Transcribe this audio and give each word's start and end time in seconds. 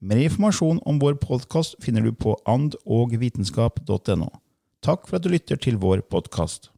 Mer 0.00 0.16
informasjon 0.16 0.80
om 0.84 0.98
vår 0.98 1.14
podkast 1.22 1.76
finner 1.82 2.02
du 2.02 2.12
på 2.12 2.34
andogvitenskap.no. 2.50 4.28
Takk 4.84 5.06
for 5.08 5.16
at 5.16 5.24
du 5.24 5.30
lytter 5.32 5.56
til 5.60 5.78
vår 5.80 6.02
podkast. 6.10 6.70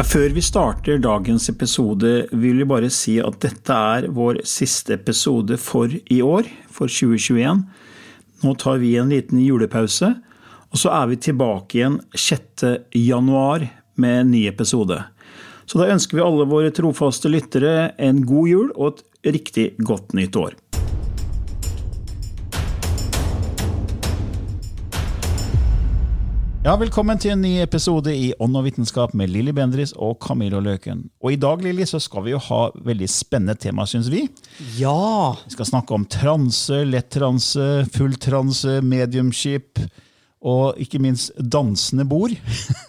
Før 0.00 0.32
vi 0.32 0.40
starter 0.40 1.02
dagens 1.02 1.50
episode, 1.52 2.12
vil 2.32 2.62
vi 2.62 2.68
bare 2.68 2.88
si 2.94 3.18
at 3.20 3.36
dette 3.42 3.76
er 3.76 4.06
vår 4.16 4.40
siste 4.48 4.94
episode 4.96 5.58
for 5.60 5.92
i 5.92 6.22
år, 6.24 6.48
for 6.72 6.88
2021. 6.88 7.60
Nå 8.40 8.54
tar 8.56 8.80
vi 8.80 8.94
en 8.96 9.12
liten 9.12 9.42
julepause, 9.44 10.14
og 10.70 10.80
så 10.80 10.94
er 11.02 11.10
vi 11.10 11.20
tilbake 11.20 11.82
igjen 11.82 12.00
6. 12.16 12.64
januar 12.96 13.66
med 14.00 14.22
en 14.22 14.32
ny 14.32 14.46
episode. 14.48 14.96
Så 15.68 15.82
da 15.82 15.90
ønsker 15.92 16.16
vi 16.16 16.24
alle 16.24 16.48
våre 16.48 16.72
trofaste 16.72 17.28
lyttere 17.28 17.90
en 18.00 18.24
god 18.24 18.48
jul 18.48 18.72
og 18.78 18.96
et 18.96 19.34
riktig 19.36 19.70
godt 19.84 20.16
nytt 20.16 20.40
år. 20.40 20.56
Ja, 26.60 26.74
Velkommen 26.76 27.16
til 27.16 27.30
en 27.32 27.40
ny 27.40 27.54
episode 27.62 28.12
i 28.12 28.34
Ånd 28.36 28.58
og 28.58 28.66
vitenskap 28.66 29.14
med 29.16 29.30
Lilly 29.32 29.54
Bendris 29.56 29.94
og 29.96 30.18
Camilla 30.20 30.58
Løken. 30.60 31.06
Og 31.24 31.32
I 31.32 31.38
dag 31.40 31.62
Lili, 31.64 31.86
så 31.88 31.96
skal 32.04 32.26
vi 32.26 32.34
jo 32.34 32.40
ha 32.50 32.58
veldig 32.84 33.08
spennende 33.08 33.56
tema, 33.56 33.86
syns 33.88 34.10
vi. 34.12 34.26
Ja! 34.76 35.32
Vi 35.46 35.54
skal 35.54 35.70
snakke 35.70 35.96
om 35.96 36.04
transe, 36.04 36.82
lettranse, 36.84 37.86
fulltranse, 37.96 38.76
mediumskip 38.84 39.80
og 40.44 40.76
ikke 40.84 41.00
minst 41.00 41.32
dansende 41.40 42.04
bord. 42.04 42.36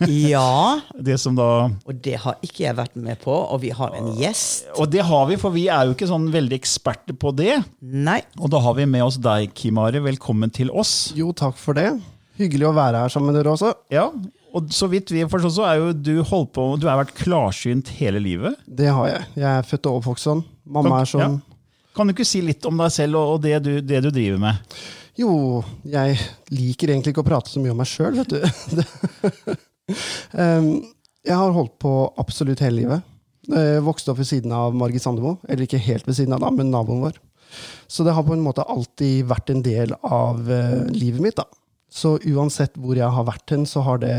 Ja! 0.03 0.81
Det 1.07 1.15
som 1.23 1.39
da 1.39 1.69
Og 1.71 1.95
det 2.03 2.19
har 2.27 2.43
ikke 2.43 2.67
jeg 2.67 2.75
vært 2.75 2.99
med 2.99 3.23
på, 3.23 3.31
og 3.31 3.63
vi 3.63 3.71
har 3.71 3.95
en 3.95 4.11
gjest. 4.19 4.67
Og 4.75 4.91
det 4.91 5.07
har 5.07 5.27
vi, 5.31 5.39
for 5.39 5.55
vi 5.55 5.69
er 5.71 5.87
jo 5.87 5.95
ikke 5.95 6.11
sånn 6.11 6.27
veldig 6.35 6.59
eksperter 6.59 7.15
på 7.15 7.31
det. 7.39 7.61
Nei. 7.79 8.19
Og 8.35 8.51
da 8.51 8.59
har 8.67 8.75
vi 8.75 8.91
med 8.99 9.07
oss 9.07 9.15
deg, 9.15 9.55
Kimare. 9.55 10.03
Velkommen 10.03 10.51
til 10.51 10.75
oss. 10.75 11.13
Jo, 11.15 11.31
takk 11.31 11.55
for 11.55 11.79
det. 11.79 11.93
Hyggelig 12.41 12.69
å 12.69 12.75
være 12.75 13.03
her 13.03 13.13
sammen 13.13 13.31
med 13.31 13.39
dere 13.39 13.53
også. 13.53 13.73
Ja, 13.93 14.09
og 14.51 14.71
så 14.75 14.87
vidt 14.91 15.11
vi 15.13 15.23
forstår, 15.31 15.53
så 15.55 15.67
er 15.67 15.79
jo 15.79 15.91
du 15.95 16.15
holdt 16.27 16.51
på 16.55 16.65
Du 16.79 16.87
har 16.89 16.99
vært 16.99 17.13
klarsynt 17.15 17.91
hele 17.99 18.19
livet. 18.23 18.57
Det 18.67 18.89
har 18.91 19.07
jeg. 19.07 19.27
Jeg 19.39 19.51
er 19.51 19.67
født 19.67 19.87
og 19.87 20.01
oppvokst 20.01 20.27
sånn. 20.27 20.43
Mamma 20.67 21.01
er 21.01 21.11
sånn. 21.11 21.37
Ja. 21.39 21.59
Kan 21.95 22.07
du 22.07 22.15
ikke 22.15 22.27
si 22.27 22.41
litt 22.43 22.65
om 22.67 22.79
deg 22.79 22.91
selv 22.93 23.19
og 23.19 23.35
og 23.35 23.45
det 23.45 23.57
du, 23.63 23.73
det 23.83 24.01
du 24.03 24.09
driver 24.11 24.41
med? 24.43 24.75
Jo, 25.19 25.31
jeg 25.87 26.17
liker 26.51 26.93
egentlig 26.93 27.13
ikke 27.13 27.23
å 27.23 27.27
prate 27.27 27.51
så 27.51 27.61
mye 27.63 27.73
om 27.73 27.81
meg 27.81 27.89
sjøl, 27.89 28.21
vet 28.21 28.31
du. 28.31 28.39
jeg 31.27 31.35
har 31.41 31.55
holdt 31.55 31.75
på 31.83 31.91
absolutt 32.21 32.63
hele 32.63 32.79
livet. 32.79 33.09
Jeg 33.51 33.83
vokste 33.83 34.13
opp 34.13 34.21
ved 34.21 34.29
siden 34.29 34.53
av 34.55 34.75
Margit 34.77 35.03
Sandemo. 35.03 35.37
Eller 35.47 35.67
ikke 35.67 35.81
helt 35.83 36.07
ved 36.07 36.17
siden 36.17 36.35
av, 36.35 36.43
da, 36.43 36.51
men 36.55 36.71
naboen 36.73 37.03
vår. 37.03 37.19
Så 37.91 38.05
det 38.07 38.15
har 38.15 38.23
på 38.23 38.35
en 38.37 38.43
måte 38.45 38.63
alltid 38.63 39.27
vært 39.27 39.51
en 39.51 39.63
del 39.65 39.91
av 39.99 40.39
uh, 40.47 40.87
livet 40.95 41.23
mitt. 41.23 41.39
da. 41.39 41.47
Så 41.91 42.15
uansett 42.31 42.77
hvor 42.79 42.95
jeg 42.97 43.11
har 43.11 43.27
vært 43.27 43.51
hen, 43.51 43.67
så 43.67 43.83
har 43.85 43.99
det, 44.01 44.15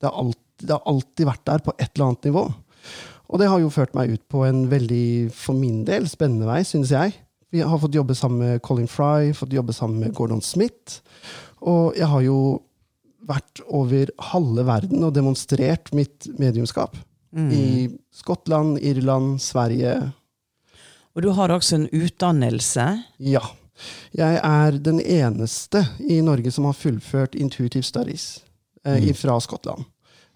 det, 0.00 0.06
har 0.06 0.14
alltid, 0.14 0.62
det 0.62 0.74
har 0.76 0.84
alltid 0.86 1.28
vært 1.28 1.46
der 1.50 1.64
på 1.66 1.74
et 1.76 1.90
eller 1.90 2.08
annet 2.10 2.28
nivå. 2.30 2.44
Og 3.26 3.42
det 3.42 3.48
har 3.50 3.58
jo 3.58 3.72
ført 3.74 3.96
meg 3.98 4.12
ut 4.14 4.22
på 4.30 4.44
en 4.46 4.66
veldig, 4.70 5.06
for 5.34 5.58
min 5.58 5.80
del, 5.88 6.06
spennende 6.10 6.46
vei, 6.46 6.60
synes 6.66 6.92
jeg. 6.94 7.16
Vi 7.54 7.64
har 7.66 7.80
fått 7.82 7.96
jobbe 7.96 8.14
sammen 8.18 8.42
med 8.42 8.62
Colin 8.66 8.90
Fry, 8.90 9.32
fått 9.34 9.54
jobbe 9.54 9.74
sammen 9.74 10.02
med 10.04 10.14
Gordon 10.14 10.42
Smith. 10.44 11.00
Og 11.66 11.96
jeg 11.98 12.06
har 12.10 12.22
jo 12.22 12.38
vært 13.26 13.62
over 13.74 14.10
halve 14.30 14.62
verden 14.68 15.02
og 15.02 15.14
demonstrert 15.16 15.90
mitt 15.96 16.28
mediumskap. 16.38 16.94
I 17.36 17.88
Skottland, 18.14 18.78
Irland, 18.80 19.42
Sverige. 19.42 19.96
Og 21.16 21.24
du 21.24 21.30
har 21.36 21.52
også 21.52 21.80
en 21.80 21.88
utdannelse. 21.92 22.86
Ja. 23.18 23.42
Jeg 24.16 24.38
er 24.42 24.78
den 24.80 25.00
eneste 25.00 25.82
i 26.00 26.20
Norge 26.24 26.50
som 26.54 26.64
har 26.68 26.76
fullført 26.78 27.34
Intuitive 27.36 27.84
Studies 27.84 28.40
eh, 28.86 29.12
fra 29.18 29.36
Skottland. 29.42 29.84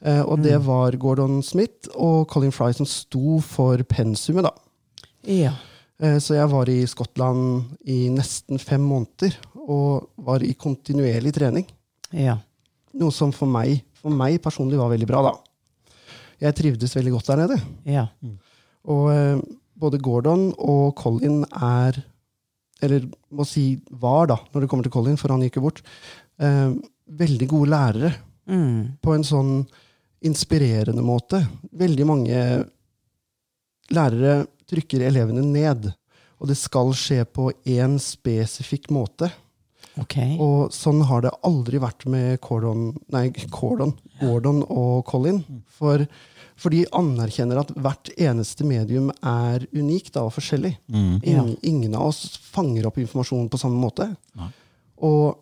Eh, 0.05 0.21
og 0.25 0.43
det 0.45 0.59
var 0.65 0.97
Gordon 1.01 1.43
Smith 1.45 1.89
og 1.95 2.27
Colin 2.33 2.53
Fry 2.53 2.73
som 2.77 2.89
sto 2.89 3.39
for 3.45 3.83
pensumet, 3.89 4.45
da. 4.49 4.53
Ja. 5.29 5.55
Eh, 6.01 6.19
Så 6.21 6.35
jeg 6.37 6.49
var 6.53 6.69
i 6.73 6.83
Skottland 6.89 7.77
i 7.89 8.09
nesten 8.13 8.59
fem 8.61 8.81
måneder 8.85 9.37
og 9.61 10.09
var 10.17 10.43
i 10.43 10.55
kontinuerlig 10.57 11.33
trening. 11.37 11.67
Ja. 12.17 12.39
Noe 12.97 13.13
som 13.15 13.33
for 13.33 13.47
meg, 13.47 13.83
for 14.01 14.11
meg 14.11 14.41
personlig 14.43 14.81
var 14.81 14.91
veldig 14.91 15.07
bra, 15.09 15.23
da. 15.31 15.35
Jeg 16.41 16.57
trivdes 16.57 16.97
veldig 16.97 17.13
godt 17.13 17.29
der 17.29 17.43
nede. 17.43 17.59
Ja. 17.85 18.07
Og 18.89 19.11
eh, 19.13 19.43
både 19.81 20.01
Gordon 20.01 20.51
og 20.59 20.95
Colin 20.97 21.43
er 21.53 22.01
Eller 22.83 23.07
må 23.35 23.47
si 23.49 23.75
var, 23.91 24.31
da, 24.31 24.39
når 24.53 24.65
det 24.65 24.71
kommer 24.71 24.87
til 24.87 24.95
Colin, 24.95 25.19
for 25.21 25.33
han 25.35 25.45
gikk 25.45 25.61
jo 25.61 25.67
bort. 25.69 25.83
Eh, 26.41 26.73
veldig 27.21 27.49
gode 27.51 27.71
lærere. 27.75 28.13
Mm. 28.51 28.99
På 29.03 29.15
en 29.15 29.27
sånn 29.27 29.55
inspirerende 30.27 31.05
måte. 31.05 31.43
Veldig 31.77 32.07
mange 32.09 32.41
lærere 33.95 34.45
trykker 34.71 35.07
elevene 35.09 35.45
ned. 35.45 35.91
Og 36.41 36.49
det 36.49 36.57
skal 36.57 36.93
skje 36.97 37.25
på 37.29 37.51
én 37.69 37.99
spesifikk 38.01 38.89
måte. 38.95 39.29
Ok. 40.01 40.17
Og 40.41 40.73
sånn 40.73 41.03
har 41.09 41.25
det 41.25 41.33
aldri 41.47 41.81
vært 41.83 42.07
med 42.11 42.41
Cordon, 42.45 42.91
nei, 43.13 43.29
Cordon, 43.53 43.93
Gordon 44.21 44.63
og 44.69 45.03
Colin. 45.09 45.43
For, 45.77 46.05
for 46.61 46.73
de 46.75 46.83
anerkjenner 46.93 47.61
at 47.63 47.71
hvert 47.81 48.11
eneste 48.21 48.67
medium 48.69 49.09
er 49.25 49.63
unikt 49.73 50.13
da, 50.17 50.27
og 50.29 50.35
forskjellig. 50.37 50.75
Ingen, 50.93 51.55
ingen 51.65 51.95
av 51.97 52.11
oss 52.11 52.37
fanger 52.53 52.89
opp 52.91 52.99
informasjon 53.01 53.49
på 53.53 53.61
samme 53.63 53.81
måte. 53.81 54.11
Nei. 54.37 54.51
Og 55.09 55.39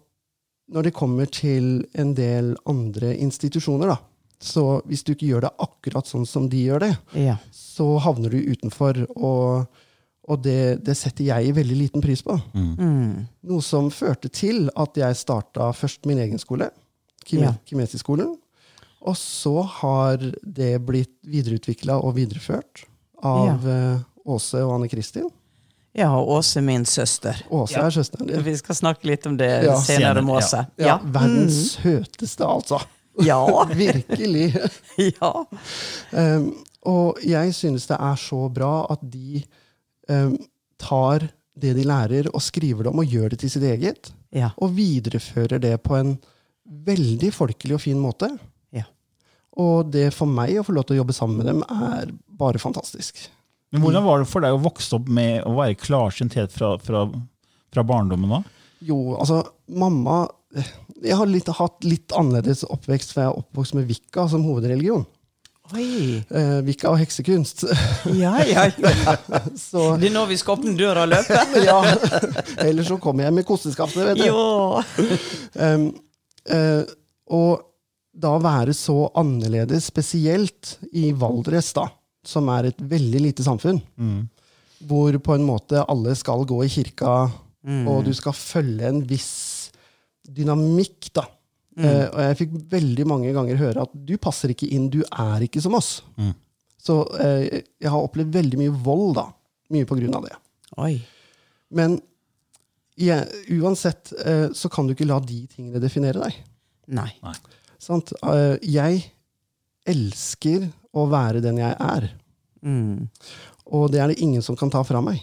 når 0.70 0.86
det 0.86 0.94
kommer 0.94 1.26
til 1.32 1.80
en 1.98 2.12
del 2.14 2.52
andre 2.70 3.14
institusjoner, 3.18 3.90
da, 3.90 3.98
så 4.38 4.78
hvis 4.86 5.02
du 5.02 5.14
ikke 5.16 5.26
gjør 5.32 5.48
det 5.48 5.52
akkurat 5.64 6.06
sånn 6.06 6.26
som 6.28 6.46
de 6.52 6.60
gjør 6.68 6.84
det, 6.86 6.92
Ja. 7.18 7.36
så 7.50 7.96
havner 8.04 8.30
du 8.30 8.38
utenfor. 8.52 9.00
Og, 9.16 9.66
og 10.28 10.42
det, 10.44 10.84
det 10.86 10.94
setter 11.00 11.24
jeg 11.32 11.54
veldig 11.56 11.78
liten 11.80 12.04
pris 12.04 12.22
på. 12.22 12.36
Mm. 12.54 13.26
Noe 13.48 13.64
som 13.64 13.88
førte 13.90 14.30
til 14.30 14.68
at 14.78 14.94
jeg 15.00 15.16
starta 15.18 15.72
først 15.74 16.06
min 16.06 16.20
egen 16.22 16.38
skole, 16.38 16.70
Kime 17.28 17.48
Ja. 17.50 17.56
Kimesi-skolen. 17.66 18.36
Og 19.06 19.16
så 19.16 19.62
har 19.62 20.18
det 20.42 20.72
blitt 20.86 21.12
videreutvikla 21.22 21.98
og 22.02 22.16
videreført 22.18 22.84
av 23.22 23.66
ja. 23.66 23.98
Åse 24.28 24.60
og 24.64 24.74
Anne 24.76 24.88
Kristin. 24.90 25.28
ja, 25.96 26.10
og 26.18 26.28
Åse 26.38 26.60
min 26.62 26.84
søster. 26.86 27.38
Åse 27.50 27.78
er 27.80 27.90
søsteren 27.94 28.26
din. 28.28 28.42
Vi 28.44 28.56
skal 28.60 28.74
snakke 28.78 29.06
litt 29.08 29.26
om 29.26 29.36
det 29.38 29.48
Ja. 29.64 29.76
senere 29.80 30.18
om 30.22 30.30
Åse. 30.30 30.66
Ja, 30.78 30.98
Verdens 31.02 31.76
søteste, 31.78 32.44
altså. 32.46 32.80
Ja. 33.24 33.40
Virkelig. 33.74 34.52
ja. 35.20 35.32
Um, 36.12 36.52
og 36.86 37.18
jeg 37.26 37.54
synes 37.54 37.86
det 37.90 37.96
er 37.98 38.14
så 38.20 38.44
bra 38.54 38.86
at 38.90 39.00
de 39.02 39.42
um, 40.08 40.36
tar 40.78 41.26
det 41.58 41.72
de 41.74 41.82
lærer, 41.82 42.28
og 42.34 42.42
skriver 42.42 42.84
det 42.86 42.92
om 42.92 43.00
og 43.02 43.06
gjør 43.10 43.32
det 43.34 43.40
til 43.42 43.50
sitt 43.50 43.64
eget. 43.66 44.12
Ja. 44.30 44.52
Og 44.62 44.76
viderefører 44.76 45.58
det 45.58 45.72
på 45.82 45.96
en 45.98 46.12
veldig 46.86 47.32
folkelig 47.34 47.74
og 47.74 47.80
fin 47.82 47.98
måte. 47.98 48.28
Og 49.58 49.90
det 49.90 50.10
for 50.14 50.30
meg 50.30 50.60
å 50.60 50.64
få 50.66 50.76
lov 50.76 50.86
til 50.86 50.98
å 50.98 51.00
jobbe 51.02 51.16
sammen 51.16 51.40
med 51.40 51.50
dem, 51.50 51.64
er 51.66 52.12
bare 52.38 52.62
fantastisk. 52.62 53.26
Men 53.74 53.82
hvordan 53.84 54.06
var 54.06 54.22
det 54.22 54.30
for 54.30 54.44
deg 54.44 54.54
å 54.56 54.62
vokse 54.62 54.96
opp 54.96 55.10
med 55.12 55.42
å 55.44 55.56
være 55.58 55.76
klarsynt 55.80 56.38
helt 56.38 56.54
fra, 56.54 56.76
fra, 56.80 57.04
fra 57.74 57.84
barndommen 57.84 58.38
da? 58.38 58.42
Jo, 58.86 59.18
altså, 59.18 59.42
mamma 59.74 60.28
Jeg 61.02 61.16
har 61.18 61.28
litt, 61.28 61.48
hatt 61.52 61.84
litt 61.84 62.14
annerledes 62.16 62.62
oppvekst, 62.64 63.12
for 63.12 63.20
jeg 63.20 63.30
er 63.30 63.40
oppvokst 63.42 63.74
med 63.76 63.88
Vika 63.90 64.24
som 64.30 64.46
hovedreligion. 64.46 65.04
Oi. 65.76 66.24
Eh, 66.32 66.54
Vika 66.64 66.88
og 66.88 66.96
heksekunst. 67.02 67.66
Ja, 68.16 68.32
ja, 68.48 68.64
ja. 68.72 69.16
Så 69.68 69.98
Det 70.00 70.08
er 70.08 70.14
nå 70.14 70.24
vi 70.30 70.38
skal 70.40 70.56
åpne 70.56 70.72
døra 70.78 71.04
og 71.04 71.12
løpe. 71.12 71.42
ja. 71.68 71.76
Ellers 72.64 72.88
så 72.88 72.96
kommer 73.02 73.26
jeg 73.28 73.36
med 73.36 73.46
kosteskaftet, 73.48 74.06
vet 74.08 74.22
du. 74.22 74.28
Jo. 74.30 74.80
Um, 75.58 75.88
eh, 76.54 76.84
og 77.34 77.67
da 78.18 78.34
være 78.42 78.74
så 78.74 79.06
annerledes, 79.18 79.88
spesielt 79.92 80.76
i 80.92 81.12
Valdres, 81.14 81.70
da, 81.76 81.86
som 82.26 82.48
er 82.50 82.72
et 82.72 82.80
veldig 82.90 83.20
lite 83.28 83.46
samfunn, 83.46 83.78
hvor 84.88 85.16
på 85.22 85.34
en 85.36 85.46
måte 85.46 85.84
alle 85.90 86.14
skal 86.18 86.42
gå 86.48 86.60
i 86.66 86.70
kirka, 86.72 87.14
og 87.88 88.04
du 88.06 88.12
skal 88.16 88.34
følge 88.34 88.88
en 88.88 89.02
viss 89.06 89.70
dynamikk, 90.28 91.12
da. 91.14 91.24
Eh, 91.78 92.06
og 92.10 92.18
jeg 92.24 92.38
fikk 92.40 92.54
veldig 92.72 93.04
mange 93.06 93.32
ganger 93.36 93.58
høre 93.60 93.84
at 93.86 93.92
du 93.94 94.16
passer 94.18 94.50
ikke 94.50 94.66
inn, 94.74 94.88
du 94.90 95.04
er 95.06 95.44
ikke 95.46 95.62
som 95.62 95.76
oss. 95.78 96.02
Så 96.82 97.00
eh, 97.22 97.62
jeg 97.78 97.90
har 97.92 98.02
opplevd 98.02 98.34
veldig 98.34 98.58
mye 98.58 98.74
vold, 98.82 99.14
da. 99.18 99.28
Mye 99.74 99.86
på 99.86 99.98
grunn 99.98 100.16
av 100.16 100.26
det. 100.26 100.34
Oi. 100.80 100.96
Men 101.76 101.98
ja, 102.98 103.20
uansett 103.54 104.10
eh, 104.24 104.48
så 104.56 104.70
kan 104.72 104.88
du 104.88 104.94
ikke 104.96 105.06
la 105.06 105.20
de 105.22 105.44
tingene 105.52 105.82
definere 105.82 106.24
deg. 106.24 106.38
Nei. 106.98 107.10
Nei. 107.22 107.36
Sant? 107.78 108.12
Eh, 108.22 108.56
jeg 108.66 109.02
elsker 109.88 110.68
å 110.96 111.06
være 111.10 111.42
den 111.44 111.60
jeg 111.62 111.74
er. 111.78 112.08
Mm. 112.66 113.08
Og 113.72 113.90
det 113.92 114.00
er 114.02 114.12
det 114.12 114.22
ingen 114.24 114.42
som 114.44 114.56
kan 114.58 114.70
ta 114.72 114.82
fra 114.86 115.00
meg. 115.04 115.20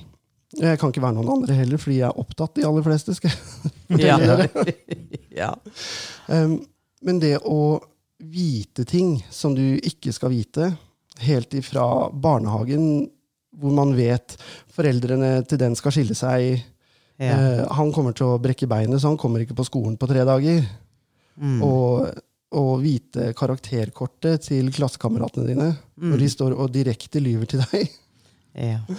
Jeg 0.55 0.79
kan 0.79 0.91
ikke 0.91 1.03
være 1.03 1.17
noen 1.17 1.33
andre 1.33 1.57
heller, 1.57 1.79
fordi 1.81 1.97
jeg 1.99 2.07
er 2.07 2.21
opptatt, 2.21 2.53
de 2.55 2.63
aller 2.67 2.85
fleste. 2.85 3.15
skal 3.17 3.33
jeg 3.33 3.99
Ja. 4.05 4.17
ja. 5.41 5.51
Um, 6.31 6.61
men 7.05 7.19
det 7.21 7.35
å 7.43 7.81
vite 8.23 8.85
ting 8.87 9.17
som 9.33 9.55
du 9.57 9.75
ikke 9.83 10.13
skal 10.15 10.31
vite, 10.31 10.71
helt 11.25 11.53
ifra 11.57 12.07
barnehagen, 12.11 13.09
hvor 13.55 13.75
man 13.75 13.93
vet 13.95 14.37
foreldrene 14.75 15.41
til 15.47 15.59
den 15.61 15.75
skal 15.79 15.93
skille 15.95 16.15
seg, 16.17 16.63
Ja. 17.19 17.35
uh, 17.35 17.61
han 17.77 17.93
kommer 17.95 18.15
til 18.15 18.27
å 18.33 18.39
brekke 18.43 18.67
beinet, 18.67 18.99
så 18.99 19.11
han 19.11 19.19
kommer 19.19 19.43
ikke 19.43 19.55
på 19.55 19.67
skolen 19.67 19.99
på 19.99 20.07
tre 20.09 20.23
dager. 20.27 20.65
Mm. 21.39 21.61
Og, 21.63 22.09
og 22.55 22.79
vite 22.83 23.31
karakterkortet 23.37 24.47
til 24.47 24.71
klassekameratene 24.73 25.47
dine 25.49 25.69
når 26.01 26.21
de 26.21 26.29
står 26.31 26.55
og 26.55 26.71
direkte 26.73 27.21
lyver 27.23 27.51
til 27.51 27.65
deg. 27.67 27.95
ja. 28.67 28.81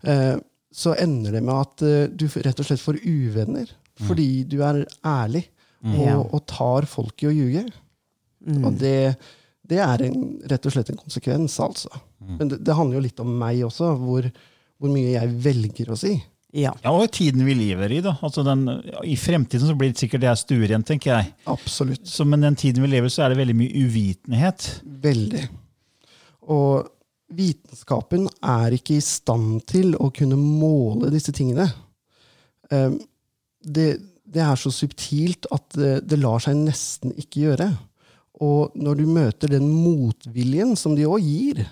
Eh, 0.00 0.38
så 0.72 0.94
ender 0.96 1.34
det 1.34 1.40
med 1.44 1.52
at 1.52 1.82
eh, 1.84 2.06
du 2.08 2.22
rett 2.40 2.60
og 2.62 2.64
slett 2.64 2.80
får 2.80 3.02
uvenner. 3.04 3.68
Fordi 4.00 4.46
du 4.48 4.62
er 4.64 4.78
ærlig 5.04 5.42
og, 5.84 6.22
og 6.32 6.44
tar 6.48 6.86
folk 6.88 7.20
i 7.20 7.28
å 7.28 7.34
ljuge. 7.34 7.66
Mm. 8.46 8.62
Og 8.64 8.78
det, 8.80 8.94
det 9.68 9.80
er 9.84 10.06
en, 10.06 10.24
rett 10.48 10.68
og 10.68 10.72
slett 10.72 10.92
en 10.92 11.00
konsekvens, 11.02 11.58
altså. 11.60 11.92
Men 12.20 12.52
det, 12.52 12.60
det 12.64 12.76
handler 12.76 12.96
jo 12.96 13.04
litt 13.04 13.20
om 13.20 13.32
meg 13.42 13.60
også, 13.66 13.92
hvor, 14.00 14.28
hvor 14.80 14.92
mye 14.92 15.14
jeg 15.14 15.36
velger 15.44 15.92
å 15.92 15.98
si. 16.00 16.14
Ja. 16.52 16.72
Ja, 16.82 16.90
og 16.90 17.10
tiden 17.14 17.44
vi 17.46 17.54
lever 17.54 17.92
i. 17.94 18.00
da. 18.04 18.16
Altså 18.26 18.42
den, 18.46 18.64
I 19.06 19.16
fremtiden 19.18 19.68
så 19.68 19.76
blir 19.78 19.92
det 19.92 20.00
sikkert 20.02 20.24
det 20.24 20.30
her 20.30 20.38
stuerent, 20.38 20.86
tenker 20.88 21.12
jeg. 21.12 21.34
Absolutt. 21.50 22.06
Så, 22.08 22.26
men 22.26 22.42
den 22.42 22.58
tiden 22.58 22.82
vi 22.84 22.90
lever 22.90 23.10
i, 23.10 23.14
så 23.14 23.24
er 23.24 23.32
det 23.32 23.40
veldig 23.40 23.56
mye 23.60 23.84
uvitenhet. 23.86 24.66
Veldig. 25.04 25.44
Og 26.50 26.88
vitenskapen 27.30 28.26
er 28.42 28.74
ikke 28.74 28.98
i 28.98 29.04
stand 29.04 29.62
til 29.70 29.94
å 29.94 30.10
kunne 30.14 30.38
måle 30.40 31.12
disse 31.14 31.34
tingene. 31.36 31.68
Um, 32.70 32.98
det, 33.62 34.00
det 34.26 34.42
er 34.42 34.58
så 34.58 34.72
subtilt 34.74 35.46
at 35.54 35.68
det, 35.78 35.94
det 36.10 36.18
lar 36.18 36.42
seg 36.42 36.58
nesten 36.58 37.14
ikke 37.14 37.46
gjøre. 37.46 37.70
Og 38.40 38.74
når 38.78 39.02
du 39.02 39.06
møter 39.06 39.52
den 39.52 39.68
motviljen 39.68 40.74
som 40.78 40.96
de 40.96 41.06
òg 41.06 41.22
gir, 41.22 41.62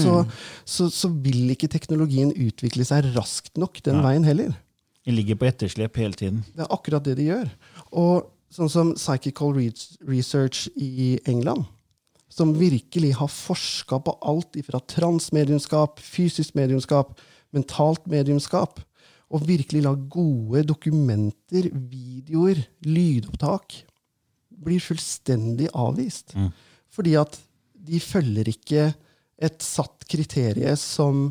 så, 0.00 0.18
så, 0.64 0.88
så 0.92 1.10
vil 1.24 1.52
ikke 1.54 1.70
teknologien 1.72 2.32
utvikle 2.32 2.86
seg 2.88 3.10
raskt 3.16 3.58
nok 3.60 3.82
den 3.84 4.00
veien 4.04 4.24
heller. 4.26 4.54
De 5.02 5.14
ligger 5.14 5.38
på 5.38 5.48
etterslep 5.48 5.98
hele 5.98 6.16
tiden. 6.18 6.42
Det 6.54 6.64
er 6.64 6.72
akkurat 6.72 7.04
det 7.04 7.16
de 7.18 7.28
gjør. 7.28 7.50
Og 7.98 8.30
sånn 8.52 8.70
som 8.70 8.92
Psychical 8.94 9.54
Research 9.56 10.68
i 10.76 11.18
England, 11.28 11.66
som 12.32 12.54
virkelig 12.56 13.12
har 13.18 13.28
forska 13.28 13.98
på 14.06 14.14
alt 14.24 14.56
fra 14.64 14.80
transmediumskap, 14.88 16.00
fysisk 16.00 16.54
mediumskap, 16.56 17.16
mentalt 17.52 18.06
mediumskap, 18.08 18.80
og 19.32 19.46
virkelig 19.48 19.82
la 19.84 19.94
gode 19.96 20.62
dokumenter, 20.68 21.70
videoer, 21.72 22.60
lydopptak, 22.84 23.82
blir 24.62 24.80
fullstendig 24.84 25.70
avvist. 25.74 26.36
Fordi 26.92 27.16
at 27.20 27.38
de 27.82 27.98
følger 28.00 28.52
ikke 28.52 28.92
et 29.42 29.62
satt 29.64 30.06
kriterie 30.10 30.74
som 30.80 31.30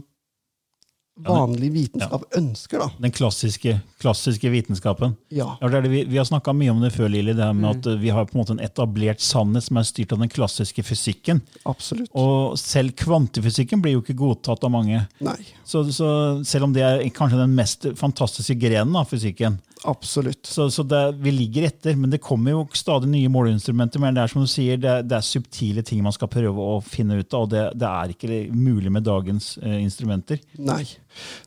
vanlig 1.21 1.69
vitenskap 1.73 2.23
ønsker, 2.37 2.81
da. 2.81 2.87
Den 3.01 3.13
klassiske, 3.13 3.75
klassiske 4.01 4.49
vitenskapen. 4.49 5.15
Ja. 5.33 5.57
Ja, 5.61 5.69
det 5.69 5.83
det 5.85 5.91
vi, 5.91 6.03
vi 6.09 6.17
har 6.17 6.25
snakka 6.25 6.53
mye 6.57 6.71
om 6.73 6.81
det 6.81 6.93
før, 6.95 7.11
Lili. 7.11 7.35
Det 7.37 7.45
her 7.45 7.57
med 7.57 7.69
at 7.75 7.89
uh, 7.91 7.97
vi 7.99 8.13
har 8.13 8.25
på 8.25 8.35
en 8.35 8.41
måte 8.41 8.55
en 8.55 8.63
etablert 8.63 9.21
sannhet 9.23 9.67
som 9.67 9.77
er 9.77 9.87
styrt 9.87 10.15
av 10.15 10.23
den 10.23 10.31
klassiske 10.31 10.85
fysikken. 10.87 11.43
Absolutt. 11.69 12.09
Og 12.17 12.57
selv 12.59 12.95
kvantefysikken 12.99 13.83
blir 13.83 13.97
jo 13.97 14.05
ikke 14.05 14.17
godtatt 14.21 14.63
av 14.65 14.73
mange. 14.73 15.03
Nei, 15.23 15.37
Så, 15.67 15.83
så 15.93 16.09
selv 16.47 16.69
om 16.69 16.75
det 16.75 16.85
er 16.87 17.03
kanskje 17.13 17.43
den 17.43 17.57
mest 17.57 17.91
fantastiske 17.99 18.57
grenen 18.61 18.95
av 18.97 19.11
fysikken, 19.11 19.59
absolutt. 19.85 20.45
så, 20.45 20.69
så 20.71 20.83
det, 20.83 21.01
vi 21.23 21.31
ligger 21.31 21.63
etter. 21.69 21.95
Men 21.97 22.09
det 22.13 22.21
kommer 22.23 22.51
jo 22.55 22.63
stadig 22.77 23.09
nye 23.11 23.29
måleinstrumenter. 23.33 23.99
Men 24.03 24.15
det 24.17 24.23
er 24.23 24.31
som 24.33 24.43
du 24.45 24.49
sier, 24.51 24.77
det, 24.81 24.89
er- 24.89 25.03
det 25.07 25.17
er 25.17 25.25
subtile 25.27 25.83
ting 25.87 26.03
man 26.05 26.15
skal 26.15 26.29
prøve 26.31 26.65
å 26.75 26.79
finne 26.85 27.19
ut 27.21 27.33
av. 27.33 27.45
Og 27.47 27.53
det, 27.53 27.63
det 27.81 27.89
er 27.89 28.13
ikke 28.15 28.41
mulig 28.55 28.91
med 28.93 29.05
dagens 29.07 29.53
eh, 29.61 29.79
instrumenter. 29.83 30.41
Nei, 30.61 30.83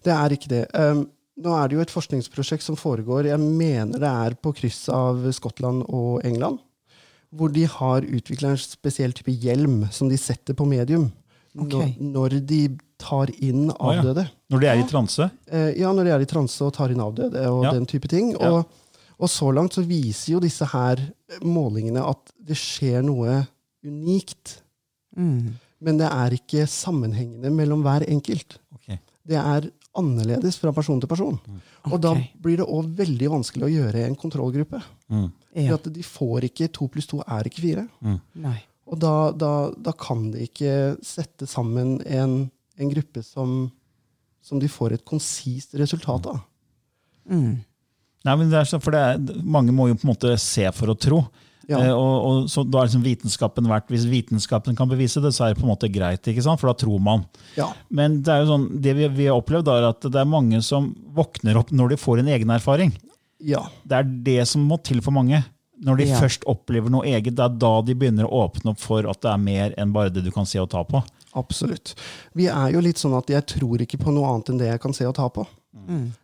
det 0.05 0.15
er 0.15 0.37
ikke 0.37 0.53
det. 0.53 0.63
Um, 0.75 1.07
nå 1.45 1.55
er 1.59 1.67
det 1.71 1.75
jo 1.79 1.83
et 1.83 1.91
forskningsprosjekt 1.95 2.63
som 2.63 2.77
foregår, 2.79 3.27
jeg 3.33 3.43
mener 3.43 3.99
det 3.99 4.11
er 4.11 4.37
på 4.39 4.53
kryss 4.55 4.85
av 4.95 5.25
Skottland 5.35 5.83
og 5.91 6.21
England, 6.27 6.61
hvor 7.35 7.51
de 7.51 7.65
har 7.67 8.07
utvikla 8.07 8.53
en 8.55 8.61
spesiell 8.63 9.11
type 9.19 9.35
hjelm 9.43 9.81
som 9.91 10.07
de 10.13 10.15
setter 10.21 10.55
på 10.55 10.67
medium 10.71 11.09
Ok. 11.55 11.71
når, 11.71 11.91
når 12.15 12.39
de 12.51 12.61
tar 12.99 13.31
inn 13.45 13.69
Å, 13.71 13.93
ja. 13.93 14.01
avdøde. 14.01 14.25
Når 14.51 14.61
de 14.65 14.67
er 14.71 14.81
i 14.81 14.87
transe. 14.91 15.29
Eh, 15.47 15.69
ja, 15.79 15.93
når 15.95 16.05
de 16.09 16.11
er 16.17 16.25
i 16.25 16.31
transe 16.31 16.65
og 16.67 16.73
tar 16.75 16.91
inn 16.95 17.03
avdøde 17.05 17.45
og 17.51 17.65
Ja. 17.69 17.73
den 17.77 17.87
type 17.87 18.09
ting. 18.11 18.33
Ja. 18.35 18.51
Og, 18.51 18.67
og 19.19 19.31
så 19.31 19.53
langt 19.55 19.77
så 19.77 19.85
viser 19.87 20.33
jo 20.35 20.41
disse 20.43 20.67
her 20.73 20.99
målingene 21.47 22.03
at 22.03 22.33
det 22.43 22.57
skjer 22.59 23.05
noe 23.07 23.45
unikt. 23.85 24.59
Mm. 25.17 25.55
Men 25.85 25.99
det 26.01 26.09
er 26.11 26.35
ikke 26.39 26.67
sammenhengende 26.71 27.53
mellom 27.55 27.83
hver 27.85 28.07
enkelt. 28.09 28.59
Okay. 28.81 28.99
Det 29.27 29.37
er 29.39 29.71
annerledes 29.95 30.57
fra 30.59 30.73
person 30.75 30.99
til 30.99 31.07
person. 31.11 31.39
Og 31.87 32.01
da 32.03 32.15
blir 32.43 32.59
det 32.59 32.67
òg 32.67 32.89
veldig 32.99 33.29
vanskelig 33.31 33.69
å 33.69 33.73
gjøre 33.77 34.07
en 34.09 34.17
kontrollgruppe. 34.19 34.81
Mm. 35.13 35.29
For 35.55 35.75
at 35.77 35.87
de 35.95 36.03
får 36.03 36.49
ikke 36.51 36.67
to 36.75 36.89
pluss 36.91 37.07
to 37.07 37.21
er 37.23 37.47
ikke 37.47 37.63
fire. 37.63 37.85
Nei. 38.35 38.57
Og 38.91 39.01
da, 39.01 39.15
da, 39.33 39.53
da 39.81 39.95
kan 39.97 40.27
de 40.35 40.45
ikke 40.45 40.97
sette 41.05 41.49
sammen 41.49 41.97
en, 42.05 42.35
en 42.77 42.91
gruppe 42.93 43.23
som, 43.25 43.71
som 44.45 44.61
de 44.61 44.69
får 44.69 44.99
et 44.99 45.07
konsist 45.09 45.77
resultat 45.81 46.29
av. 46.35 46.43
Mm. 47.31 47.63
Nei, 48.25 48.37
men 48.41 48.51
det 48.53 48.61
er 48.61 48.69
så, 48.69 48.81
for 48.81 48.93
det 48.93 49.01
er, 49.01 49.41
Mange 49.45 49.73
må 49.73 49.89
jo 49.89 49.97
på 49.97 50.07
en 50.07 50.13
måte 50.13 50.35
se 50.41 50.65
for 50.77 50.93
å 50.93 50.97
tro. 50.97 51.23
Ja. 51.69 51.79
Eh, 51.81 51.93
og, 51.97 52.15
og 52.29 52.51
så 52.53 52.65
da 52.69 52.83
er 52.83 52.91
liksom 52.91 53.05
vitenskapen 53.05 53.69
verdt, 53.71 53.89
Hvis 53.93 54.05
vitenskapen 54.09 54.77
kan 54.77 54.91
bevise 54.91 55.23
det, 55.25 55.33
så 55.37 55.47
er 55.47 55.55
det 55.55 55.61
på 55.63 55.67
en 55.67 55.73
måte 55.73 55.89
greit. 55.93 56.25
ikke 56.29 56.45
sant? 56.45 56.61
For 56.61 56.71
da 56.71 56.77
tror 56.81 57.01
man. 57.01 57.25
Ja. 57.57 57.71
Men 57.89 58.21
det 58.25 58.33
er 58.33 58.45
jo 58.45 58.53
sånn, 58.53 58.69
det 58.85 58.97
vi, 58.99 59.09
vi 59.17 59.29
har 59.31 59.41
opplevd, 59.41 59.73
er 59.73 59.89
at 59.93 60.05
det 60.05 60.21
er 60.21 60.29
mange 60.29 60.61
som 60.65 60.93
våkner 61.17 61.61
opp 61.61 61.73
når 61.73 61.95
de 61.95 62.01
får 62.05 62.21
en 62.23 62.33
egen 62.37 62.55
erfaring. 62.55 62.95
ja. 63.41 63.65
Det 63.85 64.01
er 64.01 64.15
det 64.29 64.41
som 64.49 64.65
må 64.69 64.81
til 64.85 65.01
for 65.05 65.17
mange. 65.17 65.41
Når 65.85 65.99
de 66.01 66.05
Ja. 66.09 66.21
først 66.21 66.45
opplever 66.49 66.91
noe 66.91 67.05
eget, 67.05 67.35
det 67.37 67.45
er 67.45 67.49
da 67.61 67.81
de 67.83 67.95
begynner 67.95 68.25
å 68.25 68.45
åpne 68.49 68.71
opp 68.73 68.79
for 68.81 69.05
at 69.11 69.21
det 69.21 69.31
er 69.31 69.37
mer 69.43 69.75
enn 69.77 69.93
bare 69.93 70.11
det 70.11 70.25
du 70.25 70.31
kan 70.33 70.47
se 70.49 70.59
og 70.59 70.71
ta 70.73 70.83
på. 70.85 71.03
Absolutt. 71.37 71.95
Vi 72.35 72.47
er 72.47 72.73
jo 72.73 72.81
litt 72.81 72.97
sånn 72.97 73.17
at 73.19 73.27
jeg 73.29 73.45
tror 73.47 73.83
ikke 73.85 73.99
på 74.01 74.13
noe 74.15 74.31
annet 74.33 74.49
enn 74.51 74.59
det 74.59 74.69
jeg 74.71 74.81
kan 74.81 74.95
se 74.97 75.05
og 75.05 75.15
ta 75.19 75.29
på. 75.29 75.47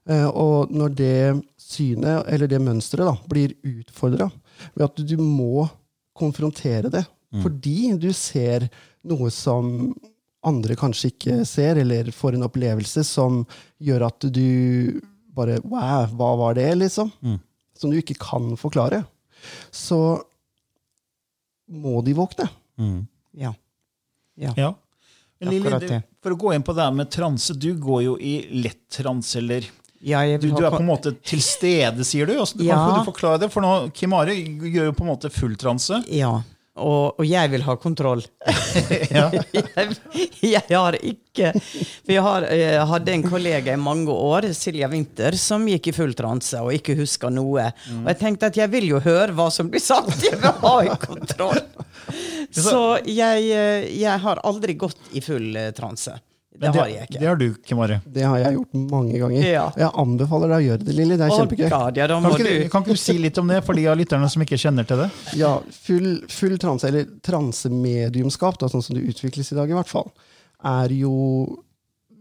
Eh, 0.09 0.27
og 0.31 0.71
når 0.71 0.95
det 0.95 1.43
synet, 1.59 2.25
eller 2.31 2.47
det 2.47 2.61
mønsteret, 2.63 3.19
blir 3.29 3.53
utfordra 3.67 4.31
ved 4.77 4.85
at 4.87 4.97
du 5.07 5.17
må 5.19 5.69
konfrontere 6.17 6.91
det 6.91 7.05
Fordi 7.43 7.97
du 7.99 8.13
ser 8.13 8.69
noe 9.07 9.29
som 9.31 9.95
andre 10.43 10.75
kanskje 10.75 11.11
ikke 11.13 11.45
ser, 11.47 11.77
eller 11.79 12.05
får 12.11 12.35
en 12.35 12.43
opplevelse 12.49 13.05
som 13.05 13.45
gjør 13.81 14.07
at 14.09 14.21
du 14.33 15.01
bare 15.37 15.61
Wow, 15.63 16.07
hva 16.17 16.31
var 16.39 16.55
det, 16.55 16.73
liksom? 16.79 17.13
Som 17.79 17.91
du 17.91 18.01
ikke 18.01 18.17
kan 18.19 18.57
forklare. 18.57 19.05
Så 19.71 20.01
må 21.71 22.01
de 22.05 22.15
våkne. 22.19 22.49
Ja. 23.39 23.53
ja. 24.35 24.55
Ja. 24.57 24.71
Men 25.41 25.53
Lilly, 25.55 25.71
du, 25.81 25.93
for 26.21 26.35
å 26.35 26.39
gå 26.41 26.55
inn 26.55 26.65
på 26.67 26.75
det 26.77 26.85
her 26.85 26.93
med 26.97 27.11
transe, 27.13 27.55
du 27.57 27.71
går 27.81 28.03
jo 28.05 28.17
i 28.21 28.35
lett 28.61 28.83
transe, 28.93 29.39
eller 29.41 29.69
ja 30.01 30.23
du, 30.41 30.49
du 30.49 30.65
er 30.65 30.73
på 30.73 30.81
en 30.81 30.89
måte 30.89 31.13
til 31.25 31.41
stede, 31.45 32.05
sier 32.09 32.29
du? 32.29 32.35
Hvordan, 32.39 32.65
Ja. 32.65 32.77
Kan 32.89 33.01
du 33.01 33.09
forklare 33.09 33.41
det? 33.43 33.51
For 33.53 33.65
nå, 33.65 33.73
Kim 33.97 34.17
Are 34.17 34.33
gjør 34.35 34.91
jo 34.91 34.95
på 34.97 35.05
en 35.05 35.11
måte 35.13 35.31
full 35.33 35.57
transe. 35.61 36.03
Ja. 36.13 36.39
Og, 36.81 37.21
og 37.21 37.27
jeg 37.29 37.51
vil 37.53 37.65
ha 37.67 37.77
kontroll. 37.81 38.23
Jeg, 39.11 39.43
jeg 40.55 40.63
har 40.71 40.97
ikke 40.97 41.51
For 41.61 42.13
jeg 42.13 42.23
har, 42.25 42.45
jeg 42.55 42.87
hadde 42.91 43.13
en 43.15 43.25
kollega 43.25 43.75
i 43.75 43.81
mange 43.81 44.15
år, 44.15 44.49
Silja 44.57 44.89
Winther, 44.91 45.37
som 45.39 45.67
gikk 45.69 45.91
i 45.91 45.95
full 45.95 46.15
transe 46.19 46.61
og 46.63 46.73
ikke 46.75 46.97
huska 46.99 47.31
noe. 47.33 47.69
Og 48.01 48.09
jeg 48.13 48.21
tenkte 48.21 48.51
at 48.51 48.59
jeg 48.59 48.71
vil 48.73 48.89
jo 48.93 49.03
høre 49.03 49.35
hva 49.37 49.49
som 49.55 49.71
blir 49.73 49.83
sagt, 49.83 50.17
jeg 50.25 50.39
vil 50.41 50.57
ha 50.65 50.75
en 50.87 51.01
kontroll. 51.03 51.63
Så 52.65 52.83
jeg, 53.07 53.47
eh, 53.55 53.87
jeg 54.01 54.23
har 54.25 54.43
aldri 54.47 54.75
gått 54.79 55.15
i 55.15 55.23
full 55.25 55.55
eh, 55.57 55.71
transe. 55.77 56.17
Det 56.61 56.71
har 56.77 56.89
jeg 56.93 57.07
ikke. 57.09 57.21
Det 57.21 57.29
har 57.31 57.39
du, 57.41 57.47
Kim 57.65 57.79
Are. 57.81 57.97
Det 58.05 58.25
har 58.27 58.39
jeg 58.43 58.57
gjort 58.59 58.79
mange 58.93 59.21
ganger. 59.23 59.45
Ja. 59.49 59.63
Jeg 59.81 59.91
anbefaler 60.03 60.53
deg 60.53 60.57
å 60.59 60.67
gjøre 60.67 60.85
det, 60.85 60.97
Lilly. 60.99 61.17
Det 61.17 61.25
er 61.25 61.33
oh, 61.33 61.39
kjempegøy. 61.41 61.65
God, 61.73 62.01
ja, 62.03 62.09
Kan 62.11 62.35
ikke, 62.37 62.69
kan 62.75 62.85
ikke 62.85 62.97
du 62.99 63.01
si 63.01 63.17
litt 63.23 63.41
om 63.41 63.49
det 63.49 63.63
for 63.65 63.81
de 63.81 63.87
av 63.89 63.97
lytterne 64.01 64.29
som 64.33 64.45
ikke 64.45 64.59
kjenner 64.61 64.89
til 64.89 65.01
det? 65.01 65.09
Ja, 65.41 65.55
full, 65.87 66.11
full 66.29 66.59
transe, 66.61 66.91
eller 66.91 67.09
transemediumskap, 67.25 68.61
da, 68.61 68.69
sånn 68.69 68.85
som 68.85 68.99
det 68.99 69.07
utvikles 69.09 69.53
i 69.55 69.59
dag 69.59 69.73
i 69.73 69.77
hvert 69.79 69.91
fall, 69.91 70.13
er 70.69 70.93
jo 70.93 71.15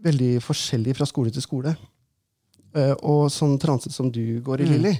veldig 0.04 0.38
forskjellig 0.44 0.96
fra 0.96 1.08
skole 1.08 1.32
til 1.34 1.44
skole. 1.44 1.74
Eh, 2.76 2.92
og 3.02 3.26
sånn 3.34 3.56
transe 3.60 3.90
som 3.92 4.08
du 4.14 4.38
går 4.46 4.62
i, 4.62 4.68
Lilly, 4.70 4.92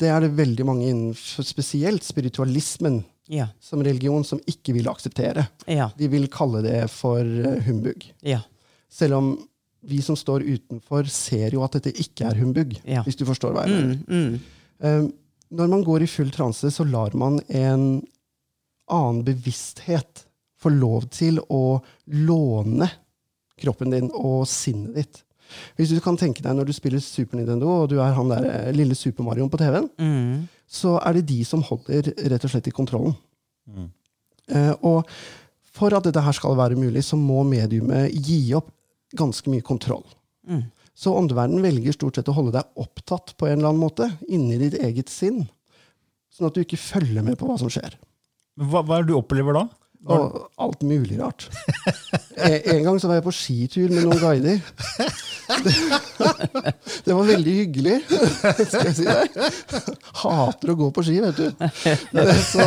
det 0.00 0.08
er 0.10 0.24
det 0.24 0.32
veldig 0.38 0.64
mange 0.66 0.88
innenfor 0.88 1.44
spesielt 1.46 2.02
spiritualismen 2.06 3.02
Ja. 3.28 3.48
som 3.60 3.82
religion 3.84 4.24
som 4.24 4.38
ikke 4.46 4.72
vil 4.72 4.88
akseptere. 4.88 5.48
Ja. 5.66 5.90
De 5.98 6.08
vil 6.08 6.28
kalle 6.32 6.62
det 6.64 6.86
for 6.90 7.20
eh, 7.20 7.58
humbug. 7.66 8.06
Ja. 8.22 8.40
Selv 8.92 9.18
om 9.18 9.30
vi 9.86 10.00
som 10.02 10.16
står 10.18 10.42
utenfor, 10.46 11.06
ser 11.10 11.54
jo 11.54 11.62
at 11.66 11.76
dette 11.78 11.92
ikke 12.02 12.26
er 12.30 12.38
humbug. 12.40 12.72
Ja. 12.88 13.02
Hvis 13.06 13.18
du 13.20 13.24
forstår 13.28 13.52
hva 13.54 13.66
jeg 13.66 13.76
mener. 13.76 13.98
Mm, 14.08 14.38
mm. 14.82 15.12
Når 15.56 15.68
man 15.70 15.84
går 15.86 16.02
i 16.02 16.08
full 16.10 16.30
transe, 16.34 16.70
så 16.74 16.84
lar 16.88 17.14
man 17.14 17.38
en 17.48 17.84
annen 18.90 19.20
bevissthet 19.26 20.24
få 20.58 20.72
lov 20.74 21.06
til 21.14 21.38
å 21.52 21.78
låne 22.10 22.88
kroppen 23.60 23.92
din 23.94 24.10
og 24.14 24.46
sinnet 24.50 24.94
ditt. 24.98 25.22
Hvis 25.78 25.92
du 25.94 26.00
kan 26.02 26.18
tenke 26.18 26.42
deg 26.42 26.56
når 26.58 26.66
du 26.66 26.74
spiller 26.74 26.98
Super 27.04 27.38
Nintendo, 27.38 27.68
og 27.84 27.90
du 27.92 28.00
er 28.02 28.16
han 28.16 28.32
der 28.32 28.46
eh, 28.50 28.72
lille 28.74 28.96
Super 28.98 29.22
Mario 29.28 29.46
på 29.48 29.60
TV-en, 29.60 29.86
Mm. 30.02 30.48
så 30.66 30.96
er 30.98 31.12
det 31.20 31.26
de 31.28 31.44
som 31.46 31.62
holder 31.62 32.10
rett 32.26 32.44
og 32.44 32.50
slett 32.50 32.66
i 32.66 32.74
kontrollen. 32.74 33.14
Eh, 34.50 34.72
og 34.82 35.06
for 35.76 35.94
at 35.96 36.06
dette 36.08 36.22
her 36.24 36.36
skal 36.36 36.56
være 36.58 36.78
mulig, 36.78 37.04
så 37.04 37.18
må 37.20 37.42
mediumet 37.46 38.14
gi 38.14 38.40
opp 38.56 38.72
ganske 39.16 39.50
mye 39.52 39.64
kontroll. 39.64 40.04
Mm. 40.48 40.64
Så 40.96 41.12
åndeverden 41.12 41.60
velger 41.64 41.92
stort 41.92 42.16
sett 42.16 42.30
å 42.32 42.34
holde 42.36 42.54
deg 42.56 42.80
opptatt 42.80 43.34
på 43.36 43.48
en 43.48 43.58
eller 43.58 43.74
annen 43.74 43.82
måte, 43.82 44.08
inni 44.32 44.56
ditt 44.60 44.78
eget 44.80 45.12
sinn. 45.12 45.44
Sånn 46.32 46.48
at 46.48 46.56
du 46.56 46.62
ikke 46.62 46.80
følger 46.80 47.24
med 47.24 47.36
på 47.40 47.48
hva 47.48 47.58
som 47.60 47.70
skjer. 47.72 47.98
Hva, 48.56 48.80
hva 48.80 48.98
er 48.98 49.04
det 49.04 49.12
du 49.12 49.18
opplever 49.18 49.56
da? 49.56 49.66
Og 50.06 50.34
alt 50.62 50.82
mulig 50.86 51.16
rart. 51.18 51.48
Eh, 52.36 52.60
En 52.76 52.82
gang 52.84 52.98
så 53.02 53.08
var 53.10 53.18
jeg 53.18 53.24
på 53.26 53.32
skitur 53.34 53.90
med 53.90 54.04
noen 54.06 54.20
guider. 54.22 54.60
Det, 55.46 55.72
det 57.06 57.14
var 57.14 57.26
veldig 57.28 57.54
hyggelig, 57.60 57.96
skal 58.10 58.88
jeg 58.88 58.94
si 58.98 59.06
deg. 59.06 59.36
Hater 60.22 60.72
å 60.72 60.76
gå 60.78 60.88
på 60.96 61.04
ski, 61.06 61.16
vet 61.22 61.38
du. 61.38 61.48
Så, 62.50 62.66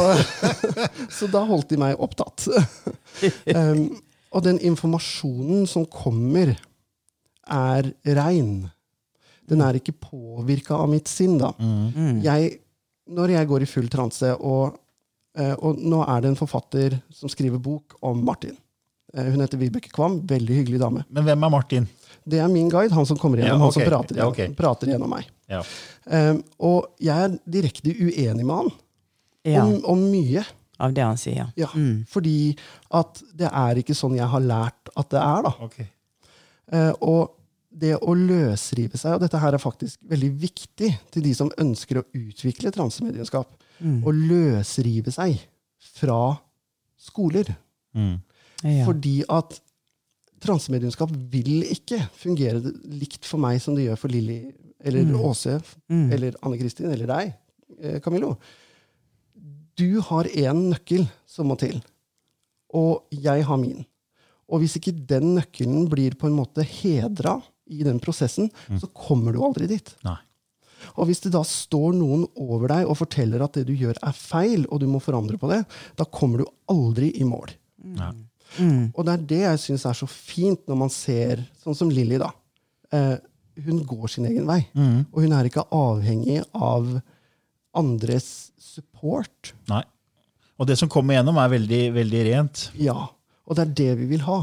så 1.20 1.30
da 1.32 1.42
holdt 1.48 1.72
de 1.74 1.80
meg 1.82 2.00
opptatt. 2.02 2.48
Um, 3.56 3.86
og 4.32 4.44
den 4.46 4.60
informasjonen 4.70 5.64
som 5.70 5.88
kommer, 5.92 6.56
er 7.50 7.88
rein. 8.20 8.68
Den 9.50 9.64
er 9.66 9.80
ikke 9.80 9.96
påvirka 9.98 10.78
av 10.84 10.92
mitt 10.92 11.10
sinn, 11.10 11.40
da. 11.42 11.50
Jeg, 12.24 12.60
når 13.10 13.34
jeg 13.40 13.50
går 13.50 13.66
i 13.66 13.70
full 13.72 13.88
transe, 13.92 14.36
og, 14.38 14.78
og 15.60 15.78
nå 15.80 16.02
er 16.06 16.22
det 16.26 16.32
en 16.34 16.40
forfatter 16.40 16.98
som 17.16 17.32
skriver 17.32 17.62
bok 17.64 17.96
om 18.06 18.20
Martin. 18.26 18.58
Eh, 19.14 19.26
Hun 19.32 19.42
heter 19.42 19.58
Vibeke 19.62 19.90
Kvam. 19.94 20.20
Veldig 20.28 20.58
hyggelig 20.62 20.80
dame. 20.82 21.06
Men 21.10 21.24
hvem 21.28 21.44
er 21.48 21.54
Martin? 21.54 21.88
Det 22.30 22.40
er 22.44 22.48
min 22.52 22.70
guide, 22.70 22.94
han 22.94 23.06
som 23.10 23.18
kommer 23.18 23.40
Ja, 23.42 23.54
okay. 23.56 23.60
han 23.64 23.72
som 23.74 23.82
prater, 23.88 24.18
Ja, 24.20 24.28
okay. 24.30 24.52
prater 24.54 24.88
gjennom 24.92 25.10
meg. 25.10 25.30
Ja. 25.50 25.64
Um, 26.06 26.44
og 26.60 26.92
jeg 27.02 27.16
er 27.26 27.38
direkte 27.50 27.94
uenig 27.96 28.46
med 28.46 28.56
han 28.56 28.72
Ja. 29.48 29.64
om, 29.66 29.80
om 29.86 30.04
mye. 30.12 30.44
Av 30.80 30.94
det 30.94 31.04
han 31.04 31.18
sier, 31.20 31.36
ja. 31.36 31.48
Ja, 31.60 31.68
Fordi 32.08 32.56
at 32.96 33.22
det 33.36 33.50
er 33.52 33.76
ikke 33.82 33.96
sånn 33.98 34.16
jeg 34.16 34.28
har 34.32 34.40
lært 34.46 34.92
at 34.96 35.10
det 35.12 35.20
er. 35.20 35.42
da. 35.44 35.52
Okay. 35.66 35.88
Uh, 36.72 36.94
og 37.02 37.36
det 37.80 37.96
å 38.02 38.14
løsrive 38.16 38.98
seg, 38.98 39.16
og 39.18 39.22
dette 39.22 39.38
her 39.42 39.54
er 39.54 39.62
faktisk 39.62 40.00
veldig 40.10 40.30
viktig 40.42 40.92
til 41.12 41.26
de 41.26 41.34
som 41.38 41.52
ønsker 41.58 42.00
å 42.02 42.06
utvikle 42.14 42.72
transemediumskap, 43.80 44.00
å 44.06 44.14
løsrive 44.14 45.14
seg 45.14 45.40
fra 46.00 46.22
skoler. 47.00 47.52
Mm. 47.96 48.16
ja. 48.64 48.86
Fordi 48.88 49.20
at 49.32 49.58
transemediumskap 50.44 51.12
vil 51.32 51.66
ikke 51.68 52.00
fungere 52.16 52.74
likt 52.88 53.28
for 53.28 53.42
meg 53.44 53.60
som 53.64 53.76
det 53.76 53.90
gjør 53.90 54.00
for 54.00 54.14
Lilly 54.14 54.42
eller 54.80 55.04
Åse 55.28 55.58
eller 56.16 56.38
Anne 56.46 56.60
Kristin 56.60 56.92
eller 56.92 57.10
deg, 57.10 57.34
eh, 57.80 58.00
Camillo. 58.04 58.36
Du 59.80 60.00
har 60.10 60.28
én 60.28 60.70
nøkkel 60.72 61.06
som 61.28 61.50
må 61.52 61.58
til, 61.60 61.80
og 62.76 63.08
jeg 63.12 63.44
har 63.48 63.60
min. 63.60 63.86
Og 64.50 64.64
hvis 64.64 64.78
ikke 64.80 64.96
den 64.96 65.36
nøkkelen 65.38 65.88
blir 65.92 66.16
på 66.20 66.28
en 66.28 66.36
måte 66.36 66.66
hedra 66.66 67.38
i 67.70 67.84
den 67.86 68.00
prosessen, 68.02 68.50
så 68.82 68.90
kommer 68.96 69.36
du 69.36 69.44
aldri 69.46 69.68
dit. 69.70 69.92
Nei. 70.04 70.18
Og 70.96 71.10
hvis 71.10 71.22
det 71.26 71.34
da 71.36 71.42
står 71.46 71.94
noen 71.98 72.26
over 72.40 72.72
deg 72.72 72.90
og 72.90 72.98
forteller 73.00 73.44
at 73.46 73.58
det 73.60 73.66
du 73.70 73.74
gjør 73.78 74.00
er 74.06 74.16
feil, 74.16 74.66
og 74.70 74.82
du 74.82 74.88
må 74.92 75.02
forandre 75.04 75.40
på 75.42 75.52
det, 75.52 75.62
da 76.00 76.08
kommer 76.08 76.44
du 76.44 76.50
aldri 76.72 77.12
i 77.20 77.28
mål. 77.28 77.54
Nei. 78.00 78.14
Og 78.98 79.04
det 79.06 79.14
er 79.14 79.26
det 79.30 79.42
jeg 79.44 79.62
syns 79.66 79.86
er 79.86 79.98
så 79.98 80.08
fint 80.10 80.64
når 80.70 80.80
man 80.80 80.92
ser 80.94 81.44
sånn 81.62 81.78
som 81.78 81.92
Lilly, 81.94 82.18
da. 82.22 82.32
Eh, 82.96 83.16
hun 83.66 83.84
går 83.86 84.08
sin 84.10 84.28
egen 84.30 84.48
vei. 84.50 84.62
Og 85.14 85.22
hun 85.26 85.36
er 85.36 85.50
ikke 85.50 85.68
avhengig 85.76 86.42
av 86.56 86.90
andres 87.78 88.52
support. 88.60 89.54
Nei. 89.70 89.84
Og 90.60 90.68
det 90.68 90.76
som 90.80 90.90
kommer 90.92 91.16
gjennom, 91.16 91.38
er 91.40 91.54
veldig, 91.54 91.84
veldig 91.96 92.22
rent. 92.28 92.66
Ja. 92.80 92.98
Og 93.50 93.56
det 93.58 93.64
er 93.66 93.72
det 93.80 93.94
vi 93.98 94.06
vil 94.12 94.22
ha. 94.28 94.36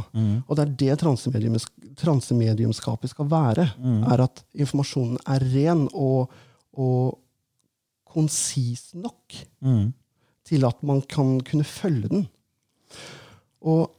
Og 0.48 0.56
det 0.58 0.64
er 0.64 0.72
det 0.80 0.96
transemediums, 0.98 1.66
transemediumskapet 1.96 3.12
skal 3.12 3.28
være. 3.30 3.68
Er 4.10 4.22
at 4.24 4.42
informasjonen 4.58 5.20
er 5.30 5.44
ren 5.54 5.84
og, 5.94 6.32
og 6.74 7.18
konsis 8.10 8.90
nok 8.94 9.34
Mm. 9.62 9.92
til 10.46 10.64
at 10.64 10.82
man 10.82 11.00
kan 11.02 11.40
kunne 11.40 11.64
følge 11.64 12.08
den. 12.08 12.26
Og 13.62 13.90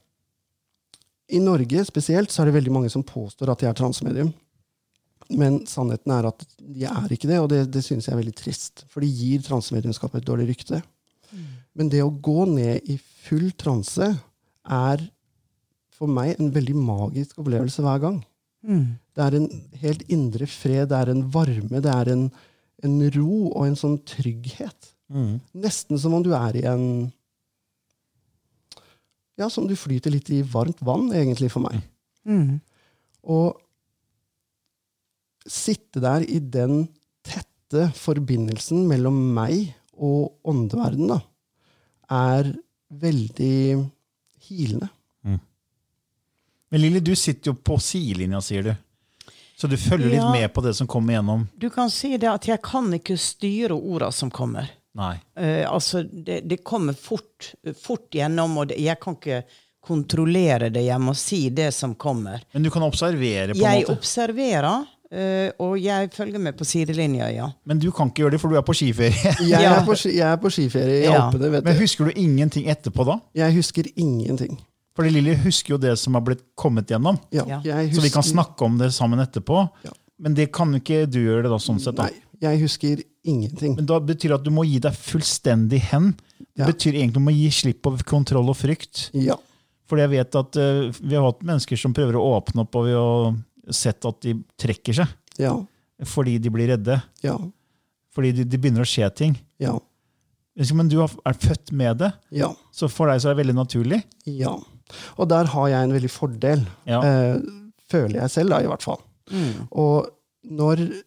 i 1.29 1.39
Norge 1.43 1.83
spesielt 1.85 2.31
så 2.31 2.41
er 2.41 2.45
det 2.45 2.53
veldig 2.55 2.71
mange 2.71 2.89
som 2.89 3.03
påstår 3.03 3.49
at 3.51 3.59
de 3.59 3.67
er 3.67 3.73
transmedium. 3.75 4.33
Men 5.29 5.65
sannheten 5.67 6.11
er 6.15 6.27
at 6.29 6.45
de 6.57 6.85
er 6.87 7.07
ikke 7.11 7.27
det, 7.27 7.39
og 7.39 7.49
det, 7.51 7.65
det 7.73 7.83
synes 7.83 8.07
jeg 8.07 8.13
er 8.15 8.21
veldig 8.21 8.35
trist. 8.39 8.85
For 8.87 9.01
de 9.03 9.07
gir 9.11 9.41
transemediumskapet 9.43 10.21
et 10.21 10.27
dårlig 10.29 10.47
rykte. 10.53 10.81
Men 11.75 11.89
det 11.91 11.99
å 12.03 12.09
gå 12.23 12.45
ned 12.47 12.87
i 12.87 12.95
full 13.27 13.51
transe 13.59 14.07
er 14.67 15.03
for 15.97 16.11
meg 16.11 16.35
en 16.37 16.51
veldig 16.53 16.75
magisk 16.77 17.39
opplevelse 17.41 17.83
hver 17.85 18.01
gang. 18.03 18.19
Det 19.15 19.23
er 19.23 19.37
en 19.37 19.47
helt 19.81 20.03
indre 20.13 20.47
fred, 20.49 20.89
det 20.91 20.97
er 20.97 21.11
en 21.13 21.23
varme, 21.33 21.81
det 21.81 21.93
er 21.93 22.11
en, 22.13 22.25
en 22.85 22.97
ro 23.15 23.51
og 23.51 23.63
en 23.65 23.77
sånn 23.79 23.97
trygghet. 24.07 24.91
Mm. 25.07 25.37
Nesten 25.63 25.99
som 26.01 26.17
om 26.17 26.25
du 26.25 26.33
er 26.35 26.57
i 26.59 26.65
en 26.67 26.83
Ja, 29.37 29.51
som 29.53 29.67
du 29.69 29.75
flyter 29.77 30.09
litt 30.09 30.31
i 30.33 30.41
varmt 30.41 30.79
vann, 30.81 31.11
egentlig, 31.13 31.51
for 31.53 31.61
meg. 31.61 31.77
Mm. 32.25 32.57
Og 33.21 33.59
sitte 35.45 36.01
der 36.01 36.25
i 36.25 36.39
den 36.41 36.87
tette 37.21 37.91
forbindelsen 37.93 38.87
mellom 38.89 39.19
meg 39.37 39.75
og 39.93 40.39
åndeverdenen, 40.41 41.13
da, 41.13 41.19
er 42.09 42.49
veldig 42.89 43.85
hilende. 44.49 44.89
Men 46.69 46.81
Lilly, 46.81 46.99
du 46.99 47.15
sitter 47.15 47.51
jo 47.51 47.55
på 47.55 47.77
sidelinja, 47.79 48.41
sier 48.43 48.63
du. 48.63 48.73
Så 49.57 49.67
du 49.67 49.77
følger 49.79 50.11
litt 50.11 50.31
med 50.31 50.51
på 50.53 50.61
det 50.61 50.73
som 50.77 50.87
kommer 50.87 51.15
gjennom. 51.15 51.47
Du 51.55 51.69
kan 51.73 51.89
si 51.89 52.11
det 52.19 52.27
at 52.29 52.45
jeg 52.45 52.61
kan 52.61 52.91
ikke 52.93 53.15
styre 53.17 53.77
orda 53.77 54.11
som 54.13 54.29
kommer. 54.33 54.67
Nei. 54.97 55.15
Uh, 55.39 55.63
altså, 55.71 56.03
det, 56.03 56.41
det 56.49 56.59
kommer 56.67 56.93
fort, 56.93 57.53
fort 57.79 58.13
gjennom, 58.13 58.57
og 58.61 58.69
det, 58.69 58.77
jeg 58.83 58.99
kan 59.01 59.17
ikke 59.17 59.41
kontrollere 59.87 60.69
det. 60.73 60.83
Jeg 60.89 61.01
må 61.01 61.15
si 61.17 61.47
det 61.55 61.71
som 61.73 61.95
kommer. 61.95 62.43
Men 62.53 62.67
du 62.67 62.71
kan 62.73 62.83
observere, 62.85 63.53
på 63.55 63.57
en 63.57 63.63
Jeg 63.63 63.85
måte. 63.85 63.97
observerer, 63.97 64.85
eh, 65.11 65.49
og 65.63 65.77
jeg 65.79 66.09
følger 66.13 66.39
med 66.39 66.57
på 66.59 66.65
sidelinja, 66.67 67.29
ja. 67.31 67.49
Men 67.65 67.79
du 67.79 67.89
kan 67.91 68.09
ikke 68.11 68.25
gjøre 68.25 68.35
det, 68.35 68.41
for 68.41 68.49
du 68.53 68.57
er 68.59 68.65
på 68.67 68.75
skiferie. 68.77 69.35
Jeg, 69.51 69.63
er 69.63 69.85
på, 69.85 69.95
jeg 70.09 70.25
er 70.27 70.39
på 70.41 70.51
skiferie 70.53 71.01
i 71.01 71.05
Ja. 71.07 71.27
Alpene. 71.27 71.61
Men 71.63 71.77
husker 71.79 72.09
du 72.09 72.11
ingenting 72.19 72.67
etterpå 72.71 73.05
da? 73.07 73.19
Jeg 73.37 73.55
husker 73.55 73.87
ingenting. 73.95 74.57
Fordi 74.97 75.11
Lilly 75.13 75.35
husker 75.43 75.75
jo 75.75 75.77
det 75.77 75.93
som 76.01 76.15
har 76.17 76.23
blitt 76.25 76.41
kommet 76.57 76.89
gjennom. 76.89 77.19
Ja, 77.31 77.43
husker... 77.61 77.93
Så 77.95 78.01
vi 78.01 78.09
kan 78.09 78.25
snakke 78.25 78.65
om 78.65 78.79
det 78.79 78.89
sammen 78.95 79.21
etterpå. 79.21 79.59
Ja. 79.85 79.93
Men 80.17 80.33
det 80.33 80.47
kan 80.51 80.71
jo 80.73 80.79
ikke 80.81 81.03
du 81.05 81.19
gjøre 81.21 81.43
det 81.45 81.51
da, 81.53 81.59
sånn 81.61 81.77
sett. 81.79 81.93
Da. 81.99 82.07
Nei, 82.09 82.23
jeg 82.41 82.61
husker 82.63 83.03
ingenting. 83.27 83.75
Men 83.77 83.85
da 83.85 83.99
betyr 84.01 84.33
det 84.33 84.39
at 84.39 84.47
du 84.47 84.49
må 84.55 84.63
gi 84.65 84.79
deg 84.81 84.95
fullstendig 84.97 85.83
hen. 85.91 86.15
Det 86.39 86.63
Ja. 86.63 86.65
betyr 86.71 86.95
egentlig 86.95 87.13
at 87.13 87.19
du 87.21 87.25
må 87.27 87.35
gi 87.37 87.51
slipp 87.53 87.83
på 87.85 87.93
kontroll 88.09 88.49
og 88.49 88.57
frykt. 88.57 89.11
Ja. 89.13 89.37
Fordi 89.87 90.03
jeg 90.07 90.11
vet 90.15 90.35
at 90.41 90.57
uh, 90.57 90.89
vi 90.97 91.13
har 91.15 91.23
hatt 91.29 91.45
mennesker 91.45 91.77
som 91.79 91.93
prøver 91.95 92.17
å 92.17 92.25
åpne 92.39 92.65
opp, 92.65 92.75
og 92.75 92.87
vi 92.89 92.95
har 92.97 93.37
sett 93.75 94.05
at 94.05 94.21
de 94.21 94.35
trekker 94.59 94.93
seg. 95.01 95.07
Ja. 95.41 95.53
Fordi 96.05 96.37
de 96.41 96.49
blir 96.53 96.67
redde. 96.75 96.99
Ja. 97.23 97.37
Fordi 98.13 98.31
det 98.37 98.47
de 98.49 98.57
begynner 98.57 98.81
å 98.85 98.89
skje 98.89 99.09
ting. 99.15 99.35
Ja. 99.61 99.75
Men 100.73 100.89
du 100.89 100.99
er 101.03 101.37
født 101.37 101.71
med 101.71 101.99
det, 102.01 102.11
Ja. 102.33 102.49
så 102.73 102.87
for 102.89 103.07
deg 103.11 103.19
så 103.21 103.29
er 103.29 103.35
det 103.35 103.43
veldig 103.45 103.55
naturlig. 103.59 103.99
Ja. 104.25 104.55
Og 105.19 105.27
der 105.29 105.45
har 105.53 105.67
jeg 105.69 105.83
en 105.83 105.93
veldig 105.93 106.09
fordel, 106.09 106.63
Ja. 106.87 107.01
eh, 107.03 107.39
føler 107.91 108.21
jeg 108.21 108.29
selv, 108.31 108.49
da, 108.49 108.59
i 108.63 108.67
hvert 108.67 108.81
fall. 108.81 109.01
Og 109.71 110.07
når 110.49 111.03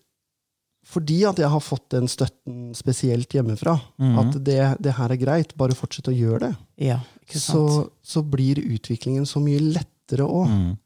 Fordi 0.90 1.20
at 1.28 1.36
jeg 1.38 1.46
har 1.48 1.60
fått 1.60 1.88
den 1.90 2.08
støtten 2.08 2.74
spesielt 2.74 3.28
hjemmefra, 3.30 3.76
at 4.00 4.32
det, 4.42 4.76
det 4.82 4.94
her 4.96 5.12
er 5.12 5.16
greit, 5.20 5.52
bare 5.56 5.70
fortsett 5.76 6.08
å 6.08 6.14
gjøre 6.16 6.40
det, 6.48 6.56
Ja, 6.78 6.96
ikke 7.22 7.38
så, 7.38 7.90
så 8.02 8.22
blir 8.28 8.56
utviklingen 8.58 9.22
så 9.28 9.38
mye 9.44 9.60
lettere 9.60 10.26
òg. 10.26 10.76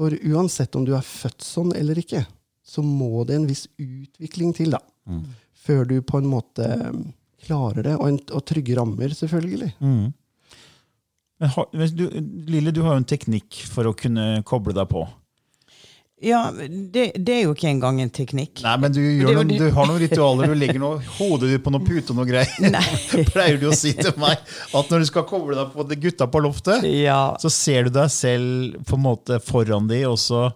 For 0.00 0.14
uansett 0.32 0.76
om 0.78 0.86
du 0.88 0.94
er 0.96 1.04
født 1.04 1.44
sånn 1.44 1.74
eller 1.76 1.98
ikke, 2.00 2.22
så 2.64 2.80
må 2.84 3.26
det 3.28 3.36
en 3.36 3.48
viss 3.50 3.66
utvikling 3.76 4.54
til, 4.56 4.72
da. 4.72 4.80
Før 5.60 5.84
du 5.90 5.98
på 6.06 6.22
en 6.22 6.28
måte 6.30 6.64
eh, 6.64 7.00
klarer 7.44 7.84
det. 7.84 7.94
Og, 7.98 8.06
en, 8.08 8.18
og 8.32 8.44
trygge 8.48 8.78
rammer, 8.78 9.12
selvfølgelig. 9.12 9.74
Men 11.40 11.52
har, 11.56 11.68
men 11.76 11.92
du, 11.96 12.06
Lille, 12.48 12.72
du 12.72 12.80
har 12.86 12.96
jo 12.96 13.02
en 13.02 13.08
teknikk 13.12 13.60
for 13.68 13.88
å 13.90 13.94
kunne 13.96 14.40
koble 14.48 14.72
deg 14.76 14.88
på. 14.92 15.04
Ja, 16.20 16.50
det, 16.52 17.12
det 17.16 17.32
er 17.32 17.46
jo 17.46 17.54
ikke 17.54 17.70
engang 17.70 18.00
en 18.02 18.10
teknikk. 18.12 18.60
Nei, 18.60 18.74
men 18.82 18.92
du, 18.92 19.00
noen, 19.24 19.52
du 19.56 19.70
har 19.72 19.86
noen 19.88 20.02
ritualer. 20.02 20.50
Du 20.52 20.58
legger 20.58 20.80
noe, 20.82 20.98
hodet 21.16 21.48
ditt 21.54 21.64
på 21.64 21.72
noen 21.72 21.86
pute 21.86 22.12
og 22.12 22.18
noe 22.18 22.28
greier. 22.28 22.50
Pleier 23.32 23.56
du 23.60 23.70
å 23.70 23.76
si 23.76 23.94
til 23.96 24.12
meg 24.20 24.36
at 24.36 24.92
når 24.92 25.00
du 25.00 25.08
skal 25.08 25.24
koble 25.28 25.56
deg 25.56 25.70
på 25.72 25.86
de 25.88 25.96
gutta 26.02 26.28
på 26.28 26.42
loftet, 26.44 26.84
Ja, 26.84 27.38
så 27.40 27.52
ser 27.52 27.88
du 27.88 27.94
deg 27.96 28.12
selv 28.12 28.76
på 28.84 28.98
en 28.98 29.06
måte 29.06 29.40
foran 29.44 29.88
de, 29.88 30.02
og 30.10 30.20
så 30.20 30.50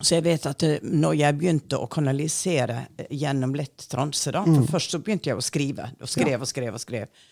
så 0.00 0.16
jeg 0.16 0.24
vet 0.26 0.46
at 0.48 0.64
når 0.82 1.18
jeg 1.20 1.38
begynte 1.38 1.80
å 1.80 1.88
kanalisere 1.92 2.86
gjennom 3.12 3.52
lett 3.56 3.84
transe 3.92 4.32
da, 4.32 4.42
For 4.48 4.76
først 4.76 4.96
så 4.96 5.00
begynte 5.04 5.30
jeg 5.30 5.40
å 5.40 5.44
skrive. 5.44 5.90
Og 6.00 6.10
skrev 6.10 6.40
og 6.40 6.50
skrev 6.50 6.76
og 6.76 6.82
skrev. 6.82 7.26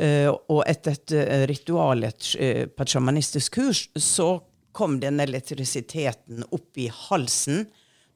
Uh, 0.00 0.30
og 0.54 0.62
etter 0.70 0.96
et 0.96 1.16
ritual 1.50 2.06
et, 2.08 2.30
på 2.72 2.86
et 2.86 2.94
sjamanistisk 2.94 3.58
kurs 3.58 3.88
så 3.98 4.32
kom 4.72 4.98
den 5.00 5.20
elektrisiteten 5.20 6.44
opp 6.50 6.78
i 6.78 6.90
halsen. 7.08 7.66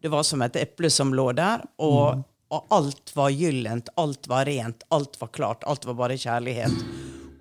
Det 0.03 0.13
var 0.13 0.23
som 0.27 0.43
et 0.45 0.57
eple 0.61 0.91
som 0.93 1.15
lå 1.17 1.31
der, 1.37 1.65
og, 1.83 2.23
og 2.53 2.75
alt 2.75 3.15
var 3.17 3.33
gyllent, 3.35 3.91
alt 4.01 4.29
var 4.31 4.47
rent, 4.49 4.85
alt 4.95 5.19
var 5.21 5.33
klart, 5.35 5.65
alt 5.65 5.87
var 5.89 5.99
bare 5.99 6.21
kjærlighet. 6.21 6.87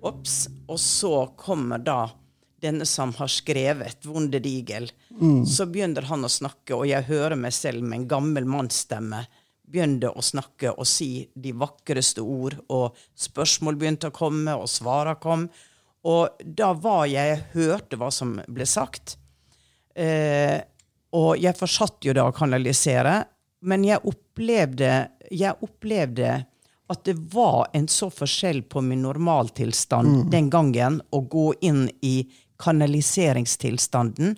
Ops. 0.04 0.46
Og 0.68 0.80
så 0.80 1.14
kommer 1.40 1.80
da 1.80 2.08
denne 2.64 2.86
som 2.88 3.12
har 3.18 3.28
skrevet, 3.28 4.06
Vonde 4.08 4.40
Digel. 4.40 4.88
Så 5.46 5.68
begynner 5.68 6.08
han 6.08 6.24
å 6.24 6.32
snakke, 6.32 6.74
og 6.74 6.88
jeg 6.88 7.08
hører 7.08 7.36
meg 7.36 7.52
selv 7.56 7.84
med 7.84 8.02
en 8.02 8.10
gammel 8.16 8.48
mannsstemme 8.48 9.26
begynte 9.74 10.10
å 10.12 10.22
snakke 10.22 10.72
og 10.74 10.86
si 10.88 11.26
de 11.34 11.54
vakreste 11.56 12.22
ord, 12.22 12.56
og 12.68 12.98
spørsmål 13.18 13.78
begynte 13.80 14.10
å 14.10 14.14
komme, 14.14 14.54
og 14.54 14.68
svarene 14.70 15.18
kom. 15.20 15.48
Og 16.04 16.40
da 16.44 16.72
var 16.76 17.06
jeg 17.08 17.30
Jeg 17.30 17.44
hørte 17.54 17.96
hva 17.96 18.10
som 18.12 18.36
ble 18.48 18.66
sagt. 18.68 19.16
Eh, 19.96 20.60
og 21.14 21.38
jeg 21.38 21.56
fortsatte 21.56 22.08
jo 22.08 22.14
da 22.16 22.26
å 22.28 22.34
kanalisere, 22.34 23.22
men 23.64 23.84
jeg 23.86 24.02
opplevde, 24.04 24.90
jeg 25.30 25.54
opplevde 25.62 26.44
at 26.92 27.04
det 27.06 27.14
var 27.32 27.70
en 27.72 27.86
så 27.88 28.10
forskjell 28.12 28.62
på 28.68 28.82
min 28.84 29.04
normaltilstand 29.06 30.26
den 30.32 30.50
gangen 30.52 30.98
å 31.14 31.22
gå 31.24 31.46
inn 31.64 31.86
i 32.04 32.26
kanaliseringstilstanden 32.60 34.34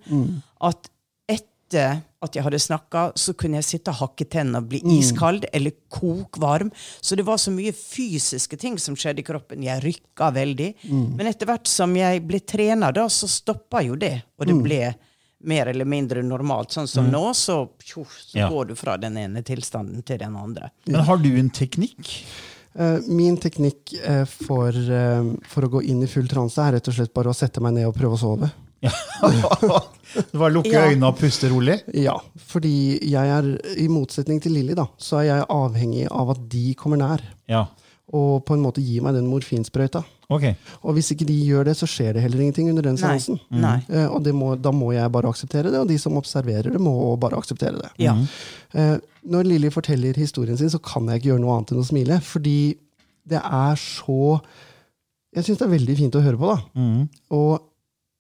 at 0.69 0.91
etter 1.29 2.05
at 2.27 2.37
jeg 2.39 2.45
hadde 2.47 2.61
snakka, 2.63 3.07
så 3.19 3.35
kunne 3.39 3.61
jeg 3.61 3.69
sitte 3.71 3.95
og 3.95 4.01
hakke 4.03 4.27
tennene 4.31 4.61
og 4.63 4.69
bli 4.71 4.83
iskald 4.99 5.47
eller 5.55 5.75
kokvarm. 5.93 6.71
Så 7.01 7.17
det 7.19 7.25
var 7.27 7.41
så 7.43 7.55
mye 7.55 7.73
fysiske 7.77 8.59
ting 8.61 8.79
som 8.83 8.97
skjedde 8.99 9.23
i 9.25 9.27
kroppen. 9.27 9.65
Jeg 9.67 9.83
rykka 9.87 10.31
veldig. 10.37 10.71
Men 10.91 11.27
etter 11.31 11.49
hvert 11.51 11.71
som 11.71 11.95
jeg 11.97 12.23
ble 12.29 12.41
trena, 12.45 12.93
da, 12.95 13.09
så 13.13 13.29
stoppa 13.31 13.83
jo 13.87 13.97
det. 14.01 14.17
Og 14.39 14.51
det 14.51 14.59
ble 14.63 14.81
mer 15.47 15.69
eller 15.71 15.87
mindre 15.87 16.23
normalt. 16.27 16.73
Sånn 16.75 16.89
som 16.91 17.09
nå, 17.13 17.23
så, 17.37 17.61
tjo, 17.85 18.05
så 18.09 18.39
Ja. 18.41 18.49
går 18.51 18.69
du 18.73 18.75
fra 18.75 18.97
den 18.97 19.17
ene 19.21 19.43
tilstanden 19.47 20.03
til 20.05 20.19
den 20.19 20.35
andre. 20.37 20.71
Men 20.87 21.05
har 21.07 21.17
du 21.23 21.29
en 21.39 21.51
teknikk? 21.51 22.11
Eh, 22.77 22.99
Min 23.09 23.37
teknikk 23.41 23.95
eh, 24.05 24.25
for, 24.25 24.69
eh, 24.69 25.29
for 25.49 25.63
å 25.65 25.71
gå 25.71 25.83
inn 25.89 26.03
i 26.03 26.07
full 26.11 26.27
transe 26.29 26.59
er 26.61 26.73
rett 26.77 26.89
og 26.89 26.95
slett 26.99 27.15
bare 27.15 27.31
å 27.33 27.37
sette 27.37 27.61
meg 27.65 27.73
ned 27.79 27.87
og 27.89 27.95
prøve 27.97 28.19
å 28.19 28.21
sove. 28.21 28.51
Det 30.17 30.39
var 30.41 30.53
lukke 30.55 30.71
Ja. 30.73 30.87
øynene 30.89 31.09
og 31.11 31.19
puste 31.19 31.49
rolig? 31.53 31.81
Ja, 31.93 32.15
fordi 32.49 32.99
jeg 33.11 33.33
er, 33.39 33.49
i 33.77 33.89
motsetning 33.93 34.39
til 34.41 34.55
Lilly, 34.57 34.73
da, 34.79 34.87
så 34.97 35.19
er 35.21 35.27
jeg 35.29 35.49
avhengig 35.53 36.07
av 36.11 36.31
at 36.33 36.45
de 36.53 36.71
kommer 36.79 37.01
nær. 37.01 37.25
Ja. 37.51 37.67
Og 38.15 38.45
på 38.47 38.55
en 38.55 38.63
måte 38.63 38.81
gir 38.81 39.03
meg 39.03 39.17
den 39.19 39.27
morfinsprøyta. 39.27 40.05
Okay. 40.31 40.55
Og 40.87 40.95
hvis 40.97 41.11
ikke 41.13 41.27
de 41.27 41.35
gjør 41.47 41.67
det, 41.69 41.75
så 41.79 41.89
skjer 41.91 42.15
det 42.17 42.23
heller 42.23 42.41
ingenting 42.45 42.71
under 42.71 42.87
den 42.87 42.97
seansen. 42.99 43.41
Eh, 43.53 44.07
og 44.07 44.23
det 44.25 44.33
må, 44.35 44.55
da 44.59 44.71
må 44.75 44.93
jeg 44.95 45.11
bare 45.13 45.29
akseptere 45.31 45.71
det, 45.75 45.81
og 45.83 45.91
de 45.91 45.99
som 45.99 46.17
observerer 46.19 46.71
det, 46.71 46.81
må 46.81 46.95
bare 47.21 47.37
akseptere 47.39 47.83
det. 47.83 47.91
Ja. 48.07 48.15
Uh, 48.75 48.97
når 49.27 49.47
Lilly 49.51 49.71
forteller 49.75 50.17
historien 50.19 50.57
sin, 50.59 50.71
så 50.71 50.79
kan 50.83 51.07
jeg 51.11 51.21
ikke 51.21 51.33
gjøre 51.35 51.43
noe 51.45 51.59
annet 51.59 51.75
enn 51.75 51.83
å 51.83 51.87
smile. 51.87 52.21
Fordi 52.23 52.59
det 53.27 53.43
er 53.43 53.75
så 53.83 54.41
Jeg 55.37 55.45
syns 55.45 55.59
det 55.59 55.67
er 55.67 55.75
veldig 55.75 55.97
fint 55.99 56.15
å 56.17 56.23
høre 56.25 56.39
på. 56.41 56.47
da. 56.55 56.81
Mm. 56.81 57.09
Og 57.37 57.67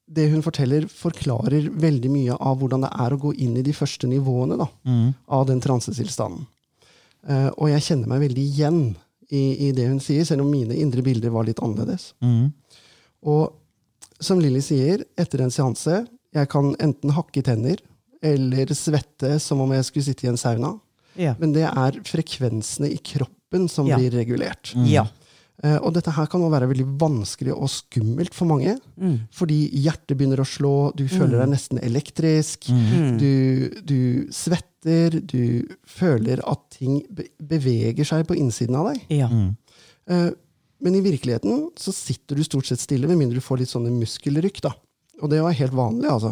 det 0.06 0.28
hun 0.30 0.42
forteller, 0.44 0.86
forklarer 0.90 1.70
veldig 1.74 2.10
mye 2.12 2.36
av 2.38 2.60
hvordan 2.60 2.84
det 2.86 2.92
er 2.94 3.14
å 3.14 3.18
gå 3.20 3.32
inn 3.42 3.56
i 3.58 3.64
de 3.66 3.74
første 3.74 4.06
nivåene 4.10 4.58
da, 4.60 4.68
mm. 4.86 5.08
av 5.34 5.46
den 5.48 5.62
transetilstanden. 5.62 6.46
Uh, 7.26 7.50
og 7.58 7.72
jeg 7.72 7.82
kjenner 7.88 8.12
meg 8.12 8.22
veldig 8.22 8.42
igjen 8.44 8.80
i, 9.34 9.66
i 9.66 9.72
det 9.74 9.88
hun 9.90 9.98
sier, 10.02 10.22
selv 10.28 10.44
om 10.44 10.52
mine 10.52 10.76
indre 10.78 11.02
bilder 11.02 11.32
var 11.34 11.48
litt 11.48 11.58
annerledes. 11.58 12.12
Mm. 12.22 12.52
Og 13.26 14.22
som 14.22 14.38
Lilly 14.40 14.62
sier, 14.64 15.02
etter 15.18 15.42
en 15.42 15.52
seanse 15.52 16.04
jeg 16.36 16.50
kan 16.52 16.74
enten 16.82 17.14
hakke 17.16 17.42
tenner 17.44 17.80
eller 18.24 18.70
svette 18.76 19.36
som 19.42 19.60
om 19.64 19.72
jeg 19.74 19.86
skulle 19.88 20.06
sitte 20.06 20.26
i 20.26 20.30
en 20.30 20.40
sauna. 20.40 20.74
Ja. 21.16 21.34
Men 21.40 21.54
det 21.56 21.66
er 21.66 22.00
frekvensene 22.06 22.90
i 22.92 22.98
kroppen 23.00 23.68
som 23.72 23.88
Ja. 23.88 23.98
blir 23.98 24.10
regulert. 24.12 24.74
ja. 24.86 25.06
Eh, 25.64 25.76
og 25.80 25.94
dette 25.96 26.12
her 26.12 26.28
kan 26.28 26.42
også 26.42 26.52
være 26.52 26.68
veldig 26.70 26.86
vanskelig 27.00 27.54
og 27.54 27.70
skummelt 27.72 28.36
for 28.36 28.48
mange. 28.50 28.76
Mm. 29.00 29.18
Fordi 29.34 29.58
hjertet 29.72 30.16
begynner 30.16 30.42
å 30.42 30.48
slå, 30.48 30.74
du 30.96 31.06
føler 31.08 31.40
deg 31.40 31.52
nesten 31.54 31.80
elektrisk. 31.82 32.68
Mm. 32.68 33.16
Du, 33.20 33.32
du 33.88 34.00
svetter, 34.34 35.18
du 35.20 35.64
føler 35.88 36.42
at 36.44 36.64
ting 36.76 37.00
beveger 37.40 38.06
seg 38.08 38.26
på 38.28 38.36
innsiden 38.38 38.76
av 38.78 38.92
deg. 38.92 39.06
Ja. 39.22 39.30
Mm. 39.32 39.54
men 40.86 40.94
i 40.94 41.00
virkeligheten 41.02 41.64
så 41.80 41.90
sitter 41.90 42.38
du 42.38 42.44
stort 42.46 42.68
sett 42.68 42.78
stille, 42.78 43.08
med 43.08 43.18
mindre 43.18 43.40
du 43.40 43.44
får 43.44 43.62
litt 43.62 43.72
sånne 43.72 43.90
muskelrykk. 43.96 44.60
da. 44.68 44.76
Og 45.24 45.32
det 45.32 45.40
var 45.42 45.56
helt 45.56 45.74
vanlig, 45.74 46.10
altså. 46.12 46.30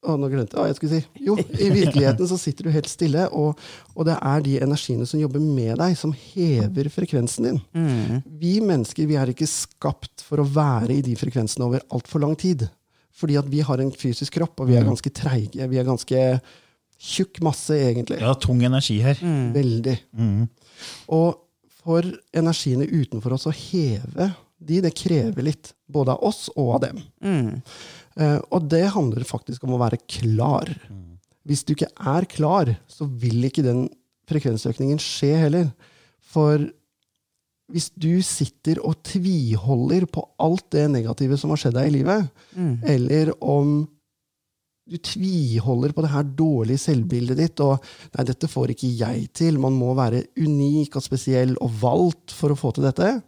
Mm. 0.00 0.08
Å, 0.08 0.16
nå 0.16 0.28
glemte 0.32 0.56
jeg 0.56 0.62
hva 0.62 0.68
jeg 0.70 0.76
skulle 0.78 0.98
si. 0.98 1.24
Jo, 1.26 1.34
i 1.36 1.68
virkeligheten 1.74 2.28
så 2.30 2.38
sitter 2.40 2.66
du 2.66 2.72
helt 2.72 2.88
stille, 2.88 3.26
og, 3.36 3.58
og 3.92 4.06
det 4.08 4.16
er 4.16 4.44
de 4.46 4.54
energiene 4.64 5.04
som 5.08 5.20
jobber 5.20 5.42
med 5.44 5.76
deg, 5.80 5.96
som 5.98 6.14
hever 6.16 6.88
frekvensen 6.92 7.50
din. 7.50 7.60
Mm. 7.76 8.22
Vi 8.40 8.54
mennesker 8.64 9.10
vi 9.10 9.18
er 9.20 9.32
ikke 9.32 9.48
skapt 9.50 10.24
for 10.24 10.40
å 10.40 10.48
være 10.48 10.96
i 10.96 11.04
de 11.04 11.16
frekvensene 11.20 11.68
over 11.68 11.84
altfor 11.92 12.24
lang 12.24 12.32
tid. 12.40 12.64
Fordi 13.20 13.36
at 13.36 13.52
vi 13.52 13.60
har 13.66 13.82
en 13.82 13.92
fysisk 13.92 14.38
kropp, 14.38 14.62
og 14.62 14.70
vi 14.70 14.78
er 14.80 14.88
ganske 14.88 15.12
treige. 15.12 15.68
Vi 15.68 15.80
er 15.80 15.88
ganske 15.88 16.24
tjukk 17.00 17.42
masse, 17.44 17.76
egentlig. 17.76 18.22
Ja, 18.22 18.32
tung 18.40 18.62
energi 18.64 19.00
her. 19.04 19.20
Veldig. 19.52 19.98
Mm. 20.16 20.46
Og 21.12 21.42
for 21.80 22.06
energiene 22.36 22.88
utenfor 22.88 23.36
oss 23.36 23.48
å 23.50 23.56
heve 23.56 24.30
de, 24.60 24.80
det 24.84 24.92
krever 24.96 25.46
litt. 25.46 25.72
Både 25.90 26.14
av 26.14 26.24
oss 26.28 26.48
og 26.52 26.76
av 26.76 26.82
dem. 26.84 27.00
Mm. 27.24 27.60
Eh, 28.18 28.40
og 28.50 28.66
det 28.70 28.86
handler 28.96 29.26
faktisk 29.28 29.64
om 29.64 29.76
å 29.76 29.82
være 29.82 30.00
klar. 30.10 30.72
Hvis 31.46 31.64
du 31.64 31.74
ikke 31.74 31.92
er 31.94 32.26
klar, 32.30 32.74
så 32.90 33.06
vil 33.06 33.44
ikke 33.48 33.64
den 33.66 33.88
frekvensøkningen 34.30 35.00
skje 35.02 35.32
heller. 35.46 35.70
For 36.20 36.68
hvis 37.70 37.90
du 37.94 38.20
sitter 38.22 38.80
og 38.82 38.98
tviholder 39.06 40.06
på 40.10 40.24
alt 40.42 40.66
det 40.74 40.88
negative 40.90 41.38
som 41.38 41.50
har 41.50 41.62
skjedd 41.62 41.78
deg 41.78 41.88
i 41.88 41.96
livet, 42.00 42.28
eller 42.82 43.32
om 43.40 43.88
du 44.90 44.96
tviholder 44.98 45.92
på 45.94 46.02
det 46.02 46.10
her 46.10 46.24
dårlige 46.34 46.82
selvbildet 46.82 47.38
ditt, 47.38 47.60
og 47.62 47.78
'nei, 48.10 48.24
dette 48.26 48.48
får 48.50 48.72
ikke 48.74 48.90
jeg 48.98 49.28
til', 49.32 49.58
man 49.58 49.72
må 49.72 49.94
være 49.94 50.24
unik 50.36 50.96
og 50.96 51.02
spesiell 51.02 51.54
og 51.62 51.70
valgt 51.80 52.34
for 52.34 52.50
å 52.50 52.58
få 52.58 52.72
til 52.74 52.84
dette, 52.88 53.22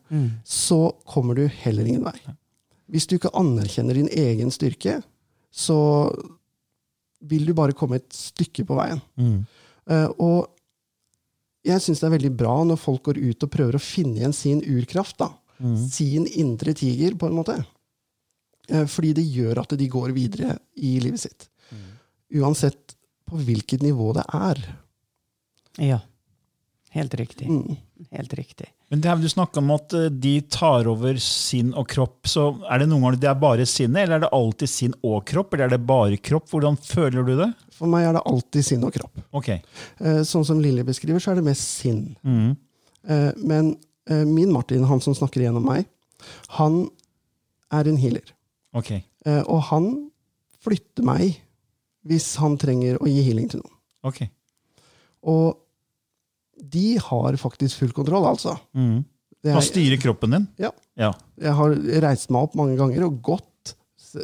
så 0.45 0.93
kommer 1.07 1.39
du 1.39 1.47
heller 1.47 1.87
ingen 1.87 2.05
vei. 2.05 2.19
Hvis 2.93 3.09
du 3.09 3.17
ikke 3.17 3.33
anerkjenner 3.39 3.97
din 3.97 4.11
egen 4.13 4.53
styrke, 4.53 4.99
så 5.53 5.79
vil 7.23 7.47
du 7.47 7.55
bare 7.57 7.77
komme 7.77 8.01
et 8.01 8.11
stykke 8.13 8.67
på 8.69 8.77
veien. 8.77 9.01
Mm. 9.17 9.39
Eh, 9.93 10.09
og 10.21 10.51
jeg 11.67 11.83
syns 11.83 12.03
det 12.03 12.09
er 12.09 12.17
veldig 12.17 12.33
bra 12.37 12.57
når 12.67 12.81
folk 12.81 13.05
går 13.09 13.21
ut 13.23 13.47
og 13.47 13.53
prøver 13.53 13.79
å 13.79 13.83
finne 13.83 14.19
igjen 14.19 14.37
sin 14.37 14.61
urkraft. 14.61 15.21
da. 15.23 15.31
Sin 15.79 16.27
indre 16.27 16.75
tiger, 16.75 17.15
på 17.15 17.29
en 17.29 17.37
måte. 17.39 17.55
Eh, 18.69 18.87
fordi 18.91 19.13
det 19.21 19.29
gjør 19.31 19.63
at 19.63 19.77
de 19.79 19.89
går 19.91 20.15
videre 20.17 20.57
i 20.77 20.97
livet 21.03 21.23
sitt. 21.23 21.49
Uansett 22.33 22.97
på 23.29 23.39
hvilket 23.45 23.85
nivå 23.85 24.11
det 24.17 24.25
er. 24.37 24.63
Ja. 25.81 26.01
Helt 26.93 27.15
riktig. 27.17 27.47
Mm. 27.49 27.77
Helt 28.13 28.33
riktig. 28.37 28.67
Men 28.93 29.01
det 29.01 29.09
her, 29.09 29.17
Du 29.17 29.29
snakka 29.33 29.63
om 29.63 29.71
at 29.73 29.95
eh, 29.97 30.11
de 30.11 30.33
tar 30.53 30.85
over 30.91 31.17
sinn 31.25 31.71
og 31.79 31.87
kropp. 31.89 32.27
så 32.29 32.51
Er 32.69 32.83
det 32.83 32.89
noen 32.91 33.01
ganger 33.07 33.21
det 33.23 33.31
er 33.31 33.39
bare 33.41 33.65
sinnet, 33.69 34.03
eller 34.05 34.19
er 34.19 34.25
det 34.27 34.33
alltid 34.37 34.69
sinn 34.69 34.93
og 35.03 35.23
kropp? 35.31 35.55
Eller 35.55 35.71
er 35.71 35.73
det 35.79 35.87
bare 35.89 36.19
kropp? 36.21 36.51
Hvordan 36.53 36.77
føler 36.77 37.25
du 37.25 37.33
det? 37.39 37.49
For 37.73 37.89
meg 37.89 38.05
er 38.11 38.19
det 38.19 38.25
alltid 38.29 38.67
sinn 38.69 38.85
og 38.85 38.93
kropp. 38.93 39.23
Ok. 39.41 39.49
Eh, 39.55 40.21
sånn 40.29 40.45
som 40.45 40.61
Lilly 40.61 40.85
beskriver, 40.85 41.23
så 41.25 41.33
er 41.33 41.41
det 41.41 41.47
mest 41.49 41.65
sinn. 41.81 42.05
Mhm. 42.23 42.53
Eh, 43.09 43.33
men 43.41 43.73
eh, 44.11 44.25
min 44.29 44.53
Martin, 44.53 44.85
han 44.85 45.01
som 45.01 45.17
snakker 45.17 45.41
gjennom 45.47 45.65
meg, 45.65 45.89
han 46.61 46.83
er 47.73 47.89
en 47.89 47.97
healer. 47.97 48.29
Ok. 48.77 48.93
Eh, 49.25 49.43
og 49.49 49.63
han 49.73 49.89
flytter 50.63 51.03
meg 51.09 51.41
hvis 52.07 52.35
han 52.43 52.59
trenger 52.61 53.01
å 53.01 53.09
gi 53.09 53.23
healing 53.25 53.49
til 53.49 53.63
noen. 53.65 53.77
ok. 54.05 54.23
Og 55.23 55.57
de 56.63 56.99
har 57.03 57.39
faktisk 57.41 57.83
full 57.83 57.93
kontroll, 57.97 58.27
altså. 58.31 58.57
Mm. 58.77 59.03
Er, 59.43 59.55
Han 59.57 59.63
er, 59.63 59.67
styrer 59.67 60.01
kroppen 60.03 60.37
din? 60.37 60.49
Ja. 60.63 60.71
Ja. 60.99 61.13
jeg 61.41 61.55
har 61.59 61.77
reist 62.05 62.31
meg 62.31 62.47
opp 62.47 62.57
mange 62.59 62.77
ganger 62.79 63.09
og 63.09 63.21
gått, 63.25 63.75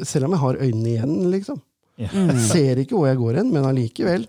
selv 0.07 0.29
om 0.29 0.37
jeg 0.37 0.43
har 0.45 0.61
øynene 0.63 0.93
igjen, 0.93 1.15
liksom. 1.33 1.63
Ja. 1.99 2.11
Jeg 2.15 2.43
ser 2.47 2.83
ikke 2.85 2.95
hvor 2.95 3.09
jeg 3.09 3.19
går 3.19 3.41
hen, 3.41 3.49
men 3.51 3.67
allikevel. 3.67 4.29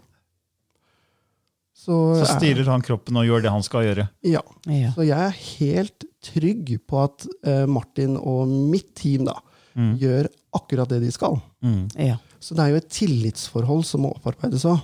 Så, 1.79 1.95
Så 2.19 2.25
styrer 2.35 2.67
han 2.67 2.81
kroppen 2.83 3.17
og 3.21 3.27
gjør 3.27 3.45
det 3.45 3.51
han 3.53 3.63
skal 3.63 3.85
gjøre. 3.85 4.07
Ja. 4.27 4.41
Ja. 4.67 4.89
Så 4.95 5.05
jeg 5.07 5.19
er 5.29 5.37
helt 5.37 6.07
trygg 6.25 6.73
på 6.89 7.03
at 7.05 7.23
eh, 7.47 7.63
Martin 7.71 8.17
og 8.19 8.49
mitt 8.49 8.91
team 8.99 9.29
da, 9.29 9.37
gjør 10.01 10.27
akkurat 10.57 10.89
det 10.91 10.99
de 11.05 11.11
skal. 11.13 11.37
Mm. 11.63 11.85
Ja. 11.95 12.17
Så 12.43 12.55
det 12.57 12.65
er 12.65 12.73
jo 12.73 12.81
et 12.81 12.91
tillitsforhold 12.91 13.85
som 13.87 14.03
må 14.03 14.11
opparbeides 14.17 14.65
òg. 14.67 14.81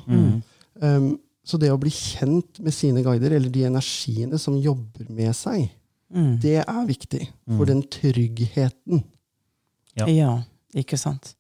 Um, 0.80 1.10
så 1.46 1.60
det 1.62 1.70
å 1.72 1.78
bli 1.80 1.92
kjent 1.94 2.60
med 2.66 2.74
sine 2.74 3.04
guider, 3.06 3.36
eller 3.38 3.52
de 3.54 3.66
energiene 3.70 4.40
som 4.42 4.58
jobber 4.62 5.10
med 5.14 5.36
seg, 5.38 5.70
Mm. 6.16 6.36
det 6.40 6.60
er 6.62 6.84
viktig 6.86 7.24
for 7.58 7.66
den 7.66 7.82
tryggheten. 7.92 9.00
Ja. 9.98 10.06
ja. 10.08 10.34
Ikke 10.78 11.00
sant? 11.02 11.32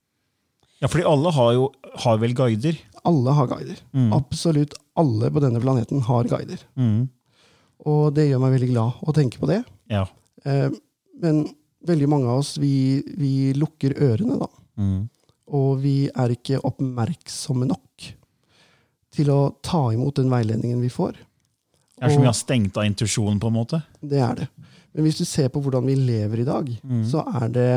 Ja, 0.81 0.87
fordi 0.89 1.05
alle 1.07 1.31
har 1.31 1.51
jo 1.53 1.67
har 2.01 2.17
vel 2.19 2.33
guider. 2.35 2.75
Alle 3.05 3.31
har 3.37 3.47
guider. 3.47 3.77
Absolutt 4.15 4.73
alle 4.97 5.29
på 5.31 5.39
denne 5.43 5.61
planeten 5.61 6.01
har 6.07 6.27
guider. 6.27 6.59
Mhm. 6.75 7.05
Og 7.85 8.15
det 8.17 8.25
gjør 8.31 8.41
meg 8.41 8.55
veldig 8.55 8.71
glad 8.73 9.05
å 9.05 9.13
tenke 9.13 9.37
på 9.39 9.47
det. 9.51 9.61
Ja. 9.93 10.07
Eh, 10.43 10.69
men 11.21 11.43
veldig 11.85 12.09
mange 12.09 12.27
av 12.33 12.39
oss, 12.41 12.55
vi, 12.57 13.03
vi 13.15 13.53
lukker 13.53 13.93
ørene, 14.01 14.39
da. 14.41 14.47
Mhm. 14.81 15.09
Og 15.55 15.77
vi 15.83 15.95
er 16.09 16.33
ikke 16.33 16.57
oppmerksomme 16.65 17.67
nok 17.69 18.09
til 19.15 19.31
å 19.33 19.39
ta 19.65 19.87
imot 19.95 20.19
den 20.19 20.31
veiledningen 20.33 20.83
vi 20.83 20.91
får. 20.93 21.17
Det 21.95 22.03
er 22.03 22.11
som 22.11 22.25
vi 22.25 22.27
har 22.27 22.35
stengt 22.35 22.77
av 22.77 22.87
intuisjonen, 22.87 23.39
på 23.39 23.47
en 23.49 23.55
måte. 23.55 23.79
Det 24.03 24.19
er 24.19 24.41
det. 24.41 24.49
Men 24.95 25.07
hvis 25.07 25.19
du 25.19 25.25
ser 25.27 25.47
på 25.51 25.61
hvordan 25.63 25.87
vi 25.87 25.95
lever 25.99 26.43
i 26.43 26.47
dag, 26.47 26.69
så 27.07 27.23
er 27.39 27.49
det 27.55 27.71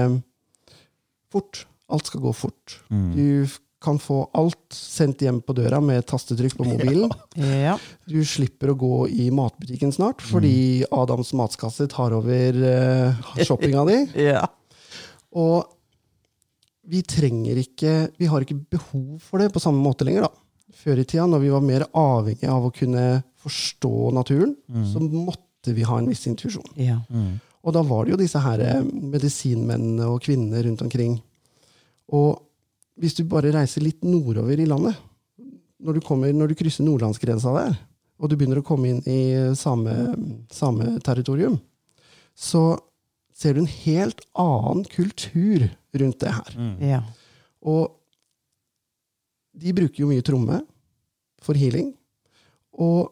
fort. 1.33 1.64
Alt 1.88 2.11
skal 2.11 2.22
gå 2.27 2.35
fort. 2.37 2.81
Du 2.90 3.46
kan 3.83 3.98
få 4.03 4.24
alt 4.35 4.74
sendt 4.74 5.22
hjem 5.22 5.38
på 5.46 5.55
døra 5.55 5.79
med 5.83 6.07
tastetrykk 6.09 6.59
på 6.59 6.66
mobilen. 6.66 7.12
Ja. 7.38 7.77
Du 8.09 8.18
slipper 8.27 8.72
å 8.72 8.79
gå 8.79 8.94
i 9.14 9.29
matbutikken 9.35 9.92
snart, 9.94 10.22
fordi 10.24 10.83
Adams 10.94 11.31
matkasse 11.38 11.87
tar 11.90 12.14
over 12.16 12.59
uh, 12.59 13.29
shoppinga 13.38 13.85
di. 13.87 13.98
ja. 14.33 14.42
Og 15.38 15.68
vi 16.88 17.03
trenger 17.05 17.59
ikke 17.61 17.90
Vi 18.16 18.29
har 18.31 18.40
ikke 18.40 18.57
behov 18.72 19.18
for 19.20 19.42
det 19.42 19.51
på 19.53 19.61
samme 19.62 19.83
måte 19.85 20.07
lenger, 20.09 20.27
da. 20.27 20.47
Før 20.78 21.00
i 21.02 21.04
tida, 21.04 21.26
når 21.26 21.42
vi 21.42 21.50
var 21.52 21.64
mer 21.66 21.84
avhengig 21.98 22.48
av 22.48 22.66
å 22.68 22.72
kunne 22.74 23.04
forstå 23.42 24.12
naturen, 24.14 24.54
så 24.86 25.02
måtte 25.02 25.74
vi 25.74 25.82
ha 25.88 25.98
en 25.98 26.08
viss 26.10 26.26
intuisjon. 26.30 26.66
ja. 26.78 27.00
Og 27.66 27.74
da 27.74 27.82
var 27.84 28.04
det 28.06 28.12
jo 28.12 28.16
disse 28.20 28.38
her 28.40 28.60
eh, 28.62 28.84
medisinmennene 28.86 30.06
og 30.08 30.22
kvinnene 30.24 30.60
rundt 30.64 30.80
omkring. 30.84 31.16
Og 32.14 32.38
hvis 33.02 33.16
du 33.18 33.24
bare 33.28 33.50
reiser 33.52 33.82
litt 33.82 34.06
nordover 34.06 34.56
i 34.62 34.64
landet, 34.70 34.94
når 35.82 35.98
du, 35.98 36.00
kommer, 36.06 36.32
når 36.32 36.52
du 36.52 36.54
krysser 36.58 36.86
nordlandsgrensa 36.86 37.52
der, 37.58 37.74
og 38.18 38.30
du 38.30 38.36
begynner 38.38 38.62
å 38.62 38.66
komme 38.66 38.88
inn 38.94 39.02
i 39.10 39.18
same, 39.58 39.92
same 40.54 40.94
territorium, 41.04 41.58
så 42.38 42.78
ser 43.34 43.58
du 43.58 43.64
en 43.64 43.72
helt 43.84 44.22
annen 44.38 44.86
kultur 44.94 45.68
rundt 45.98 46.22
det 46.22 46.32
her. 46.38 46.56
Ja. 46.80 47.02
Og 47.66 47.97
de 49.58 49.72
bruker 49.76 50.04
jo 50.04 50.10
mye 50.10 50.24
tromme 50.26 50.60
for 51.42 51.58
healing. 51.58 51.92
Og 52.78 53.10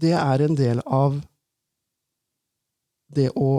det 0.00 0.12
er 0.18 0.44
en 0.44 0.56
del 0.58 0.82
av 0.84 1.20
det 3.14 3.30
å 3.38 3.50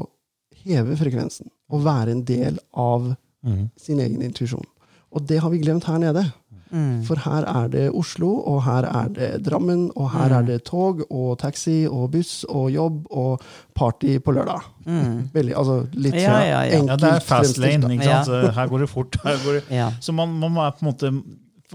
heve 0.65 0.97
frekvensen. 0.99 1.49
Å 1.71 1.79
være 1.81 2.13
en 2.15 2.23
del 2.27 2.57
av 2.77 3.13
sin 3.79 4.01
egen 4.03 4.21
intuisjon. 4.25 4.65
Og 5.15 5.23
det 5.29 5.37
har 5.41 5.53
vi 5.53 5.61
glemt 5.63 5.85
her 5.89 6.01
nede. 6.01 6.25
For 7.07 7.15
her 7.23 7.45
er 7.47 7.69
det 7.71 7.83
Oslo, 7.95 8.27
og 8.51 8.57
her 8.65 8.83
er 8.89 9.11
det 9.15 9.27
Drammen, 9.45 9.85
og 9.95 10.09
her 10.11 10.33
er 10.41 10.43
det 10.43 10.57
tog 10.67 11.05
og 11.05 11.37
taxi 11.39 11.85
og 11.87 12.09
buss 12.17 12.41
og 12.49 12.65
jobb 12.73 13.05
og 13.15 13.45
party 13.77 14.17
på 14.25 14.33
lørdag. 14.35 14.65
Veldig, 15.37 15.53
altså 15.55 15.77
litt 15.93 16.17
Ja, 16.19 16.33
ja, 16.43 16.59
ja. 16.67 16.81
Ja, 16.89 16.97
det 16.99 17.11
er 17.13 17.23
fast 17.23 17.61
lane. 17.61 17.93
ikke 17.95 18.09
sant? 18.09 18.33
Ja. 18.33 18.51
Her 18.57 18.67
går 18.73 18.83
det 18.83 18.89
fort. 18.91 19.15
Her 19.23 19.39
går 19.45 19.59
det. 19.61 19.63
Ja. 19.77 19.91
Så 20.03 20.11
man, 20.17 20.35
man 20.41 20.57
er 20.65 20.75
på 20.75 20.83
en 20.83 20.89
måte 20.89 21.13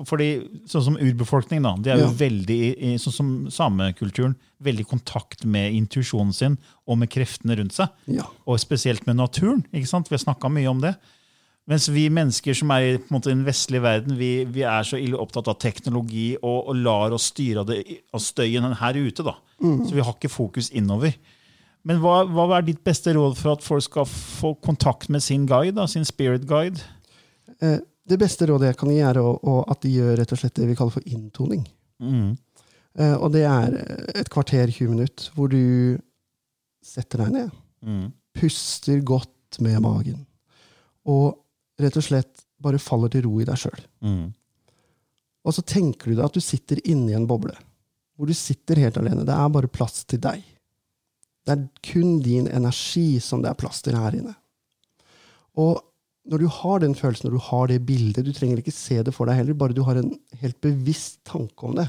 fordi, 0.09 0.49
Sånn 0.67 0.85
som 0.85 0.97
urbefolkning, 0.97 1.63
da. 1.63 1.75
De 1.77 1.91
er 1.91 1.99
jo 1.99 2.07
Ja. 2.09 2.13
veldig, 2.13 2.61
sånn 3.01 3.13
som 3.13 3.31
samekulturen, 3.51 4.37
veldig 4.63 4.81
i 4.87 4.91
kontakt 4.91 5.45
med 5.45 5.73
intuisjonen 5.75 6.33
sin 6.35 6.59
og 6.87 6.99
med 6.99 7.11
kreftene 7.11 7.57
rundt 7.59 7.73
seg. 7.73 7.89
Ja. 8.07 8.25
Og 8.47 8.59
spesielt 8.61 9.07
med 9.07 9.17
naturen. 9.17 9.65
ikke 9.73 9.87
sant? 9.89 10.09
Vi 10.09 10.15
har 10.17 10.25
snakka 10.25 10.51
mye 10.51 10.69
om 10.71 10.81
det. 10.81 10.97
Mens 11.69 11.89
vi 11.89 12.09
mennesker 12.09 12.55
som 12.57 12.71
er 12.71 12.81
i 12.81 12.99
måte, 13.13 13.31
den 13.31 13.45
vestlige 13.45 13.83
verden, 13.83 14.17
vi, 14.19 14.45
vi 14.45 14.63
er 14.63 14.83
så 14.83 14.97
ille 14.99 15.17
opptatt 15.21 15.47
av 15.49 15.59
teknologi 15.59 16.37
og, 16.43 16.69
og 16.69 16.77
lar 16.77 17.13
oss 17.13 17.31
styre 17.31 17.61
av, 17.61 17.67
det, 17.67 17.85
av 18.13 18.21
støyen 18.21 18.75
her 18.75 18.95
ute. 18.95 19.23
da. 19.23 19.35
Så 19.61 19.93
vi 19.93 20.01
har 20.01 20.13
ikke 20.15 20.31
fokus 20.33 20.71
innover. 20.73 21.15
Men 21.85 22.01
hva, 22.03 22.25
hva 22.29 22.59
er 22.59 22.63
ditt 22.63 22.83
beste 22.85 23.13
råd 23.15 23.37
for 23.37 23.53
at 23.53 23.63
folk 23.63 23.83
skal 23.87 24.05
få 24.05 24.55
kontakt 24.61 25.09
med 25.09 25.23
sin 25.23 25.47
guide, 25.47 25.75
da, 25.77 25.87
sin 25.87 26.05
spirit 26.05 26.45
guide? 26.49 26.81
Eh, 27.63 27.79
Det 28.11 28.19
beste 28.19 28.47
rådet 28.51 28.73
jeg 28.73 28.79
kan 28.81 28.91
gi, 28.93 28.99
er 29.07 29.21
å, 29.23 29.29
å, 29.39 29.57
at 29.71 29.83
de 29.85 29.93
gjør 29.95 30.17
rett 30.19 30.33
og 30.35 30.41
slett 30.41 30.57
det 30.59 30.67
vi 30.71 30.77
kaller 30.79 30.97
for 30.97 31.07
inntoning. 31.07 31.63
Mm. 32.03 32.33
Uh, 32.99 33.17
Og 33.23 33.29
det 33.37 33.45
er 33.47 33.77
et 34.19 34.31
kvarter, 34.33 34.71
20 34.73 34.91
minutter, 34.97 35.31
hvor 35.37 35.51
du 35.53 35.99
setter 36.85 37.25
deg 37.27 37.35
ned, 37.39 37.59
Mm. 37.81 38.11
puster 38.37 38.99
godt 39.09 39.57
med 39.65 39.79
magen, 39.81 40.27
og 41.09 41.39
rett 41.81 41.97
og 41.97 42.05
slett 42.05 42.43
bare 42.61 42.77
faller 42.83 43.09
til 43.09 43.23
ro 43.25 43.39
i 43.41 43.47
deg 43.49 43.57
sjøl. 43.57 43.81
Mm. 44.05 44.27
Og 45.49 45.55
så 45.57 45.65
tenker 45.65 46.11
du 46.11 46.19
deg 46.19 46.27
at 46.27 46.37
du 46.37 46.43
sitter 46.45 46.77
inni 46.85 47.15
en 47.17 47.25
boble, 47.31 47.55
hvor 48.19 48.29
du 48.29 48.35
sitter 48.37 48.83
helt 48.83 48.99
alene. 49.01 49.25
Det 49.25 49.33
er 49.33 49.55
bare 49.55 49.71
plass 49.73 50.03
til 50.05 50.21
deg. 50.21 50.43
Det 51.49 51.55
er 51.57 51.63
kun 51.89 52.19
din 52.21 52.51
energi 52.53 53.17
som 53.25 53.41
det 53.41 53.49
er 53.49 53.57
plass 53.63 53.81
til 53.87 53.97
her 53.97 54.19
inne. 54.19 54.35
Og 55.57 55.81
når 56.31 56.45
du 56.45 56.49
har 56.61 56.83
den 56.83 56.95
følelsen, 56.95 57.27
når 57.27 57.37
du 57.37 57.47
har 57.49 57.71
det 57.71 57.81
bildet 57.87 58.27
Du 58.27 58.33
trenger 58.33 58.61
ikke 58.63 58.75
se 58.75 59.01
det 59.03 59.15
for 59.15 59.27
deg 59.27 59.41
heller, 59.41 59.57
bare 59.59 59.75
du 59.75 59.83
har 59.87 59.99
en 59.99 60.13
helt 60.43 60.61
bevisst 60.63 61.19
tanke 61.27 61.67
om 61.67 61.75
det. 61.79 61.89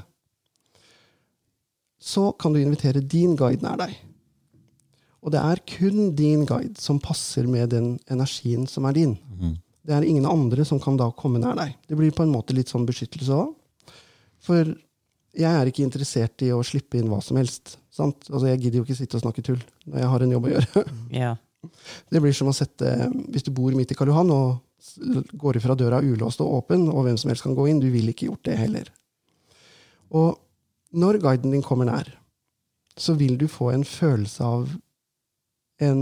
Så 2.01 2.31
kan 2.41 2.53
du 2.53 2.61
invitere 2.61 3.03
din 3.05 3.35
guide 3.37 3.61
nær 3.61 3.77
deg. 3.77 3.93
Og 5.21 5.33
det 5.35 5.41
er 5.45 5.61
kun 5.69 6.15
din 6.17 6.47
guide 6.49 6.81
som 6.81 6.97
passer 6.99 7.45
med 7.45 7.69
den 7.69 7.99
energien 8.09 8.65
som 8.67 8.87
er 8.89 8.97
din. 8.97 9.19
Det 9.85 9.93
er 9.93 10.05
ingen 10.05 10.25
andre 10.25 10.65
som 10.65 10.79
kan 10.81 10.97
da 10.97 11.11
komme 11.13 11.41
nær 11.41 11.53
deg. 11.57 11.75
Det 11.87 11.97
blir 11.97 12.13
på 12.13 12.25
en 12.25 12.33
måte 12.33 12.57
litt 12.57 12.69
sånn 12.73 12.87
beskyttelse 12.89 13.37
òg. 13.37 13.53
For 14.41 14.73
jeg 15.37 15.51
er 15.53 15.69
ikke 15.69 15.85
interessert 15.85 16.41
i 16.41 16.49
å 16.51 16.63
slippe 16.65 16.97
inn 16.97 17.09
hva 17.11 17.21
som 17.21 17.37
helst. 17.37 17.77
Sant? 17.93 18.25
Altså, 18.31 18.47
jeg 18.49 18.63
gidder 18.63 18.81
jo 18.81 18.87
ikke 18.87 18.97
sitte 18.97 19.19
og 19.19 19.23
snakke 19.23 19.45
tull 19.45 19.61
når 19.85 20.01
jeg 20.01 20.11
har 20.15 20.25
en 20.25 20.33
jobb 20.35 20.49
å 20.49 20.53
gjøre. 20.55 20.85
Ja. 21.13 21.35
Det 22.11 22.21
blir 22.21 22.33
som 22.33 22.49
å 22.49 22.55
sette 22.55 22.89
Hvis 23.29 23.45
du 23.45 23.51
bor 23.53 23.73
midt 23.77 23.93
i 23.93 23.97
Karl 23.97 24.09
Johan 24.09 24.31
og 24.33 24.61
går 25.37 25.59
ifra 25.59 25.75
døra 25.77 25.99
ulåst 26.01 26.41
og 26.41 26.55
åpen, 26.57 26.87
og 26.89 27.05
hvem 27.05 27.17
som 27.19 27.29
helst 27.29 27.45
kan 27.45 27.53
gå 27.55 27.67
inn, 27.69 27.81
du 27.83 27.91
vil 27.93 28.09
ikke 28.09 28.31
gjort 28.31 28.47
det 28.47 28.55
heller. 28.57 28.87
Og 30.09 30.39
når 30.97 31.19
guiden 31.21 31.53
din 31.53 31.61
kommer 31.63 31.85
nær, 31.87 32.09
så 32.97 33.13
vil 33.19 33.37
du 33.39 33.45
få 33.47 33.69
en 33.71 33.85
følelse 33.87 34.43
av 34.43 34.73
en 35.81 36.01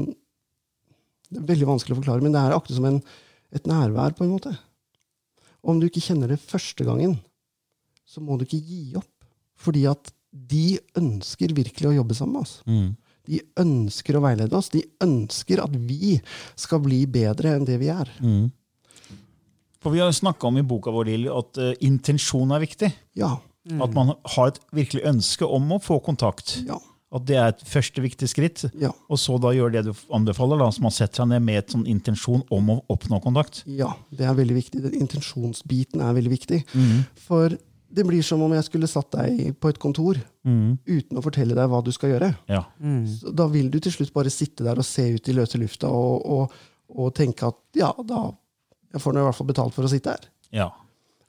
Det 1.29 1.37
er 1.37 1.49
veldig 1.51 1.67
vanskelig 1.69 1.93
å 1.93 1.99
forklare, 1.99 2.23
men 2.25 2.33
det 2.33 2.39
er 2.41 2.55
akkurat 2.55 2.77
som 2.79 2.87
en, 2.89 2.95
et 3.53 3.67
nærvær, 3.69 4.15
på 4.17 4.23
en 4.25 4.31
måte. 4.31 4.55
Om 5.61 5.77
du 5.77 5.85
ikke 5.85 6.01
kjenner 6.01 6.31
det 6.31 6.39
første 6.41 6.87
gangen, 6.87 7.19
så 8.01 8.23
må 8.23 8.33
du 8.39 8.47
ikke 8.47 8.57
gi 8.57 8.95
opp. 8.97 9.27
Fordi 9.61 9.83
at 9.91 10.09
de 10.31 10.79
ønsker 10.97 11.53
virkelig 11.53 11.91
å 11.91 11.93
jobbe 11.99 12.17
sammen 12.17 12.39
med 12.39 12.47
oss. 12.47 12.55
Mm. 12.65 12.95
De 13.29 13.41
ønsker 13.61 14.17
å 14.17 14.23
veilede 14.25 14.57
oss. 14.57 14.71
De 14.73 14.81
ønsker 15.05 15.61
at 15.63 15.75
vi 15.75 16.17
skal 16.57 16.81
bli 16.85 17.03
bedre 17.09 17.55
enn 17.57 17.67
det 17.67 17.77
vi 17.81 17.91
er. 17.93 18.09
Mm. 18.23 18.49
For 19.79 19.95
Vi 19.95 20.01
har 20.03 20.11
snakka 20.11 20.49
om 20.49 20.57
i 20.59 20.65
boka 20.65 20.91
vår 20.91 21.07
Lille, 21.07 21.31
at 21.31 21.59
uh, 21.61 21.71
intensjon 21.85 22.51
er 22.51 22.65
viktig. 22.65 22.89
Ja. 23.19 23.37
At 23.79 23.93
man 23.93 24.15
har 24.33 24.49
et 24.49 24.59
virkelig 24.73 25.05
ønske 25.07 25.45
om 25.45 25.75
å 25.75 25.81
få 25.83 25.99
kontakt. 26.03 26.57
Ja. 26.67 26.79
At 27.15 27.23
det 27.25 27.37
er 27.41 27.53
et 27.53 27.61
første 27.65 28.01
viktig 28.03 28.27
skritt. 28.29 28.63
Ja. 28.77 28.91
Og 29.09 29.17
så 29.21 29.37
da 29.41 29.53
gjør 29.55 29.71
det 29.73 29.85
du 29.87 29.93
anbefaler, 30.13 30.59
da, 30.61 30.67
så 30.73 30.83
man 30.83 30.93
setter 30.93 31.23
seg 31.23 31.31
ned 31.31 31.45
med 31.45 31.61
et 31.61 31.73
sånn 31.73 31.87
intensjon 31.89 32.43
om 32.53 32.73
å 32.75 32.77
oppnå 32.91 33.21
kontakt. 33.23 33.63
ja. 33.65 33.93
Det 34.11 34.27
er 34.27 34.35
veldig 34.37 34.57
viktig. 34.57 34.83
Den 34.83 34.99
intensjonsbiten 34.99 36.03
er 36.03 36.17
veldig 36.17 36.33
viktig. 36.33 36.61
For 37.25 37.55
det 37.89 38.05
blir 38.05 38.21
som 38.25 38.41
om 38.45 38.53
jeg 38.53 38.67
skulle 38.67 38.89
satt 38.89 39.11
deg 39.15 39.55
på 39.57 39.71
et 39.71 39.79
kontor 39.81 40.19
uten 40.45 41.17
å 41.17 41.23
fortelle 41.25 41.57
deg 41.57 41.71
hva 41.71 41.79
du 41.85 41.89
skal 41.93 42.13
gjøre. 42.13 42.29
Ja. 42.49 42.63
Så 43.09 43.33
da 43.33 43.47
vil 43.49 43.71
du 43.73 43.79
til 43.81 43.93
slutt 43.95 44.13
bare 44.13 44.31
sitte 44.33 44.65
der 44.65 44.81
og 44.81 44.85
se 44.87 45.07
ut 45.15 45.29
i 45.29 45.35
løse 45.37 45.57
lufta 45.61 45.89
og, 45.89 46.21
og, 46.25 46.59
og 46.93 47.09
tenke 47.17 47.49
at 47.49 47.81
ja, 47.81 47.89
da 48.05 48.27
jeg 48.93 49.01
får 49.03 49.13
nå 49.15 49.23
i 49.23 49.27
hvert 49.27 49.37
fall 49.37 49.49
betalt 49.49 49.75
for 49.75 49.85
å 49.85 49.91
sitte 49.91 50.15
her. 50.15 50.29
ja. 50.55 50.69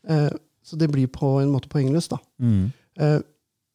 Eh, 0.09 0.31
så 0.63 0.77
det 0.77 0.91
blir 0.93 1.09
på 1.13 1.33
en 1.41 1.51
måte 1.53 1.71
poengløst, 1.73 2.13
da. 2.13 2.19
Mm. 2.39 2.69
Eh, 3.01 3.21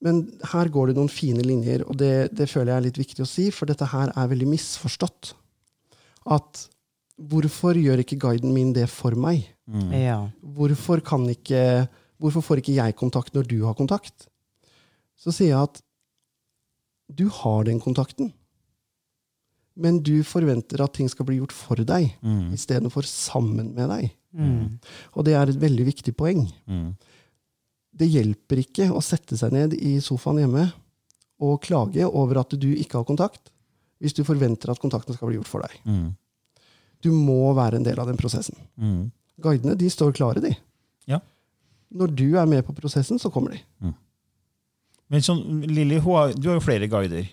men 0.06 0.22
her 0.52 0.70
går 0.72 0.92
det 0.92 0.98
noen 1.00 1.10
fine 1.12 1.44
linjer, 1.44 1.84
og 1.90 1.98
det, 1.98 2.30
det 2.38 2.48
føler 2.52 2.72
jeg 2.72 2.78
er 2.78 2.86
litt 2.86 3.00
viktig 3.02 3.26
å 3.26 3.30
si, 3.30 3.48
for 3.54 3.70
dette 3.70 3.88
her 3.90 4.12
er 4.14 4.30
veldig 4.32 4.48
misforstått. 4.52 5.32
At 6.36 6.66
hvorfor 7.16 7.78
gjør 7.80 8.04
ikke 8.04 8.20
guiden 8.22 8.54
min 8.54 8.74
det 8.76 8.86
for 8.94 9.18
meg? 9.18 9.48
Ja. 9.96 10.20
Hvorfor, 10.56 11.02
kan 11.06 11.26
ikke, 11.32 11.88
hvorfor 12.22 12.44
får 12.46 12.62
ikke 12.62 12.76
jeg 12.78 12.96
kontakt 13.00 13.34
når 13.36 13.48
du 13.50 13.58
har 13.66 13.76
kontakt? 13.78 14.28
Så 15.20 15.32
sier 15.36 15.52
jeg 15.54 15.64
at 15.70 15.82
du 17.16 17.28
har 17.30 17.64
den 17.68 17.80
kontakten, 17.80 18.32
men 19.76 20.00
du 20.04 20.22
forventer 20.24 20.82
at 20.84 20.94
ting 20.96 21.10
skal 21.12 21.28
bli 21.28 21.38
gjort 21.42 21.52
for 21.56 21.76
deg 21.76 22.14
Mm. 22.24 22.54
istedenfor 22.56 23.04
sammen 23.06 23.74
med 23.76 23.90
deg. 23.92 24.12
Mm. 24.34 24.80
Og 25.16 25.26
det 25.26 25.34
er 25.36 25.50
et 25.52 25.60
veldig 25.60 25.86
viktig 25.86 26.16
poeng. 26.16 26.46
Mm. 26.68 26.96
Det 27.96 28.08
hjelper 28.12 28.60
ikke 28.64 28.90
å 28.92 29.02
sette 29.04 29.38
seg 29.38 29.52
ned 29.56 29.74
i 29.74 30.00
sofaen 30.04 30.40
hjemme 30.40 30.66
og 31.40 31.62
klage 31.62 32.04
over 32.08 32.40
at 32.42 32.50
du 32.60 32.74
ikke 32.76 32.98
har 33.00 33.06
kontakt, 33.08 33.52
hvis 34.02 34.14
du 34.16 34.24
forventer 34.24 34.72
at 34.72 34.80
kontakten 34.80 35.16
skal 35.16 35.28
bli 35.30 35.38
gjort 35.38 35.48
for 35.52 35.62
deg. 35.62 35.78
Mm. 35.86 36.16
Du 37.02 37.12
må 37.12 37.54
være 37.56 37.76
en 37.80 37.84
del 37.84 38.00
av 38.00 38.08
den 38.08 38.18
prosessen. 38.18 38.56
Mm. 38.80 39.12
Guidene 39.40 39.76
de 39.78 39.90
står 39.92 40.14
klare, 40.16 40.42
de. 40.42 40.56
Når 41.92 42.16
du 42.16 42.28
er 42.38 42.46
med 42.50 42.66
på 42.66 42.74
prosessen, 42.76 43.20
så 43.22 43.30
kommer 43.32 43.52
de. 43.56 43.94
Men 45.10 45.22
sånn, 45.22 45.62
Lilly, 45.70 46.00
du 46.00 46.10
har 46.10 46.34
jo 46.34 46.62
flere 46.64 46.88
guider. 46.90 47.28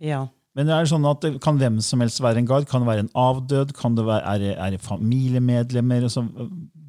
Ja. 0.00 0.22
Men 0.56 0.66
det 0.66 0.74
er 0.74 0.88
sånn 0.88 1.04
at 1.06 1.26
kan 1.44 1.58
hvem 1.60 1.76
som 1.84 2.00
helst 2.02 2.20
være 2.24 2.40
en 2.40 2.48
guide? 2.48 2.66
Kan 2.70 2.82
det 2.82 2.88
være 2.88 3.04
en 3.04 3.12
avdød? 3.14 3.74
Kan 3.76 3.94
det 3.98 4.06
være, 4.08 4.24
er, 4.24 4.38
det, 4.42 4.54
er 4.56 4.70
det 4.74 4.80
familiemedlemmer? 4.82 6.08
Så, 6.10 6.24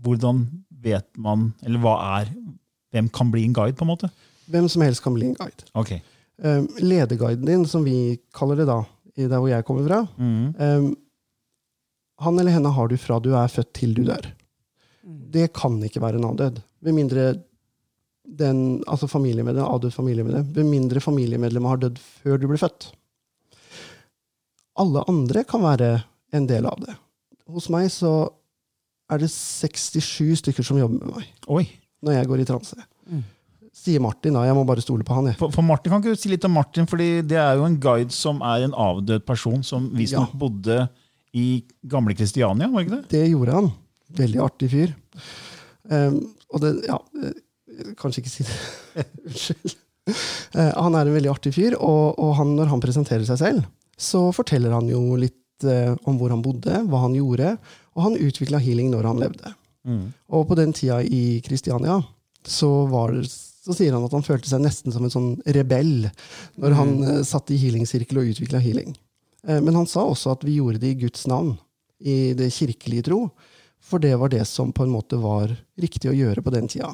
hvordan 0.01 0.45
vet 0.81 1.05
man 1.21 1.51
Eller 1.61 1.77
hva 1.83 1.97
er 2.21 2.31
Hvem 2.91 3.07
kan 3.13 3.29
bli 3.31 3.43
en 3.45 3.53
guide, 3.55 3.75
på 3.77 3.85
en 3.85 3.91
måte? 3.91 4.09
Hvem 4.51 4.65
som 4.71 4.81
helst 4.83 5.03
kan 5.03 5.13
bli 5.15 5.29
en 5.29 5.35
guide. 5.37 5.63
Ok. 5.79 5.93
Um, 6.43 6.65
lederguiden 6.81 7.45
din, 7.47 7.61
som 7.69 7.85
vi 7.85 8.17
kaller 8.35 8.57
det 8.59 8.65
da, 8.67 8.81
i 9.15 9.27
der 9.29 9.37
hvor 9.39 9.47
jeg 9.51 9.63
kommer 9.67 9.85
fra, 9.87 10.01
Mm. 10.17 10.55
um, 10.59 10.89
han 12.21 12.39
eller 12.39 12.51
henne 12.51 12.69
har 12.75 12.87
du 12.91 12.97
fra 12.97 13.19
du 13.23 13.31
er 13.33 13.47
født 13.47 13.71
til 13.73 13.93
du 13.95 14.03
dør. 14.03 14.27
Det 15.31 15.53
kan 15.53 15.79
ikke 15.83 16.01
være 16.03 16.19
en 16.19 16.27
avdød. 16.27 16.59
Med 16.81 16.95
mindre 16.97 17.25
den, 18.25 18.81
altså 18.87 19.07
familiemedlem, 19.09 19.65
avdød 19.65 19.91
familiemedlem, 19.95 20.45
med 20.55 20.65
mindre 20.69 21.01
familiemedlemmet 21.03 21.69
har 21.73 21.79
dødd 21.83 21.97
før 22.21 22.37
du 22.41 22.47
ble 22.51 22.57
født. 22.61 22.91
Alle 24.81 25.03
andre 25.11 25.43
kan 25.47 25.63
være 25.65 25.89
en 26.33 26.45
del 26.49 26.65
av 26.69 26.79
det. 26.85 26.93
Hos 27.51 27.67
meg 27.73 27.89
så 27.91 28.11
er 29.11 29.19
det 29.19 29.27
67 29.33 30.39
stykker 30.39 30.63
som 30.63 30.79
jobber 30.79 31.01
med 31.03 31.17
meg 31.17 31.49
Oi. 31.51 31.65
når 32.05 32.15
jeg 32.15 32.29
går 32.31 32.43
i 32.43 32.47
transe. 32.47 32.77
Sier 33.81 34.01
Martin, 34.03 34.35
da. 34.37 34.45
Jeg 34.47 34.55
må 34.55 34.63
bare 34.67 34.83
stole 34.83 35.03
på 35.07 35.15
han. 35.15 35.29
Jeg. 35.31 35.37
For, 35.39 35.51
for 35.51 35.65
Martin, 35.65 35.91
Kan 35.91 36.01
ikke 36.03 36.15
du 36.15 36.19
si 36.21 36.29
litt 36.31 36.45
om 36.47 36.51
Martin? 36.55 36.87
Fordi 36.87 37.21
Det 37.27 37.37
er 37.39 37.55
jo 37.59 37.65
en 37.67 37.77
guide 37.81 38.11
som 38.15 38.41
er 38.45 38.65
en 38.67 38.73
avdød 38.77 39.23
person 39.27 39.61
som 39.63 39.89
visstnok 39.95 40.31
Ja. 40.33 40.39
bodde 40.39 40.79
i 41.33 41.63
gamle 41.87 42.15
Kristiania, 42.15 42.67
var 42.67 42.83
ikke 42.83 42.97
det? 42.97 43.05
Det 43.13 43.21
gjorde 43.31 43.55
han. 43.55 43.69
Veldig 44.17 44.41
artig 44.43 44.69
fyr. 44.71 44.91
Um, 45.89 46.19
og 46.51 46.63
det 46.63 46.73
Ja, 46.85 46.99
eh, 47.21 47.93
kanskje 47.99 48.23
ikke 48.23 48.33
si 48.33 48.45
det. 48.45 48.57
Unnskyld. 49.27 49.77
Uh, 50.55 50.71
han 50.75 50.97
er 50.97 51.07
en 51.07 51.15
veldig 51.15 51.31
artig 51.31 51.53
fyr, 51.55 51.77
og, 51.77 52.19
og 52.19 52.35
han, 52.39 52.55
når 52.57 52.71
han 52.73 52.83
presenterer 52.83 53.25
seg 53.27 53.39
selv, 53.41 53.69
så 53.97 54.27
forteller 54.35 54.73
han 54.75 54.89
jo 54.91 55.01
litt 55.19 55.65
uh, 55.67 55.93
om 56.09 56.17
hvor 56.19 56.33
han 56.33 56.43
bodde, 56.45 56.83
hva 56.89 57.03
han 57.05 57.15
gjorde, 57.17 57.55
og 57.95 58.07
han 58.07 58.19
utvikla 58.19 58.61
healing 58.61 58.91
når 58.93 59.09
han 59.09 59.21
levde. 59.21 59.55
Og 60.29 60.43
på 60.45 60.53
den 60.59 60.75
tida 60.77 60.99
i 61.01 61.39
Kristiania 61.41 61.95
så, 62.45 62.67
var 62.85 63.15
så 63.25 63.73
sier 63.73 63.95
han 63.95 64.03
at 64.05 64.13
han 64.13 64.25
følte 64.25 64.45
seg 64.51 64.61
nesten 64.61 64.93
som 64.93 65.07
en 65.07 65.13
sånn 65.13 65.31
rebell 65.57 66.05
når 66.61 66.75
han 66.77 66.91
uh, 67.01 67.15
satt 67.25 67.49
i 67.49 67.57
healingsirkel 67.61 68.21
og 68.21 68.29
utvikla 68.33 68.61
healing. 68.61 68.93
Men 69.41 69.73
han 69.73 69.87
sa 69.89 70.03
også 70.05 70.35
at 70.35 70.43
vi 70.45 70.59
gjorde 70.59 70.77
det 70.83 70.91
i 70.93 70.97
Guds 71.01 71.23
navn, 71.25 71.55
i 71.97 72.35
det 72.37 72.51
kirkelige 72.53 73.07
tro, 73.07 73.23
for 73.91 74.01
det 74.03 74.15
var 74.19 74.31
det 74.33 74.45
som 74.49 74.71
på 74.75 74.85
en 74.87 74.93
måte 74.93 75.19
var 75.21 75.51
riktig 75.79 76.09
å 76.11 76.15
gjøre 76.15 76.41
på 76.45 76.53
den 76.55 76.69
tida. 76.71 76.93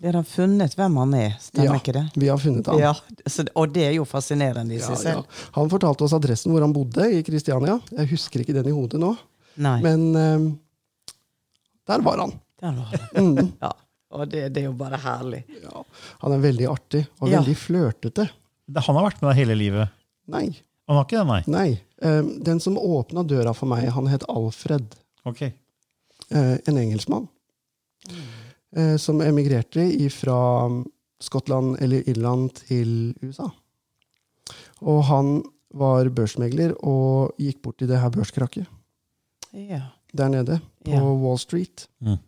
Dere 0.00 0.22
har 0.22 0.24
funnet 0.28 0.72
hvem 0.78 0.94
han 0.96 1.10
er, 1.18 1.34
stemmer 1.44 1.76
ikke 1.76 1.92
det? 1.92 2.02
vi 2.16 2.28
har 2.32 2.38
funnet 2.40 2.66
han. 2.72 2.78
Ja, 2.80 2.94
så, 3.28 3.44
og 3.52 3.74
det 3.74 3.82
er 3.90 3.92
jo 3.98 4.06
fascinerende 4.08 4.72
i 4.74 4.78
Ja, 4.80 4.86
seg 4.88 4.96
ja. 4.96 5.00
selv. 5.02 5.42
Han 5.58 5.68
fortalte 5.72 6.06
oss 6.06 6.14
adressen 6.16 6.54
hvor 6.54 6.64
han 6.64 6.72
bodde 6.72 7.04
i 7.12 7.20
Kristiania. 7.26 7.74
Jeg 7.92 8.08
husker 8.14 8.40
ikke 8.40 8.56
den 8.56 8.70
i 8.72 8.72
hodet 8.72 9.00
nå, 9.02 9.12
Nei, 9.60 9.76
men 9.84 10.06
um, 10.16 10.46
der 11.90 12.00
var 12.06 12.22
han. 12.24 12.32
der 12.62 12.72
var 12.80 12.96
han. 12.96 13.28
Mm. 13.36 13.52
Ja, 13.66 13.72
og 14.16 14.24
det, 14.32 14.46
det 14.54 14.62
er 14.64 14.70
jo 14.70 14.74
bare 14.78 14.98
herlig. 15.04 15.42
Ja. 15.62 15.84
Han 16.24 16.32
er 16.38 16.40
veldig 16.48 16.66
artig 16.72 17.04
og 17.20 17.28
Ja. 17.28 17.38
veldig 17.42 17.56
flørtete. 17.60 18.24
Han 18.86 18.96
har 18.96 19.04
vært 19.10 19.20
med 19.22 19.30
deg 19.34 19.40
hele 19.44 19.58
livet. 19.58 19.92
Nei. 20.32 20.46
Han 20.88 20.96
har 20.98 21.04
ikke 21.06 21.20
det, 21.20 21.26
nei? 21.28 21.42
nei. 21.46 21.68
Um, 22.02 22.32
den 22.42 22.58
som 22.62 22.78
åpna 22.80 23.22
døra 23.28 23.52
for 23.54 23.68
meg, 23.70 23.84
han 23.94 24.08
het 24.10 24.24
Alfred. 24.32 24.96
Ok. 25.28 25.44
Eh, 26.30 26.56
en 26.66 26.78
engelskmann 26.78 27.28
mm. 28.08 28.98
som 29.02 29.20
emigrerte 29.20 29.82
fra 30.14 30.38
Skottland 31.20 31.76
eller 31.82 32.08
Irland 32.08 32.52
til 32.54 33.14
USA. 33.22 33.48
Og 34.80 35.02
han 35.10 35.40
var 35.76 36.08
børsmegler 36.14 36.72
og 36.86 37.36
gikk 37.38 37.60
bort 37.62 37.82
i 37.84 37.88
det 37.90 38.00
her 38.00 38.10
børskrakket 38.14 38.66
Ja. 39.52 39.82
der 40.12 40.28
nede 40.28 40.60
på 40.84 40.90
Ja. 40.90 41.02
Wall 41.02 41.38
Street. 41.38 41.88
Mm. 42.00 42.18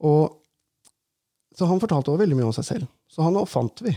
Og, 0.00 0.40
så 1.56 1.66
han 1.66 1.80
fortalte 1.80 2.10
også 2.10 2.20
veldig 2.20 2.36
mye 2.36 2.46
om 2.46 2.52
seg 2.52 2.64
selv. 2.64 2.86
Så 3.08 3.22
han 3.22 3.36
oppfant 3.36 3.82
vi. 3.82 3.94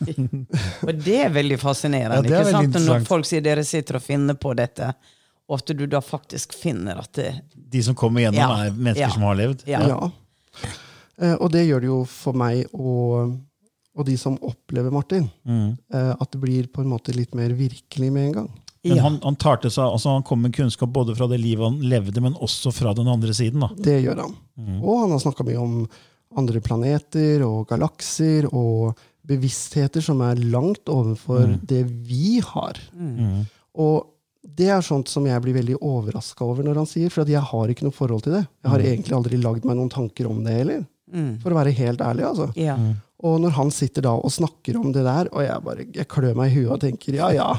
Og 0.86 0.94
det 0.94 1.16
er 1.24 1.32
veldig 1.32 1.58
fascinerende. 1.60 2.16
Ja, 2.16 2.22
det 2.22 2.32
er 2.32 2.40
ikke 2.40 2.52
veldig 2.52 2.72
sant? 2.72 2.86
Når 2.86 3.06
folk 3.08 3.26
sier 3.28 3.42
dere 3.44 3.64
sitter 3.64 3.96
og 3.96 4.02
finner 4.04 4.34
på 4.34 4.54
dette, 4.56 4.92
og 5.50 5.56
at 5.58 5.72
du 5.76 5.82
da 5.90 5.98
faktisk 6.04 6.54
finner 6.54 7.00
at 7.02 7.10
det 7.18 7.32
De 7.70 7.82
som 7.82 7.94
kommer 7.98 8.22
gjennom, 8.22 8.38
Ja. 8.38 8.66
er 8.68 8.70
mennesker 8.70 9.08
Ja. 9.08 9.10
som 9.10 9.22
har 9.26 9.34
levd? 9.38 9.64
Ja. 9.66 9.80
Ja. 9.90 10.10
Eh, 11.20 11.34
og 11.36 11.50
det 11.52 11.66
gjør 11.68 11.80
det 11.84 11.90
jo 11.90 12.00
for 12.08 12.32
meg 12.38 12.66
og, 12.72 13.34
og 13.98 14.06
de 14.06 14.16
som 14.20 14.38
opplever 14.46 14.90
Martin, 14.94 15.28
Mm. 15.46 15.76
eh, 15.92 16.14
at 16.20 16.30
det 16.32 16.40
blir 16.40 16.66
på 16.72 16.80
en 16.84 16.88
måte 16.94 17.14
litt 17.14 17.34
mer 17.34 17.50
virkelig 17.50 18.12
med 18.12 18.26
en 18.28 18.32
gang. 18.32 18.50
Men 18.84 18.96
Ja. 18.96 19.02
han, 19.02 19.18
han, 19.22 19.36
tar 19.36 19.58
til 19.60 19.70
seg, 19.70 19.84
altså 19.84 20.14
han 20.14 20.22
kom 20.22 20.40
med 20.40 20.54
kunnskap 20.56 20.88
både 20.92 21.14
fra 21.14 21.26
det 21.28 21.40
livet 21.42 21.66
han 21.68 21.80
levde, 21.82 22.20
men 22.22 22.32
også 22.40 22.72
fra 22.72 22.94
den 22.94 23.08
andre 23.08 23.34
siden. 23.36 23.60
da. 23.60 23.68
Det 23.76 23.98
gjør 24.04 24.22
han. 24.22 24.34
Og 24.82 25.00
han 25.02 25.10
har 25.10 25.18
snakka 25.20 25.44
mye 25.44 25.60
om 25.60 25.88
andre 26.38 26.60
planeter 26.64 27.42
og 27.44 27.68
galakser 27.68 28.46
og 28.54 28.96
bevisstheter 29.26 30.00
som 30.02 30.22
er 30.22 30.36
langt 30.36 30.86
overfor 30.88 31.58
det 31.66 31.84
vi 32.08 32.40
har. 32.40 32.78
Og 33.76 34.06
det 34.60 34.68
er 34.70 34.80
sånt 34.84 35.08
som 35.10 35.26
jeg 35.28 35.42
blir 35.44 35.54
veldig 35.56 35.76
overraska 35.80 36.44
over 36.44 36.62
når 36.66 36.76
han 36.82 36.88
sier, 36.88 37.10
for 37.12 37.20
at 37.24 37.30
jeg 37.32 37.42
har 37.50 37.66
ikke 37.72 37.84
noe 37.86 37.96
forhold 37.96 38.22
til 38.26 38.34
det. 38.36 38.44
Jeg 38.64 38.70
har 38.74 38.80
egentlig 38.92 39.14
aldri 39.16 39.36
lagd 39.40 39.62
meg 39.68 39.74
noen 39.78 39.92
tanker 39.92 40.24
om 40.30 40.38
det 40.44 40.52
heller. 40.58 40.80
For 41.42 41.50
å 41.50 41.56
være 41.58 41.72
helt 41.74 42.00
ærlig, 42.04 42.24
altså. 42.28 42.46
Ja. 42.58 42.76
Og 43.26 43.34
når 43.42 43.50
han 43.56 43.70
sitter 43.74 44.02
da 44.06 44.12
og 44.16 44.30
snakker 44.32 44.76
om 44.80 44.92
det 44.94 45.02
der, 45.04 45.28
og 45.34 45.40
jeg 45.44 45.64
bare 45.66 45.82
jeg 45.96 46.06
klør 46.08 46.34
meg 46.38 46.46
i 46.52 46.54
huet 46.60 46.72
og 46.72 46.80
tenker 46.80 47.12
ja, 47.18 47.28
ja. 47.36 47.50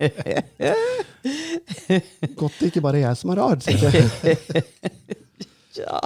Godt 2.40 2.56
det 2.58 2.66
ikke 2.72 2.82
bare 2.82 2.98
er 2.98 3.04
jeg 3.10 3.16
som 3.20 3.30
er 3.34 3.38
rar. 3.38 3.58
sier 3.62 3.78
jeg. 3.86 4.02
ja. 5.78 6.00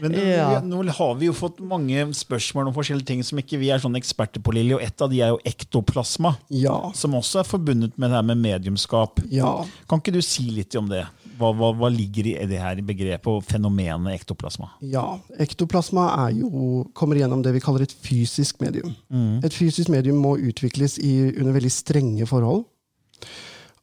Men 0.00 0.12
det, 0.12 0.24
Ja. 0.36 0.60
nå 0.60 0.82
har 0.90 1.14
vi 1.20 1.26
jo 1.26 1.32
fått 1.32 1.60
mange 1.60 2.06
spørsmål 2.14 2.68
om 2.68 2.74
forskjellige 2.74 3.06
ting 3.06 3.22
som 3.22 3.38
ikke 3.38 3.58
vi 3.60 3.68
er 3.70 3.78
sånne 3.78 4.00
eksperter 4.00 4.42
på, 4.42 4.52
Lilly, 4.54 4.74
og 4.74 4.82
et 4.82 5.00
av 5.02 5.10
de 5.10 5.20
er 5.20 5.28
jo 5.34 5.38
ektoplasma, 5.44 6.36
Ja. 6.50 6.90
som 6.94 7.12
også 7.12 7.40
er 7.40 7.44
forbundet 7.44 7.98
med 7.98 8.10
det 8.10 8.16
her 8.16 8.22
med 8.22 8.38
mediumskap. 8.38 9.20
Ja. 9.30 9.64
Kan 9.88 10.00
ikke 10.00 10.12
du 10.14 10.20
si 10.22 10.50
litt 10.50 10.74
om 10.76 10.88
det? 10.88 11.06
Hva, 11.38 11.52
hva, 11.56 11.72
hva 11.74 11.88
ligger 11.90 12.26
i 12.26 12.46
det 12.46 12.58
her 12.60 12.76
begrepet 12.76 13.26
og 13.26 13.42
fenomenet 13.44 14.14
ektoplasma? 14.20 14.70
Ja, 14.80 15.18
ektoplasma 15.40 16.30
jo, 16.32 16.84
kommer 16.94 17.16
gjennom 17.16 17.42
det 17.42 17.52
vi 17.54 17.60
kaller 17.60 17.82
et 17.82 17.92
fysisk 17.92 18.60
medium. 18.60 18.94
Et 19.42 19.52
fysisk 19.52 19.88
medium 19.88 20.16
må 20.22 20.36
utvikles 20.38 20.98
i, 20.98 21.32
under 21.38 21.52
veldig 21.52 21.70
strenge 21.72 22.26
forhold. 22.28 22.64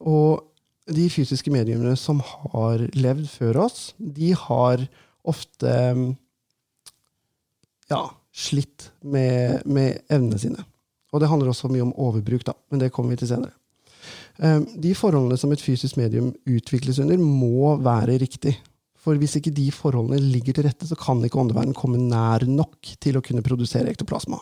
Og 0.00 0.44
de 0.90 1.08
fysiske 1.12 1.52
mediumene 1.52 1.96
som 1.98 2.20
har 2.24 2.78
levd 2.96 3.28
før 3.28 3.60
oss, 3.66 3.92
de 4.00 4.32
har 4.32 4.86
ofte 5.28 5.72
ja, 7.90 8.02
slitt 8.32 8.90
med, 9.02 9.66
med 9.66 10.00
evnene 10.08 10.38
sine. 10.40 10.64
Og 11.10 11.22
det 11.22 11.28
handler 11.30 11.50
også 11.50 11.70
mye 11.72 11.84
om 11.84 11.94
overbruk, 11.98 12.44
da, 12.46 12.54
men 12.70 12.82
det 12.82 12.92
kommer 12.94 13.14
vi 13.14 13.22
til 13.22 13.32
senere. 13.32 13.54
Eh, 14.38 14.60
De 14.78 14.92
forholdene 14.96 15.38
som 15.40 15.52
et 15.52 15.62
fysisk 15.62 15.98
medium 15.98 16.30
utvikles 16.48 17.00
under, 17.02 17.18
må 17.18 17.74
være 17.82 18.20
riktig. 18.22 18.54
For 19.00 19.16
hvis 19.18 19.38
ikke 19.38 19.52
de 19.56 19.70
forholdene 19.72 20.20
ligger 20.20 20.56
til 20.56 20.68
rette, 20.68 20.86
så 20.86 20.96
kan 20.98 21.22
ikke 21.24 21.40
åndeverdenen 21.40 21.76
komme 21.76 21.98
nær 21.98 22.44
nok 22.46 22.94
til 23.00 23.16
å 23.18 23.24
kunne 23.24 23.42
produsere 23.44 23.90
ektoplasma. 23.90 24.38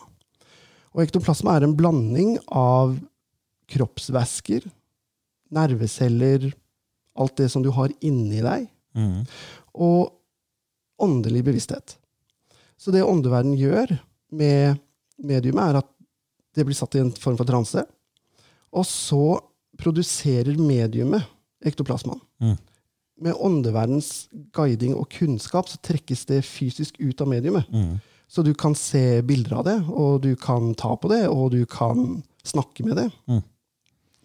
Og 0.93 1.03
ektoplasma 1.05 1.55
er 1.57 1.65
en 1.67 1.77
blanding 1.77 2.35
av 2.51 2.97
kroppsvæsker, 3.69 4.65
nerveceller, 5.53 6.49
alt 7.19 7.35
det 7.39 7.49
som 7.53 7.63
du 7.65 7.69
har 7.73 7.91
inni 8.05 8.41
deg, 8.45 8.67
og 9.73 10.11
åndelig 11.01 11.43
bevissthet. 11.47 11.97
Så 12.79 12.91
det 12.95 13.03
åndeverden 13.03 13.55
gjør 13.59 13.91
med 14.31 14.79
mediumet, 15.19 15.63
er 15.63 15.81
at 15.81 15.89
det 16.55 16.65
blir 16.67 16.77
satt 16.77 16.95
i 16.95 17.03
en 17.03 17.11
form 17.11 17.37
for 17.39 17.47
transe, 17.47 17.83
og 18.71 18.85
så 18.85 19.39
produserer 19.79 20.57
mediumet 20.59 21.23
ektoplasmaen. 21.65 22.21
Med 23.19 23.35
åndeverdens 23.35 24.29
guiding 24.55 24.93
og 24.95 25.09
kunnskap 25.11 25.67
så 25.67 25.79
trekkes 25.83 26.25
det 26.29 26.43
fysisk 26.47 26.95
ut 27.01 27.19
av 27.21 27.27
mediumet. 27.27 27.67
Så 28.29 28.43
du 28.45 28.53
kan 28.53 28.75
se 28.77 29.21
bilder 29.25 29.57
av 29.59 29.65
det, 29.65 29.77
og 29.89 30.21
du 30.23 30.35
kan 30.39 30.73
ta 30.77 30.93
på 30.95 31.09
det, 31.11 31.25
og 31.27 31.51
du 31.51 31.65
kan 31.65 32.21
snakke 32.47 32.85
med 32.85 32.95
det. 33.01 33.09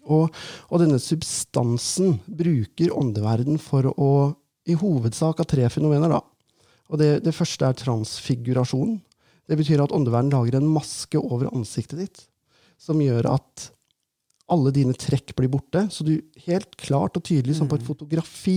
Og, 0.04 0.28
og 0.68 0.82
denne 0.82 1.00
substansen 1.00 2.18
bruker 2.28 2.92
åndeverden 2.94 3.58
for 3.58 3.88
å 3.96 4.10
i 4.68 4.76
hovedsak 4.80 5.40
av 5.40 5.48
tre 5.48 5.66
fenomener. 5.72 6.08
da. 6.12 6.20
Og 6.92 7.00
det, 7.00 7.10
det 7.24 7.34
første 7.34 7.66
er 7.68 7.78
transfigurasjon. 7.80 8.98
Det 9.48 9.56
betyr 9.60 9.82
at 9.84 9.92
åndeverden 9.92 10.32
lager 10.32 10.58
en 10.58 10.68
maske 10.72 11.20
over 11.20 11.50
ansiktet 11.54 12.00
ditt 12.00 12.24
som 12.80 12.98
gjør 13.00 13.28
at 13.30 13.70
alle 14.52 14.72
dine 14.76 14.92
trekk 14.92 15.32
blir 15.38 15.48
borte, 15.48 15.86
så 15.88 16.04
du 16.04 16.18
helt 16.44 16.74
klart 16.76 17.16
og 17.16 17.22
tydelig 17.24 17.54
som 17.56 17.68
på 17.70 17.78
et 17.78 17.86
fotografi 17.86 18.56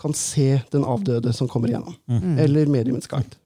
kan 0.00 0.14
se 0.16 0.56
den 0.72 0.82
avdøde 0.82 1.30
som 1.36 1.46
kommer 1.50 1.70
igjennom. 1.70 1.94
Eller 2.42 2.66
mediumets 2.66 3.06
guide. 3.06 3.36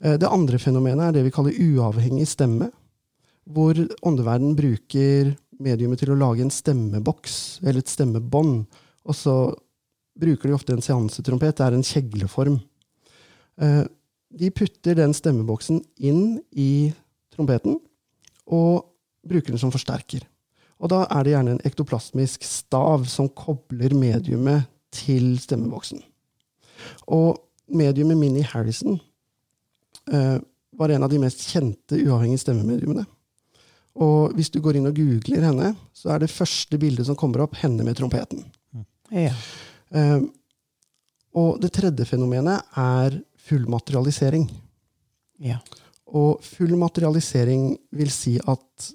Eh, 0.00 0.16
Det 0.16 0.28
andre 0.30 0.56
fenomenet 0.58 1.08
er 1.10 1.12
det 1.18 1.24
vi 1.26 1.34
kaller 1.34 1.52
uavhengig 1.52 2.24
stemme, 2.30 2.70
hvor 3.44 3.74
åndeverden 4.06 4.56
bruker 4.56 5.34
mediumet 5.60 5.98
til 6.00 6.14
å 6.14 6.18
lage 6.20 6.40
en 6.46 6.50
stemmeboks, 6.54 7.60
eller 7.64 7.82
et 7.82 7.92
stemmebånd, 7.92 8.64
og 9.04 9.14
så 9.16 9.36
bruker 10.18 10.48
de 10.48 10.54
ofte 10.56 10.72
en 10.72 10.84
seansetrompet. 10.84 11.56
Det 11.58 11.66
er 11.66 11.76
en 11.76 11.84
kjegleform. 11.84 12.60
Eh, 13.60 13.84
De 14.38 14.50
putter 14.52 14.98
den 14.98 15.14
stemmeboksen 15.16 15.78
inn 16.04 16.36
i 16.52 16.92
trompeten, 17.32 17.78
og 18.44 18.84
bruker 19.24 19.54
den 19.54 19.60
som 19.62 19.72
forsterker. 19.72 20.26
Og 20.78 20.90
da 20.92 21.06
er 21.08 21.24
det 21.24 21.32
gjerne 21.32 21.54
en 21.56 21.64
ektoplasmisk 21.66 22.44
stav 22.44 23.06
som 23.08 23.30
kobler 23.32 23.94
mediumet 23.96 24.68
til 24.94 25.38
stemmeboksen. 25.40 26.02
Og 27.08 27.40
mediumet 27.72 28.20
Minnie 28.20 28.46
Harrison 28.46 28.98
eh, 30.12 30.38
var 30.78 30.92
en 30.92 31.06
av 31.06 31.10
de 31.10 31.20
mest 31.22 31.42
kjente 31.48 31.98
uavhengige 31.98 32.44
stemmemediumene. 32.44 33.06
Og 33.98 34.36
hvis 34.36 34.52
du 34.54 34.60
går 34.62 34.78
inn 34.78 34.86
og 34.90 34.96
googler 35.00 35.48
henne, 35.48 35.72
så 35.96 36.12
er 36.14 36.22
det 36.22 36.30
første 36.30 36.78
bildet 36.78 37.08
som 37.08 37.18
kommer 37.18 37.42
opp, 37.42 37.56
henne 37.58 37.82
med 37.86 37.98
trompeten. 37.98 38.44
Ja. 39.10 39.32
Eh, 39.90 40.20
og 41.38 41.58
det 41.62 41.72
tredje 41.74 42.06
fenomenet 42.08 42.78
er 42.78 43.18
full 43.48 43.68
materialisering. 43.70 44.48
ja. 45.42 45.60
Og 46.08 46.40
full 46.40 46.72
materialisering 46.80 47.74
vil 47.92 48.08
si 48.08 48.38
at 48.48 48.86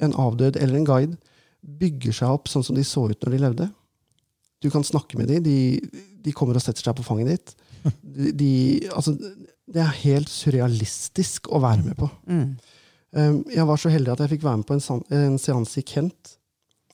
en 0.00 0.14
avdød 0.16 0.56
eller 0.56 0.78
en 0.78 0.86
guide 0.88 1.18
bygger 1.60 2.14
seg 2.16 2.32
opp 2.32 2.48
sånn 2.48 2.64
som 2.64 2.78
de 2.78 2.84
så 2.86 3.02
ut 3.10 3.26
når 3.26 3.34
de 3.34 3.40
levde. 3.42 3.66
Du 4.64 4.70
kan 4.72 4.86
snakke 4.86 5.18
med 5.20 5.28
dem, 5.28 5.44
de, 5.44 5.80
de 6.24 6.32
kommer 6.36 6.56
og 6.56 6.64
setter 6.64 6.86
seg 6.86 6.96
på 6.96 7.04
fanget 7.04 7.34
ditt. 7.34 7.54
De, 8.00 8.32
de, 8.32 8.50
altså, 8.96 9.12
det 9.68 9.82
er 9.82 10.00
helt 10.00 10.32
surrealistisk 10.32 11.50
å 11.52 11.60
være 11.62 11.84
med 11.84 11.98
på. 12.00 12.08
Mm. 12.24 12.48
Um, 13.16 13.36
jeg 13.52 13.68
var 13.68 13.78
så 13.80 13.92
heldig 13.92 14.14
at 14.14 14.24
jeg 14.24 14.32
fikk 14.32 14.46
være 14.46 14.62
med 14.62 14.68
på 14.68 14.78
en, 14.78 15.04
en 15.20 15.38
seanse 15.40 15.80
i 15.80 15.86
Kent 15.86 16.36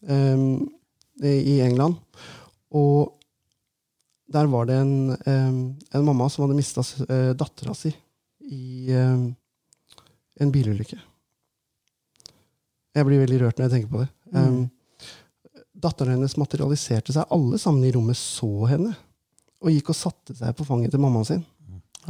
um, 0.04 0.66
i 1.22 1.32
i 1.54 1.56
England. 1.64 1.96
Og 2.74 3.14
der 4.32 4.48
var 4.50 4.66
det 4.68 4.76
en, 4.80 4.94
en 5.28 6.04
mamma 6.06 6.28
som 6.32 6.44
hadde 6.44 6.56
mista 6.58 6.84
eh, 7.06 7.32
dattera 7.38 7.74
si 7.76 7.92
i 8.42 8.90
en 8.92 10.50
bilulykke. 10.52 10.98
Jeg 12.92 13.08
blir 13.08 13.22
veldig 13.22 13.38
rørt 13.40 13.58
når 13.58 13.68
jeg 13.68 13.74
tenker 13.76 13.92
på 13.92 14.02
det. 14.02 14.08
Em, 14.36 14.58
datteren 15.82 16.16
hennes 16.16 16.36
materialiserte 16.40 17.14
seg. 17.14 17.28
Alle 17.32 17.60
sammen 17.60 17.84
i 17.86 17.92
rommet 17.94 18.18
så 18.18 18.50
henne. 18.70 18.92
Og 19.62 19.72
gikk 19.72 19.92
og 19.92 19.98
satte 19.98 20.36
seg 20.36 20.54
på 20.58 20.66
fanget 20.68 20.92
til 20.92 21.00
mammaen 21.02 21.28
sin 21.28 21.44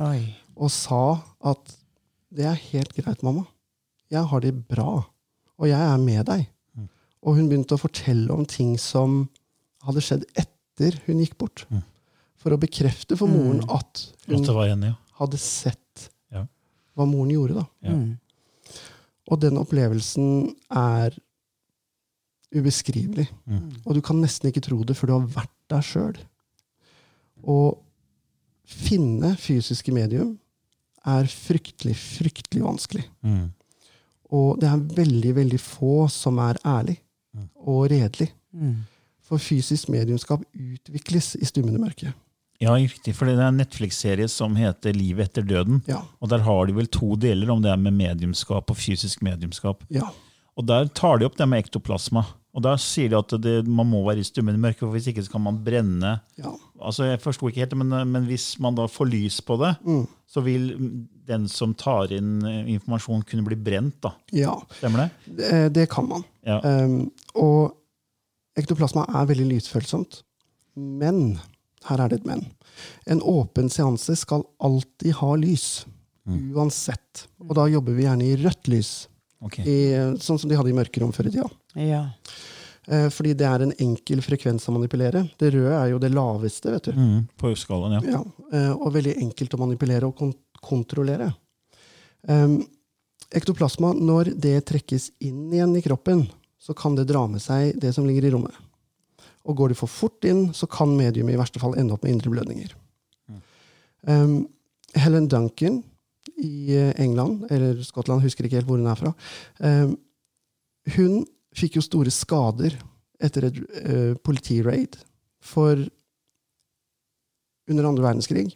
Oi. 0.01 0.23
og 0.57 0.71
sa 0.73 1.21
at 1.53 1.75
det 2.33 2.47
er 2.49 2.57
helt 2.71 2.95
greit, 2.97 3.21
mamma. 3.23 3.45
Jeg 4.13 4.25
har 4.29 4.41
det 4.41 4.55
bra, 4.69 5.03
og 5.61 5.69
jeg 5.69 5.77
er 5.77 5.99
med 6.01 6.25
deg. 6.31 6.47
Og 7.23 7.37
hun 7.37 7.51
begynte 7.51 7.77
å 7.77 7.81
fortelle 7.81 8.33
om 8.33 8.47
ting 8.49 8.73
som 8.81 9.27
hadde 9.85 10.03
skjedd 10.05 10.25
etter 10.33 10.97
hun 11.05 11.21
gikk 11.21 11.37
bort. 11.39 11.67
For 12.43 12.55
å 12.55 12.59
bekrefte 12.61 13.17
for 13.19 13.31
moren 13.31 13.63
at 13.71 14.03
At 14.27 14.33
hun 14.33 14.47
var 14.57 14.67
ja. 14.73 14.95
hadde 15.21 15.39
sett 15.39 16.09
Ja. 16.33 16.47
hva 16.97 17.07
moren 17.07 17.31
gjorde. 17.31 17.55
da. 17.55 17.67
Ja. 17.87 17.95
Mm. 17.95 18.19
Og 19.31 19.41
den 19.41 19.57
opplevelsen 19.61 20.55
er 20.71 21.15
ubeskrivelig. 22.53 23.29
Og 23.87 23.95
du 23.97 24.03
kan 24.05 24.21
nesten 24.21 24.51
ikke 24.51 24.65
tro 24.65 24.83
det 24.85 24.97
før 24.99 25.07
du 25.07 25.13
har 25.15 25.27
vært 25.41 25.55
der 25.73 25.87
sjøl. 25.87 26.19
Å 27.43 27.57
finne 28.69 29.35
fysiske 29.41 29.93
medium 29.95 30.37
er 31.09 31.27
fryktelig, 31.27 31.97
fryktelig 31.99 32.63
vanskelig. 32.63 33.05
Mm. 33.27 33.51
Og 34.33 34.61
det 34.61 34.69
er 34.71 34.85
veldig, 35.01 35.35
veldig 35.37 35.61
få 35.61 36.09
som 36.13 36.39
er 36.43 36.61
ærlig 36.65 36.99
og 37.57 37.89
redelig. 37.93 38.31
Mm. 38.53 38.83
For 39.23 39.41
fysisk 39.41 39.89
mediumskap 39.93 40.43
utvikles 40.53 41.35
i 41.41 41.49
stummende 41.49 41.81
mørke. 41.81 42.13
Ja, 42.63 42.77
riktig. 42.79 43.15
For 43.19 43.27
det 43.27 43.35
er 43.39 43.49
en 43.51 43.59
Netflix-serie 43.59 44.29
som 44.31 44.55
heter 44.59 44.95
Livet 44.95 45.33
etter 45.33 45.43
døden. 45.47 45.81
Ja. 45.91 46.01
Og 46.23 46.31
der 46.31 46.45
har 46.47 46.67
de 46.71 46.77
vel 46.77 46.87
to 46.95 47.17
deler 47.19 47.51
om 47.51 47.63
det 47.65 47.73
er 47.73 47.81
med 47.83 47.97
mediumskap 47.99 48.71
og 48.71 48.79
fysisk 48.79 49.23
mediumskap. 49.27 49.83
Ja. 49.91 50.09
Og 50.57 50.67
der 50.69 50.87
tar 50.95 51.19
de 51.19 51.27
opp 51.27 51.37
det 51.41 51.49
med 51.49 51.65
ektoplasma. 51.65 52.23
Og 52.53 52.61
der 52.67 52.77
sier 52.77 53.09
de 53.09 53.17
at 53.17 53.33
det, 53.41 53.55
man 53.67 53.89
må 53.89 54.03
være 54.05 54.21
i 54.21 54.27
stummende 54.29 54.61
mørke, 54.61 54.83
for 54.85 54.93
hvis 54.93 55.07
ikke 55.09 55.23
så 55.25 55.33
kan 55.33 55.41
man 55.47 55.63
brenne. 55.65 56.19
ja. 56.39 56.53
Altså, 56.83 57.05
Jeg 57.07 57.21
forsto 57.23 57.47
ikke 57.49 57.61
helt, 57.63 57.77
men, 57.79 57.93
men 58.11 58.25
hvis 58.27 58.59
man 58.61 58.75
da 58.75 58.89
får 58.91 59.07
lys 59.09 59.37
på 59.47 59.57
det, 59.61 59.77
Mm. 59.87 60.07
så 60.29 60.43
vil 60.43 60.65
den 61.27 61.47
som 61.49 61.73
tar 61.79 62.11
inn 62.13 62.45
eh, 62.45 62.67
informasjon, 62.75 63.23
kunne 63.23 63.45
bli 63.47 63.57
brent. 63.57 64.01
da. 64.03 64.11
ja. 64.35 64.57
Stemmer 64.81 65.05
det? 65.07 65.37
Det, 65.39 65.73
det 65.79 65.89
kan 65.91 66.09
man. 66.11 66.25
Ja. 66.45 66.59
Um, 66.61 67.13
og 67.39 67.77
ektoplasma 68.59 69.07
er 69.09 69.27
veldig 69.31 69.47
lysfølsomt. 69.55 70.23
Men 70.77 71.39
her 71.89 72.03
er 72.03 72.13
det 72.13 72.21
et 72.21 72.29
men. 72.29 72.45
En 73.11 73.23
åpen 73.23 73.71
seanse 73.73 74.17
skal 74.21 74.45
alltid 74.63 75.19
ha 75.21 75.35
lys. 75.41 75.85
Uansett. 76.27 77.27
Og 77.43 77.57
da 77.59 77.67
jobber 77.71 77.97
vi 77.97 78.07
gjerne 78.07 78.29
i 78.29 78.39
rødt 78.41 78.71
lys. 78.71 78.93
Okay. 79.43 79.67
I, 79.67 79.79
sånn 80.23 80.39
som 80.39 80.51
de 80.51 80.57
hadde 80.59 80.71
i 80.71 80.77
mørkerom 80.77 81.13
før 81.15 81.29
i 81.29 81.35
tida. 81.35 81.49
Ja. 81.83 82.05
Eh, 82.87 83.09
fordi 83.15 83.35
det 83.39 83.47
er 83.47 83.65
en 83.65 83.75
enkel 83.85 84.23
frekvens 84.25 84.69
å 84.71 84.75
manipulere. 84.75 85.25
Det 85.39 85.53
røde 85.55 85.75
er 85.79 85.91
jo 85.93 86.01
det 86.03 86.13
laveste, 86.15 86.71
vet 86.75 86.91
du. 86.91 86.99
Mm, 86.99 87.19
på 87.39 87.53
skalaen, 87.59 87.99
ja. 87.99 88.19
Ja, 88.19 88.23
eh, 88.55 88.73
og 88.75 88.95
veldig 88.97 89.17
enkelt 89.23 89.55
å 89.55 89.63
manipulere 89.63 90.09
og 90.09 90.17
kont 90.19 90.39
kontrollere. 90.63 91.27
Um, 92.31 92.61
ektoplasma, 93.35 93.89
når 93.99 94.29
det 94.39 94.61
trekkes 94.69 95.09
inn 95.27 95.49
igjen 95.51 95.73
i 95.75 95.83
kroppen, 95.83 96.21
så 96.63 96.71
kan 96.79 96.95
det 96.95 97.09
dra 97.09 97.25
med 97.27 97.43
seg 97.43 97.81
det 97.83 97.91
som 97.97 98.07
ligger 98.07 98.29
i 98.29 98.31
rommet. 98.31 98.55
Og 99.43 99.59
går 99.59 99.73
de 99.73 99.79
for 99.79 99.91
fort 99.91 100.25
inn, 100.29 100.51
så 100.55 100.69
kan 100.71 100.93
mediumet 100.95 101.35
i 101.35 101.41
verste 101.41 101.63
fall 101.63 101.75
ende 101.79 101.97
opp 101.97 102.05
med 102.07 102.15
indre 102.15 102.31
blødninger. 102.31 102.77
Um, 104.07 104.45
Helen 104.99 105.29
Duncan 105.31 105.81
i 106.43 106.75
eh, 106.75 106.93
England, 107.01 107.47
eller 107.51 107.79
Skottland, 107.87 108.23
husker 108.23 108.47
ikke 108.47 108.61
helt 108.61 108.69
hvor 108.69 108.81
hun 108.81 108.91
er 108.91 108.99
fra, 108.99 109.13
um, 109.63 109.97
hun 110.97 111.21
fikk 111.55 111.79
jo 111.79 111.85
store 111.85 112.11
skader 112.11 112.75
etter 113.23 113.47
et 113.47 113.59
uh, 113.63 114.15
politiraid. 114.25 114.97
For 115.43 115.79
under 117.71 117.87
andre 117.87 118.05
verdenskrig 118.05 118.49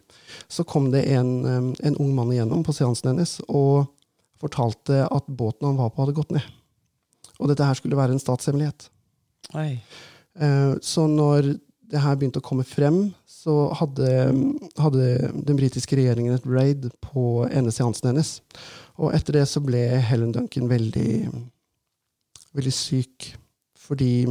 så 0.51 0.65
kom 0.67 0.89
det 0.91 1.05
en, 1.13 1.31
um, 1.45 1.69
en 1.79 1.99
ung 2.03 2.11
mann 2.15 2.33
igjennom 2.33 2.65
på 2.67 2.75
seansen 2.75 3.13
hennes 3.13 3.37
og 3.47 3.87
fortalte 4.41 5.05
at 5.07 5.29
båten 5.31 5.69
han 5.69 5.79
var 5.79 5.93
på, 5.93 6.03
hadde 6.03 6.17
gått 6.17 6.35
ned. 6.35 6.45
Og 7.39 7.51
dette 7.51 7.65
her 7.65 7.77
skulle 7.77 7.97
være 7.97 8.15
en 8.15 8.21
statshemmelighet. 8.21 8.89
Oi. 9.55 9.79
Eh, 10.39 10.73
Så 10.81 11.07
når 11.07 11.59
det 11.87 12.01
her 12.03 12.15
begynte 12.19 12.41
å 12.41 12.43
komme 12.43 12.65
frem, 12.67 13.13
så 13.25 13.71
hadde, 13.79 14.07
hadde 14.77 15.05
den 15.47 15.55
britiske 15.55 15.95
regjeringen 15.95 16.33
et 16.35 16.45
raid 16.45 16.89
på 17.01 17.45
ene 17.47 17.71
seansen 17.71 18.09
hennes. 18.11 18.41
Og 18.99 19.13
etter 19.15 19.37
det 19.39 19.45
så 19.47 19.61
ble 19.63 19.85
Helen 20.03 20.33
Duncan 20.35 20.67
veldig, 20.67 21.29
veldig 22.57 22.73
syk. 22.75 23.33
Fordi 23.87 24.27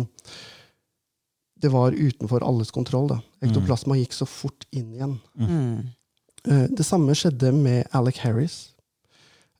det 1.62 1.70
var 1.72 1.96
utenfor 1.96 2.44
alles 2.44 2.70
kontroll. 2.70 3.08
da. 3.08 3.20
Ektoplasma 3.42 3.96
gikk 3.96 4.12
så 4.12 4.26
fort 4.28 4.66
inn 4.76 4.92
igjen. 4.92 5.14
Mm. 5.40 5.86
Eh, 6.46 6.66
Det 6.76 6.84
samme 6.84 7.14
skjedde 7.16 7.54
med 7.54 7.86
Alec 7.96 8.18
Harris, 8.18 8.74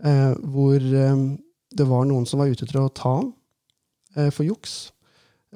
eh, 0.05 0.35
hvor 0.35 0.79
det 0.81 1.87
var 1.89 2.05
noen 2.05 2.27
som 2.27 2.39
var 2.41 2.47
ute 2.53 2.67
til 2.69 2.81
å 2.81 2.93
ta 2.93 3.17
eh, 4.17 4.29
for 4.31 4.45
juks. 4.45 4.93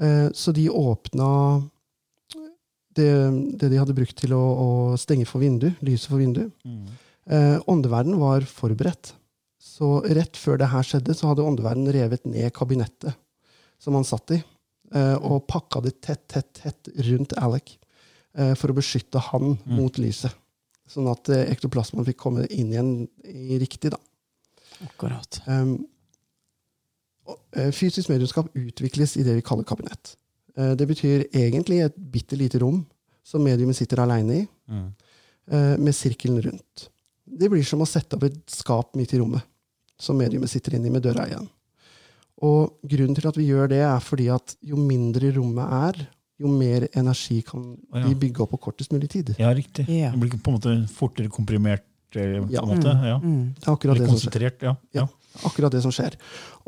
Eh, 0.01 0.29
Så 0.33 0.53
de 0.57 0.69
åpna 0.71 1.29
det, 2.97 3.11
det 3.61 3.69
de 3.71 3.79
hadde 3.79 3.95
brukt 3.95 4.17
til 4.19 4.33
å, 4.35 4.41
å 4.41 4.69
stenge 4.99 5.27
for 5.29 5.43
vindu, 5.43 5.69
lyset 5.87 6.11
for 6.11 6.19
vindu. 6.23 6.47
Eh, 7.31 7.59
Åndeverden 7.71 8.17
var 8.19 8.43
forberedt. 8.49 9.13
Så 9.61 10.01
rett 10.09 10.37
før 10.41 10.59
det 10.59 10.71
her 10.73 10.83
skjedde, 10.87 11.15
så 11.15 11.31
hadde 11.31 11.45
åndeverden 11.47 11.87
revet 11.93 12.25
ned 12.27 12.51
kabinettet 12.57 13.15
som 13.81 13.95
han 13.97 14.05
satt 14.05 14.33
i, 14.35 14.41
eh, 14.93 15.17
og 15.21 15.47
pakka 15.49 15.81
det 15.85 16.01
tett, 16.05 16.27
tett, 16.29 16.51
tett 16.59 16.91
rundt 17.07 17.33
Alec 17.41 17.77
eh, 18.35 18.55
for 18.59 18.73
å 18.73 18.77
beskytte 18.77 19.23
han 19.31 19.55
mot 19.69 19.97
lyset. 20.01 20.35
Sånn 20.91 21.07
at 21.13 21.29
ektoplasmaen 21.31 22.05
fikk 22.09 22.19
komme 22.19 22.49
inn 22.51 22.73
igjen 22.75 22.91
i 23.25 23.61
riktig. 23.63 23.93
da. 23.95 24.01
Akkurat. 24.89 25.39
Um, 25.47 25.77
fysisk 27.75 28.11
medlemskap 28.13 28.51
utvikles 28.57 29.17
i 29.17 29.25
det 29.27 29.35
vi 29.39 29.45
kaller 29.47 29.67
kabinett. 29.69 30.17
Eh, 30.57 30.73
det 30.79 30.87
betyr 30.91 31.27
egentlig 31.33 31.83
et 31.85 31.97
bitte 31.97 32.39
lite 32.39 32.61
rom 32.63 32.83
som 33.27 33.45
mediumet 33.45 33.77
sitter 33.77 34.03
aleine 34.03 34.41
i, 34.41 34.47
mm. 34.71 34.87
med 35.79 35.95
sirkelen 35.95 36.41
rundt. 36.43 36.87
Det 37.25 37.51
blir 37.53 37.63
som 37.67 37.83
å 37.85 37.87
sette 37.87 38.17
opp 38.17 38.25
et 38.27 38.39
skap 38.51 38.97
midt 38.99 39.13
i 39.15 39.21
rommet, 39.21 39.45
som 40.01 40.19
mediumet 40.19 40.51
sitter 40.51 40.75
inni 40.75 40.91
med 40.91 41.05
døra 41.05 41.29
igjen. 41.29 41.47
Og 42.43 42.81
grunnen 42.89 43.15
til 43.15 43.29
at 43.29 43.37
vi 43.39 43.47
gjør 43.51 43.71
det, 43.71 43.83
er 43.85 44.01
fordi 44.03 44.31
at 44.33 44.57
jo 44.67 44.81
mindre 44.81 45.31
rommet 45.37 45.77
er, 45.77 46.01
jo 46.41 46.49
mer 46.49 46.87
energi 46.97 47.43
kan 47.45 47.61
oh, 47.61 47.99
ja. 48.01 48.07
vi 48.09 48.17
bygge 48.23 48.43
opp 48.43 48.55
på 48.55 48.63
kortest 48.71 48.95
mulig 48.95 49.11
tid. 49.13 49.35
Ja, 49.39 49.53
riktig. 49.55 49.85
Yeah. 49.93 50.15
Det 50.17 50.23
blir 50.23 50.41
på 50.41 50.51
en 50.51 50.57
måte 50.57 50.75
fortere 50.95 51.29
komprimert. 51.33 51.85
eh, 52.17 52.41
På 52.41 52.49
Ja. 52.51 52.65
måte. 52.67 52.89
Ja. 52.89 53.21
Mm. 53.21 53.55
Det 53.55 53.69
er 53.69 53.73
akkurat 53.73 53.99
det 54.01 54.09
som 54.09 54.19
skjer. 54.19 54.77
Ja, 54.97 55.07
akkurat 55.45 55.73
det 55.73 55.83
som 55.85 55.93
skjer. 55.93 56.17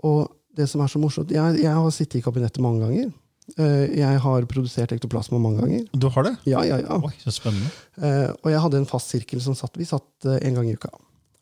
Og 0.05 0.29
det 0.57 0.67
som 0.69 0.83
er 0.85 0.91
så 0.93 1.01
morsomt 1.01 1.31
Jeg, 1.33 1.61
jeg 1.63 1.73
har 1.73 1.91
sittet 1.95 2.19
i 2.21 2.25
kabinettet 2.25 2.61
mange 2.65 2.83
ganger. 2.85 3.13
Eh, 3.59 3.87
Jeg 3.99 4.19
har 4.23 4.45
produsert 4.51 4.93
ektoplasma 4.95 5.39
mange 5.41 5.63
ganger. 5.63 5.87
Du 5.99 6.09
har 6.13 6.27
det? 6.29 6.35
Ja, 6.47 6.61
ja, 6.69 6.77
ja. 6.83 6.99
Oi, 7.03 7.13
så 7.23 7.33
spennende. 7.35 7.71
Eh, 7.99 8.29
Og 8.45 8.51
jeg 8.53 8.61
hadde 8.65 8.79
en 8.83 8.87
fast 8.91 9.11
sirkel 9.15 9.41
som 9.45 9.57
satt 9.59 9.77
Vi 9.81 9.85
satt 9.89 10.29
eh, 10.29 10.39
en 10.47 10.55
gang 10.61 10.69
i 10.69 10.75
uka. 10.77 10.93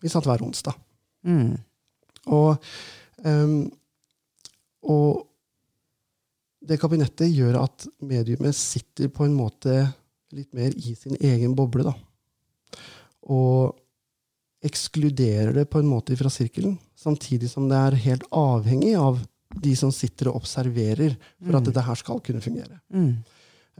Vi 0.01 0.09
satt 0.09 0.25
hver 0.29 0.41
onsdag. 0.47 0.79
Mm. 1.29 1.59
Og, 2.33 2.57
um, 3.25 3.59
og 4.89 5.27
det 6.65 6.79
kabinettet 6.81 7.29
gjør 7.35 7.59
at 7.65 7.87
mediumet 8.05 8.55
sitter 8.57 9.09
på 9.13 9.27
en 9.27 9.35
måte 9.37 9.75
litt 10.33 10.53
mer 10.57 10.73
i 10.77 10.95
sin 10.97 11.17
egen 11.21 11.53
boble. 11.59 11.85
da. 11.85 11.93
Og 13.29 13.77
ekskluderer 14.65 15.53
det 15.57 15.67
på 15.73 15.81
en 15.81 15.89
måte 15.89 16.17
fra 16.19 16.31
sirkelen, 16.33 16.79
samtidig 16.99 17.49
som 17.51 17.69
det 17.71 17.77
er 17.81 17.97
helt 18.05 18.27
avhengig 18.37 18.95
av 19.01 19.21
de 19.61 19.73
som 19.77 19.91
sitter 19.93 20.29
og 20.31 20.43
observerer, 20.43 21.17
for 21.43 21.57
at 21.59 21.65
dette 21.67 21.83
her 21.83 21.99
skal 21.99 22.21
kunne 22.25 22.43
fungere. 22.45 22.81
Mm. 22.95 23.15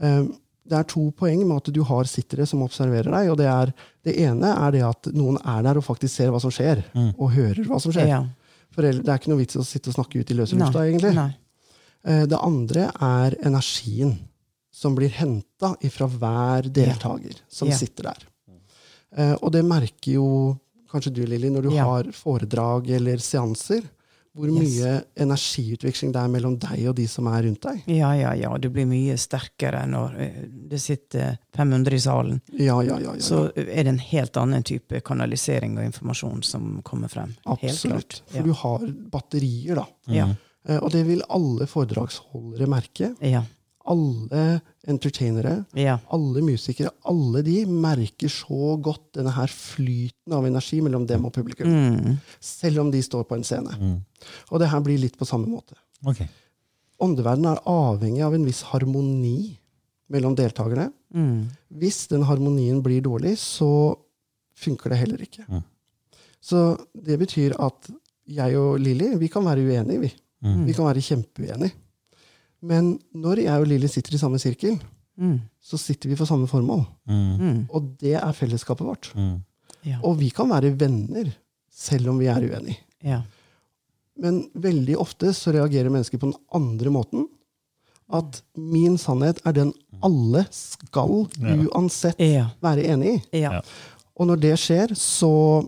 Eh, 0.01 0.23
Det 0.63 0.77
er 0.77 0.83
to 0.85 1.07
poeng 1.17 1.39
med 1.47 1.57
at 1.57 1.71
du 1.73 1.81
har 1.83 2.05
sittere 2.05 2.45
som 2.47 2.61
observerer 2.61 3.09
deg. 3.11 3.29
og 3.31 3.37
Det, 3.37 3.47
er, 3.49 3.71
det 4.05 4.13
ene 4.21 4.51
er 4.53 4.71
det 4.71 4.81
at 4.85 5.07
noen 5.11 5.39
er 5.43 5.63
der 5.65 5.77
og 5.79 5.83
faktisk 5.83 6.13
ser 6.15 6.29
hva 6.31 6.39
som 6.39 6.51
skjer, 6.53 6.83
og 7.17 7.31
hører 7.33 7.65
hva 7.65 7.79
som 7.81 7.91
skjer. 7.91 8.07
Ja. 8.07 8.19
For 8.71 8.83
det 8.85 9.01
er 9.09 9.17
ikke 9.17 9.31
noe 9.33 9.39
vits 9.41 9.55
i 9.57 9.59
å 9.59 9.65
sitte 9.65 9.89
og 9.89 9.95
snakke 9.97 10.21
ut 10.21 10.31
i 10.31 10.37
løse 10.37 10.55
lufta, 10.55 10.85
egentlig. 10.85 11.15
Nei. 11.17 11.33
Eh, 12.05 12.25
Det 12.29 12.37
andre 12.39 12.91
er 13.01 13.35
energien 13.43 14.13
som 14.71 14.95
blir 14.95 15.09
henta 15.09 15.73
fra 15.89 16.07
hver 16.07 16.69
deltaker 16.71 17.41
som 17.49 17.67
Ja. 17.67 17.75
sitter 17.75 18.03
der. 18.03 18.17
Eh, 19.17 19.35
Og 19.41 19.51
det 19.51 19.65
merker 19.65 20.13
jo 20.13 20.59
kanskje 20.91 21.13
du, 21.15 21.23
Lilly, 21.25 21.49
når 21.49 21.61
du 21.69 21.73
Ja. 21.75 21.85
har 21.87 22.03
foredrag 22.15 22.89
eller 22.97 23.17
seanser, 23.17 23.81
hvor 24.33 24.47
mye 24.47 25.01
energiutveksling 25.19 26.13
det 26.15 26.21
er 26.21 26.29
mellom 26.31 26.53
deg 26.61 26.85
og 26.87 26.95
de 26.95 27.03
som 27.11 27.27
er 27.27 27.41
rundt 27.43 27.65
deg. 27.65 27.81
Ja, 27.91 28.13
ja, 28.15 28.29
ja. 28.39 28.51
Du 28.63 28.69
blir 28.71 28.85
mye 28.87 29.17
sterkere 29.19 29.81
når 29.91 30.13
eh, 30.23 30.37
det 30.71 30.79
sitter 30.79 31.37
500 31.57 31.97
i 31.97 31.99
salen. 31.99 32.37
Ja, 32.55 32.77
ja, 32.81 32.95
ja. 32.95 32.99
ja, 33.09 33.15
ja. 33.17 33.19
Så 33.19 33.41
er 33.57 33.83
det 33.83 33.87
en 33.91 33.99
helt 33.99 34.37
annen 34.39 34.63
type 34.63 35.01
kanalisering 35.03 35.75
og 35.77 35.83
informasjon 35.83 36.43
som 36.47 36.77
kommer 36.87 37.11
frem. 37.11 37.33
Helt 37.45 37.65
Absolutt. 37.73 38.21
For 38.31 38.47
du 38.47 38.53
har 38.61 38.85
batterier, 39.11 39.75
da. 39.81 39.85
Ja. 40.07 40.29
Eh, 40.67 40.77
Og 40.79 40.91
det 40.95 41.03
vil 41.07 41.23
alle 41.27 41.67
foredragsholdere 41.67 42.67
merke. 42.71 43.11
Ja. 43.19 43.43
Alle 43.91 44.61
entertainere, 44.87 45.65
Ja. 45.77 45.97
alle 46.15 46.41
musikere, 46.45 46.91
alle 47.05 47.41
de 47.45 47.65
merker 47.65 48.31
så 48.31 48.77
godt 48.81 49.11
denne 49.17 49.33
her 49.35 49.51
flyten 49.51 50.33
av 50.37 50.45
energi 50.47 50.79
mellom 50.81 51.05
dem 51.09 51.25
og 51.27 51.33
publikum. 51.35 51.67
Mm. 51.67 52.17
Selv 52.39 52.79
om 52.85 52.91
de 52.93 53.01
står 53.03 53.25
på 53.27 53.35
en 53.37 53.43
scene. 53.43 53.73
Og 54.51 54.59
det 54.61 54.69
her 54.71 54.79
blir 54.85 55.01
litt 55.01 55.17
på 55.19 55.27
samme 55.27 55.49
måte. 55.51 55.75
Okay. 56.05 56.29
Åndeverdenen 57.01 57.51
er 57.55 57.63
avhengig 57.65 58.23
av 58.25 58.33
en 58.37 58.45
viss 58.45 58.61
harmoni 58.71 59.57
mellom 60.11 60.35
deltakerne. 60.37 60.91
Mm. 61.13 61.49
Hvis 61.81 62.07
den 62.11 62.23
harmonien 62.27 62.81
blir 62.83 63.01
dårlig, 63.01 63.35
så 63.41 63.95
funker 64.55 64.93
det 64.93 64.99
heller 65.01 65.21
ikke. 65.25 65.45
Mm. 65.49 65.63
Så 66.41 66.61
det 66.95 67.19
betyr 67.21 67.55
at 67.59 67.89
jeg 68.31 68.57
og 68.57 68.79
Lilly, 68.81 69.15
vi 69.19 69.27
kan 69.31 69.45
være 69.45 69.63
uenige, 69.65 69.99
vi. 70.01 70.11
Mm. 70.45 70.65
Vi 70.65 70.73
kan 70.73 70.87
være 70.87 71.03
kjempeuenige. 71.05 71.73
Men 72.61 72.99
når 73.17 73.41
jeg 73.45 73.61
og 73.61 73.67
Lilly 73.67 73.87
sitter 73.89 74.15
i 74.15 74.21
samme 74.21 74.39
sirkel, 74.41 74.79
Mm. 75.19 75.41
så 75.61 75.77
sitter 75.77 76.09
vi 76.09 76.15
for 76.15 76.25
samme 76.25 76.47
formål. 76.47 76.85
Mm. 77.05 77.37
Mm. 77.39 77.57
Og 77.69 77.89
det 77.99 78.13
er 78.15 78.31
fellesskapet 78.33 78.85
vårt. 78.87 79.09
Mm. 79.15 79.41
Ja. 79.85 79.97
Og 80.07 80.15
vi 80.17 80.29
kan 80.33 80.49
være 80.49 80.71
venner 80.79 81.27
selv 81.71 82.09
om 82.09 82.17
vi 82.21 82.25
er 82.31 82.41
uenige. 82.41 82.77
Ja. 83.03 83.19
Men 84.17 84.49
veldig 84.55 84.95
ofte 84.97 85.33
så 85.33 85.51
reagerer 85.53 85.91
mennesker 85.91 86.17
på 86.17 86.29
den 86.31 86.39
andre 86.53 86.89
måten. 86.89 87.27
At 88.11 88.41
min 88.57 88.97
sannhet 88.97 89.41
er 89.45 89.51
den 89.59 89.73
alle 90.03 90.45
skal 90.51 91.27
uansett 91.69 92.17
være 92.63 92.87
enig 92.95 93.13
i. 93.13 93.21
Ja. 93.43 93.59
Ja. 93.59 93.61
Og 94.17 94.27
når 94.31 94.41
det 94.41 94.55
skjer, 94.59 94.95
så 94.97 95.67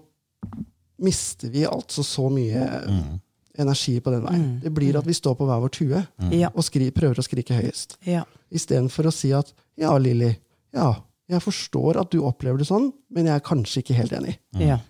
mister 1.04 1.50
vi 1.54 1.66
altså 1.68 2.04
så 2.04 2.30
mye 2.32 2.64
Mm. 2.90 3.20
Energi 3.58 4.00
på 4.02 4.14
den 4.14 4.24
veien. 4.26 4.46
Mm. 4.46 4.60
Det 4.64 4.72
blir 4.74 4.98
at 4.98 5.08
vi 5.08 5.16
står 5.18 5.36
på 5.38 5.48
hver 5.50 5.62
vår 5.64 5.74
tue 5.74 6.00
mm. 6.02 6.32
og 6.54 6.64
skri, 6.66 6.90
prøver 6.96 7.22
å 7.22 7.26
skrike 7.26 7.58
høyest. 7.58 7.98
Ja. 8.10 8.24
Istedenfor 8.54 9.10
å 9.10 9.14
si 9.14 9.34
at 9.36 9.54
ja, 9.80 9.94
Lilly, 10.02 10.32
ja, 10.74 10.94
jeg 11.30 11.44
forstår 11.44 12.02
at 12.02 12.12
du 12.14 12.24
opplever 12.26 12.62
det 12.62 12.70
sånn, 12.70 12.92
men 13.14 13.30
jeg 13.30 13.38
er 13.38 13.46
kanskje 13.46 13.84
ikke 13.84 14.00
helt 14.02 14.16
enig. 14.18 14.40
Ja. 14.60 14.82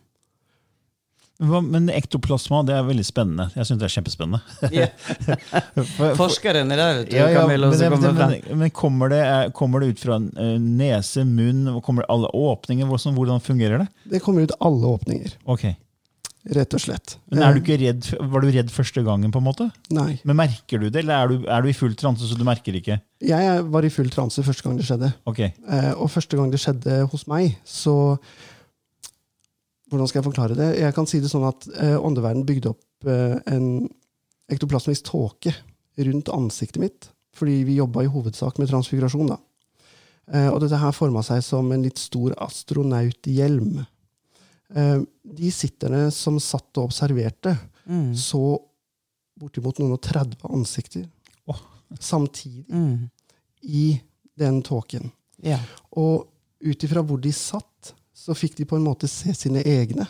Men 1.43 1.89
ektoplasma 1.91 2.61
det 2.63 2.75
er 2.77 2.85
veldig 2.87 3.03
spennende. 3.03 3.47
Jeg 3.57 3.67
syns 3.67 3.79
det 3.81 3.87
er 3.87 3.93
kjempespennende. 3.95 4.39
For- 5.97 6.15
Forskeren 6.19 6.71
er 6.71 6.79
der, 6.79 6.99
vet 7.01 7.09
du, 7.09 7.15
Ja, 7.17 7.25
ja, 7.33 7.41
Camilla, 7.41 7.71
men, 7.71 7.79
det, 7.79 7.89
kommer 7.89 8.19
men, 8.21 8.59
men 8.61 8.73
kommer, 8.75 9.11
det, 9.11 9.21
er- 9.27 9.49
kommer 9.55 9.83
det 9.83 9.93
ut 9.93 10.03
fra 10.03 10.19
eh, 10.21 10.53
nese, 10.61 11.25
munn, 11.27 11.65
kommer 11.83 12.05
det 12.05 12.11
alle 12.13 12.29
åpninger? 12.37 12.87
Hvordan, 12.87 13.17
hvordan 13.17 13.43
fungerer 13.43 13.83
det? 13.83 13.89
Det 14.13 14.21
kommer 14.23 14.45
ut 14.45 14.55
alle 14.61 14.93
åpninger, 14.93 15.35
Ok. 15.43 15.65
Rett 16.51 16.73
og 16.75 16.81
slett. 16.83 17.17
Men 17.31 17.43
er 17.43 17.53
du 17.53 17.59
Eh, 17.59 17.63
ikke 17.63 17.77
redd, 17.79 18.07
Var 18.31 18.41
du 18.41 18.47
redd 18.51 18.69
første 18.71 19.03
gangen? 19.05 19.31
på 19.31 19.37
en 19.39 19.45
måte? 19.45 19.71
Nei. 19.95 20.19
Men 20.25 20.35
Merker 20.35 20.79
du 20.79 20.89
det, 20.89 21.03
eller 21.03 21.13
er 21.23 21.27
du, 21.27 21.45
er 21.47 21.61
du 21.61 21.69
i 21.69 21.73
full 21.73 21.93
transe 21.95 22.27
så 22.27 22.35
du 22.37 22.43
merker 22.43 22.73
ikke? 22.75 22.99
Jeg 23.21 23.63
var 23.71 23.85
i 23.85 23.89
full 23.89 24.09
transe 24.09 24.43
første 24.43 24.63
gang 24.63 24.75
det 24.77 24.85
skjedde. 24.85 25.13
Ok. 25.25 25.39
Eh, 25.39 25.93
og 25.95 26.09
første 26.11 26.35
gang 26.35 26.51
det 26.51 26.59
skjedde 26.59 27.07
hos 27.09 27.27
meg, 27.27 27.57
så 27.65 28.17
Hvordan 29.89 30.07
skal 30.09 30.23
jeg 30.23 30.25
forklare 30.33 30.55
det? 30.57 30.79
Jeg 30.79 30.93
kan 30.95 31.05
si 31.05 31.19
det 31.21 31.29
sånn 31.29 31.45
at 31.47 31.67
eh, 31.77 31.97
åndeverden 32.01 32.45
bygde 32.47 32.71
opp 32.71 33.05
en 33.05 33.89
ektoplasmisk 34.49 35.03
tåke 35.05 35.51
rundt 35.99 36.29
ansiktet 36.33 36.79
mitt, 36.81 37.09
fordi 37.35 37.59
vi 37.67 37.75
jobba 37.77 38.01
i 38.01 38.09
hovedsak 38.09 38.57
med 38.57 38.69
transfigurasjon. 38.71 39.27
da. 39.27 39.37
Og 40.49 40.61
dette 40.63 40.79
her 40.79 40.91
forma 40.95 41.21
seg 41.21 41.43
som 41.43 41.69
en 41.75 41.83
litt 41.83 41.99
stor 41.99 42.33
astronauthjelm. 42.41 43.85
Eh, 44.75 44.99
de 45.23 45.51
sitterne 45.53 46.07
som 46.11 46.39
satt 46.39 46.77
og 46.77 46.89
observerte, 46.91 47.57
Mm. 47.85 48.13
så 48.15 48.39
bortimot 49.37 49.77
noen 49.81 49.91
og 49.91 49.99
30 50.01 50.37
ansikter 50.55 51.03
oh. 51.51 51.57
samtidig 51.99 52.63
Mm. 52.71 53.09
i 53.63 53.99
den 54.39 54.61
tåken. 54.63 55.11
Ja. 55.43 55.59
Og 55.91 56.29
ut 56.63 56.83
ifra 56.87 57.03
hvor 57.03 57.19
de 57.19 57.31
satt, 57.35 57.93
så 58.15 58.33
fikk 58.33 58.55
de 58.55 58.65
på 58.65 58.77
en 58.77 58.85
måte 58.87 59.07
se 59.09 59.33
sine 59.35 59.61
egne. 59.67 60.07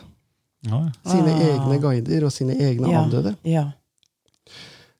Ja. 0.64 0.92
Sine 1.04 1.34
Ah. 1.34 1.42
egne 1.50 1.80
guider 1.82 2.26
og 2.26 2.32
sine 2.32 2.54
egne 2.56 2.92
Ja. 2.92 3.02
avdøde. 3.04 3.36
Ja. 3.44 3.72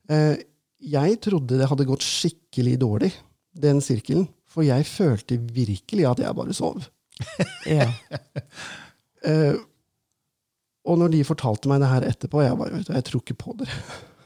Eh, 0.10 0.38
jeg 0.82 1.22
trodde 1.22 1.58
det 1.60 1.70
hadde 1.70 1.86
gått 1.86 2.02
skikkelig 2.02 2.78
dårlig, 2.80 3.14
den 3.56 3.80
sirkelen. 3.82 4.28
For 4.48 4.64
jeg 4.64 4.84
følte 4.86 5.38
virkelig 5.38 6.10
at 6.10 6.18
jeg 6.20 6.36
bare 6.36 6.54
sov. 6.54 6.84
Ja. 7.68 7.92
Eh, 9.24 9.56
og 10.84 10.98
når 11.00 11.14
de 11.14 11.24
fortalte 11.24 11.70
meg 11.72 11.80
det 11.84 11.90
her 11.94 12.06
etterpå, 12.10 12.42
jeg 12.44 12.58
bare, 12.60 12.82
du, 12.84 12.92
jeg 12.94 13.06
tror 13.08 13.22
ikke 13.24 13.38
på 13.40 13.54
dere. 13.62 13.78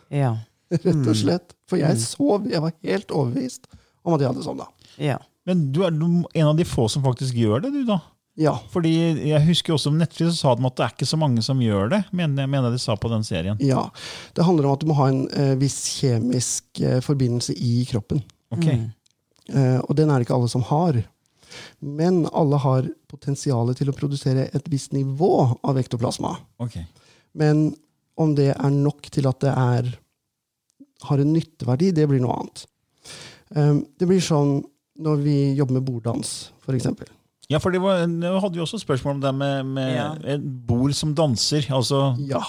Ja. 0.10 0.32
Rett 0.74 1.08
og 1.08 1.16
slett. 1.16 1.54
For 1.70 1.78
jeg 1.80 1.94
Mm. 1.96 2.02
sov. 2.04 2.48
Jeg 2.50 2.62
var 2.64 2.74
helt 2.84 3.12
overbevist 3.14 3.68
om 4.04 4.16
at 4.16 4.22
jeg 4.24 4.32
hadde 4.32 4.44
sovna. 4.44 4.66
Ja. 4.98 5.18
Men 5.48 5.68
du 5.72 5.84
er 5.86 5.94
en 5.94 6.48
av 6.50 6.58
de 6.58 6.66
få 6.68 6.88
som 6.92 7.04
faktisk 7.06 7.36
gjør 7.38 7.62
det, 7.68 7.72
du, 7.76 7.84
da? 7.88 8.00
Ja. 8.38 8.52
Fordi 8.70 8.92
Jeg 9.30 9.42
husker 9.48 9.74
også 9.74 9.90
om 9.90 9.98
Netflix 9.98 10.36
sa 10.42 10.52
de 10.56 10.66
at 10.68 10.76
det 10.78 10.84
er 10.86 10.92
ikke 10.94 11.08
så 11.10 11.18
mange 11.18 11.42
som 11.46 11.58
gjør 11.64 11.90
det. 11.94 12.02
Mener 12.14 12.44
jeg 12.44 12.50
mener 12.52 12.74
de 12.74 12.78
sa 12.82 12.96
på 13.00 13.10
den 13.10 13.24
serien. 13.26 13.58
ja. 13.64 13.88
Det 14.36 14.46
handler 14.46 14.68
om 14.68 14.74
at 14.76 14.82
du 14.84 14.88
må 14.92 14.98
ha 15.00 15.08
en 15.10 15.24
eh, 15.32 15.56
viss 15.58 15.78
kjemisk 16.02 16.82
eh, 16.82 17.00
forbindelse 17.02 17.56
i 17.58 17.86
kroppen. 17.90 18.22
Ok. 18.54 18.66
Mm. 18.68 18.84
Eh, 19.54 19.80
og 19.88 19.96
den 19.98 20.10
er 20.12 20.20
det 20.20 20.28
ikke 20.28 20.36
alle 20.38 20.50
som 20.52 20.62
har. 20.70 21.00
Men 21.82 22.24
alle 22.34 22.60
har 22.64 22.88
potensial 23.12 23.74
til 23.78 23.90
å 23.92 23.96
produsere 23.96 24.48
et 24.56 24.68
visst 24.72 24.94
nivå 24.96 25.32
av 25.64 25.78
ektoplasma. 25.80 26.36
Okay. 26.64 26.86
Men 27.38 27.70
om 28.18 28.34
det 28.38 28.50
er 28.56 28.74
nok 28.74 29.10
til 29.14 29.28
at 29.30 29.40
det 29.44 29.54
er, 29.54 29.92
har 31.08 31.22
en 31.22 31.34
nytteverdi, 31.36 31.92
det 31.94 32.08
blir 32.10 32.24
noe 32.24 32.40
annet. 32.40 32.66
Um, 33.56 33.84
det 34.00 34.08
blir 34.10 34.20
sånn 34.24 34.60
når 34.98 35.20
vi 35.22 35.36
jobber 35.56 35.78
med 35.78 35.86
borddans, 35.86 36.32
f.eks. 36.66 36.88
Ja, 37.48 37.60
for 37.64 37.72
det 37.72 37.80
var, 37.80 38.02
Nå 38.10 38.34
hadde 38.42 38.58
vi 38.58 38.64
også 38.66 38.80
spørsmål 38.82 39.20
om 39.20 39.22
det 39.24 39.32
med, 39.38 39.70
med 39.78 39.92
Ja. 39.94 40.08
et 40.34 40.42
bord 40.68 40.92
som 40.98 41.14
danser. 41.16 41.68
altså, 41.72 42.16
Ja. 42.28 42.42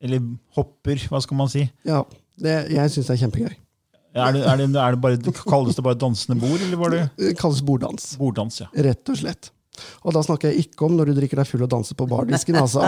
Eller 0.00 0.22
hopper, 0.54 0.96
hva 1.10 1.20
skal 1.24 1.36
man 1.36 1.48
si. 1.50 1.66
ja 1.84 2.04
det, 2.36 2.70
jeg 2.70 2.90
syns 2.92 3.06
det 3.08 3.14
er 3.16 3.20
kjempegøy. 3.26 3.54
Er 4.16 4.32
det, 4.36 4.44
er 4.48 4.62
det, 4.62 4.70
er 4.80 4.96
det 4.96 5.02
bare, 5.04 5.34
kalles 5.44 5.76
det 5.76 5.84
bare 5.84 5.98
dansende 6.00 6.40
bord, 6.40 6.56
eller 6.60 6.80
var 6.80 6.94
det 6.94 7.02
Det 7.20 7.34
kalles 7.40 7.60
borddans. 7.66 8.14
borddans? 8.20 8.62
ja? 8.64 8.70
Rett 8.88 9.12
og 9.12 9.20
slett. 9.20 9.52
Og 10.08 10.14
da 10.16 10.22
snakker 10.24 10.48
jeg 10.54 10.70
ikke 10.70 10.86
om 10.86 10.94
når 10.96 11.10
du 11.10 11.18
drikker 11.18 11.36
deg 11.36 11.48
full 11.50 11.60
og 11.66 11.68
danser 11.68 11.98
på 11.98 12.06
bardisken, 12.08 12.56
altså. 12.56 12.80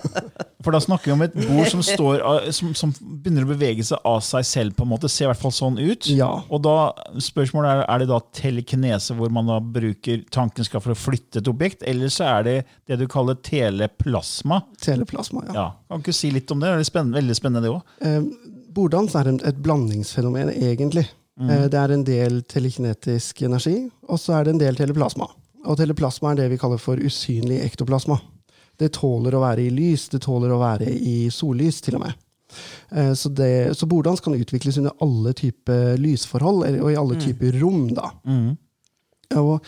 For 0.64 0.72
da 0.72 0.78
snakker 0.80 1.10
vi 1.10 1.14
om 1.16 1.24
et 1.26 1.34
bord 1.34 1.66
som, 1.68 1.82
står, 1.84 2.22
som, 2.54 2.70
som 2.78 2.92
begynner 3.02 3.44
å 3.44 3.50
bevege 3.50 3.84
seg 3.84 4.00
av 4.06 4.20
seg 4.24 4.46
selv. 4.46 4.76
på 4.78 4.86
en 4.86 4.92
måte, 4.94 5.10
Ser 5.12 5.26
i 5.26 5.30
hvert 5.32 5.42
fall 5.42 5.52
sånn 5.52 5.76
ut. 5.76 6.06
Ja. 6.08 6.30
Og 6.48 6.62
da, 6.64 6.76
spørsmålet 7.20 7.72
er, 7.74 7.82
er 7.90 8.04
det 8.04 8.08
da 8.12 8.20
telekinese, 8.38 9.16
hvor 9.18 9.32
man 9.34 9.50
da 9.50 9.58
bruker 9.60 10.22
tanken 10.32 10.64
skal 10.64 10.80
for 10.84 10.94
å 10.94 10.98
flytte 10.98 11.42
et 11.42 11.50
objekt, 11.50 11.82
eller 11.84 12.12
så 12.14 12.30
er 12.38 12.46
det 12.46 12.56
det 12.88 13.00
du 13.02 13.08
kaller 13.10 13.36
teleplasma? 13.42 14.62
Teleplasma, 14.80 15.44
ja. 15.50 15.56
Ja, 15.58 15.68
Kan 15.90 16.04
ikke 16.06 16.14
si 16.16 16.30
litt 16.32 16.48
om 16.54 16.62
det? 16.62 16.70
Det 16.78 16.86
er 16.86 16.90
spennende, 16.94 17.18
veldig 17.20 17.36
spennende, 17.42 17.66
det 17.66 17.74
òg. 17.74 18.38
Eh, 18.72 18.74
borddans 18.74 19.14
er 19.14 19.28
et 19.32 19.58
blandingsfenomen, 19.62 20.50
egentlig. 20.50 21.08
Mm. 21.40 21.70
det 21.72 21.78
er 21.80 21.90
en 21.90 22.02
del 22.04 22.42
telekinetisk 22.44 23.40
energi, 23.42 23.88
og 24.04 24.18
så 24.20 24.34
er 24.36 24.44
det 24.44 24.52
en 24.52 24.60
del 24.60 24.76
teleplasma. 24.76 25.26
Og 25.64 25.78
teleplasma 25.78 26.32
er 26.32 26.42
det 26.42 26.50
vi 26.52 26.58
kaller 26.60 26.78
for 26.78 27.00
usynlig 27.00 27.62
ektoplasma. 27.64 28.18
Det 28.78 28.92
tåler 28.92 29.34
å 29.34 29.40
være 29.40 29.62
i 29.64 29.70
lys, 29.72 30.10
det 30.12 30.20
tåler 30.26 30.52
å 30.52 30.60
være 30.60 30.90
i 30.92 31.30
sollys, 31.32 31.80
til 31.80 31.96
og 31.96 32.04
med. 32.04 32.12
Eh, 32.90 33.14
så, 33.14 33.28
det, 33.32 33.74
så 33.78 33.88
borddans 33.88 34.20
kan 34.20 34.36
utvikles 34.36 34.78
under 34.78 34.92
alle 35.00 35.32
typer 35.32 35.96
lysforhold, 35.96 36.66
og 36.82 36.92
i 36.92 36.98
alle 37.00 37.16
typer 37.20 37.56
rom, 37.62 37.88
da. 37.96 38.10
Og, 39.40 39.64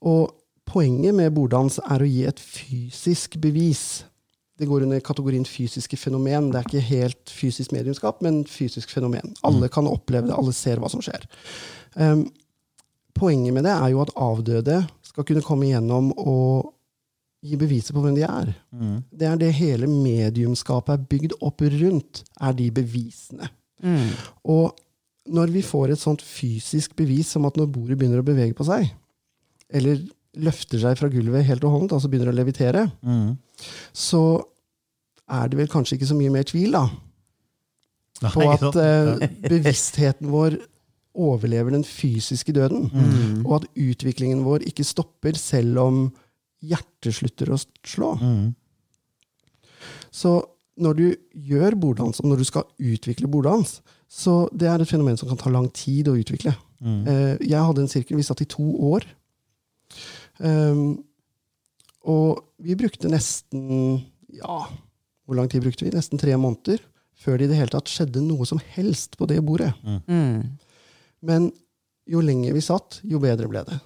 og 0.00 0.32
poenget 0.64 1.14
med 1.14 1.34
borddans 1.36 1.78
er 1.84 2.02
å 2.02 2.08
gi 2.08 2.24
et 2.24 2.40
fysisk 2.40 3.36
bevis. 3.42 4.04
Det 4.62 4.68
går 4.70 4.84
under 4.86 5.00
kategorien 5.02 5.46
fysiske 5.48 5.98
fenomen. 5.98 6.52
Det 6.52 6.60
er 6.60 6.68
ikke 6.68 6.84
helt 6.86 7.32
fysisk 7.34 7.74
mediumskap, 7.74 8.20
men 8.22 8.44
fysisk 8.46 8.92
fenomen. 8.94 9.34
Alle 9.42 9.70
kan 9.72 9.90
oppleve 9.90 10.28
det, 10.28 10.36
alle 10.38 10.54
ser 10.54 10.78
hva 10.78 10.90
som 10.92 11.02
skjer. 11.02 11.26
Um, 11.98 12.28
poenget 13.18 13.56
med 13.56 13.66
det 13.66 13.74
er 13.74 13.90
jo 13.90 14.04
at 14.04 14.14
avdøde 14.14 14.78
skal 15.10 15.26
kunne 15.26 15.42
komme 15.44 15.66
igjennom 15.66 16.12
og 16.14 16.70
gi 17.42 17.58
beviser 17.58 17.96
på 17.96 18.04
hvem 18.04 18.14
de 18.16 18.22
er. 18.22 18.52
Det 19.10 19.26
er 19.26 19.40
det 19.40 19.50
hele 19.58 19.88
mediumskapet 19.90 20.94
er 20.94 21.10
bygd 21.10 21.36
opp 21.42 21.64
rundt, 21.74 22.22
er 22.38 22.54
de 22.54 22.70
bevisene. 22.70 23.50
Mm. 23.82 24.12
Og 24.54 24.78
når 25.32 25.50
vi 25.54 25.62
får 25.66 25.92
et 25.92 26.02
sånt 26.02 26.22
fysisk 26.22 26.94
bevis 26.98 27.34
som 27.34 27.46
at 27.48 27.58
når 27.58 27.70
bordet 27.74 27.98
begynner 27.98 28.22
å 28.22 28.26
bevege 28.26 28.54
på 28.58 28.66
seg, 28.66 28.86
eller 29.74 30.00
løfter 30.42 30.80
seg 30.80 30.96
fra 30.98 31.10
gulvet 31.12 31.44
helt 31.48 31.64
og 31.66 31.74
holdent, 31.74 31.96
altså 31.96 32.08
begynner 32.08 32.30
å 32.32 32.36
levitere, 32.36 32.86
så 33.92 34.22
er 35.32 35.48
det 35.50 35.58
vel 35.58 35.70
kanskje 35.72 35.98
ikke 35.98 36.10
så 36.10 36.18
mye 36.18 36.32
mer 36.34 36.46
tvil, 36.48 36.76
da. 36.76 36.86
på 38.32 38.46
at 38.52 38.78
eh, 38.78 39.26
bevisstheten 39.48 40.30
vår 40.32 40.58
overlever 41.12 41.74
den 41.74 41.84
fysiske 41.84 42.54
døden. 42.56 42.88
Mm. 42.92 43.44
Og 43.46 43.60
at 43.60 43.68
utviklingen 43.76 44.44
vår 44.46 44.64
ikke 44.68 44.86
stopper 44.86 45.36
selv 45.40 45.80
om 45.82 46.02
hjertet 46.62 47.16
slutter 47.18 47.52
å 47.52 47.58
slå. 47.60 48.14
Mm. 48.20 48.52
Så 50.12 50.36
når 50.82 50.98
du 50.98 51.06
gjør 51.50 51.76
borddans, 51.80 52.20
og 52.22 52.30
når 52.30 52.42
du 52.42 52.46
skal 52.48 52.68
utvikle 52.80 53.28
borddans, 53.30 53.80
så 54.08 54.46
det 54.52 54.68
er 54.68 54.82
et 54.82 54.88
fenomen 54.88 55.18
som 55.20 55.28
kan 55.30 55.40
ta 55.40 55.52
lang 55.52 55.68
tid 55.74 56.08
å 56.08 56.16
utvikle. 56.20 56.54
Mm. 56.82 57.02
Eh, 57.08 57.34
Jeg 57.48 57.60
hadde 57.60 57.84
en 57.84 57.90
sirkel, 57.92 58.16
vi 58.16 58.26
satt 58.26 58.44
i 58.44 58.48
to 58.48 58.64
år. 58.92 59.04
Um, 60.40 61.02
og 62.08 62.40
vi 62.64 62.74
brukte 62.74 63.10
nesten 63.12 64.00
Ja, 64.32 64.62
hvor 65.26 65.38
lang 65.38 65.50
tid 65.50 65.64
brukte 65.64 65.86
vi? 65.86 65.94
Nesten 65.94 66.20
tre 66.20 66.34
måneder 66.36 66.82
før 67.22 67.38
det 67.38 67.46
i 67.46 67.52
det 67.52 67.58
hele 67.60 67.72
tatt 67.72 67.90
skjedde 67.90 68.22
noe 68.24 68.46
som 68.48 68.60
helst 68.74 69.14
på 69.18 69.28
det 69.30 69.38
bordet. 69.46 69.70
Mm. 69.84 70.56
Men 71.22 71.50
jo 72.10 72.22
lenger 72.24 72.56
vi 72.56 72.64
satt, 72.64 72.98
jo 73.06 73.20
bedre 73.22 73.50
ble 73.50 73.62
det. 73.68 73.78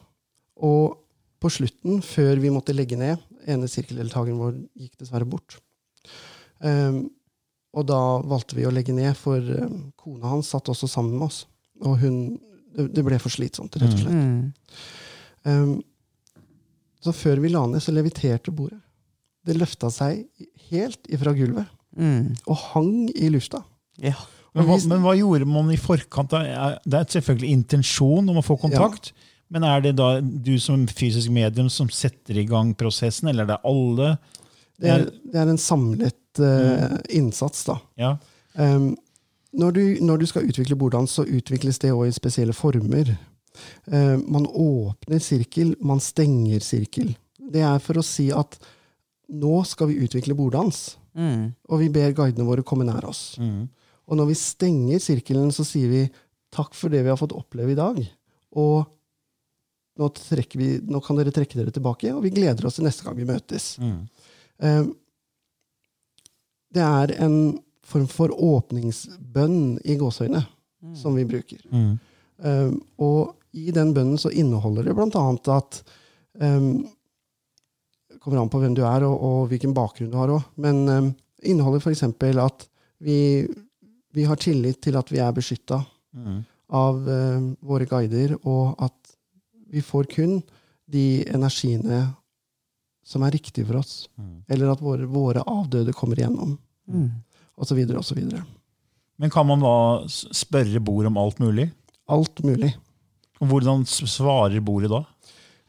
Og 0.64 0.96
på 1.42 1.50
slutten, 1.52 2.00
før 2.00 2.40
vi 2.40 2.52
måtte 2.54 2.74
legge 2.76 2.96
ned 2.96 3.20
ene 3.46 3.68
sirkeldeltakeren 3.70 4.40
vår 4.40 4.56
gikk 4.78 4.96
dessverre 5.02 5.28
bort. 5.28 5.58
Um, 6.58 7.06
og 7.76 7.86
da 7.90 8.00
valgte 8.24 8.56
vi 8.56 8.64
å 8.66 8.72
legge 8.72 8.94
ned, 8.96 9.12
for 9.18 9.38
um, 9.38 9.90
kona 10.00 10.32
hans 10.32 10.50
satt 10.54 10.70
også 10.72 10.88
sammen 10.90 11.18
med 11.18 11.28
oss. 11.28 11.44
Og 11.84 11.98
hun 12.02 12.18
Det 12.76 12.90
det 12.92 13.04
ble 13.06 13.16
for 13.16 13.32
slitsomt, 13.32 13.76
rett 13.80 13.94
og 13.94 14.00
slett. 14.02 14.12
Mm. 14.12 14.50
Um, 15.48 15.70
så 17.00 17.12
før 17.16 17.40
vi 17.40 17.48
la 17.48 17.62
ned, 17.64 17.80
så 17.80 17.94
leviterte 17.94 18.52
bordet. 18.52 18.82
Det 19.46 19.56
løfta 19.58 19.90
seg 19.94 20.24
helt 20.70 21.12
ifra 21.12 21.34
gulvet 21.36 21.72
Mm. 21.96 22.34
og 22.44 22.56
hang 22.74 23.06
i 23.16 23.30
lufta. 23.32 23.62
Ja. 24.02 24.12
Men, 24.52 24.66
hva, 24.68 24.76
men 24.88 25.00
hva 25.00 25.14
gjorde 25.16 25.46
man 25.48 25.70
i 25.72 25.78
forkant? 25.80 26.28
da? 26.28 26.74
Det 26.84 26.98
er 26.98 27.08
selvfølgelig 27.14 27.54
intensjon 27.54 28.28
om 28.28 28.36
å 28.40 28.44
få 28.44 28.58
kontakt. 28.60 29.14
Men 29.52 29.64
er 29.64 29.80
det 29.84 29.94
da 29.96 30.18
du 30.20 30.56
som 30.60 30.86
fysisk 30.90 31.30
medium 31.32 31.68
som 31.72 31.88
setter 31.92 32.40
i 32.40 32.46
gang 32.48 32.74
prosessen, 32.76 33.30
eller 33.30 33.46
er 33.46 33.52
det 33.54 33.58
alle? 33.68 34.10
Det 34.76 34.92
er, 34.92 35.04
det 35.32 35.40
er 35.40 35.52
en 35.52 35.60
samlet 35.60 36.40
eh, 36.42 36.96
innsats, 37.16 37.62
da. 37.68 37.78
Ja. 38.00 38.14
Um, 38.58 38.90
når, 39.56 39.76
du, 39.76 39.82
når 40.04 40.20
du 40.20 40.26
skal 40.28 40.48
utvikle 40.50 40.76
borddans, 40.76 41.14
så 41.16 41.24
utvikles 41.24 41.80
det 41.80 41.92
også 41.94 42.10
i 42.10 42.16
spesielle 42.16 42.56
former. 42.56 43.14
Uh, 43.88 44.16
man 44.24 44.48
åpner 44.50 45.22
sirkel, 45.22 45.76
man 45.80 46.02
stenger 46.04 46.64
sirkel. 46.64 47.14
Det 47.40 47.62
er 47.64 47.80
for 47.80 48.00
å 48.00 48.04
si 48.04 48.28
at 48.34 48.58
nå 49.32 49.64
skal 49.66 49.88
vi 49.90 50.00
utvikle 50.06 50.36
borddans, 50.38 50.96
Mm. 51.16 51.54
og 51.72 51.78
vi 51.80 51.88
ber 51.88 52.12
guidene 52.12 52.44
våre 52.44 52.62
komme 52.62 52.84
nær 52.84 53.06
oss. 53.08 53.38
Mm. 53.40 53.68
Og 54.06 54.16
når 54.18 54.26
vi 54.28 54.34
stenger 54.36 54.98
sirkelen, 55.00 55.48
så 55.50 55.64
sier 55.64 55.88
vi 55.88 56.02
takk 56.52 56.74
for 56.76 56.92
det 56.92 57.00
vi 57.02 57.08
har 57.08 57.16
fått 57.16 57.32
oppleve 57.32 57.72
i 57.72 57.78
dag. 57.78 57.96
Og 58.52 58.84
nå, 59.96 60.10
vi, 60.54 60.68
nå 60.84 61.00
kan 61.02 61.16
dere 61.16 61.32
trekke 61.32 61.56
dere 61.56 61.72
tilbake, 61.72 62.12
og 62.12 62.22
vi 62.22 62.30
gleder 62.36 62.66
oss 62.68 62.76
til 62.76 62.84
neste 62.84 63.02
gang 63.06 63.16
vi 63.16 63.24
møtes. 63.24 63.78
Mm. 63.80 64.08
Eh, 64.60 64.84
Det 66.76 66.82
er 66.82 67.14
en 67.24 67.58
form 67.86 68.06
for 68.10 68.28
åpningsbønn 68.28 69.78
i 69.86 69.96
gåseøyne 69.96 70.42
som 70.94 71.14
vi 71.16 71.24
bruker. 71.24 71.62
Mm. 71.72 71.98
Eh, 72.44 72.72
Og 72.98 73.34
i 73.54 73.70
den 73.72 73.94
bønnen 73.94 74.18
så 74.20 74.28
inneholder 74.30 74.84
det 74.84 74.94
blant 74.94 75.16
annet 75.16 75.48
at 75.48 75.82
um, 76.40 76.84
kommer 78.26 78.42
an 78.42 78.50
på 78.50 78.58
hvem 78.60 78.74
du 78.74 78.82
er, 78.82 79.04
og, 79.06 79.14
og 79.22 79.48
hvilken 79.52 79.72
bakgrunn 79.76 80.10
du 80.10 80.18
har 80.18 80.32
òg. 80.34 80.44
Men 80.58 80.82
um, 80.90 81.08
inneholder 81.46 81.80
f.eks. 81.84 82.02
at 82.42 82.66
vi, 83.06 83.18
vi 84.16 84.24
har 84.26 84.40
tillit 84.42 84.80
til 84.82 84.98
at 84.98 85.12
vi 85.14 85.22
er 85.22 85.32
beskytta 85.36 85.84
Mm. 86.16 86.38
av 86.72 87.08
eh, 87.12 87.42
våre 87.60 87.84
guider, 87.84 88.38
og 88.48 88.78
at 88.80 89.10
vi 89.68 89.82
får 89.84 90.06
kun 90.14 90.38
de 90.88 91.20
energiene 91.28 91.98
som 93.04 93.22
er 93.26 93.34
riktige 93.36 93.66
for 93.68 93.82
oss. 93.82 94.06
Mm. 94.16 94.38
Eller 94.48 94.70
at 94.72 94.80
våre, 94.80 95.04
våre 95.12 95.42
avdøde 95.44 95.92
kommer 95.92 96.16
igjennom, 96.16 96.56
Mm. 96.88 97.10
så 97.60 97.74
videre. 97.76 98.40
Men 99.18 99.30
kan 99.30 99.46
man 99.46 99.60
da 99.60 99.74
spørre 100.08 100.80
bord 100.80 101.04
om 101.06 101.16
alt 101.20 101.38
mulig? 101.38 101.68
Alt 102.08 102.40
mulig. 102.42 102.72
Hvordan 103.40 103.84
svarer 103.84 104.60
bordet 104.64 104.88
da? 104.90 105.04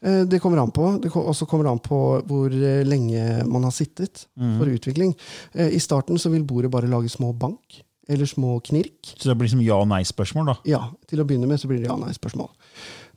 Eh, 0.02 0.24
Det 0.24 0.40
kommer 0.40 0.58
an 0.62 0.70
på. 0.70 1.00
Det 1.02 1.10
også 1.10 1.46
kommer 1.46 1.64
det 1.64 1.72
an 1.72 1.82
på 1.82 1.98
hvor 2.26 2.52
eh, 2.52 2.84
lenge 2.86 3.44
man 3.48 3.62
har 3.64 3.70
sittet 3.74 4.26
Mm. 4.38 4.58
for 4.58 4.66
utvikling. 4.66 5.14
Eh, 5.54 5.68
I 5.74 5.78
starten 5.78 6.18
så 6.18 6.30
vil 6.30 6.44
bordet 6.44 6.70
bare 6.70 6.86
lage 6.88 7.08
små 7.10 7.32
bank, 7.36 7.82
eller 8.08 8.24
små 8.26 8.60
knirk. 8.62 9.14
Så 9.18 9.28
det 9.28 9.36
blir 9.38 9.48
som 9.48 9.60
ja- 9.60 9.80
og 9.80 9.88
nei-spørsmål, 9.88 10.46
da? 10.46 10.54
Ja, 10.64 10.90
til 11.06 11.18
å 11.20 11.26
begynne 11.26 11.46
med 11.48 11.58
så 11.60 11.66
blir 11.68 11.78
det 11.82 11.88
ja-nei-spørsmål. 11.90 12.48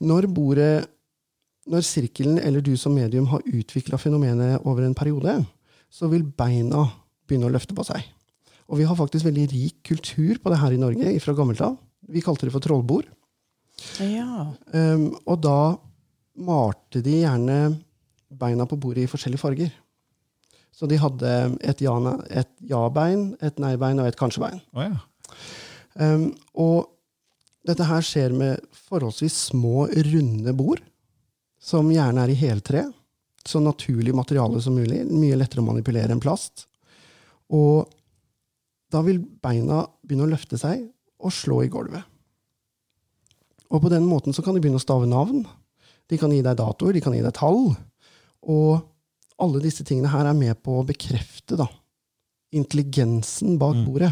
Når 0.02 0.28
bordet 0.34 0.88
Når 1.70 1.82
sirkelen 1.86 2.40
eller 2.44 2.60
du 2.60 2.76
som 2.76 2.92
medium 2.96 3.28
har 3.28 3.40
utvikla 3.46 3.96
fenomenet 4.00 4.66
over 4.66 4.82
en 4.82 4.96
periode, 4.96 5.46
så 5.92 6.10
vil 6.10 6.24
beina 6.24 6.90
begynne 7.30 7.46
å 7.46 7.52
løfte 7.54 7.76
på 7.76 7.86
seg. 7.86 8.02
Og 8.68 8.78
vi 8.80 8.84
har 8.84 8.96
faktisk 8.96 9.24
veldig 9.26 9.52
rik 9.52 9.76
kultur 9.84 10.40
på 10.42 10.50
det 10.50 10.58
her 10.58 10.72
i 10.74 10.78
Norge 10.78 11.20
fra 11.22 11.34
gammelt 11.36 11.62
av. 11.62 11.78
Vi 12.10 12.20
kalte 12.20 12.48
det 12.48 12.52
for 12.52 12.60
trollbord. 12.62 13.06
Ja. 14.00 14.48
Um, 14.74 15.16
og 15.28 15.42
da 15.44 15.78
malte 16.38 17.02
de 17.04 17.22
gjerne 17.22 17.58
beina 18.32 18.66
på 18.66 18.78
bordet 18.80 19.06
i 19.06 19.12
forskjellige 19.12 19.42
farger. 19.42 19.72
Så 20.72 20.88
de 20.88 20.98
hadde 20.98 21.58
et 21.62 21.82
ja- 21.84 22.22
et 22.30 22.50
ja-bein, 22.62 23.36
et 23.42 23.60
nei-bein 23.60 24.00
og 24.00 24.08
et 24.08 24.16
kanskje-bein. 24.16 24.62
Oh, 24.74 24.82
ja. 24.82 24.98
Um, 25.96 26.34
og 26.56 26.88
dette 27.68 27.84
her 27.84 28.02
skjer 28.02 28.34
med 28.34 28.62
forholdsvis 28.72 29.52
små, 29.52 29.88
runde 29.92 30.54
bord, 30.56 30.82
som 31.60 31.90
gjerne 31.92 32.24
er 32.24 32.30
i 32.30 32.40
heltre. 32.40 32.94
Så 33.46 33.60
naturlig 33.62 34.14
materiale 34.16 34.62
som 34.62 34.76
mulig. 34.76 35.04
Mye 35.10 35.36
lettere 35.36 35.62
å 35.62 35.66
manipulere 35.66 36.12
enn 36.12 36.22
plast. 36.22 36.68
Og 37.52 37.90
da 38.92 39.02
vil 39.02 39.20
beina 39.20 39.88
begynne 40.06 40.28
å 40.28 40.32
løfte 40.32 40.58
seg 40.58 40.88
og 41.22 41.32
slå 41.32 41.64
i 41.66 41.70
gulvet. 41.72 42.04
Og 43.72 43.82
på 43.82 43.90
den 43.90 44.06
måten 44.06 44.34
så 44.34 44.44
kan 44.44 44.54
de 44.56 44.62
begynne 44.62 44.80
å 44.82 44.84
stave 44.84 45.08
navn. 45.08 45.46
De 46.12 46.20
kan 46.20 46.34
gi 46.34 46.42
deg 46.44 46.58
datoer, 46.60 46.98
de 46.98 47.04
kan 47.04 47.16
gi 47.16 47.24
deg 47.24 47.36
tall. 47.38 47.72
Og 48.52 48.82
alle 49.42 49.62
disse 49.64 49.86
tingene 49.88 50.12
her 50.12 50.28
er 50.28 50.38
med 50.38 50.60
på 50.64 50.82
å 50.82 50.86
bekrefte 50.86 51.58
da, 51.60 51.70
intelligensen 52.54 53.58
bak 53.62 53.80
bordet. 53.88 54.12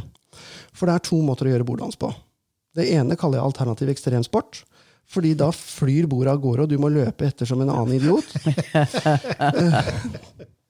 For 0.74 0.88
det 0.88 0.96
er 0.96 1.06
to 1.06 1.20
måter 1.26 1.50
å 1.50 1.54
gjøre 1.54 1.68
borddans 1.68 2.00
på. 2.00 2.12
Det 2.78 2.88
ene 2.96 3.18
kaller 3.20 3.40
jeg 3.40 3.50
alternativ 3.50 3.92
ekstremsport. 3.92 4.64
Fordi 5.10 5.34
da 5.34 5.50
flyr 5.56 6.06
bordet 6.10 6.36
av 6.36 6.42
gårde, 6.44 6.66
og 6.68 6.70
du 6.70 6.78
må 6.82 6.92
løpe 6.94 7.26
etter 7.26 7.48
som 7.50 7.62
en 7.64 7.74
annen 7.74 7.98
idiot. 8.00 8.30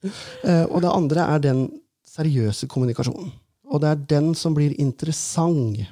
Eh, 0.00 0.62
og 0.64 0.78
det 0.80 0.88
andre 0.88 1.24
er 1.28 1.40
den 1.44 1.58
seriøse 2.08 2.64
kommunikasjonen. 2.72 3.26
Og 3.68 3.82
det 3.82 3.88
er 3.90 4.04
den 4.08 4.30
som 4.32 4.54
blir 4.56 4.72
interessant. 4.80 5.82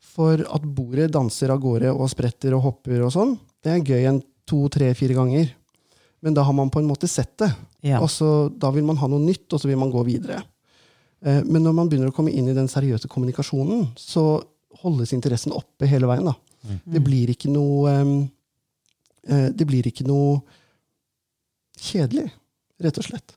For 0.00 0.40
at 0.40 0.64
bordet 0.64 1.10
danser 1.12 1.52
av 1.52 1.60
gårde 1.60 1.92
og 1.92 2.08
spretter 2.08 2.56
og 2.56 2.64
hopper 2.64 3.04
og 3.04 3.12
sånn, 3.12 3.34
det 3.60 3.74
er 3.74 3.84
gøy 3.84 4.08
en 4.08 4.22
to, 4.50 4.60
tre, 4.72 4.90
fire 4.98 5.14
ganger. 5.16 5.50
Men 6.20 6.34
da 6.36 6.42
har 6.44 6.52
man 6.56 6.70
på 6.72 6.82
en 6.82 6.88
måte 6.90 7.08
sett 7.08 7.36
det. 7.40 7.48
Ja. 7.86 8.00
Og 8.04 8.10
så, 8.12 8.28
da 8.60 8.68
vil 8.74 8.84
man 8.84 8.98
ha 9.00 9.08
noe 9.08 9.22
nytt, 9.24 9.46
og 9.54 9.62
så 9.62 9.70
vil 9.70 9.78
man 9.80 9.92
gå 9.94 10.02
videre. 10.08 10.42
Eh, 11.24 11.40
Men 11.48 11.64
når 11.64 11.76
man 11.78 11.88
begynner 11.88 12.10
å 12.12 12.16
komme 12.16 12.32
inn 12.32 12.48
i 12.50 12.56
den 12.56 12.68
seriøse 12.68 13.08
kommunikasjonen, 13.08 13.86
så 13.96 14.42
holdes 14.82 15.14
interessen 15.16 15.52
oppe 15.56 15.88
hele 15.90 16.08
veien. 16.10 16.28
Da. 16.28 16.36
Det 16.84 17.00
blir 17.02 17.32
ikke 17.32 17.48
noe 17.50 17.90
eh, 19.24 19.48
Det 19.56 19.64
blir 19.68 19.86
ikke 19.88 20.04
noe 20.08 20.42
kjedelig, 21.80 22.26
rett 22.84 22.98
og 23.00 23.06
slett. 23.06 23.36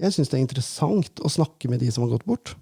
Jeg 0.00 0.12
syns 0.12 0.28
det 0.32 0.38
er 0.38 0.44
interessant 0.44 1.20
å 1.24 1.28
snakke 1.32 1.68
med 1.72 1.80
de 1.84 1.90
som 1.92 2.04
har 2.04 2.14
gått 2.16 2.24
bort. 2.28 2.54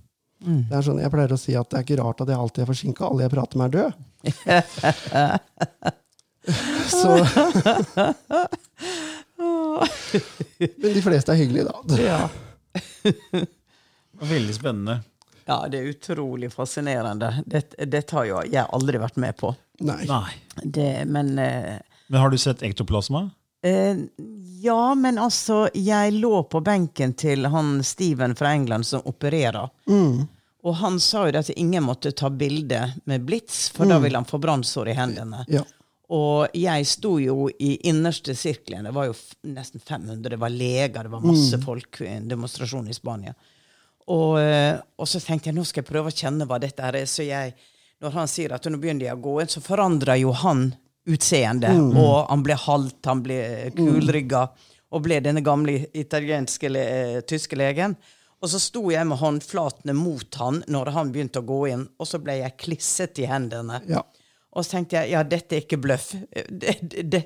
Mm. 0.44 0.64
Det 0.68 0.76
er 0.76 0.84
sånn, 0.86 1.00
Jeg 1.02 1.10
pleier 1.14 1.34
å 1.34 1.38
si 1.40 1.54
at 1.58 1.70
det 1.70 1.78
er 1.78 1.86
ikke 1.86 2.00
rart 2.02 2.22
at 2.22 2.30
jeg 2.30 2.38
alltid 2.38 2.62
er 2.64 2.70
forsinka. 2.70 3.06
Alle 3.08 3.24
jeg 3.24 3.32
prater 3.34 3.58
med, 3.58 3.66
er 3.70 3.74
døde. 3.78 3.92
Så 6.90 7.14
Men 10.58 10.94
de 10.94 11.02
fleste 11.02 11.32
er 11.32 11.36
hyggelige, 11.40 11.64
da. 11.64 11.98
Ja. 12.02 12.28
Veldig 14.20 14.54
spennende. 14.54 14.98
ja, 15.46 15.58
det 15.68 15.78
er 15.78 15.90
utrolig 15.90 16.52
fascinerende. 16.52 17.42
Dette, 17.46 17.84
dette 17.86 18.16
har 18.16 18.24
jo 18.28 18.42
jeg 18.48 18.66
aldri 18.72 19.00
vært 19.02 19.16
med 19.20 19.36
på. 19.36 19.54
Nei. 19.84 20.04
Nei. 20.08 20.36
Det, 20.62 21.04
men 21.10 21.34
eh, 21.38 21.78
Men 22.06 22.20
har 22.20 22.30
du 22.30 22.38
sett 22.38 22.62
ektoplasma? 22.62 23.24
Eh, 23.66 23.96
ja, 24.64 24.94
men 24.94 25.18
altså, 25.18 25.68
jeg 25.74 26.12
lå 26.20 26.42
på 26.52 26.60
benken 26.64 27.14
til 27.18 27.46
han 27.50 27.82
Steven 27.84 28.36
fra 28.38 28.52
England 28.54 28.86
som 28.86 29.02
opererer. 29.04 29.68
Og 30.64 30.74
han 30.80 31.00
sa 31.00 31.26
jo 31.28 31.36
at 31.38 31.50
ingen 31.56 31.84
måtte 31.84 32.12
ta 32.16 32.30
bilde 32.32 32.86
med 33.04 33.24
blits, 33.28 33.66
for 33.74 33.84
da 33.90 33.98
ville 34.00 34.16
han 34.16 34.24
få 34.28 34.38
brannsår 34.40 34.88
i 34.88 34.94
hendene. 34.96 35.42
Ja. 35.52 35.60
Og 36.12 36.52
jeg 36.52 36.86
sto 36.86 37.14
jo 37.22 37.48
i 37.48 37.78
innerste 37.88 38.34
sirkelen. 38.36 38.84
Det 38.84 38.92
var 38.92 39.08
jo 39.08 39.14
nesten 39.48 39.80
500. 39.80 40.28
Det 40.34 40.40
var 40.40 40.52
leger, 40.52 41.06
det 41.06 41.12
var 41.14 41.24
masse 41.24 41.58
folk 41.62 42.02
i 42.04 42.10
en 42.12 42.28
demonstrasjon 42.28 42.90
i 42.92 42.96
Spania. 42.96 43.32
Og, 44.12 44.36
eh, 44.40 44.76
og 45.00 45.08
så 45.08 45.20
tenkte 45.24 45.48
jeg 45.48 45.56
nå 45.56 45.64
skal 45.64 45.80
jeg 45.80 45.88
prøve 45.88 46.12
å 46.12 46.16
kjenne 46.16 46.44
hva 46.48 46.58
dette 46.60 46.84
er. 46.84 47.00
Så 47.08 47.24
jeg, 47.24 47.54
når 48.04 48.18
han 48.18 48.28
sier 48.28 48.52
at 48.52 48.68
nå 48.68 48.80
begynner 48.80 49.08
jeg 49.08 49.16
å 49.16 49.24
gå 49.24 49.38
inn, 49.40 49.52
så 49.52 49.64
forandrer 49.64 50.20
jo 50.20 50.34
han 50.44 50.74
utseendet. 51.08 51.72
Og 51.96 52.28
han 52.28 52.44
ble 52.44 52.58
halt, 52.66 53.00
han 53.08 53.22
ble 53.24 53.38
kulrygga, 53.76 54.44
og 54.94 55.02
ble 55.06 55.18
denne 55.24 55.42
gamle 55.44 55.86
italienske 55.96 56.68
le, 56.68 56.84
eh, 56.84 57.20
tyske 57.24 57.56
legen. 57.56 57.96
Og 58.44 58.50
så 58.52 58.60
sto 58.60 58.82
jeg 58.92 59.08
med 59.08 59.16
håndflatene 59.22 59.94
mot 59.96 60.36
han 60.36 60.60
når 60.68 60.92
han 60.92 61.12
begynte 61.14 61.40
å 61.40 61.48
gå 61.48 61.62
inn, 61.72 61.86
og 61.96 62.08
så 62.08 62.20
ble 62.20 62.42
jeg 62.42 62.58
klisset 62.60 63.22
i 63.24 63.28
hendene. 63.30 63.80
Ja. 63.88 64.02
Og 64.54 64.64
så 64.64 64.76
tenkte 64.76 65.00
jeg 65.00 65.14
ja, 65.14 65.22
dette 65.26 65.56
er 65.56 65.64
ikke 65.64 65.80
bløff. 65.82 66.12
Det, 66.64 66.76
det, 67.10 67.22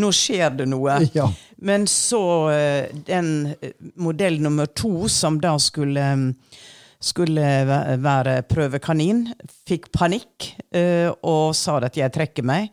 nå 0.00 0.10
skjer 0.14 0.56
det 0.62 0.68
noe. 0.70 1.00
Ja. 1.18 1.28
Men 1.60 1.86
så 1.90 2.22
eh, 2.54 2.92
den 3.06 3.50
eh, 3.60 3.74
modell 4.00 4.40
nummer 4.42 4.66
to, 4.66 5.08
som 5.12 5.40
da 5.42 5.56
skulle, 5.60 6.04
eh, 6.14 6.60
skulle 7.00 7.48
være 8.00 8.40
prøvekanin, 8.48 9.26
fikk 9.68 9.90
panikk 9.92 10.52
eh, 10.76 11.10
og 11.20 11.52
sa 11.56 11.78
at 11.84 11.98
jeg 12.00 12.14
trekker 12.16 12.46
meg. 12.46 12.70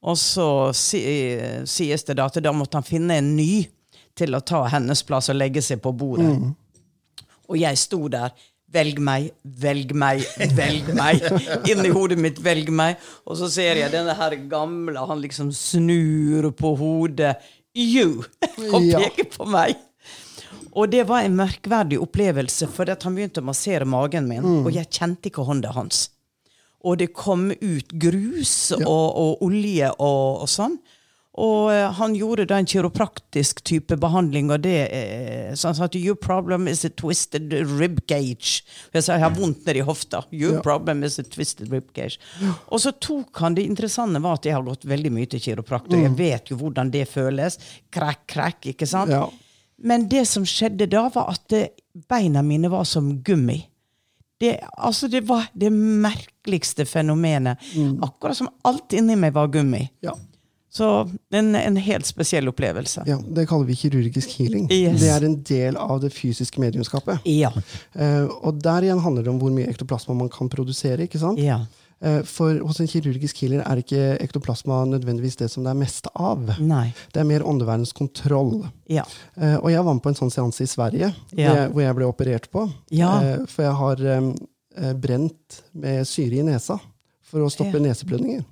Og 0.00 0.16
så 0.16 0.72
sies 0.72 2.06
det 2.08 2.16
da 2.16 2.30
at 2.30 2.38
da 2.40 2.52
måtte 2.56 2.80
han 2.80 2.86
finne 2.86 3.18
en 3.20 3.34
ny 3.36 3.66
til 4.16 4.36
å 4.36 4.40
ta 4.40 4.62
hennes 4.72 5.02
plass 5.04 5.28
og 5.28 5.36
legge 5.36 5.60
seg 5.64 5.82
på 5.84 5.92
bordet. 5.92 6.30
Og 7.50 7.58
jeg 7.60 7.76
sto 7.76 8.06
der. 8.08 8.32
Velg 8.70 9.00
meg, 9.02 9.32
velg 9.42 9.92
meg, 9.98 10.22
velg 10.54 10.92
meg. 10.94 11.24
Inni 11.66 11.90
hodet 11.90 12.20
mitt, 12.22 12.38
velg 12.44 12.70
meg. 12.70 13.00
Og 13.26 13.38
så 13.40 13.48
ser 13.50 13.80
jeg 13.80 13.90
denne 13.90 14.14
her 14.14 14.36
gamle, 14.50 15.02
han 15.10 15.22
liksom 15.24 15.50
snur 15.54 16.52
på 16.54 16.76
hodet. 16.78 17.34
You! 17.74 18.22
Og 18.74 18.86
peker 18.92 19.26
på 19.34 19.48
meg. 19.50 19.74
Og 20.70 20.86
det 20.92 21.02
var 21.08 21.26
en 21.26 21.34
merkverdig 21.38 21.98
opplevelse, 21.98 22.68
for 22.70 22.86
han 22.90 23.16
begynte 23.16 23.42
å 23.42 23.46
massere 23.46 23.86
magen 23.88 24.28
min, 24.30 24.46
og 24.62 24.70
jeg 24.74 24.86
kjente 24.94 25.30
ikke 25.30 25.42
hånda 25.46 25.72
hans. 25.74 26.04
Og 26.86 27.00
det 27.02 27.10
kom 27.12 27.50
ut 27.50 27.90
grus 28.00 28.70
og, 28.78 28.86
og 28.86 29.42
olje 29.44 29.90
og, 29.98 30.44
og 30.46 30.48
sånn. 30.48 30.78
Og 31.38 31.68
eh, 31.72 31.86
han 31.94 32.14
gjorde 32.18 32.44
da 32.50 32.56
en 32.58 32.66
kiropraktisk 32.66 33.60
type 33.64 33.94
behandling, 34.02 34.48
og 34.50 34.64
det 34.64 34.72
eh, 34.90 35.52
så 35.54 35.68
han 35.70 35.76
sa 35.78 35.84
at 35.86 35.94
your 35.94 36.16
problem 36.18 36.66
is 36.68 36.82
a 36.84 36.90
twisted 36.90 37.52
rib 37.78 38.00
cage. 38.10 38.64
Jeg 38.92 39.04
sa 39.06 39.14
jeg 39.14 39.22
har 39.22 39.36
vondt 39.36 39.62
nedi 39.68 39.84
hofta. 39.86 40.24
Your 40.34 40.56
Ja. 40.58 40.62
problem 40.66 41.04
is 41.06 41.18
a 41.18 41.22
twisted 41.22 41.70
rib 41.70 41.92
cage. 41.94 42.18
Og 42.68 42.80
så 42.82 42.90
tok 42.98 43.38
han 43.44 43.54
det 43.54 43.62
interessante 43.70 44.18
var 44.22 44.40
at 44.40 44.48
jeg 44.50 44.54
har 44.58 44.66
gått 44.66 44.84
veldig 44.90 45.12
mye 45.14 45.30
til 45.30 45.40
kiropraktor. 45.44 46.02
Jeg 46.02 46.16
vet 46.18 46.50
jo 46.50 46.56
hvordan 46.56 46.90
det 46.90 47.06
føles. 47.08 47.58
Krekk, 47.94 48.26
krekk, 48.26 48.66
ikke 48.74 48.86
sant? 48.90 49.10
Ja. 49.14 49.28
Men 49.78 50.08
det 50.10 50.26
som 50.28 50.42
skjedde 50.44 50.90
da, 50.90 51.06
var 51.14 51.30
at 51.36 51.52
eh, 51.56 51.68
beina 52.10 52.42
mine 52.42 52.68
var 52.68 52.84
som 52.84 53.20
gummi. 53.22 53.60
Det, 54.40 54.56
altså 54.80 55.06
det 55.12 55.22
var 55.28 55.46
det 55.54 55.70
merkeligste 55.70 56.84
fenomenet. 56.88 57.58
Akkurat 58.02 58.36
som 58.38 58.48
alt 58.64 58.92
inni 58.96 59.14
meg 59.16 59.34
var 59.36 59.48
gummi. 59.52 59.84
Ja. 60.02 60.14
Så 60.70 60.86
en, 61.34 61.54
en 61.58 61.76
helt 61.82 62.06
spesiell 62.06 62.46
opplevelse. 62.48 63.02
ja, 63.06 63.16
Det 63.26 63.48
kaller 63.50 63.66
vi 63.66 63.74
kirurgisk 63.74 64.36
healing. 64.38 64.68
Yes. 64.70 65.00
Det 65.00 65.08
er 65.10 65.24
en 65.26 65.36
del 65.42 65.76
av 65.76 66.00
det 66.04 66.12
fysiske 66.14 66.60
mediumskapet. 66.62 67.18
Ja. 67.26 67.50
Eh, 67.94 68.24
og 68.46 68.60
der 68.62 68.86
igjen 68.86 69.00
handler 69.02 69.26
det 69.26 69.32
om 69.32 69.40
hvor 69.42 69.50
mye 69.50 69.66
ektoplasma 69.72 70.14
man 70.14 70.30
kan 70.30 70.48
produsere. 70.52 71.08
ikke 71.08 71.18
sant? 71.18 71.38
ja. 71.42 71.64
Eh, 72.02 72.22
for 72.24 72.54
hos 72.64 72.78
en 72.80 72.86
kirurgisk 72.88 73.42
healer 73.42 73.60
er 73.60 73.82
ikke 73.82 74.14
ektoplasma 74.24 74.78
nødvendigvis 74.88 75.36
det 75.36 75.50
som 75.52 75.66
det 75.66 75.74
er 75.74 75.80
mest 75.82 76.06
av. 76.14 76.46
Nei. 76.64 76.94
Det 77.12 77.20
er 77.20 77.26
mer 77.28 77.42
åndeverdens 77.44 77.92
kontroll. 77.92 78.62
Ja. 78.88 79.02
Eh, 79.36 79.58
og 79.58 79.68
jeg 79.74 79.84
var 79.84 79.98
med 79.98 80.00
på 80.06 80.08
en 80.14 80.16
sånn 80.16 80.32
seanse 80.32 80.64
i 80.64 80.70
Sverige, 80.70 81.10
Ja. 81.36 81.50
jeg, 81.58 81.66
hvor 81.74 81.82
jeg 81.84 81.98
ble 81.98 82.08
operert 82.08 82.48
på. 82.54 82.64
Ja. 82.94 83.10
For 83.52 83.66
jeg 83.66 83.74
har 83.82 84.00
brent 84.96 85.60
med 85.76 86.06
syre 86.08 86.40
i 86.40 86.46
nesa 86.46 86.78
for 87.26 87.44
å 87.44 87.50
stoppe 87.52 87.78
neseblødninger. 87.82 88.44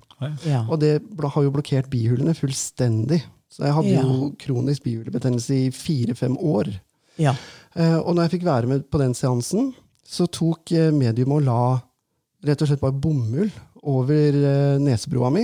Ja. 0.45 0.65
Og 0.69 0.79
det 0.81 1.01
har 1.23 1.43
jo 1.45 1.51
blokkert 1.55 1.89
bihulene 1.89 2.33
fullstendig. 2.35 3.21
Så 3.49 3.63
jeg 3.65 3.73
hadde 3.73 3.93
jo 3.95 4.31
kronisk 4.39 4.83
bihulebetennelse 4.85 5.55
i 5.55 5.69
fire-fem 5.73 6.35
år. 6.37 6.69
ja. 7.17 7.35
Eh, 7.75 7.95
og 7.99 8.15
når 8.15 8.23
jeg 8.25 8.31
fikk 8.39 8.45
være 8.47 8.67
med 8.67 8.87
på 8.89 8.97
den 8.97 9.13
seansen, 9.13 9.73
så 10.03 10.25
tok 10.27 10.71
eh, 10.73 10.87
medium 10.91 11.31
og 11.37 11.43
la 11.45 11.57
rett 12.45 12.61
og 12.63 12.67
slett 12.71 12.81
bare 12.81 12.97
bomull 12.97 13.51
over 13.83 14.33
eh, 14.33 14.77
nesebroa 14.81 15.29
mi. 15.31 15.43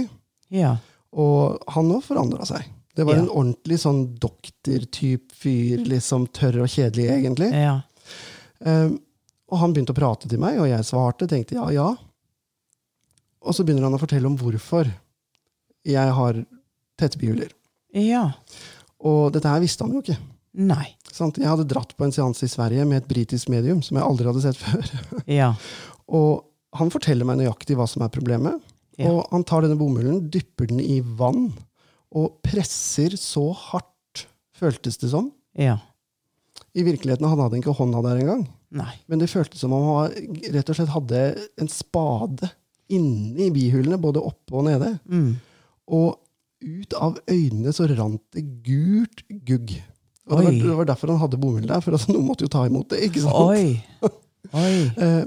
Ja. 0.49 0.75
Og 1.13 1.61
han 1.75 1.91
òg 1.93 2.01
forandra 2.03 2.45
seg. 2.49 2.65
Det 2.95 3.05
var 3.05 3.15
Ja. 3.15 3.21
en 3.21 3.29
ordentlig 3.29 3.77
sånn 3.79 4.17
doktortype 4.19 5.35
fyr, 5.37 5.85
liksom 5.85 6.25
tørr 6.33 6.61
og 6.63 6.67
kjedelig, 6.73 7.09
egentlig. 7.13 7.51
Ja. 7.53 7.81
Eh, 8.65 8.89
og 9.51 9.59
han 9.61 9.73
begynte 9.75 9.93
å 9.93 9.99
prate 10.01 10.27
til 10.31 10.39
meg, 10.41 10.57
og 10.59 10.67
jeg 10.67 10.81
svarte, 10.87 11.27
tenkte 11.29 11.55
ja, 11.59 11.69
ja. 11.75 11.91
Og 13.45 13.55
så 13.55 13.65
begynner 13.65 13.87
han 13.87 13.97
å 13.97 14.01
fortelle 14.01 14.29
om 14.29 14.37
hvorfor 14.39 14.89
jeg 15.85 16.13
har 16.17 16.39
tette 16.97 17.19
bihuler. 17.21 17.51
Ja. 17.95 18.31
Og 19.05 19.29
dette 19.35 19.51
her 19.51 19.61
visste 19.63 19.85
han 19.85 19.93
jo 19.93 20.01
ikke. 20.01 20.17
Nei. 20.55 20.87
Sant? 21.11 21.37
Jeg 21.39 21.51
hadde 21.51 21.67
dratt 21.69 21.93
på 21.97 22.07
en 22.07 22.13
seanse 22.15 22.47
i 22.47 22.51
Sverige 22.51 22.85
med 22.87 23.03
et 23.03 23.09
britisk 23.09 23.51
medium 23.53 23.81
som 23.85 23.99
jeg 23.99 24.07
aldri 24.07 24.29
hadde 24.29 24.43
sett 24.43 24.59
før. 24.65 24.89
Ja. 25.29 25.51
Og 26.07 26.45
han 26.75 26.91
forteller 26.91 27.27
meg 27.27 27.39
nøyaktig 27.39 27.77
hva 27.79 27.87
som 27.89 28.03
er 28.05 28.13
problemet. 28.13 28.63
Ja. 28.99 29.11
Og 29.11 29.25
han 29.31 29.43
tar 29.47 29.65
denne 29.65 29.77
bomullen, 29.79 30.23
dypper 30.31 30.69
den 30.71 30.79
i 30.83 31.01
vann 31.03 31.49
og 32.15 32.37
presser 32.45 33.17
så 33.19 33.49
hardt, 33.69 34.25
føltes 34.55 34.97
det 35.01 35.11
som. 35.11 35.29
Ja. 35.59 35.77
I 36.75 36.83
virkeligheten 36.87 37.27
hadde 37.27 37.47
han 37.49 37.57
ikke 37.59 37.75
hånda 37.75 38.01
der 38.05 38.21
engang. 38.23 38.45
Nei. 38.75 38.93
Men 39.11 39.19
det 39.21 39.31
føltes 39.31 39.61
som 39.63 39.75
om 39.75 39.89
han 39.91 40.15
rett 40.55 40.71
og 40.71 40.77
slett 40.77 40.93
hadde 40.95 41.25
en 41.59 41.71
spade 41.71 42.49
inni 42.93 43.49
bihulene, 43.55 43.97
både 44.01 44.21
oppe 44.23 44.55
og 44.59 44.67
nede. 44.67 44.95
Mm. 45.09 45.33
Og 45.95 46.19
ut 46.65 46.95
av 46.97 47.17
øynene 47.29 47.73
så 47.75 47.87
rant 47.91 48.21
det 48.35 48.43
gult 48.65 49.23
gugg. 49.45 49.75
Og 50.25 50.39
det 50.39 50.45
var, 50.45 50.51
det 50.57 50.75
var 50.79 50.87
derfor 50.89 51.11
han 51.13 51.21
hadde 51.21 51.37
bomull 51.41 51.65
der, 51.69 51.81
for 51.85 51.93
altså, 51.97 52.13
noen 52.15 52.25
måtte 52.25 52.47
jo 52.47 52.51
ta 52.53 52.63
imot 52.65 52.89
det. 52.93 53.03
ikke 53.09 53.21
sant? 53.21 53.35
Oi. 53.35 54.11
Oi. 54.61 54.77
Eh, 55.01 55.25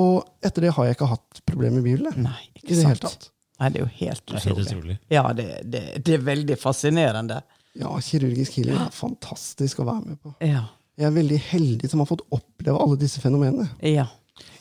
og 0.00 0.24
etter 0.44 0.64
det 0.66 0.72
har 0.76 0.88
jeg 0.88 0.96
ikke 0.96 1.10
hatt 1.12 1.42
problemer 1.46 1.78
med 1.78 1.86
bihulene. 1.88 2.28
Nei, 2.30 2.38
I 2.54 2.62
ikke 2.62 2.72
det 2.78 2.86
hele 2.88 3.02
tatt. 3.04 3.28
Nei, 3.60 3.68
det 3.70 3.78
er 3.78 3.84
jo 3.84 3.90
helt 4.00 4.24
Det 4.26 4.34
er 4.38 4.40
helt 4.48 4.48
utrolig. 4.58 4.70
utrolig. 4.72 4.96
Ja, 5.14 5.26
det, 5.36 5.44
det, 5.70 5.82
det 6.06 6.16
er 6.16 6.24
veldig 6.26 6.56
fascinerende. 6.58 7.42
Ja, 7.78 7.90
kirurgisk 8.02 8.56
healing 8.58 8.80
er 8.82 8.90
fantastisk 8.94 9.82
å 9.82 9.86
være 9.88 10.08
med 10.14 10.18
på. 10.22 10.32
Ja. 10.42 10.64
Jeg 10.98 11.08
er 11.08 11.14
veldig 11.14 11.38
heldig 11.50 11.88
som 11.90 12.02
har 12.02 12.08
fått 12.10 12.22
oppleve 12.34 12.78
alle 12.82 12.98
disse 13.00 13.22
fenomenene. 13.22 13.66
Ja. 13.86 14.06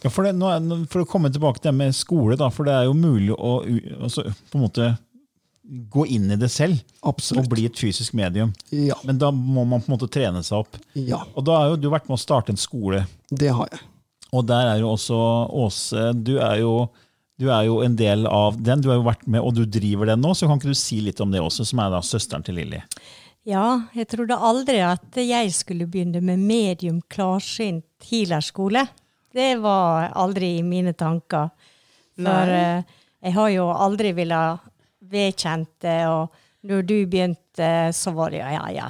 Ja, 0.03 0.09
for, 0.11 0.24
det, 0.28 0.36
nå, 0.38 0.49
er- 0.53 0.86
for 0.91 1.01
å 1.03 1.07
komme 1.09 1.32
tilbake 1.34 1.59
til 1.61 1.71
det 1.71 1.78
med 1.80 1.95
skole, 1.97 2.36
da, 2.38 2.49
for 2.53 2.67
det 2.67 2.74
er 2.76 2.86
jo 2.89 2.93
mulig 2.93 3.34
å 3.34 3.53
altså, 4.03 4.26
på 4.51 4.59
en 4.59 4.65
måte 4.67 4.89
gå 5.93 6.03
inn 6.11 6.28
i 6.32 6.36
det 6.36 6.49
selv 6.51 6.82
og 7.07 7.21
bli 7.49 7.63
et 7.69 7.80
fysisk 7.80 8.13
medium. 8.19 8.51
Ja, 8.76 8.97
Men 9.07 9.17
da 9.21 9.30
må 9.32 9.63
man 9.65 9.80
på 9.82 9.88
en 9.89 9.95
måte 9.95 10.09
trene 10.11 10.41
seg 10.43 10.59
opp. 10.65 10.76
ja, 10.93 11.21
Og 11.36 11.45
da 11.47 11.55
har 11.61 11.69
jo 11.71 11.78
du 11.80 11.88
vært 11.89 12.09
med 12.09 12.17
å 12.17 12.21
starte 12.21 12.51
en 12.51 12.59
skole, 12.59 13.05
det 13.32 13.49
har 13.55 13.69
jeg. 13.71 13.80
og 14.34 14.45
der 14.49 14.74
er 14.74 14.80
jo 14.84 14.91
også 14.91 15.21
Åse 15.63 16.11
Du 16.21 16.36
er 16.38 16.59
jo, 16.59 16.89
du 17.39 17.47
er 17.49 17.63
jo 17.69 17.80
en 17.82 17.95
del 17.95 18.28
av 18.28 18.59
den. 18.61 18.82
Du 18.82 18.89
har 18.89 18.97
jo 18.99 19.07
vært 19.07 19.26
med, 19.26 19.39
og 19.41 19.55
du 19.55 19.63
driver 19.65 20.05
den 20.11 20.21
nå, 20.21 20.34
så 20.36 20.47
kan 20.47 20.59
ikke 20.59 20.74
du 20.76 20.78
si 20.78 20.99
litt 21.01 21.21
om 21.24 21.32
det 21.32 21.39
også, 21.41 21.65
som 21.65 21.80
er 21.80 21.89
da 21.95 22.01
søsteren 22.01 22.43
til 22.43 22.55
Lilly? 22.59 22.82
Ja, 23.47 23.88
jeg 23.95 24.07
trodde 24.11 24.36
aldri 24.38 24.78
at 24.84 25.15
jeg 25.15 25.49
skulle 25.55 25.88
begynne 25.88 26.21
med 26.24 26.39
medium 26.39 27.01
klarsynt 27.11 27.84
healerskole. 28.11 28.86
Det 29.34 29.56
var 29.62 30.12
aldri 30.14 30.58
i 30.60 30.66
mine 30.66 30.94
tanker. 30.94 31.50
For 32.20 32.54
eh, 32.54 32.84
jeg 33.24 33.34
har 33.34 33.50
jo 33.54 33.70
aldri 33.74 34.12
villet 34.14 34.70
vedkjent 35.14 35.72
det, 35.82 36.00
og 36.08 36.68
når 36.70 36.86
du 36.88 36.96
begynte, 37.10 37.72
så 37.94 38.14
var 38.16 38.34
det 38.34 38.44
ja, 38.44 38.52
ja, 38.58 38.68
ja. 38.78 38.90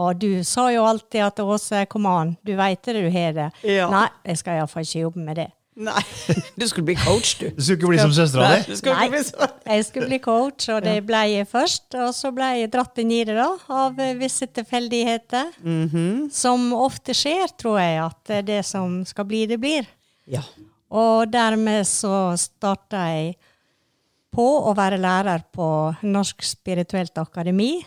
Og 0.00 0.20
du 0.22 0.44
sa 0.46 0.68
jo 0.70 0.84
alltid 0.86 1.24
at 1.26 1.40
Åse, 1.42 1.82
kom 1.90 2.06
an, 2.06 2.36
du 2.46 2.54
veit 2.58 2.82
det, 2.86 2.94
du 2.94 3.08
har 3.10 3.34
det. 3.34 3.48
Ja. 3.66 3.88
Nei, 3.90 4.06
jeg 4.30 4.38
skal 4.38 4.60
iallfall 4.60 4.86
ikke 4.86 5.02
jobbe 5.02 5.24
med 5.26 5.40
det. 5.42 5.48
Nei, 5.80 6.02
du 6.60 6.66
skulle 6.68 6.90
bli 6.90 6.96
coach, 7.00 7.38
du. 7.40 7.46
Du 7.56 7.62
skulle 7.64 7.78
ikke 7.78 7.90
bli 7.94 8.00
som 8.02 8.12
søstera 8.12 8.48
di? 8.52 8.76
Nei. 8.84 9.06
Jeg 9.70 9.86
skulle 9.86 10.08
bli 10.10 10.18
coach, 10.20 10.66
og 10.74 10.82
det 10.84 10.98
ble 11.08 11.20
jeg 11.30 11.48
først. 11.48 11.86
Og 11.96 12.10
så 12.16 12.32
ble 12.36 12.50
jeg 12.58 12.72
dratt 12.74 13.00
inn 13.00 13.14
i 13.16 13.22
det, 13.24 13.36
da, 13.38 13.48
av 13.72 13.96
visse 14.20 14.48
tilfeldigheter. 14.52 15.54
Som 16.36 16.70
ofte 16.76 17.16
skjer, 17.16 17.48
tror 17.56 17.80
jeg, 17.80 17.96
at 18.04 18.34
det 18.50 18.60
som 18.68 19.00
skal 19.08 19.28
bli, 19.30 19.46
det 19.48 19.60
blir. 19.62 19.88
Ja. 20.28 20.44
Og 20.90 21.30
dermed 21.32 21.86
så 21.88 22.34
starta 22.40 23.06
jeg 23.14 23.38
på 24.34 24.46
å 24.68 24.74
være 24.78 25.00
lærer 25.00 25.42
på 25.54 25.66
Norsk 26.06 26.44
spirituelt 26.46 27.16
akademi 27.18 27.80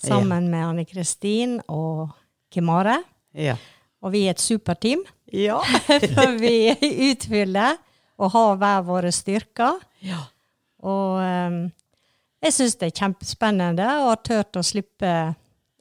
sammen 0.00 0.46
med 0.52 0.66
Anne 0.68 0.84
Kristin 0.86 1.58
og 1.68 2.12
Kimare. 2.52 3.00
Ja. 3.34 3.56
Og 4.00 4.14
vi 4.14 4.24
er 4.26 4.36
et 4.36 4.42
superteam. 4.42 5.02
Ja. 5.32 5.60
For 6.16 6.36
vi 6.40 6.72
utfyller 7.10 7.78
og 8.20 8.32
har 8.34 8.56
hver 8.60 8.82
våre 8.86 9.12
styrker. 9.14 9.78
Ja. 10.04 10.22
Og 10.84 11.20
um, 11.20 11.60
jeg 12.40 12.54
syns 12.56 12.76
det 12.80 12.90
er 12.90 12.98
kjempespennende 13.02 13.86
å 14.00 14.10
ha 14.10 14.16
turt 14.24 14.56
å 14.56 14.64
slippe 14.64 15.12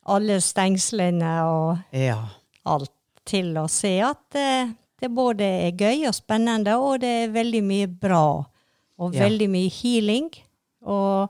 alle 0.10 0.39
stengslene 0.43 1.34
og 1.47 1.95
Ja. 1.95 2.18
alt 2.66 2.91
til 3.30 3.54
å 3.62 3.68
se 3.70 3.91
at 4.02 4.36
eh, 4.39 4.72
Det 5.00 5.08
både 5.16 5.45
er 5.70 5.72
gøy 5.80 6.08
og 6.10 6.16
spennende, 6.18 6.74
og 6.76 6.97
det 7.00 7.10
er 7.24 7.30
veldig 7.32 7.62
mye 7.64 7.88
bra. 7.88 8.43
Og 9.00 9.14
Ja. 9.16 9.24
veldig 9.24 9.47
mye 9.54 9.70
healing. 9.72 10.26
Og 10.84 11.30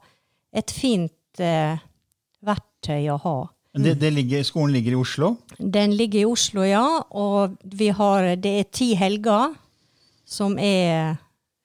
et 0.53 0.71
fint 0.73 1.13
uh, 1.43 1.77
verktøy 2.41 3.11
å 3.13 3.17
ha. 3.21 3.35
Det, 3.83 3.93
det 4.01 4.11
ligger, 4.11 4.43
skolen 4.43 4.73
ligger 4.75 4.91
i 4.95 4.99
Oslo. 4.99 5.33
Den 5.57 5.95
ligger 5.97 6.19
i 6.23 6.25
Oslo, 6.29 6.63
ja. 6.67 6.83
Og 7.11 7.57
vi 7.63 7.89
har, 7.95 8.33
det 8.35 8.53
er 8.59 8.69
ti 8.75 8.93
helger 8.99 9.55
som 10.29 10.57
er 10.61 11.15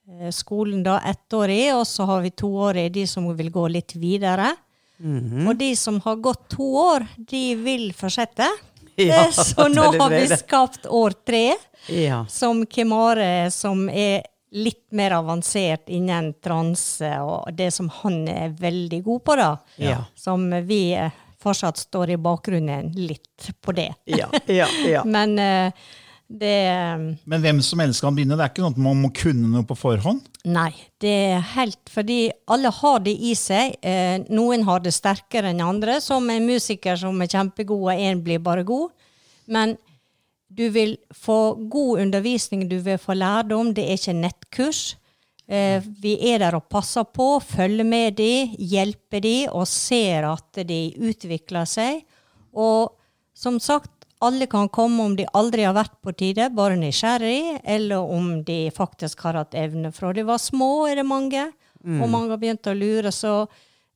eh, 0.08 0.30
skolen 0.32 0.82
da 0.86 0.98
ettårig, 1.10 1.72
og 1.76 1.84
så 1.88 2.06
har 2.08 2.22
vi 2.24 2.30
toårig, 2.32 2.86
de 2.94 3.06
som 3.10 3.26
vil 3.36 3.50
gå 3.52 3.66
litt 3.72 3.96
videre. 4.00 4.52
Mhm. 4.98 5.48
Og 5.50 5.56
de 5.58 5.72
som 5.76 5.98
har 6.04 6.16
gått 6.22 6.46
to 6.54 6.68
år, 6.80 7.06
de 7.18 7.46
vil 7.64 7.90
fortsette. 7.96 8.48
Ja, 8.96 9.24
Eh, 9.24 9.32
så 9.34 9.64
nå 9.72 9.82
har 9.98 10.10
vi 10.12 10.36
skapt 10.38 10.84
år 10.86 11.16
tre, 11.26 11.56
Ja. 11.90 12.20
som 12.30 12.60
Kemare, 12.70 13.50
som 13.50 13.88
er 13.90 14.22
litt 14.54 14.84
mer 14.94 15.10
avansert 15.16 15.88
innen 15.90 16.28
transe, 16.38 17.10
og 17.18 17.50
det 17.58 17.72
som 17.74 17.88
han 17.90 18.20
er 18.30 18.52
veldig 18.54 19.00
god 19.02 19.24
på, 19.26 19.34
da. 19.40 19.48
Ja. 19.82 19.96
Som 20.14 20.46
vi 20.68 20.94
fortsatt 21.44 21.84
står 21.84 22.14
i 22.14 22.20
bakgrunnen 22.20 22.90
litt 22.96 23.52
på 23.60 23.76
det. 23.76 23.90
Ja, 24.10 24.30
ja, 24.50 24.68
ja. 24.88 25.04
Men 25.16 25.36
uh, 25.38 25.84
det 26.26 26.56
Men 27.28 27.42
hvem 27.42 27.60
som 27.62 27.82
helst 27.82 28.02
kan 28.02 28.16
begynne. 28.16 28.36
Det 28.38 28.46
er 28.46 28.52
ikke 28.52 28.64
noe 28.64 28.72
at 28.72 28.80
man 28.80 29.00
må 29.02 29.10
kunne 29.14 29.50
noe 29.52 29.66
på 29.68 29.76
forhånd. 29.76 30.24
Nei, 30.48 30.72
det 31.00 31.12
er 31.36 31.44
helt 31.54 31.92
fordi 31.92 32.18
alle 32.50 32.72
har 32.72 33.02
det 33.04 33.14
i 33.14 33.34
seg. 33.38 33.76
Eh, 33.84 34.24
noen 34.32 34.64
har 34.68 34.82
det 34.84 34.94
sterkere 34.96 35.52
enn 35.52 35.62
andre, 35.64 36.00
som 36.04 36.26
en 36.32 36.48
musiker 36.48 36.98
som 37.00 37.20
er 37.22 37.30
kjempegod, 37.30 37.90
og 37.92 38.06
én 38.08 38.24
blir 38.24 38.42
bare 38.44 38.64
god. 38.66 38.92
Men 39.46 39.76
du 40.48 40.68
vil 40.72 40.96
få 41.12 41.56
god 41.70 42.04
undervisning, 42.06 42.68
du 42.70 42.78
vil 42.82 43.00
få 43.00 43.16
lærdom. 43.18 43.74
Det 43.76 43.84
er 43.84 43.98
ikke 43.98 44.16
nettkurs. 44.16 44.82
Eh, 45.48 45.82
vi 46.00 46.14
er 46.32 46.38
der 46.40 46.56
og 46.56 46.68
passer 46.72 47.04
på, 47.04 47.38
følger 47.44 47.84
med 47.84 48.16
de, 48.16 48.46
hjelper 48.58 49.20
de 49.20 49.34
og 49.52 49.66
ser 49.68 50.24
at 50.30 50.62
de 50.66 50.78
utvikler 50.96 51.66
seg. 51.68 52.04
Og 52.56 52.94
som 53.36 53.58
sagt, 53.60 53.90
alle 54.24 54.46
kan 54.48 54.70
komme 54.72 55.04
om 55.04 55.16
de 55.18 55.26
aldri 55.36 55.66
har 55.66 55.74
vært 55.76 55.98
på 56.00 56.14
tide, 56.16 56.46
bare 56.56 56.78
nysgjerrig, 56.80 57.60
eller 57.64 58.00
om 58.08 58.38
de 58.46 58.70
faktisk 58.72 59.20
har 59.26 59.36
hatt 59.42 59.54
evne 59.58 59.90
fra 59.92 60.14
de 60.16 60.24
var 60.24 60.40
små, 60.40 60.86
er 60.88 61.02
det 61.02 61.06
mange. 61.06 61.50
Og 61.84 62.08
mange 62.08 62.30
har 62.32 62.38
begynt 62.40 62.64
å 62.70 62.72
lure. 62.72 63.10
Så 63.12 63.46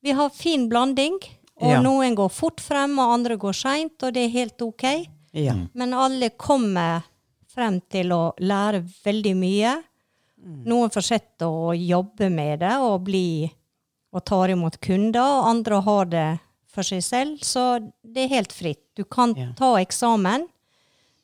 vi 0.05 0.13
har 0.13 0.29
fin 0.31 0.69
blanding. 0.69 1.17
Og 1.61 1.71
Ja. 1.73 1.81
noen 1.81 2.15
går 2.15 2.29
fort 2.31 2.61
frem, 2.61 2.99
og 2.99 3.15
andre 3.15 3.37
går 3.37 3.55
seint, 3.57 4.03
og 4.03 4.13
det 4.13 4.27
er 4.27 4.29
helt 4.29 4.61
OK. 4.63 4.85
ja. 5.33 5.55
Men 5.75 5.95
alle 5.95 6.29
kommer 6.37 7.03
frem 7.49 7.81
til 7.91 8.11
å 8.13 8.35
lære 8.39 8.85
veldig 9.05 9.35
mye. 9.35 9.83
Noen 10.43 10.91
fortsetter 10.91 11.47
å 11.47 11.75
jobbe 11.77 12.31
med 12.31 12.61
det 12.61 12.77
og, 12.79 13.03
bli, 13.05 13.53
og 14.13 14.25
tar 14.25 14.49
imot 14.55 14.81
kunder, 14.81 15.21
og 15.21 15.47
andre 15.51 15.81
har 15.83 16.05
det 16.07 16.39
for 16.69 16.83
seg 16.87 17.03
selv. 17.03 17.39
Så 17.45 17.79
det 18.05 18.23
er 18.25 18.29
helt 18.37 18.53
fritt. 18.53 18.85
Du 18.97 19.05
kan 19.05 19.35
Ja. 19.37 19.53
ta 19.57 19.75
eksamen. 19.77 20.47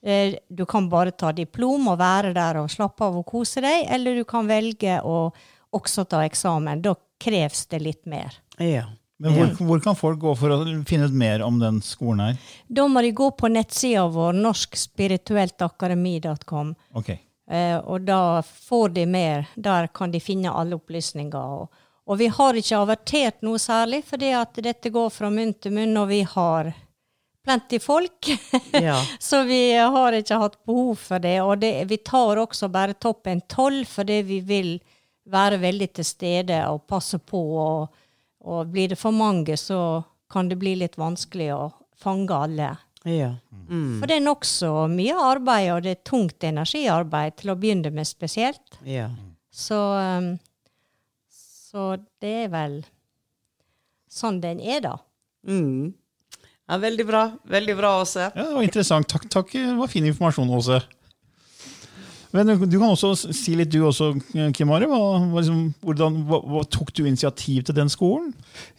Eh, 0.02 0.34
Du 0.52 0.66
kan 0.66 0.88
bare 0.88 1.10
ta 1.12 1.32
diplom 1.32 1.88
og 1.88 1.98
være 1.98 2.34
der 2.34 2.56
og 2.60 2.68
slappe 2.68 3.00
av 3.02 3.16
og 3.16 3.24
kose 3.26 3.60
deg, 3.62 3.86
eller 3.88 4.14
du 4.14 4.24
kan 4.24 4.46
velge 4.46 5.00
å 5.02 5.32
også 5.72 6.04
ta 6.08 6.20
eksamen. 6.28 6.82
Da 6.82 6.94
kreves 7.18 7.66
det 7.68 7.80
litt 7.82 8.06
mer. 8.06 8.30
ja. 8.58 8.84
Men 9.16 9.32
hvor, 9.32 9.46
hvor 9.66 9.80
kan 9.80 9.94
folk 9.94 10.18
gå 10.18 10.34
for 10.36 10.48
å 10.50 10.84
finne 10.84 11.04
ut 11.06 11.12
mer 11.12 11.40
om 11.40 11.58
den 11.60 11.80
skolen 11.80 12.20
her? 12.20 12.36
Da 12.68 12.82
må 12.88 13.00
de 13.00 13.12
gå 13.12 13.30
på 13.38 13.48
nettsida 13.48 14.08
vår, 14.12 14.32
norskspiritueltakademi.com. 14.42 16.74
Ok. 16.94 17.10
Eh, 17.50 17.76
og 17.76 18.06
da 18.08 18.42
får 18.42 18.88
de 18.88 19.06
mer. 19.06 19.48
Der 19.54 19.86
kan 19.86 20.10
de 20.10 20.20
finne 20.20 20.52
alle 20.52 20.78
opplysninger. 20.78 21.36
Og, 21.58 21.84
og 22.06 22.18
vi 22.20 22.30
har 22.32 22.56
ikke 22.58 22.80
avertert 22.80 23.44
noe 23.44 23.60
særlig, 23.60 24.04
fordi 24.08 24.32
at 24.36 24.56
dette 24.64 24.92
går 24.94 25.12
fra 25.12 25.30
munn 25.32 25.54
til 25.54 25.76
munn, 25.76 25.96
og 26.00 26.08
vi 26.12 26.22
har 26.28 26.72
plenty 27.44 27.78
folk. 27.78 28.30
Ja. 28.72 28.96
Så 29.18 29.42
vi 29.42 29.76
har 29.76 30.12
ikke 30.12 30.38
hatt 30.40 30.56
behov 30.66 30.96
for 30.98 31.22
det. 31.22 31.36
Og 31.42 31.58
det, 31.62 31.84
vi 31.90 32.00
tar 32.02 32.40
også 32.42 32.68
bare 32.72 32.96
toppen 32.98 33.44
tolv, 33.48 33.84
fordi 33.86 34.22
vi 34.26 34.40
vil 34.40 34.72
være 35.30 35.60
veldig 35.62 35.92
til 35.94 36.04
stede 36.04 36.58
og 36.68 36.86
passe 36.90 37.18
på. 37.18 37.42
Og, 37.60 38.00
og 38.44 38.72
blir 38.72 38.92
det 38.92 38.98
for 39.00 39.14
mange, 39.14 39.56
så 39.56 40.02
kan 40.32 40.48
det 40.48 40.58
bli 40.58 40.74
litt 40.80 40.98
vanskelig 40.98 41.52
å 41.54 41.62
fange 42.00 42.34
alle. 42.34 42.72
Ja. 43.04 43.34
Mm. 43.68 44.00
For 44.00 44.08
det 44.08 44.16
er 44.16 44.24
nokså 44.24 44.72
mye 44.92 45.16
arbeid, 45.20 45.68
og 45.74 45.84
det 45.84 45.92
er 45.94 46.02
tungt 46.08 46.44
energiarbeid 46.44 47.38
til 47.40 47.52
å 47.52 47.58
begynne 47.60 47.92
med 47.94 48.08
spesielt. 48.08 48.80
ja. 48.84 49.10
Så, 49.54 49.76
um, 49.78 50.32
så 51.30 51.92
det 52.18 52.32
er 52.44 52.48
vel 52.50 52.72
sånn 54.10 54.40
den 54.42 54.58
er, 54.58 54.80
da. 54.82 54.96
Mm. 55.46 55.92
ja. 56.66 56.78
Veldig 56.82 57.06
bra. 57.06 57.22
Veldig 57.46 57.76
bra, 57.78 57.92
Åse. 58.02 58.32
Ja, 58.34 58.48
det 58.48 58.56
var 58.56 58.66
interessant. 58.66 59.06
Takk, 59.10 59.28
takk. 59.30 59.54
Det 59.54 59.76
var 59.78 59.90
fin 59.92 60.06
informasjon, 60.10 60.50
Åse. 60.58 60.80
Men 62.34 62.50
du 62.58 62.78
kan 62.80 62.88
også 62.90 63.12
si 63.30 63.54
litt, 63.54 63.70
du 63.70 63.84
også, 63.86 64.10
Kim 64.56 64.72
Are. 64.74 64.88
Hva, 64.90 65.00
hva, 65.22 65.38
liksom, 65.38 65.68
hva, 65.86 66.40
hva 66.42 66.64
tok 66.66 66.90
du 66.96 67.04
initiativ 67.04 67.68
til 67.68 67.76
den 67.78 67.92
skolen? 67.92 68.32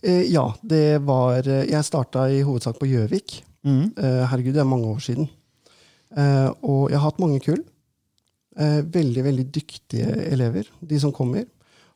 Eh, 0.04 0.26
ja, 0.28 0.50
det 0.60 1.00
var 1.08 1.48
eh, 1.48 1.64
Jeg 1.72 1.88
starta 1.88 2.28
i 2.28 2.44
hovedsak 2.44 2.82
på 2.82 2.90
Gjøvik. 2.92 3.38
Mhm. 3.66 3.94
Eh, 3.98 4.24
herregud, 4.30 4.54
det 4.54 4.62
er 4.62 4.70
mange 4.70 4.92
år 4.94 5.02
siden. 5.02 5.30
Eh, 6.16 6.50
og 6.62 6.92
jeg 6.92 7.00
har 7.00 7.10
hatt 7.10 7.22
mange 7.24 7.42
kull. 7.44 7.64
Eh, 8.56 8.82
veldig, 8.86 9.24
veldig 9.26 9.46
dyktige 9.52 10.12
elever, 10.32 10.70
de 10.80 11.00
som 11.02 11.12
kommer. 11.12 11.46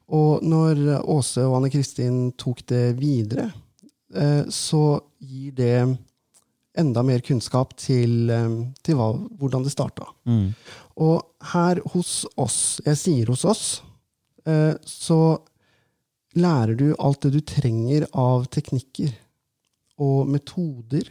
Og 0.09 0.41
når 0.41 1.03
Åse 1.05 1.45
og 1.45 1.59
Anne 1.59 1.70
Kristin 1.70 2.32
tok 2.34 2.65
det 2.67 2.97
videre, 2.97 3.51
så 4.49 4.97
gir 5.22 5.51
det 5.53 5.76
enda 6.82 7.03
mer 7.05 7.22
kunnskap 7.22 7.76
til, 7.78 8.26
til 8.82 8.97
hva, 8.97 9.11
hvordan 9.38 9.61
det 9.61 9.70
starta. 9.70 10.07
Og 10.97 11.22
her 11.51 11.78
hos 11.93 12.26
oss, 12.41 12.82
jeg 12.88 12.97
sier 12.97 13.30
hos 13.30 13.45
oss, 13.45 13.63
så 14.82 15.20
lærer 16.41 16.74
du 16.74 16.88
alt 16.97 17.22
det 17.28 17.36
du 17.38 17.39
trenger 17.45 18.09
av 18.09 18.49
teknikker 18.49 19.13
og 20.01 20.26
metoder 20.34 21.05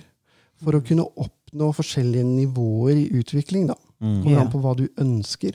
for 0.63 0.73
å 0.79 0.83
kunne 0.85 1.07
oppnå 1.17 1.71
forskjellige 1.77 2.25
nivåer 2.27 2.97
i 2.97 3.09
utvikling. 3.21 3.67
da. 3.69 3.75
Kommer 4.01 4.31
Ja. 4.31 4.41
an 4.45 4.51
på 4.53 4.61
hva 4.63 4.77
du 4.77 4.89
ønsker. 4.97 5.55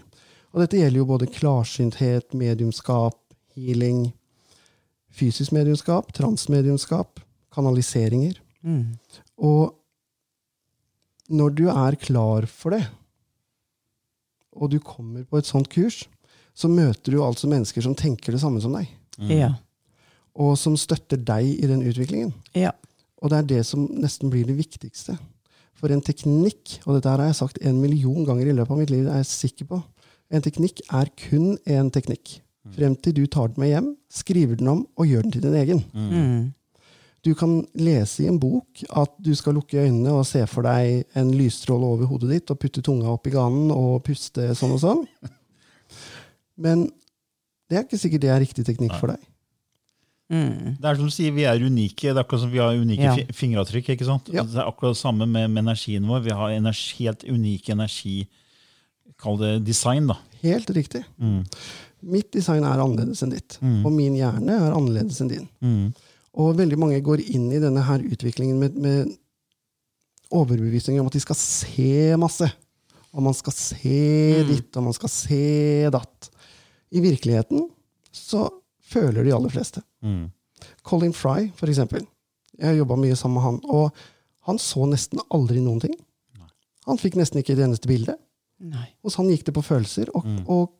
Og 0.53 0.59
dette 0.61 0.77
gjelder 0.77 0.97
jo 0.97 1.05
både 1.05 1.27
klarsynthet, 1.31 2.33
mediumskap, 2.33 3.17
healing, 3.55 4.11
fysisk 5.11 5.51
mediumskap, 5.51 6.11
transmediumskap, 6.13 7.19
kanaliseringer. 7.51 8.35
Mm. 8.63 8.97
Og 9.39 9.73
når 11.29 11.55
du 11.55 11.63
er 11.69 11.95
klar 11.95 12.45
for 12.47 12.71
det, 12.71 12.87
og 14.55 14.69
du 14.69 14.79
kommer 14.79 15.23
på 15.25 15.37
et 15.39 15.45
sånt 15.49 15.69
kurs, 15.69 16.03
så 16.53 16.69
møter 16.69 17.11
du 17.15 17.21
altså 17.25 17.47
mennesker 17.49 17.81
som 17.81 17.95
tenker 17.97 18.31
det 18.35 18.41
samme 18.41 18.61
som 18.61 18.73
deg, 18.73 18.87
Ja. 19.19 19.55
og 20.35 20.57
som 20.57 20.75
støtter 20.77 21.17
deg 21.17 21.63
i 21.63 21.67
den 21.67 21.81
utviklingen. 21.81 22.33
Ja. 22.53 22.71
Og 23.23 23.31
det 23.31 23.39
er 23.39 23.49
det 23.53 23.63
som 23.67 23.87
nesten 23.87 24.31
blir 24.33 24.45
det 24.47 24.57
viktigste. 24.59 25.15
For 25.79 25.91
en 25.91 26.03
teknikk, 26.03 26.79
og 26.85 26.97
dette 26.97 27.11
har 27.11 27.23
jeg 27.23 27.39
sagt 27.39 27.61
en 27.63 27.79
million 27.81 28.27
ganger 28.27 28.51
i 28.51 28.55
løpet 28.55 28.75
av 28.75 28.81
mitt 28.81 28.91
liv, 28.91 29.05
det 29.07 29.13
er 29.15 29.23
jeg 29.23 29.31
sikker 29.31 29.69
på, 29.71 29.79
en 30.33 30.43
teknikk 30.43 30.81
er 30.91 31.11
kun 31.19 31.55
en 31.69 31.91
teknikk. 31.93 32.39
Frem 32.73 32.95
til 32.95 33.15
du 33.17 33.25
tar 33.27 33.51
den 33.51 33.59
med 33.59 33.73
hjem, 33.73 33.87
skriver 34.11 34.59
den 34.59 34.69
om 34.71 34.83
og 34.95 35.07
gjør 35.09 35.25
den 35.25 35.33
til 35.35 35.43
din 35.43 35.57
egen. 35.59 35.81
Mm. 35.91 36.53
Du 37.23 37.33
kan 37.39 37.57
lese 37.79 38.23
i 38.23 38.29
en 38.31 38.39
bok 38.39 38.83
at 38.99 39.11
du 39.23 39.31
skal 39.35 39.55
lukke 39.55 39.83
øynene 39.83 40.15
og 40.15 40.25
se 40.27 40.41
for 40.47 40.67
deg 40.67 41.03
en 41.19 41.31
lysstråle 41.35 41.91
over 41.95 42.07
hodet 42.07 42.31
ditt 42.31 42.51
og 42.51 42.59
putte 42.59 42.83
tunga 42.83 43.11
opp 43.11 43.27
i 43.27 43.35
ganen 43.35 43.71
og 43.71 44.01
puste 44.07 44.49
sånn 44.59 44.75
og 44.75 44.81
sånn. 44.83 45.03
Men 46.63 46.87
det 47.67 47.79
er 47.79 47.85
ikke 47.85 47.99
sikkert 47.99 48.25
det 48.25 48.31
er 48.33 48.43
riktig 48.43 48.65
teknikk 48.67 48.95
for 48.99 49.13
deg. 49.13 49.21
Mm. 50.31 50.77
Det 50.79 50.85
er 50.87 50.95
som 50.95 51.05
du 51.09 51.11
sier, 51.13 51.31
Vi 51.35 51.43
er 51.45 51.59
unike. 51.61 52.01
Det 52.09 52.15
er 52.15 52.23
akkurat 52.23 52.41
som 52.45 52.51
vi 52.51 52.57
har 52.61 52.73
unike 52.79 53.03
Ja. 53.03 53.15
fingeravtrykk. 53.35 53.89
ikke 53.89 54.05
sant? 54.07 54.29
Ja. 54.33 54.43
Det 54.43 54.55
er 54.55 54.65
akkurat 54.69 54.95
det 54.95 55.01
samme 55.01 55.27
med, 55.27 55.49
med 55.51 55.63
energien 55.65 56.07
vår. 56.07 56.23
Vi 56.23 56.31
har 56.31 56.49
energi, 56.55 57.03
helt 57.03 57.23
unik 57.27 57.69
energi. 57.69 58.27
Kall 59.19 59.37
det 59.37 59.63
design, 59.65 60.07
da. 60.07 60.15
Helt 60.41 60.69
riktig. 60.73 61.03
Mitt 62.03 62.31
design 62.33 62.63
er 62.67 62.79
annerledes 62.81 63.21
enn 63.23 63.31
ditt, 63.31 63.57
og 63.61 63.91
min 63.95 64.15
hjerne 64.17 64.49
er 64.57 64.73
annerledes 64.75 65.21
enn 65.23 65.29
din. 65.31 65.93
Og 66.33 66.55
veldig 66.57 66.79
mange 66.79 67.01
går 67.05 67.21
inn 67.29 67.51
i 67.53 67.59
denne 67.61 67.83
her 67.85 67.99
utviklingen 68.03 68.57
med, 68.59 68.75
med 68.75 69.11
overbevisning 70.33 70.99
om 70.99 71.07
at 71.07 71.13
de 71.15 71.21
skal 71.23 71.37
se 71.39 72.15
masse. 72.19 72.49
Og 73.13 73.21
man 73.21 73.35
skal 73.37 73.53
se 73.53 74.43
ditt, 74.49 74.71
og 74.75 74.87
man 74.87 74.93
skal 74.97 75.09
se 75.13 75.89
datt. 75.93 76.29
I 76.93 76.99
virkeligheten 77.03 77.67
så 78.13 78.47
føler 78.93 79.25
de 79.25 79.33
aller 79.35 79.51
fleste. 79.53 79.81
Colin 80.87 81.13
Fry, 81.15 81.49
for 81.57 81.67
eksempel. 81.71 82.05
Jeg 82.59 82.69
har 82.69 82.77
jobba 82.77 82.95
mye 83.01 83.15
sammen 83.17 83.39
med 83.39 83.43
han, 83.47 83.59
og 83.73 83.91
han 84.47 84.59
så 84.61 84.85
nesten 84.89 85.19
aldri 85.33 85.61
noen 85.63 85.81
ting. 85.83 85.95
Han 86.85 86.99
fikk 86.99 87.15
nesten 87.19 87.39
ikke 87.41 87.55
det 87.57 87.65
eneste 87.65 87.87
bildet. 87.89 88.19
Nei. 88.63 88.85
Hos 89.03 89.15
han 89.19 89.27
gikk 89.31 89.45
det 89.47 89.53
på 89.55 89.63
følelser 89.65 90.11
og, 90.15 90.27
og 90.51 90.71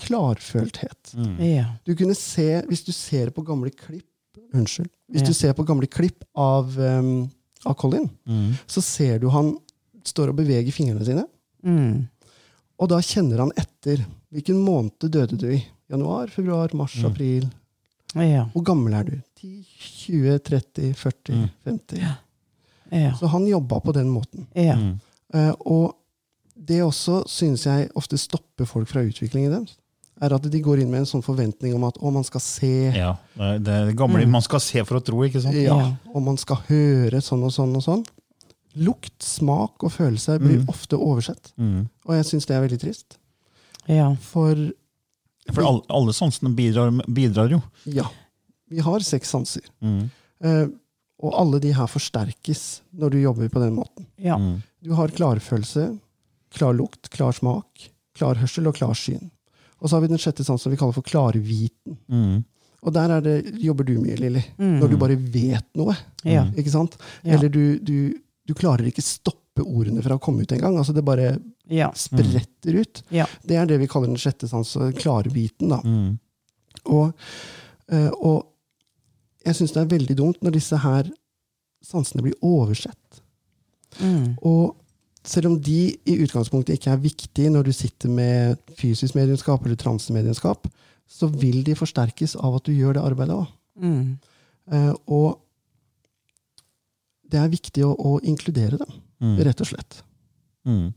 klarfølthet. 0.00 1.14
Ja. 1.40 1.66
Du 1.86 1.94
kunne 1.96 2.16
se, 2.18 2.62
Hvis 2.68 2.84
du 2.86 2.92
ser 2.96 3.30
på 3.36 3.44
gamle 3.46 3.70
klipp 3.72 4.06
Unnskyld. 4.54 4.88
Hvis 5.10 5.22
Ja. 5.22 5.26
du 5.28 5.34
ser 5.34 5.52
på 5.54 5.64
gamle 5.66 5.86
klipp 5.86 6.24
av, 6.34 6.72
um, 6.78 7.30
av 7.66 7.74
Colin, 7.78 8.08
Mm. 8.26 8.54
så 8.66 8.80
ser 8.82 9.18
du 9.18 9.28
han 9.30 9.56
står 10.04 10.28
og 10.30 10.36
beveger 10.36 10.72
fingrene 10.72 11.04
sine. 11.04 11.24
Mm. 11.64 12.08
Og 12.80 12.88
da 12.88 12.98
kjenner 12.98 13.38
han 13.38 13.52
etter. 13.56 14.04
Hvilken 14.32 14.58
måned 14.64 14.98
døde 15.10 15.36
du 15.38 15.46
i? 15.52 15.64
Januar, 15.90 16.26
februar, 16.28 16.70
mars, 16.74 16.96
april? 17.04 17.48
Ja. 18.14 18.46
Hvor 18.52 18.64
gammel 18.66 18.94
er 18.98 19.06
du? 19.06 19.14
10, 19.40 19.50
20, 20.06 20.38
30, 20.48 20.94
40, 20.98 21.48
50? 21.68 22.00
Ja. 22.90 23.12
Så 23.20 23.26
han 23.30 23.46
jobba 23.46 23.78
på 23.80 23.92
den 23.94 24.08
måten. 24.10 24.48
Ja. 24.58 24.74
Mm. 24.76 24.96
Uh, 25.34 25.52
og 25.60 25.92
det 26.54 26.80
også 26.82 27.22
synes 27.30 27.66
jeg 27.66 27.90
ofte 27.96 28.18
stopper 28.18 28.66
folk 28.68 28.90
fra 28.90 29.04
utviklingen 29.06 29.52
deres. 29.54 29.76
Er 30.20 30.34
at 30.36 30.44
de 30.52 30.60
går 30.60 30.82
inn 30.82 30.90
med 30.92 31.04
en 31.04 31.08
sånn 31.08 31.22
forventning 31.24 31.72
om 31.78 31.86
at 31.88 31.96
å, 32.02 32.10
man 32.12 32.26
skal 32.26 32.42
se, 32.44 32.72
Ja, 32.92 33.14
det 33.38 33.72
er 33.72 33.86
det 33.88 33.94
gamle, 33.96 34.26
mm. 34.26 34.34
man 34.34 34.44
skal 34.44 34.60
se 34.60 34.82
for 34.84 34.98
å 34.98 35.04
tro, 35.04 35.22
ikke 35.24 35.40
sant? 35.40 35.56
ja, 35.56 35.78
Ja. 35.78 35.86
og 36.12 36.26
man 36.26 36.36
skal 36.36 36.60
høre 36.66 37.22
sånn 37.24 37.46
og 37.46 37.54
sånn 37.54 37.72
og 37.78 37.86
sånn. 37.86 38.02
Lukt, 38.84 39.16
smak 39.24 39.82
og 39.86 39.94
følelse 39.94 40.36
blir 40.42 40.60
ofte 40.70 40.98
oversett. 41.00 41.54
Mm. 41.56 41.88
Og 42.06 42.12
jeg 42.18 42.26
syns 42.28 42.46
det 42.46 42.54
er 42.58 42.66
veldig 42.66 42.80
trist. 42.82 43.16
Ja. 43.88 44.10
For 44.20 44.54
For 45.48 45.64
alle, 45.64 45.82
alle 45.88 46.12
sansene 46.14 46.52
bidrar, 46.54 46.92
bidrar 47.08 47.50
jo. 47.52 47.60
ja, 47.88 48.06
vi 48.70 48.82
har 48.84 49.02
seks 49.04 49.32
sanser. 49.34 49.64
Mm. 49.82 50.04
Eh, 50.44 50.66
og 51.20 51.34
alle 51.36 51.60
de 51.60 51.72
her 51.76 51.88
forsterkes 51.90 52.82
når 52.96 53.14
du 53.14 53.18
jobber 53.20 53.50
på 53.52 53.62
den 53.62 53.74
måten. 53.76 54.06
Ja. 54.20 54.38
Mm. 54.40 54.60
Du 54.84 54.94
har 54.96 55.12
klarfølelse, 55.12 55.90
klar 56.54 56.76
lukt, 56.76 57.10
klar 57.12 57.34
smak, 57.36 57.90
klar 58.16 58.40
hørsel 58.40 58.70
og 58.70 58.78
klar 58.78 58.94
syn. 58.96 59.30
Og 59.80 59.88
så 59.88 59.96
har 59.96 60.04
vi 60.04 60.12
den 60.12 60.20
sjette 60.20 60.44
sansen 60.44 60.68
som 60.68 60.74
vi 60.74 60.78
kaller 60.80 60.96
for 60.96 61.06
klarviten. 61.06 61.98
Mm. 62.08 62.40
Og 62.80 62.94
der 62.96 63.12
er 63.12 63.24
det, 63.24 63.36
jobber 63.60 63.84
du 63.84 63.98
mye, 64.00 64.16
Lilly. 64.16 64.42
Når 64.60 64.88
du 64.88 64.96
bare 65.00 65.16
vet 65.20 65.66
noe. 65.76 65.96
Ja. 66.24 66.46
Ikke 66.56 66.72
sant? 66.72 66.96
Ja. 67.20 67.36
Eller 67.36 67.52
du, 67.52 67.76
du, 67.84 68.12
du 68.48 68.54
klarer 68.56 68.88
ikke 68.88 69.04
stoppe 69.04 69.39
ordene 69.58 70.02
fra 70.02 70.16
å 70.16 70.22
komme 70.22 70.42
ut 70.42 70.52
engang. 70.52 70.76
Altså 70.78 70.94
det 70.94 71.04
bare 71.04 71.38
Ja. 71.68 71.90
spretter 71.92 72.74
ut. 72.80 73.02
Ja. 73.10 73.26
Det 73.44 73.56
er 73.56 73.66
det 73.66 73.78
vi 73.80 73.86
kaller 73.86 74.06
den 74.06 74.16
sjette 74.16 74.48
sans, 74.48 74.76
klare 74.96 75.30
biten 75.30 75.68
Da. 75.68 75.80
Mm. 75.82 76.18
Og, 76.86 77.12
eh, 77.88 78.10
og 78.22 78.46
jeg 79.44 79.54
syns 79.54 79.72
det 79.72 79.82
er 79.82 79.98
veldig 79.98 80.16
dumt 80.16 80.40
når 80.42 80.52
disse 80.52 80.76
her 80.76 81.10
sansene 81.84 82.22
blir 82.22 82.34
oversett. 82.42 83.20
Mm. 84.00 84.36
Og 84.42 84.76
selv 85.24 85.46
om 85.46 85.60
de 85.60 85.96
i 86.06 86.16
utgangspunktet 86.24 86.78
ikke 86.78 86.92
er 86.92 87.02
viktige 87.02 87.50
når 87.50 87.64
du 87.64 87.72
sitter 87.72 88.08
med 88.08 88.58
fysisk 88.78 89.14
mediumskap 89.14 89.64
eller 89.66 89.76
transemediumskap, 89.76 90.66
så 91.10 91.26
vil 91.28 91.62
de 91.66 91.74
forsterkes 91.74 92.36
av 92.36 92.56
at 92.56 92.64
du 92.64 92.72
gjør 92.72 92.94
det 92.94 93.02
arbeidet 93.04 93.36
òg. 93.36 93.48
Mm. 93.82 94.18
Eh, 94.72 94.94
og 95.08 95.40
det 97.30 97.40
er 97.40 97.52
viktig 97.52 97.84
å, 97.86 97.92
å 97.94 98.18
inkludere 98.26 98.78
dem, 98.80 99.00
Mm. 99.20 99.36
rett 99.44 99.60
og 99.60 99.66
slett. 99.66 100.02
Mm. 100.66 100.92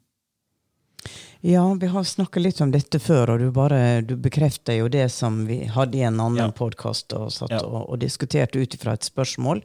Ja, 1.42 1.74
vi 1.74 1.88
har 1.92 2.04
snakka 2.08 2.40
litt 2.40 2.62
om 2.64 2.72
dette 2.72 3.00
før, 3.04 3.34
og 3.34 3.40
du 3.44 3.50
bare 3.52 4.02
du 4.02 4.16
bekrefter 4.16 4.78
jo 4.80 4.88
det 4.88 5.10
som 5.12 5.42
vi 5.46 5.66
hadde 5.68 5.98
i 6.00 6.04
en 6.08 6.20
annen 6.20 6.38
Ja. 6.40 6.52
podkast 6.56 7.12
og 7.14 7.32
satt 7.36 7.52
Ja. 7.52 7.60
og, 7.66 7.90
og 7.90 8.00
diskuterte 8.00 8.62
ut 8.62 8.74
ifra 8.78 8.94
et 8.94 9.04
spørsmål. 9.04 9.62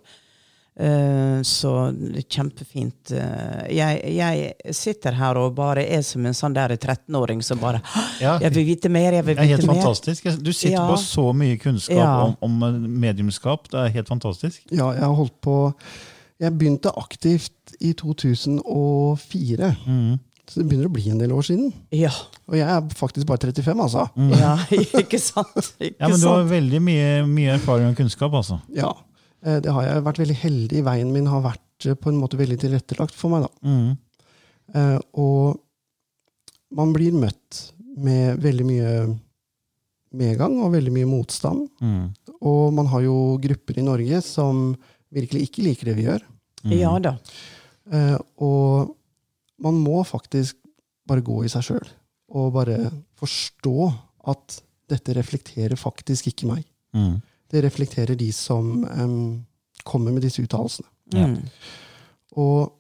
Eh, 0.81 1.41
så 1.43 1.91
det 1.95 2.19
er 2.25 2.27
kjempefint. 2.31 3.11
Eh, 3.11 3.75
jeg, 3.75 4.03
jeg 4.15 4.75
sitter 4.75 5.13
her 5.19 5.37
og 5.39 5.55
bare 5.55 5.83
er 5.87 6.03
som 6.03 6.27
en 6.27 6.35
sånn 6.35 6.55
der 6.55 6.77
13-åring 6.77 7.43
som 7.43 7.59
bare 7.59 7.81
Ja, 8.21 8.39
Jeg 8.39 8.53
vil 8.55 8.65
vite 8.67 8.89
mer, 8.89 9.13
jeg 9.13 9.25
vil 9.25 9.37
det 9.37 9.43
er 9.45 9.57
helt 9.57 9.67
mer. 9.67 9.75
fantastisk. 9.75 10.25
Du 10.43 10.53
sitter 10.53 10.77
Ja. 10.79 10.89
på 10.91 10.97
så 10.99 11.33
mye 11.35 11.59
kunnskap 11.59 11.97
Ja. 11.97 12.23
om, 12.25 12.37
om 12.43 12.59
mediumskap. 13.01 13.69
Det 13.71 13.75
er 13.87 13.89
helt 13.89 14.09
fantastisk. 14.09 14.63
Ja, 14.71 14.93
jeg 14.93 15.03
har 15.03 15.15
holdt 15.15 15.41
på 15.41 15.75
Jeg 16.39 16.55
begynte 16.59 16.93
aktivt 16.95 17.73
i 17.83 17.93
2004. 17.99 19.71
Mm. 19.87 20.19
Så 20.49 20.61
det 20.63 20.67
begynner 20.71 20.89
å 20.89 20.95
bli 20.95 21.11
en 21.13 21.19
del 21.21 21.33
år 21.37 21.45
siden. 21.45 21.73
Ja. 21.93 22.13
Og 22.49 22.57
jeg 22.57 22.65
er 22.73 22.87
faktisk 22.97 23.27
bare 23.29 23.51
35, 23.51 23.83
altså. 23.85 24.07
ja, 24.39 24.55
ikke 25.03 25.21
sant? 25.21 25.59
Ikke 25.77 25.99
Ja, 26.01 26.09
men 26.09 26.21
du 26.23 26.29
har 26.31 26.47
veldig 26.49 26.81
mye, 26.87 27.09
mye 27.29 27.57
erfaring 27.59 27.91
og 27.91 27.99
kunnskap, 27.99 28.33
altså. 28.39 28.61
Ja, 28.73 28.95
eh, 29.45 29.59
det 29.65 29.75
har 29.77 29.85
jeg 29.91 30.07
vært 30.07 30.23
veldig 30.23 30.39
heldig. 30.47 30.85
Veien 30.89 31.13
min 31.13 31.29
har 31.29 31.45
vært 31.45 31.89
eh, 31.91 31.99
på 32.01 32.13
en 32.13 32.21
måte 32.23 32.41
veldig 32.41 32.57
tilrettelagt 32.65 33.17
for 33.19 33.35
meg. 33.35 33.45
da. 33.45 33.69
Mm. 33.69 34.39
Eh, 34.79 34.99
Og 35.21 35.59
man 36.79 36.95
blir 36.97 37.13
møtt 37.17 37.63
med 37.99 38.41
veldig 38.45 38.67
mye 38.69 38.95
medgang 40.19 40.55
og 40.65 40.73
veldig 40.73 40.93
mye 40.95 41.09
motstand. 41.09 41.67
Mm. 41.85 42.07
Og 42.49 42.73
man 42.73 42.89
har 42.89 43.05
jo 43.05 43.17
grupper 43.43 43.81
i 43.81 43.85
Norge 43.85 44.21
som 44.25 44.71
virkelig 45.15 45.49
ikke 45.49 45.65
liker 45.67 45.91
det 45.91 45.97
vi 45.99 46.07
gjør. 46.09 46.25
Ja 46.75 46.93
da. 47.03 47.17
Eh, 47.93 48.17
Og 48.45 48.95
man 49.63 49.79
må 49.81 50.03
faktisk 50.07 50.59
bare 51.09 51.25
gå 51.25 51.43
i 51.45 51.51
seg 51.53 51.65
sjøl 51.65 51.93
og 52.37 52.53
bare 52.59 52.91
forstå 53.19 53.77
at 54.29 54.59
dette 54.89 55.15
reflekterer 55.17 55.79
faktisk 55.81 56.29
ikke 56.31 56.49
meg. 56.51 56.65
Mm. 56.97 57.21
Det 57.49 57.63
reflekterer 57.65 58.19
de 58.19 58.29
som 58.37 58.85
um, 58.85 59.47
kommer 59.89 60.13
med 60.13 60.25
disse 60.27 60.43
uttalelsene. 60.45 60.89
Mm. 61.17 61.39
Og 62.37 62.75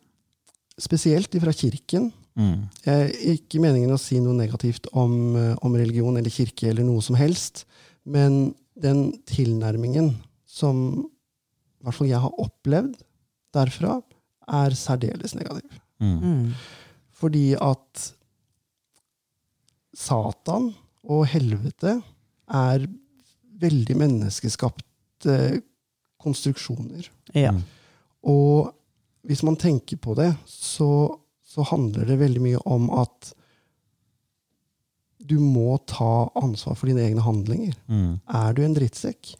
spesielt 0.78 1.32
fra 1.40 1.54
kirken. 1.56 2.10
Mm. 2.38 2.68
Jeg 2.84 3.06
er 3.08 3.32
ikke 3.34 3.62
meningen 3.64 3.94
å 3.94 4.00
si 4.00 4.20
noe 4.22 4.36
negativt 4.36 4.90
om, 4.92 5.14
eh, 5.36 5.54
om 5.64 5.74
religion 5.74 6.16
eller 6.20 6.30
kirke 6.30 6.68
eller 6.70 6.86
noe 6.86 7.02
som 7.02 7.16
helst, 7.18 7.64
men 8.04 8.52
den 8.78 9.08
tilnærmingen 9.26 10.12
som 10.46 11.08
hvert 11.88 11.98
fall 11.98 12.10
jeg 12.10 12.22
har 12.22 12.40
opplevd 12.44 13.00
derfra, 13.56 13.98
er 14.48 14.76
særdeles 14.76 15.34
negativ. 15.36 15.80
Mm. 16.00 16.18
Mm. 16.22 16.52
Fordi 17.18 17.46
at 17.58 18.04
Satan 19.98 20.70
og 21.08 21.26
helvete 21.32 21.98
er 22.48 22.84
veldig 23.58 23.96
menneskeskapte 23.98 25.38
konstruksjoner. 26.22 27.08
Ja. 27.34 27.52
Mm. 27.54 27.64
Og 28.28 28.70
hvis 29.26 29.42
man 29.46 29.58
tenker 29.60 29.98
på 30.00 30.14
det, 30.18 30.30
så, 30.46 31.18
så 31.44 31.66
handler 31.66 32.06
det 32.08 32.20
veldig 32.20 32.42
mye 32.44 32.62
om 32.70 32.88
at 32.94 33.32
du 35.28 35.36
må 35.42 35.76
ta 35.90 36.30
ansvar 36.38 36.78
for 36.78 36.88
dine 36.88 37.02
egne 37.04 37.24
handlinger. 37.24 37.74
Mm. 37.90 38.20
Er 38.24 38.54
du 38.56 38.62
en 38.64 38.76
drittsekk, 38.76 39.34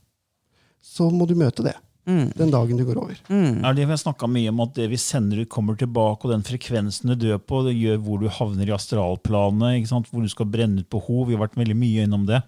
så 0.85 1.09
må 1.15 1.27
du 1.29 1.37
møte 1.39 1.65
det 1.65 1.77
Mm. 2.09 2.31
den 2.39 2.53
dagen 2.53 2.79
du 2.81 2.85
går 2.89 3.01
over. 3.03 3.17
Mm. 3.29 3.65
Er 3.65 3.75
det 3.77 3.85
vi 3.85 3.97
har 3.97 4.29
mye 4.33 4.53
om 4.53 4.63
at 4.65 4.75
det 4.79 4.87
vi 4.89 5.01
sender 5.01 5.43
ut, 5.43 5.51
kommer 5.53 5.77
tilbake, 5.77 6.25
og 6.25 6.33
den 6.33 6.47
frekvensen 6.47 7.13
du 7.13 7.19
dør 7.27 7.39
på, 7.39 7.61
det 7.67 7.77
gjør 7.77 8.01
hvor 8.05 8.23
du 8.23 8.31
havner 8.33 8.71
i 8.71 8.75
astralplanet, 8.75 9.77
ikke 9.79 9.93
sant? 9.93 10.09
hvor 10.09 10.25
du 10.25 10.33
skal 10.33 10.49
brenne 10.49 10.81
ut 10.81 10.89
behov. 10.91 11.27
Vi 11.29 11.37
har 11.37 11.45
vært 11.45 11.59
veldig 11.61 11.77
mye 11.77 12.07
innom 12.09 12.25
det. 12.29 12.41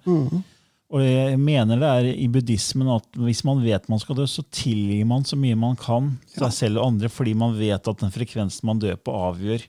Og 0.91 1.05
jeg 1.05 1.37
mener 1.39 1.79
det 1.79 1.91
er 1.91 2.09
i 2.11 2.27
buddhismen 2.33 2.89
at 2.91 3.21
hvis 3.21 3.45
man 3.47 3.61
vet 3.63 3.85
man 3.93 4.01
skal 4.03 4.17
dø, 4.19 4.25
så 4.27 4.43
tilgir 4.51 5.05
man 5.07 5.23
så 5.29 5.39
mye 5.39 5.59
man 5.59 5.77
kan 5.79 6.17
seg 6.33 6.57
selv 6.57 6.81
og 6.81 6.95
andre, 6.95 7.13
fordi 7.13 7.37
man 7.39 7.55
vet 7.59 7.87
at 7.87 8.03
den 8.03 8.11
frekvensen 8.15 8.67
man 8.67 8.81
dør 8.83 8.99
på, 8.99 9.15
avgjør 9.29 9.69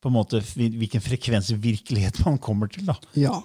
på 0.00 0.08
en 0.08 0.14
måte 0.16 0.40
hvilken 0.56 1.02
frekvens 1.04 1.50
i 1.52 1.58
virkelighet 1.60 2.22
man 2.24 2.38
kommer 2.38 2.70
til. 2.72 2.86
da. 2.88 2.94
Ja. 3.14 3.42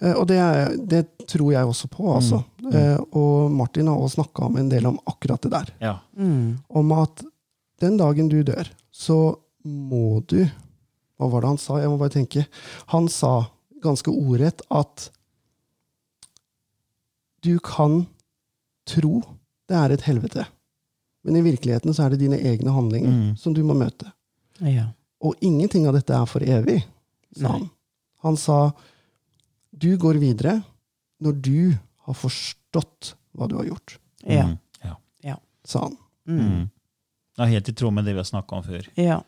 Eh, 0.00 0.12
Og 0.18 0.26
det, 0.28 0.36
er, 0.42 0.74
det 0.76 1.04
tror 1.30 1.52
jeg 1.52 1.64
også 1.66 1.88
på, 1.88 2.08
altså. 2.16 2.42
Eh, 2.72 2.98
Og 3.12 3.50
Martin 3.54 3.86
har 3.86 3.96
også 3.96 4.18
snakka 4.20 4.44
om 4.48 4.56
en 4.58 4.68
del 4.68 4.86
om 4.86 4.98
akkurat 5.06 5.40
det 5.42 5.50
der. 5.52 5.70
Ja. 5.80 5.94
Mm. 6.18 6.58
Om 6.68 6.92
at 6.92 7.22
den 7.80 7.96
dagen 7.96 8.28
du 8.28 8.42
dør, 8.42 8.68
så 8.90 9.36
må 9.64 10.20
du 10.26 10.40
Hva 11.18 11.30
var 11.32 11.40
det 11.40 11.48
han 11.48 11.58
sa? 11.58 11.78
Jeg 11.80 11.88
må 11.88 11.96
bare 11.98 12.12
tenke. 12.12 12.42
Han 12.92 13.06
sa 13.08 13.46
ganske 13.82 14.10
ordrett 14.12 14.60
at 14.70 15.10
du 17.44 17.58
kan 17.62 18.06
tro 18.88 19.22
det 19.68 19.74
er 19.78 19.94
et 19.94 20.04
helvete, 20.06 20.44
men 21.26 21.36
i 21.38 21.42
virkeligheten 21.42 21.94
så 21.94 22.04
er 22.06 22.10
det 22.14 22.20
dine 22.20 22.38
egne 22.38 22.70
handlinger 22.74 23.10
Mm. 23.10 23.36
som 23.36 23.54
du 23.54 23.62
må 23.64 23.74
møte. 23.74 24.12
Ja. 24.60 24.92
Og 25.26 25.34
ingenting 25.44 25.86
av 25.90 25.96
dette 25.98 26.14
er 26.14 26.26
for 26.30 26.44
evig, 26.46 26.78
sa 27.36 27.56
han. 27.56 27.68
Han 28.26 28.36
sa 28.40 28.58
du 29.76 29.90
går 30.00 30.18
videre 30.22 30.60
når 31.24 31.40
du 31.44 31.58
har 32.06 32.14
forstått 32.16 33.14
hva 33.36 33.48
du 33.50 33.56
har 33.58 33.66
gjort, 33.68 33.98
Ja. 34.24 34.46
Mm. 34.46 34.58
ja. 35.26 35.36
sa 35.66 35.80
han. 35.88 35.96
Mm. 36.28 36.40
Mm. 36.46 36.66
Det 37.36 37.42
er 37.44 37.50
helt 37.52 37.68
i 37.68 37.72
tråd 37.76 37.92
med 37.92 38.04
det 38.06 38.14
vi 38.14 38.22
har 38.22 38.28
snakka 38.28 38.56
om 38.56 38.62
før. 38.64 38.86
Ja. 38.96 39.18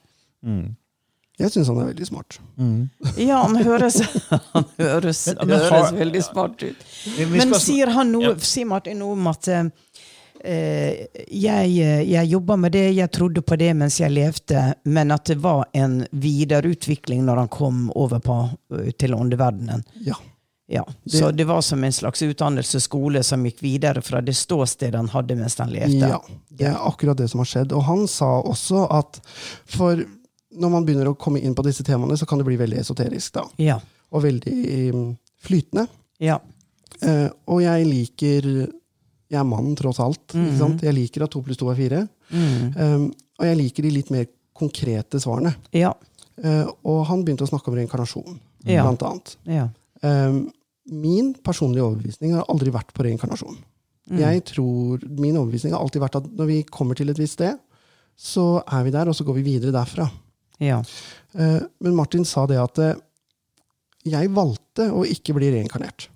Mm. 0.46 0.76
Jeg 1.38 1.52
syns 1.54 1.68
han 1.70 1.78
er 1.82 1.90
veldig 1.92 2.06
smart. 2.08 2.38
Mm. 2.58 2.88
ja, 3.20 3.42
han 3.44 3.56
høres, 3.62 3.98
han 4.54 4.64
høres, 4.78 5.20
Men- 5.28 5.36
men 5.48 5.58
høres 5.58 5.70
har- 5.90 5.98
veldig 5.98 6.22
smart 6.26 6.62
ut. 6.64 6.86
Men 7.34 7.54
sier 7.60 7.92
han 7.94 8.10
noe, 8.14 8.22
Ja. 8.32 8.34
sier 8.38 8.66
Martin 8.66 8.98
noe 9.02 9.12
om 9.18 9.26
at 9.30 9.48
Eh, 9.48 9.68
jeg, 10.44 11.70
eh, 11.82 12.02
jeg 12.12 12.30
jobba 12.30 12.56
med 12.56 12.72
det, 12.72 12.86
jeg 12.96 13.10
trodde 13.12 13.42
på 13.42 13.56
det 13.58 13.72
mens 13.76 13.98
jeg 14.00 14.12
levde, 14.14 14.62
men 14.84 15.10
at 15.14 15.24
det 15.30 15.38
var 15.42 15.66
en 15.76 16.00
videreutvikling 16.10 17.24
når 17.26 17.44
han 17.44 17.52
kom 17.52 17.86
over 17.98 18.22
på, 18.24 18.38
eh, 18.78 18.90
til 18.98 19.14
åndeverdenen. 19.14 19.84
Ja. 20.06 20.18
Ja, 20.70 20.82
Så 21.06 21.30
det 21.32 21.46
var 21.48 21.62
som 21.64 21.80
en 21.84 21.92
slags 21.92 22.20
utdannelsesskole 22.22 23.22
som 23.24 23.46
gikk 23.46 23.62
videre 23.64 24.02
fra 24.04 24.20
det 24.20 24.34
ståstedet 24.36 24.98
han 25.00 25.08
hadde 25.08 25.36
mens 25.38 25.56
han 25.56 25.70
levde. 25.72 26.10
Ja, 26.10 26.18
det 26.52 26.66
er 26.68 26.76
akkurat 26.84 27.16
det 27.16 27.30
som 27.32 27.40
har 27.40 27.48
skjedd. 27.48 27.72
Og 27.72 27.86
han 27.86 28.02
sa 28.04 28.28
også 28.44 28.82
at 28.92 29.16
for 29.64 30.02
når 30.52 30.74
man 30.74 30.84
begynner 30.84 31.08
å 31.08 31.16
komme 31.16 31.40
inn 31.40 31.54
på 31.56 31.64
disse 31.64 31.86
temaene, 31.88 32.18
så 32.20 32.28
kan 32.28 32.36
det 32.42 32.44
bli 32.50 32.58
veldig 32.60 32.82
esoterisk. 32.82 33.32
da. 33.38 33.46
Ja. 33.56 33.78
Og 34.12 34.26
veldig 34.26 34.54
mm, 34.92 35.08
flytende. 35.48 35.86
ja. 36.20 36.36
Eh, 37.04 37.28
og 37.46 37.60
jeg 37.62 37.84
liker 37.86 38.46
Jeg 39.28 39.40
er 39.42 39.44
mann, 39.48 39.74
tross 39.76 39.98
alt. 40.00 40.32
sant? 40.58 40.82
Jeg 40.82 40.94
liker 40.96 41.24
at 41.26 41.32
to 41.34 41.42
pluss 41.44 41.58
to 41.60 41.68
er 41.68 41.76
fire. 41.76 42.02
Mm. 42.32 42.68
Um, 42.76 43.08
og 43.38 43.44
jeg 43.46 43.58
liker 43.60 43.84
de 43.84 43.90
litt 43.92 44.10
mer 44.14 44.26
konkrete 44.56 45.20
svarene. 45.20 45.52
Ja. 45.76 45.92
Uh, 46.40 46.66
og 46.86 47.02
han 47.10 47.24
begynte 47.26 47.44
å 47.44 47.50
snakke 47.50 47.68
om 47.70 47.76
reinkarnasjon, 47.76 48.38
Ja. 48.66 48.82
blant 48.86 49.02
annet. 49.04 49.34
Ja. 49.46 49.68
Um, 50.02 50.46
min 50.88 51.34
personlige 51.44 51.84
overbevisning 51.84 52.32
har 52.38 52.46
aldri 52.48 52.72
vært 52.72 52.94
på 52.96 53.04
reinkarnasjon. 53.04 53.58
Jeg 54.16 54.40
tror, 54.48 55.02
Min 55.20 55.36
overbevisning 55.36 55.74
har 55.74 55.82
alltid 55.84 56.00
vært 56.00 56.16
at 56.16 56.28
når 56.32 56.46
vi 56.48 56.62
kommer 56.64 56.96
til 56.96 57.10
et 57.12 57.18
visst 57.20 57.36
sted, 57.36 57.58
så 58.16 58.62
er 58.64 58.86
vi 58.86 58.90
der, 58.94 59.06
og 59.10 59.14
så 59.14 59.26
går 59.26 59.36
vi 59.36 59.42
videre 59.52 59.74
derfra. 59.74 60.08
Ja. 60.64 60.80
Uh, 61.36 61.60
men 61.84 61.94
Martin 61.94 62.24
sa 62.24 62.46
det 62.48 62.56
at 62.58 62.78
uh, 62.80 62.94
jeg 64.08 64.30
valgte 64.32 64.88
å 64.94 65.04
ikke 65.04 65.36
bli 65.36 65.52
reinkarnert. 65.52 66.08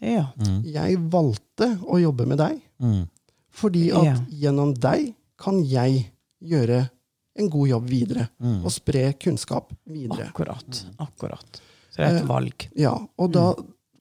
Ja. 0.00 0.26
Jeg 0.64 0.98
valgte 1.10 1.78
å 1.82 1.98
jobbe 2.00 2.26
med 2.26 2.38
deg, 2.38 2.60
Mm. 2.80 3.08
fordi 3.50 3.90
at 3.92 4.04
Ja. 4.04 4.16
gjennom 4.30 4.74
deg 4.78 5.14
kan 5.36 5.64
jeg 5.64 6.12
gjøre 6.42 6.90
en 7.36 7.48
god 7.48 7.68
jobb 7.68 7.88
videre. 7.88 8.28
Og 8.64 8.70
spre 8.70 9.12
kunnskap 9.18 9.72
videre. 9.88 10.28
Akkurat. 10.32 10.84
Akkurat. 10.98 11.60
Så 11.90 11.96
det 11.96 12.06
er 12.06 12.16
et 12.16 12.22
Eh, 12.22 12.26
valg. 12.28 12.68
Ja, 12.76 12.94
og 13.18 13.32
da 13.32 13.54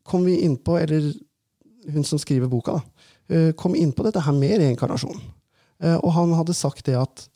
kom 0.05 0.25
vi 0.25 0.41
inn 0.43 0.57
på, 0.57 0.77
eller 0.81 1.13
hun 1.91 2.03
som 2.03 2.19
skriver 2.19 2.47
boka, 2.49 2.73
da, 3.29 3.35
eh, 3.35 3.51
kom 3.53 3.75
inn 3.75 3.91
på 3.93 4.03
dette 4.03 4.21
her 4.21 4.31
med 4.33 4.59
reinkarnasjon. 4.59 5.19
Eh, 5.79 5.95
Og 6.03 6.11
han 6.13 6.31
hadde 6.33 6.53
sagt 6.55 6.85
det 6.85 6.95
at 6.95 7.27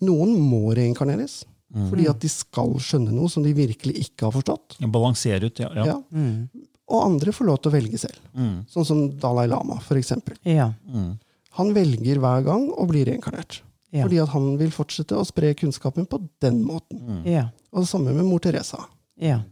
noen 0.00 0.36
må 0.38 0.74
reinkarneres, 0.74 1.44
fordi 1.72 2.08
at 2.08 2.18
de 2.20 2.28
skal 2.28 2.74
skjønne 2.74 3.12
noe 3.12 3.28
som 3.28 3.42
de 3.42 3.52
virkelig 3.54 3.94
ikke 4.08 4.22
har 4.30 4.32
forstått. 4.32 4.78
Balansere 4.90 5.44
ut, 5.44 5.58
ja. 5.58 5.70
ja. 5.74 5.84
Ja. 5.84 6.02
Mm. 6.12 6.48
Og 6.90 7.04
andre 7.04 7.34
får 7.34 7.46
lov 7.48 7.60
til 7.62 7.70
å 7.70 7.76
velge 7.76 8.00
selv. 8.00 8.18
Mm. 8.34 8.56
Sånn 8.70 8.86
som 8.88 9.02
Dalai 9.22 9.46
Lama, 9.50 9.78
for 9.84 10.00
eksempel. 10.00 10.36
Ja. 10.48 10.72
Mm. 10.88 11.14
Han 11.58 11.72
velger 11.76 12.20
hver 12.22 12.44
gang 12.46 12.68
å 12.72 12.86
bli 12.88 13.04
reinkarnert. 13.06 13.60
Ja. 13.92 14.06
Fordi 14.06 14.22
at 14.22 14.32
han 14.32 14.54
vil 14.60 14.72
fortsette 14.72 15.16
å 15.18 15.26
spre 15.28 15.52
kunnskapen 15.58 16.08
på 16.08 16.22
den 16.42 16.62
måten. 16.64 17.22
Ja. 17.28 17.50
Og 17.72 17.84
det 17.84 17.90
samme 17.90 18.14
med 18.16 18.24
mor 18.24 18.40
Teresa. 18.42 18.80
Ja. 19.20 19.42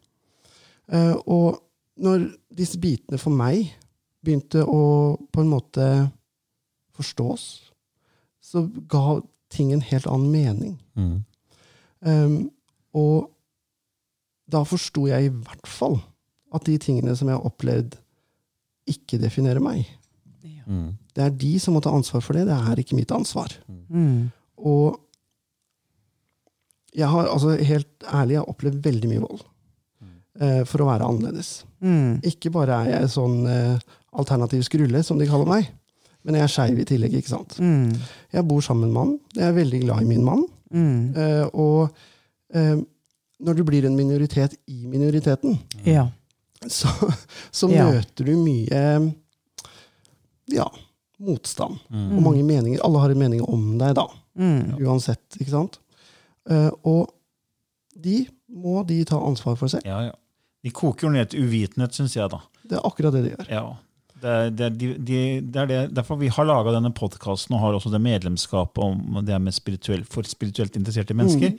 Uh, 0.91 1.17
og 1.29 1.61
når 2.01 2.31
disse 2.57 2.81
bitene 2.81 3.21
for 3.21 3.37
meg 3.37 3.69
begynte 4.25 4.65
å 4.65 4.81
på 5.33 5.45
en 5.45 5.53
måte 5.53 5.85
forstås, 6.97 7.45
så 8.41 8.65
ga 8.91 9.21
ting 9.53 9.75
en 9.75 9.85
helt 9.85 10.09
annen 10.09 10.33
mening. 10.33 10.75
Mm. 10.97 11.19
Um, 12.01 12.39
og 12.97 13.31
da 14.51 14.65
forsto 14.67 15.05
jeg 15.11 15.29
i 15.29 15.35
hvert 15.35 15.69
fall 15.69 16.01
at 16.55 16.67
de 16.67 16.77
tingene 16.83 17.15
som 17.17 17.29
jeg 17.31 17.37
har 17.39 17.47
opplevd, 17.47 17.97
ikke 18.91 19.21
definerer 19.23 19.63
meg. 19.63 19.87
Mm. 20.67 20.93
Det 21.15 21.23
er 21.25 21.33
de 21.35 21.53
som 21.63 21.75
må 21.75 21.81
ta 21.83 21.91
ansvar 21.95 22.23
for 22.23 22.37
det, 22.39 22.47
det 22.49 22.55
er 22.57 22.81
ikke 22.83 22.97
mitt 22.99 23.11
ansvar. 23.15 23.53
Mm. 23.91 24.31
Og 24.67 24.99
jeg 26.97 27.07
har 27.11 27.29
altså 27.31 27.55
helt 27.59 28.07
ærlig 28.11 28.37
jeg 28.37 28.43
har 28.43 28.51
opplevd 28.51 28.81
veldig 28.85 29.11
mye 29.13 29.23
vold 29.23 29.43
eh, 30.43 30.63
for 30.67 30.83
å 30.83 30.89
være 30.91 31.07
annerledes. 31.07 31.51
Mm. 31.83 32.21
Ikke 32.27 32.53
bare 32.55 32.81
er 32.85 32.93
jeg 32.97 33.13
sånn 33.15 33.45
eh, 33.51 33.83
alternativ 34.21 34.65
skrulle, 34.67 35.03
som 35.07 35.21
de 35.21 35.29
kaller 35.31 35.47
meg, 35.51 35.69
men 36.27 36.37
jeg 36.37 36.45
er 36.47 36.53
skeiv 36.55 36.81
i 36.83 36.87
tillegg. 36.89 37.15
ikke 37.21 37.33
sant? 37.33 37.59
Mm. 37.63 37.95
Jeg 38.35 38.47
bor 38.49 38.63
sammen 38.65 38.89
med 38.89 38.91
en 38.91 38.97
mann. 38.99 39.13
Jeg 39.37 39.47
er 39.49 39.59
veldig 39.59 39.83
glad 39.87 40.03
i 40.05 40.09
min 40.11 40.25
mann. 40.27 40.43
Mm. 40.71 41.15
Eh, 41.17 41.45
og 41.55 42.55
eh, 42.55 42.75
når 43.41 43.57
du 43.59 43.63
blir 43.67 43.87
en 43.89 43.97
minoritet 43.99 44.59
i 44.71 44.83
minoriteten, 44.91 45.59
Ja. 45.87 46.09
Så, 46.69 46.89
så 47.53 47.71
Ja. 47.73 47.87
møter 47.91 48.27
du 48.27 48.35
mye 48.37 48.83
ja, 50.51 50.67
motstand. 51.23 51.79
Mm. 51.89 52.17
Og 52.17 52.23
mange 52.25 52.43
meninger. 52.43 52.81
Alle 52.85 52.99
har 53.03 53.13
en 53.15 53.21
mening 53.23 53.43
om 53.47 53.79
deg, 53.79 53.95
da. 53.99 54.07
Mm. 54.41 54.77
Uansett. 54.83 55.23
ikke 55.39 55.53
sant? 55.53 55.79
Uh, 56.51 56.71
og 56.83 57.13
de 58.01 58.25
må 58.51 58.81
de 58.89 59.03
ta 59.07 59.21
ansvar 59.21 59.57
for 59.61 59.71
selv. 59.71 59.87
ja, 59.87 60.09
ja. 60.11 60.17
De 60.61 60.69
koker 60.77 61.07
jo 61.07 61.11
ned 61.15 61.31
til 61.33 61.47
uvitenhet, 61.47 61.95
syns 61.97 62.13
jeg, 62.19 62.29
da. 62.29 62.37
Det 62.69 62.77
er 62.77 62.83
akkurat 62.85 63.15
det 63.17 63.23
de 63.25 63.31
gjør. 63.33 63.47
Ja. 63.49 63.63
Det 64.21 64.29
er, 64.29 64.51
det, 64.53 64.65
er, 64.67 64.75
de, 64.77 64.89
de, 65.09 65.21
det 65.41 65.61
er 65.63 65.69
det, 65.71 65.79
derfor 65.97 66.19
vi 66.21 66.29
har 66.29 66.45
laga 66.45 66.75
denne 66.75 66.91
podkasten 66.93 67.55
og 67.57 67.63
har 67.63 67.79
også 67.79 67.89
det 67.95 68.03
medlemskapet 68.05 68.83
om 68.85 69.23
det 69.25 69.39
med 69.41 69.57
spirituell, 69.57 70.03
for 70.05 70.29
spirituelt 70.29 70.77
interesserte 70.77 71.17
mennesker. 71.17 71.55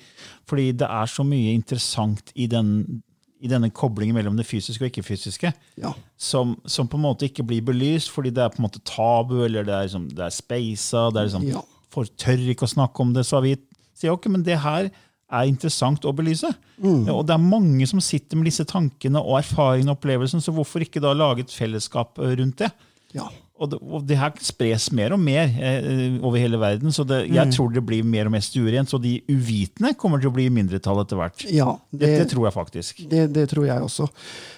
Fordi 0.45 0.67
det 0.77 0.85
er 0.85 1.09
så 1.09 1.25
mye 1.25 1.55
interessant 1.57 2.29
i, 2.35 2.45
den, 2.51 3.01
i 3.41 3.49
denne 3.49 3.69
koblingen 3.73 4.15
mellom 4.15 4.37
det 4.37 4.45
fysiske 4.45 4.85
og 4.85 4.91
ikke-fysiske 4.91 5.51
Ja. 5.81 5.91
som, 6.17 6.55
som 6.65 6.87
på 6.87 6.97
en 6.99 7.05
måte 7.07 7.25
ikke 7.27 7.43
blir 7.47 7.61
belyst 7.65 8.11
fordi 8.13 8.29
det 8.33 8.43
er 8.43 8.49
på 8.53 8.61
en 8.61 8.67
måte 8.69 8.81
tabu, 8.85 9.39
eller 9.45 9.65
det 9.65 9.73
er, 9.73 9.87
liksom, 9.89 10.09
det 10.13 10.25
er 10.27 10.35
speisa. 10.35 11.07
Det 11.11 11.21
er 11.23 11.29
liksom, 11.31 11.47
Ja. 11.49 11.61
Folk 11.91 12.13
tør 12.21 12.39
ikke 12.53 12.63
å 12.67 12.71
snakke 12.71 13.01
om 13.03 13.09
det, 13.13 13.25
så 13.27 13.41
vi 13.43 13.55
sier 13.97 14.13
ok, 14.13 14.29
men 14.31 14.43
det 14.47 14.59
her 14.63 14.87
er 15.31 15.47
interessant 15.47 16.05
å 16.07 16.13
belyse. 16.15 16.47
Ja, 16.81 17.13
Og 17.13 17.25
det 17.27 17.33
er 17.35 17.41
mange 17.43 17.85
som 17.87 17.99
sitter 18.03 18.37
med 18.39 18.45
disse 18.49 18.63
tankene 18.67 19.19
og 19.19 19.39
erfaringene 19.41 19.91
og 19.93 19.99
opplevelsen, 19.99 20.41
så 20.43 20.53
hvorfor 20.55 20.83
ikke 20.83 21.01
da 21.03 21.11
lage 21.13 21.43
et 21.45 21.51
fellesskap 21.51 22.17
eh, 22.19 22.35
rundt 22.39 22.57
det? 22.63 22.71
ja. 23.13 23.27
Og 23.61 23.69
det, 23.69 23.77
og 23.85 24.05
det 24.09 24.15
her 24.17 24.31
spres 24.41 24.87
mer 24.97 25.13
og 25.13 25.19
mer 25.21 25.51
eh, 25.61 26.15
over 26.25 26.39
hele 26.41 26.57
verden, 26.57 26.89
så 26.95 27.03
det, 27.05 27.19
jeg 27.29 27.51
tror 27.53 27.69
det 27.75 27.83
blir 27.85 28.01
mer 28.03 28.25
og 28.25 28.33
mer 28.33 28.41
stuerent. 28.41 28.89
Så 28.89 28.97
de 29.03 29.19
uvitende 29.29 29.91
kommer 30.01 30.17
til 30.23 30.31
å 30.31 30.33
bli 30.33 30.47
i 30.49 30.53
mindretall 30.53 31.03
etter 31.03 31.19
hvert. 31.19 31.43
ja 31.53 31.67
Det, 31.91 31.99
det, 32.01 32.09
det 32.23 32.29
tror 32.33 32.47
jeg 32.49 32.55
faktisk. 32.57 33.03
det, 33.11 33.27
det 33.35 33.43
tror 33.53 33.67
jeg 33.69 33.85
også. 33.85 34.07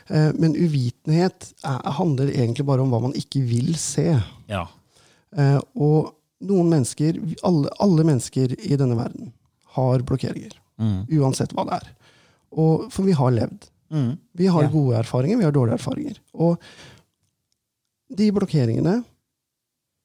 Eh, 0.08 0.30
men 0.40 0.56
uvitenhet 0.56 1.50
er, 1.68 1.82
handler 2.00 2.32
egentlig 2.32 2.66
bare 2.70 2.86
om 2.86 2.94
hva 2.96 3.02
man 3.10 3.18
ikke 3.20 3.44
vil 3.50 3.74
se. 3.76 4.08
Ja. 4.48 4.64
Eh, 5.36 5.60
og 5.76 6.14
noen 6.44 6.72
mennesker, 6.72 7.20
alle, 7.48 7.70
alle 7.84 8.04
mennesker 8.08 8.56
i 8.60 8.80
denne 8.80 8.96
verden, 9.00 9.34
har 9.76 10.04
blokkeringer. 10.08 10.56
Uansett 11.20 11.54
hva 11.56 11.64
det 11.68 11.78
er. 11.82 11.92
Og, 12.54 12.88
for 12.94 13.04
vi 13.08 13.14
har 13.18 13.32
levd. 13.34 13.70
Mm. 13.94 14.12
Vi 14.38 14.48
har 14.50 14.64
Ja. 14.66 14.70
gode 14.74 14.98
erfaringer, 15.04 15.38
vi 15.40 15.46
har 15.48 15.54
dårlige 15.56 15.78
erfaringer. 15.80 16.18
Og 16.34 16.58
de 18.10 18.32
blokkeringene 18.36 18.98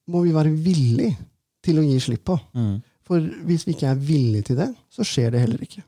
må 0.09 0.23
vi 0.25 0.35
være 0.35 0.53
villig 0.55 1.11
til 1.65 1.81
å 1.81 1.85
gi 1.85 1.99
slipp 2.01 2.25
på. 2.31 2.37
Mm. 2.57 2.77
For 3.09 3.25
hvis 3.49 3.65
vi 3.67 3.75
ikke 3.75 3.91
er 3.91 4.01
villige 4.01 4.51
til 4.51 4.61
det, 4.61 4.69
så 4.93 5.07
skjer 5.07 5.33
det 5.35 5.43
heller 5.45 5.65
ikke. 5.65 5.83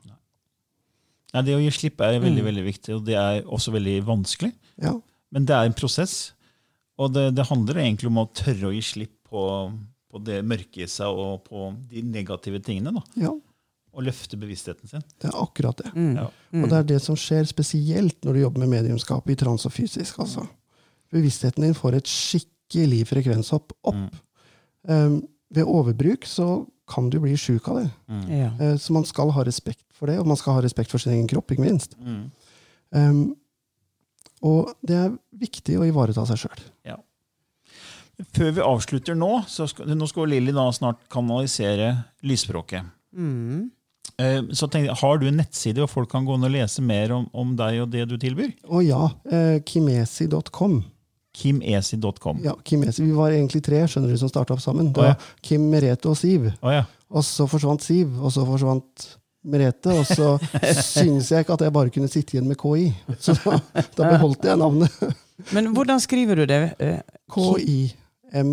Nei, 1.31 1.43
det 1.47 1.55
å 1.55 1.61
gi 1.61 1.71
slipp 1.71 2.01
er 2.03 2.19
veldig 2.19 2.43
veldig 2.43 2.65
viktig, 2.65 2.95
og 2.97 3.05
det 3.07 3.15
er 3.15 3.45
også 3.45 3.71
veldig 3.75 4.01
vanskelig. 4.07 4.51
Ja, 4.83 4.97
Men 5.31 5.45
det 5.47 5.55
er 5.55 5.69
en 5.69 5.77
prosess, 5.77 6.33
og 6.99 7.13
det, 7.15 7.29
det 7.37 7.47
handler 7.47 7.79
egentlig 7.79 8.09
om 8.11 8.19
å 8.19 8.27
tørre 8.35 8.67
å 8.67 8.73
gi 8.75 8.81
slipp 8.83 9.13
på, 9.31 9.43
på 10.11 10.19
det 10.27 10.41
mørke 10.43 10.83
i 10.83 10.89
seg 10.91 11.07
og 11.07 11.45
på 11.45 11.69
de 11.89 12.03
negative 12.03 12.59
tingene. 12.65 12.91
da. 12.97 13.03
ja 13.23 13.31
Og 13.95 14.03
løfte 14.03 14.37
bevisstheten 14.39 14.91
sin. 14.91 15.05
det 15.21 15.29
er 15.31 15.37
akkurat 15.39 15.79
det. 15.79 15.93
Ja. 15.95 16.27
Og 16.59 16.67
det 16.67 16.77
er 16.81 16.89
det 16.89 16.99
som 17.05 17.15
skjer 17.15 17.47
spesielt 17.47 18.19
når 18.27 18.33
du 18.33 18.41
jobber 18.41 18.65
med 18.65 18.73
mediumskap 18.75 19.29
i 19.31 19.37
trans 19.39 19.65
og 19.69 19.73
fysisk. 19.75 20.19
Altså. 20.19 20.43
Bevisstheten 21.11 21.65
din 21.65 21.77
får 21.77 21.99
et 21.99 22.11
skikkelig 22.11 23.03
frekvenshopp 23.09 23.75
opp. 23.91 24.19
Um, 24.87 25.21
ved 25.51 25.67
overbruk 25.67 26.25
så 26.29 26.63
kan 26.91 27.09
du 27.11 27.19
bli 27.23 27.35
sjuk 27.39 27.67
av 27.71 27.81
det. 27.81 27.89
Ja. 28.31 28.51
Uh, 28.59 28.75
så 28.79 28.95
man 28.95 29.07
skal 29.07 29.33
ha 29.35 29.45
respekt 29.47 29.85
for 29.95 30.11
det, 30.11 30.17
og 30.21 30.29
man 30.31 30.39
skal 30.39 30.57
ha 30.57 30.65
respekt 30.65 30.91
for 30.93 31.03
sin 31.03 31.13
egen 31.17 31.29
kropp, 31.29 31.51
ikke 31.51 31.67
minst. 31.67 31.97
Mm. 31.99 32.23
Um, 32.91 33.21
og 34.41 34.71
det 34.87 34.97
er 34.97 35.15
viktig 35.37 35.77
å 35.77 35.85
ivareta 35.85 36.23
seg 36.27 36.45
sjøl. 36.45 36.63
Ja. 36.87 36.97
Før 38.35 38.55
vi 38.55 38.63
avslutter 38.63 39.17
nå, 39.17 39.29
så 39.49 39.67
skal, 39.69 39.91
nå 39.97 40.07
skal 40.09 40.29
Lilly 40.29 40.53
snart 40.75 41.03
kanalisere 41.13 41.93
lysspråket. 42.25 42.89
Mm. 43.13 43.69
Eh, 44.21 44.41
Så 44.53 44.69
jeg, 44.73 44.89
Har 45.01 45.17
du 45.17 45.27
en 45.27 45.37
nettside 45.37 45.81
hvor 45.81 45.89
folk 45.89 46.11
kan 46.11 46.25
gå 46.25 46.35
inn 46.35 46.45
og 46.47 46.53
lese 46.53 46.81
mer 46.81 47.13
om, 47.15 47.27
om 47.33 47.55
deg 47.57 47.81
og 47.83 47.91
det 47.93 48.07
du 48.09 48.17
tilbyr? 48.17 48.53
Og 48.69 48.83
ja, 48.85 49.09
eh, 49.31 49.61
kimesi.com. 49.65 50.83
Kimesi.com. 51.37 52.41
Ja, 52.43 52.55
Kimesi. 52.67 53.03
Vi 53.05 53.11
var 53.15 53.31
egentlig 53.31 53.61
tre 53.63 53.85
skjønner 53.87 54.11
du, 54.11 54.17
som 54.19 54.29
starta 54.31 54.53
opp 54.55 54.61
sammen. 54.63 54.91
Det 54.93 55.05
ja. 55.05 55.13
var 55.15 55.41
Kim, 55.45 55.69
Merete 55.71 56.09
og 56.11 56.17
Siv. 56.19 56.49
Oh, 56.61 56.71
ja. 56.73 56.83
Og 57.11 57.23
så 57.27 57.47
forsvant 57.51 57.83
Siv, 57.83 58.11
og 58.19 58.31
så 58.35 58.43
forsvant 58.47 59.07
Merete. 59.47 59.93
Og 59.95 60.05
så 60.05 60.33
syns 60.93 61.31
jeg 61.31 61.45
ikke 61.45 61.55
at 61.57 61.63
jeg 61.67 61.73
bare 61.77 61.93
kunne 61.95 62.11
sitte 62.11 62.35
igjen 62.35 62.49
med 62.51 62.59
KI. 62.61 62.89
Så 63.19 63.37
da, 63.45 63.57
da 63.97 64.11
beholdt 64.15 64.45
jeg 64.51 64.59
navnet. 64.59 64.99
Men 65.55 65.71
hvordan 65.73 65.99
skriver 66.03 66.43
du 66.43 66.45
det? 66.51 66.61
Eh, 66.79 66.99
KIM. 67.33 68.51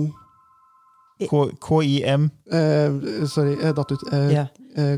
K- 1.18 1.50
KIM. 1.66 2.30
Eh, 2.54 3.26
sorry, 3.28 3.56
jeg 3.58 3.74
datt 3.76 3.92
ut. 3.96 4.06
Eh, 4.12 4.30
Ja. 4.38 4.46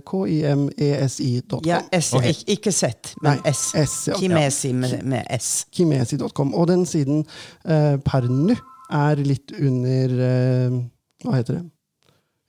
KIMESI.com. 0.06 1.64
Ja, 1.66 1.80
S, 1.96 2.12
okay. 2.18 2.34
ikke, 2.34 2.56
ikke 2.56 2.72
Z, 2.74 3.14
men 3.22 3.40
Nei, 3.40 3.52
S. 3.52 3.64
S, 3.78 3.96
ja. 4.10 4.18
Kimesi 4.20 4.72
med, 4.76 5.00
med 5.08 5.26
S. 5.38 5.66
Kimesi.com. 5.72 6.54
Og 6.54 6.68
den 6.70 6.84
siden 6.88 7.24
eh, 7.64 7.96
per 8.04 8.28
nå 8.30 8.58
er 8.90 9.22
litt 9.24 9.54
under 9.54 10.14
eh, 10.26 10.78
Hva 11.24 11.36
heter 11.38 11.60
det? 11.60 11.66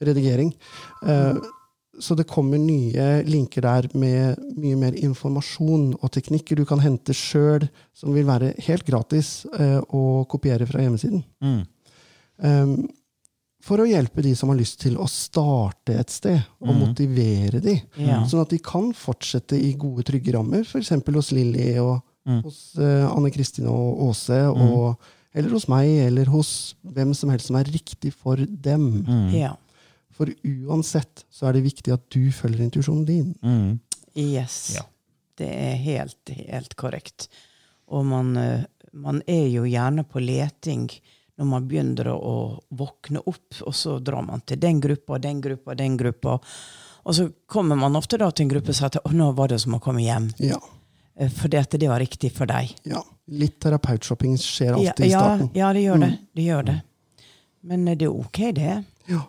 Redigering. 0.02 0.54
Eh, 1.06 1.42
så 2.02 2.16
det 2.18 2.30
kommer 2.30 2.58
nye 2.58 3.22
linker 3.28 3.66
der 3.66 3.88
med 4.00 4.40
mye 4.58 4.78
mer 4.80 4.96
informasjon 4.98 5.92
og 6.00 6.14
teknikker 6.16 6.58
du 6.58 6.64
kan 6.66 6.82
hente 6.82 7.14
sjøl, 7.14 7.68
som 7.94 8.16
vil 8.16 8.26
være 8.30 8.56
helt 8.66 8.88
gratis 8.88 9.44
eh, 9.60 9.78
å 9.78 10.24
kopiere 10.32 10.66
fra 10.70 10.82
hjemmesiden. 10.82 11.22
Mm. 11.44 11.62
Um, 12.42 12.74
for 13.62 13.78
å 13.84 13.86
hjelpe 13.86 14.24
de 14.26 14.34
som 14.36 14.50
har 14.50 14.58
lyst 14.58 14.80
til 14.82 14.96
å 14.98 15.06
starte 15.10 15.94
et 16.02 16.10
sted, 16.10 16.42
og 16.62 16.74
motivere 16.76 17.62
de, 17.62 17.76
Ja. 17.98 18.24
sånn 18.26 18.42
at 18.42 18.50
de 18.50 18.58
kan 18.60 18.92
fortsette 18.98 19.54
i 19.60 19.74
gode, 19.78 20.04
trygge 20.08 20.34
rammer, 20.34 20.64
f.eks. 20.66 20.90
hos 21.14 21.32
Lilly 21.32 21.78
og 21.80 22.02
Mm. 22.22 22.44
hos 22.46 22.76
uh, 22.78 23.08
Anne 23.16 23.32
Kristin 23.34 23.66
og 23.66 23.98
Åse, 24.12 24.36
og, 24.54 25.00
eller 25.34 25.50
hos 25.56 25.64
meg, 25.68 25.88
eller 26.06 26.26
hos 26.30 26.76
hvem 26.86 27.16
som 27.18 27.32
helst 27.34 27.48
som 27.50 27.56
er 27.58 27.64
riktig 27.66 28.12
for 28.14 28.36
dem. 28.38 29.04
Mm. 29.08 29.32
ja. 29.34 29.56
For 30.14 30.30
uansett 30.46 31.24
så 31.34 31.48
er 31.50 31.54
det 31.58 31.64
viktig 31.66 31.92
at 31.96 32.04
du 32.14 32.30
følger 32.30 32.62
intuisjonen 32.68 33.08
din. 33.08 33.32
Mm. 33.42 33.80
Yes. 34.14 34.76
Ja. 34.76 34.84
Det 35.36 35.48
er 35.50 35.76
helt, 35.82 36.30
helt 36.30 36.76
korrekt. 36.78 37.28
Og 37.90 38.06
man, 38.06 38.36
eh, 38.38 38.66
man 38.94 39.24
er 39.26 39.48
jo 39.50 39.64
gjerne 39.66 40.06
på 40.06 40.22
leting 40.22 40.92
når 41.40 41.46
man 41.48 41.68
begynner 41.68 42.08
å 42.14 42.34
våkne 42.70 43.22
opp, 43.26 43.62
og 43.66 43.74
så 43.76 44.00
drar 44.04 44.22
man 44.28 44.42
til 44.46 44.60
den 44.62 44.82
gruppa, 44.84 45.18
den 45.24 45.40
gruppa, 45.42 45.76
den 45.76 45.96
gruppa. 45.98 46.40
Og 47.04 47.16
så 47.18 47.30
kommer 47.50 47.76
man 47.80 47.96
ofte 47.98 48.18
da 48.22 48.28
til 48.32 48.46
en 48.46 48.52
gruppe 48.56 48.74
som 48.76 48.90
sier 48.92 49.02
at 49.02 49.16
nå 49.16 49.32
var 49.38 49.48
det 49.50 49.60
som 49.64 49.74
å 49.74 49.80
komme 49.82 50.04
hjem. 50.04 50.28
Ja. 50.44 50.60
eh, 51.18 51.30
Fordi 51.34 51.58
at 51.58 51.72
det 51.82 51.88
var 51.90 52.00
riktig 52.04 52.32
for 52.36 52.46
deg. 52.52 52.76
ja. 52.84 53.02
Litt 53.32 53.62
terapeutshopping 53.64 54.34
skjer 54.38 54.74
Ja, 54.76 54.92
alltid 54.92 55.06
i 55.06 55.10
starten. 55.14 55.50
ja, 55.56 55.70
det 55.74 55.82
gjør 55.86 56.00
det. 56.04 56.10
Det 56.36 56.44
gjør 56.44 56.66
det. 56.68 56.74
Men 57.64 57.88
eh, 57.88 57.96
det 57.96 58.06
er 58.10 58.12
ok, 58.20 58.40
det. 58.58 58.84
Ja. 59.08 59.22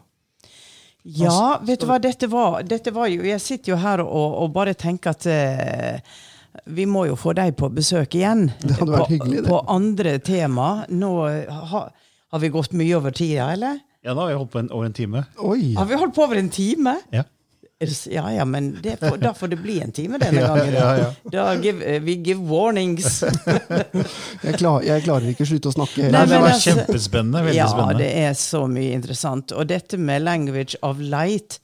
Ja, 1.05 1.59
vet 1.67 1.81
du 1.83 1.87
hva, 1.87 1.97
dette 2.03 2.27
var, 2.31 2.63
dette 2.63 2.93
var 2.95 3.09
jo 3.11 3.25
Jeg 3.27 3.41
sitter 3.43 3.73
jo 3.73 3.79
her 3.83 4.03
og, 4.05 4.37
og 4.45 4.53
bare 4.55 4.75
tenker 4.79 5.11
at 5.17 5.27
eh, 5.27 5.99
vi 6.67 6.87
må 6.87 7.07
jo 7.09 7.17
få 7.19 7.33
deg 7.37 7.55
på 7.59 7.71
besøk 7.73 8.17
igjen. 8.19 8.49
Det 8.61 8.77
hadde 8.79 8.93
vært 8.93 9.07
på, 9.07 9.13
hyggelig, 9.15 9.43
det. 9.43 9.49
På 9.49 9.61
andre 9.73 10.17
tema. 10.25 10.71
Nå 10.93 11.13
ha, 11.73 11.85
har 12.33 12.43
vi 12.43 12.53
gått 12.53 12.75
mye 12.77 12.97
over 12.99 13.15
tida, 13.17 13.51
eller? 13.55 13.81
Ja, 14.03 14.15
da 14.15 14.25
har 14.25 14.33
vi 14.33 14.41
holdt 14.41 14.53
på 14.53 14.59
en, 14.63 14.73
over 14.75 14.89
en 14.91 14.97
time. 14.97 15.25
Oi! 15.39 15.75
Har 15.79 15.87
vi 15.89 16.01
holdt 16.01 16.15
på 16.17 16.27
over 16.27 16.41
en 16.41 16.51
time? 16.53 16.99
Ja. 17.15 17.25
Ja 18.07 18.31
ja, 18.31 18.45
men 18.45 18.79
det 18.83 18.97
får, 19.01 19.17
da 19.17 19.33
får 19.35 19.49
det 19.49 19.57
bli 19.57 19.81
en 19.83 19.93
time 19.93 20.19
denne 20.19 20.41
gangen. 20.47 20.75
Ja, 20.75 20.97
ja, 20.97 21.07
ja. 21.25 21.31
da 21.33 21.55
give, 21.59 21.83
eh, 21.83 22.03
vi 22.03 22.15
give 22.23 22.41
warnings. 22.47 23.23
Jeg, 24.43 24.57
klar, 24.59 24.83
jeg 24.83 25.03
klarer 25.05 25.29
ikke 25.31 25.45
å 25.47 25.49
slutte 25.51 25.71
å 25.71 25.75
snakke. 25.75 26.09
Nei, 26.11 26.23
det 26.27 26.39
var 26.39 26.53
altså- 26.53 26.75
kjempespennende. 26.77 27.43
Veldig 27.47 27.59
ja, 27.59 27.69
spennende. 27.71 27.99
det 28.03 28.11
er 28.27 28.37
så 28.39 28.65
mye 28.71 28.95
interessant. 28.97 29.55
Og 29.55 29.67
dette 29.71 29.99
med 29.99 30.23
language 30.27 30.79
of 30.87 30.99
light, 31.03 31.59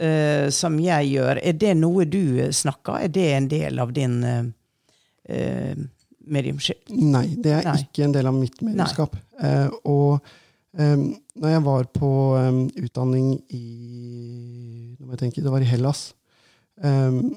eh, 0.00 0.48
som 0.54 0.78
jeg 0.82 1.12
gjør, 1.14 1.40
er 1.42 1.56
det 1.60 1.74
noe 1.78 2.06
du 2.08 2.40
snakker? 2.52 3.04
Er 3.04 3.14
det 3.14 3.26
en 3.36 3.48
del 3.50 3.82
av 3.82 3.94
din 3.96 4.20
uh, 4.24 5.82
mediumskap? 6.26 6.90
Nei, 6.90 7.26
det 7.36 7.56
er 7.58 7.68
Nei. 7.68 7.80
ikke 7.84 8.06
en 8.06 8.14
del 8.16 8.30
av 8.30 8.36
mitt 8.36 8.60
mediumskap. 8.64 9.18
Uh, 9.40 9.68
og 9.84 10.32
um, 10.78 11.04
når 11.40 11.54
jeg 11.54 11.66
var 11.66 11.90
på 11.94 12.12
um, 12.36 12.64
utdanning 12.80 13.34
i 13.54 13.64
tenke, 15.20 15.42
det 15.42 15.52
var 15.52 15.62
i 15.62 15.68
Hellas. 15.68 16.10
Um, 16.82 17.36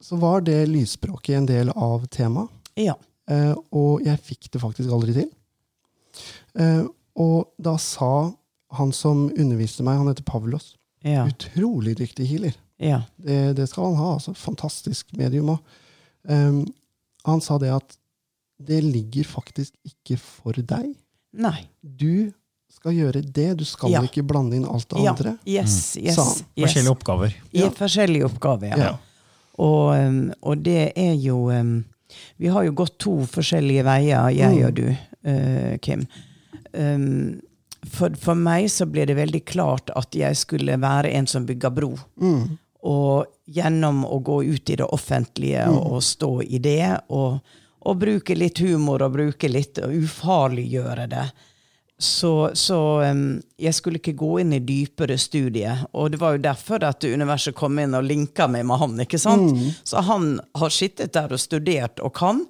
så 0.00 0.16
var 0.20 0.44
det 0.44 0.66
lysspråket 0.68 1.38
en 1.38 1.48
del 1.48 1.70
av 1.74 2.06
temaet. 2.12 2.52
Ja. 2.78 2.96
Uh, 3.30 3.54
og 3.72 4.04
jeg 4.04 4.20
fikk 4.20 4.50
det 4.52 4.60
faktisk 4.62 4.92
aldri 4.92 5.14
til. 5.16 5.30
Uh, 6.58 6.84
og 7.18 7.54
da 7.62 7.76
sa 7.80 8.30
han 8.74 8.92
som 8.94 9.28
underviste 9.30 9.84
meg, 9.86 10.00
han 10.00 10.10
heter 10.10 10.26
Pavlos, 10.26 10.74
Ja. 11.04 11.26
utrolig 11.28 11.96
dyktig 11.98 12.26
healer. 12.30 12.54
ja. 12.80 13.02
Det, 13.16 13.54
det 13.56 13.68
skal 13.68 13.84
han 13.90 13.96
ha. 14.00 14.12
altså 14.14 14.32
Fantastisk 14.34 15.12
medium 15.16 15.50
òg. 15.54 15.58
han 17.24 17.40
sa 17.40 17.58
det 17.58 17.70
at 17.74 17.96
det 18.64 18.82
ligger 18.84 19.24
faktisk 19.28 19.74
ikke 19.84 20.16
for 20.20 20.52
deg. 20.56 20.94
Nei. 21.34 21.66
Du 21.82 22.30
skal 22.72 22.94
gjøre 22.94 23.20
det. 23.24 23.56
Du 23.58 23.64
skal 23.64 23.90
Ja. 23.90 24.00
ikke 24.02 24.22
blande 24.26 24.56
inn 24.56 24.64
alt 24.64 24.88
det 24.88 25.02
Ja. 25.04 25.10
andre. 25.12 25.36
Yes, 25.46 25.96
yes, 25.96 26.14
Sa 26.14 26.22
han. 26.24 26.32
yes. 26.56 26.64
Forskjellige 26.72 26.90
oppgaver. 26.94 27.34
I 27.52 27.60
forskjellige 27.70 28.24
oppgaver, 28.24 28.66
ja. 28.68 28.76
Ja. 28.76 28.96
Og, 29.58 29.94
um, 29.98 30.32
og 30.42 30.62
det 30.64 30.92
er 30.96 31.14
jo 31.14 31.50
um, 31.50 31.84
Vi 32.38 32.46
har 32.46 32.62
jo 32.64 32.72
gått 32.72 32.98
to 32.98 33.18
forskjellige 33.26 33.82
veier, 33.84 34.28
jeg 34.30 34.56
Mm. 34.56 34.66
og 34.66 34.74
du, 34.74 34.96
uh, 35.26 35.76
Kim. 35.78 36.06
Um, 36.72 37.40
for, 37.90 38.14
for 38.20 38.34
meg 38.38 38.68
så 38.72 38.86
ble 38.86 39.06
det 39.06 39.16
veldig 39.18 39.44
klart 39.44 39.90
at 39.96 40.14
jeg 40.16 40.36
skulle 40.36 40.76
være 40.80 41.10
en 41.14 41.26
som 41.26 41.46
bygger 41.46 41.70
bro. 41.74 41.94
Mm. 42.20 42.58
Og 42.84 43.24
gjennom 43.48 44.04
å 44.04 44.18
gå 44.24 44.42
ut 44.44 44.70
i 44.70 44.76
det 44.76 44.84
offentlige 44.92 45.66
Mm. 45.68 45.78
og 45.78 46.02
stå 46.02 46.42
i 46.42 46.58
det, 46.58 47.00
og, 47.08 47.38
og 47.84 47.96
bruke 48.00 48.34
litt 48.36 48.58
humor 48.60 49.02
og 49.02 49.12
bruke 49.16 49.48
litt 49.48 49.78
og 49.78 49.92
ufarliggjøre 50.04 51.06
det. 51.08 51.26
Så, 51.98 52.50
så 52.58 52.78
um, 53.06 53.40
jeg 53.56 53.74
skulle 53.74 54.00
ikke 54.00 54.16
gå 54.18 54.40
inn 54.42 54.52
i 54.52 54.58
dypere 54.58 55.16
studier. 55.18 55.84
Og 55.94 56.10
det 56.10 56.18
var 56.20 56.34
jo 56.34 56.42
derfor 56.42 56.82
at 56.84 57.04
universet 57.04 57.54
kom 57.56 57.78
inn 57.78 57.94
og 57.94 58.04
linka 58.04 58.48
meg 58.50 58.66
med 58.66 58.80
han. 58.80 59.00
ikke 59.00 59.20
sant? 59.22 59.54
Så 59.86 60.02
han 60.02 60.40
har 60.58 60.74
sittet 60.74 61.14
der 61.14 61.32
og 61.32 61.40
studert 61.40 62.02
og 62.02 62.12
kan. 62.18 62.42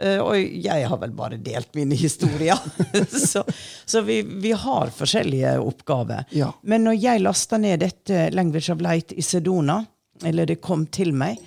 Eh, 0.00 0.20
Og 0.22 0.36
jeg 0.38 0.88
har 0.88 1.00
vel 1.02 1.12
bare 1.16 1.38
delt 1.42 1.74
mine 1.74 1.96
historier. 1.98 2.58
så 3.32 3.44
så 3.84 4.02
vi, 4.06 4.22
vi 4.22 4.52
har 4.52 4.90
forskjellige 4.94 5.58
oppgaver. 5.62 6.24
Ja. 6.30 6.52
Men 6.62 6.84
når 6.88 6.98
jeg 7.00 7.22
lasta 7.22 7.58
ned 7.58 7.84
dette 7.84 8.30
Language 8.34 8.72
of 8.72 8.82
Light 8.82 9.12
i 9.12 9.22
Sedona, 9.22 9.84
eller 10.24 10.48
det 10.48 10.60
kom 10.64 10.86
til 10.86 11.12
meg, 11.14 11.38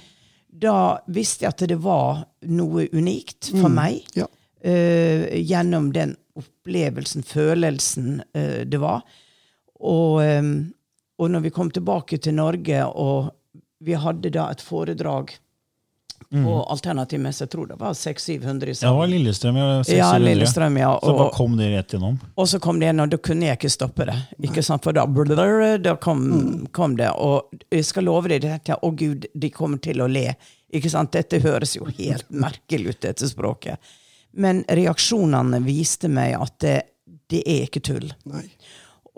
da 0.49 0.99
visste 1.07 1.45
jeg 1.45 1.53
at 1.53 1.63
det 1.69 1.79
var 1.83 2.23
noe 2.49 2.87
unikt 2.93 3.51
for 3.53 3.69
meg. 3.71 4.03
Ja. 4.17 4.27
Uh, 4.59 5.23
gjennom 5.39 5.93
den 5.95 6.17
opplevelsen, 6.35 7.23
følelsen 7.23 8.21
uh, 8.35 8.61
det 8.67 8.79
var. 8.81 9.05
Og, 9.79 10.19
um, 10.19 10.49
og 11.19 11.31
når 11.31 11.45
vi 11.45 11.53
kom 11.55 11.71
tilbake 11.71 12.19
til 12.19 12.35
Norge, 12.35 12.81
og 12.87 13.29
vi 13.79 13.95
hadde 13.95 14.33
da 14.35 14.49
et 14.51 14.63
foredrag 14.63 15.31
på 16.29 16.63
alternativmesse, 16.69 17.43
jeg 17.47 17.49
tror 17.49 17.67
det 17.71 17.75
var 17.79 17.93
600-700 17.97 18.69
i 18.69 18.73
Ja, 18.83 18.89
det 18.91 18.97
var 18.97 19.07
Lillestrøm. 19.09 19.55
Ja, 19.57 19.83
600. 19.83 19.97
Ja, 19.97 20.09
Lillestrøm, 20.21 20.77
ja. 20.77 20.91
Så 21.01 21.13
bare 21.17 21.31
kom 21.33 21.55
det 21.57 21.69
rett 21.73 21.93
gjennom. 21.95 22.19
og 22.35 22.49
så 22.49 22.59
kom 22.61 22.79
det 22.79 22.85
gjennom. 22.85 23.09
da 23.09 23.17
kunne 23.17 23.47
jeg 23.47 23.57
ikke 23.57 23.71
stoppe 23.73 24.05
det. 24.05 24.17
Ikke 24.45 24.63
sant? 24.63 24.83
For 24.85 24.93
da, 24.93 25.07
blr, 25.09 25.77
da 25.81 25.95
kom, 25.97 26.67
kom 26.71 26.97
det. 26.99 27.09
Og 27.17 27.49
jeg 27.73 27.87
skal 27.87 28.05
love 28.05 28.29
deg, 28.29 28.43
det 28.45 28.53
tenkte 28.53 28.75
jeg, 28.75 28.81
å 28.85 28.91
gud, 29.01 29.25
de 29.33 29.49
kommer 29.49 29.81
til 29.81 30.05
å 30.05 30.07
le. 30.07 30.27
Ikke 30.69 30.93
sant? 30.93 31.11
Dette 31.17 31.41
høres 31.41 31.73
jo 31.79 31.89
helt 31.97 32.29
merkelig 32.45 32.93
ut, 32.93 33.01
dette 33.01 33.29
språket. 33.29 33.81
Men 34.37 34.61
reaksjonene 34.69 35.63
viste 35.65 36.11
meg 36.13 36.37
at 36.37 36.59
det, 36.61 36.77
det 37.33 37.41
er 37.41 37.65
ikke 37.65 37.81
tull. 37.81 38.11
Nei. 38.29 38.45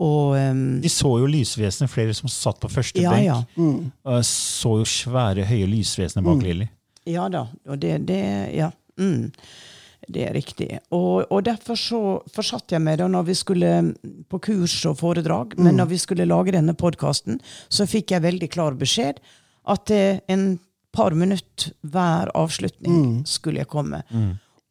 Og 0.01 0.37
um, 0.39 0.79
De 0.81 0.89
så 0.89 1.11
jo 1.19 1.27
lysvesenet, 1.29 1.91
flere 1.91 2.13
som 2.15 2.31
satt 2.31 2.61
på 2.63 2.71
første 2.71 3.03
ja, 3.03 3.11
benk. 3.11 3.27
ja. 3.27 3.65
Og 4.07 4.23
så 4.25 4.77
jo 4.79 4.87
svære, 4.87 5.43
høye 5.45 5.67
lysvesener 5.67 6.23
bak 6.25 6.39
Lilly. 6.47 6.71
Ja 7.09 7.27
da. 7.29 7.47
Og 7.69 7.79
det, 7.81 7.97
det 8.09 8.21
Ja. 8.55 8.71
Mm, 8.99 9.31
det 10.11 10.23
er 10.27 10.33
riktig. 10.33 10.67
Og, 10.91 11.25
og 11.31 11.43
derfor 11.45 11.77
så 11.79 12.01
forsatte 12.33 12.75
jeg 12.75 12.83
meg 12.83 12.97
da 12.99 13.07
når 13.09 13.27
vi 13.29 13.35
skulle 13.37 13.69
på 14.29 14.39
kurs 14.43 14.73
og 14.89 14.97
foredrag, 14.99 15.53
men 15.61 15.77
når 15.77 15.91
vi 15.93 15.99
skulle 16.01 16.25
lage 16.27 16.55
denne 16.55 16.73
podkasten, 16.77 17.39
så 17.69 17.85
fikk 17.89 18.11
jeg 18.15 18.25
veldig 18.25 18.49
klar 18.51 18.77
beskjed 18.77 19.21
at 19.69 19.85
det 19.91 20.21
en 20.31 20.59
par 20.91 21.13
minutter 21.15 21.71
hver 21.87 22.31
avslutning 22.35 23.21
skulle 23.29 23.61
jeg 23.61 23.69
komme. 23.71 24.01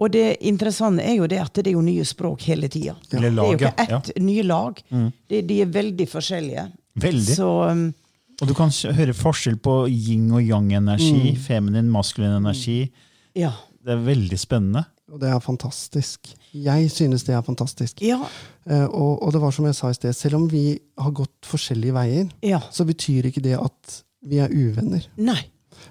Og 0.00 0.10
det 0.12 0.40
interessante 0.48 1.04
er 1.04 1.14
jo 1.20 1.28
det 1.30 1.38
at 1.40 1.54
det 1.60 1.70
er 1.70 1.78
jo 1.78 1.84
nye 1.84 2.04
språk 2.08 2.44
hele 2.48 2.68
tida. 2.72 2.96
Ja. 3.12 3.20
Det 3.20 3.30
er 3.30 3.38
jo 3.38 3.56
ikke 3.56 3.86
ett 3.86 4.12
nye 4.20 4.44
lag. 4.44 4.82
De, 4.90 5.42
de 5.46 5.62
er 5.62 5.72
veldig 5.72 6.06
forskjellige. 6.10 6.66
Veldig. 7.00 7.34
Så 7.36 7.48
um, 7.70 7.86
Og 8.40 8.48
du 8.48 8.54
kan 8.56 8.70
høre 8.96 9.12
forskjell 9.16 9.58
på 9.60 9.74
yin 9.90 10.30
og 10.32 10.40
yang-energi, 10.42 11.34
feminin, 11.36 11.90
maskulin 11.92 12.38
energi. 12.40 12.90
ja. 13.36 13.52
Det 13.80 13.94
er 13.94 14.00
veldig 14.04 14.36
spennende. 14.36 14.82
Og 15.10 15.20
det 15.22 15.30
er 15.32 15.38
fantastisk. 15.40 16.28
Jeg 16.52 16.90
synes 16.92 17.22
det 17.24 17.32
er 17.34 17.40
fantastisk. 17.42 18.02
Ja. 18.04 18.18
Eh, 18.68 18.84
og, 18.84 19.22
og 19.24 19.32
det 19.32 19.40
var 19.40 19.54
som 19.56 19.64
jeg 19.64 19.74
sa 19.78 19.88
i 19.88 19.94
sted, 19.96 20.12
selv 20.14 20.36
om 20.36 20.44
vi 20.52 20.78
har 21.00 21.10
gått 21.16 21.48
forskjellige 21.48 21.94
veier, 21.96 22.26
Ja. 22.44 22.60
så 22.70 22.84
betyr 22.84 23.30
ikke 23.30 23.40
det 23.42 23.56
at 23.56 24.02
vi 24.28 24.36
er 24.44 24.52
uvenner, 24.52 25.06
Nei. 25.16 25.38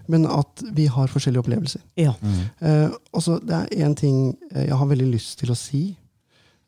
men 0.07 0.27
at 0.29 0.61
vi 0.77 0.85
har 0.85 1.09
forskjellige 1.09 1.41
opplevelser. 1.41 1.81
Ja. 1.97 2.13
Eh, 2.61 2.93
og 3.11 3.25
så 3.25 3.39
Det 3.41 3.57
er 3.57 3.87
én 3.89 3.95
ting 3.97 4.37
eh, 4.53 4.67
jeg 4.69 4.77
har 4.77 4.85
veldig 4.93 5.09
lyst 5.09 5.39
til 5.41 5.49
å 5.49 5.57
si. 5.57 5.97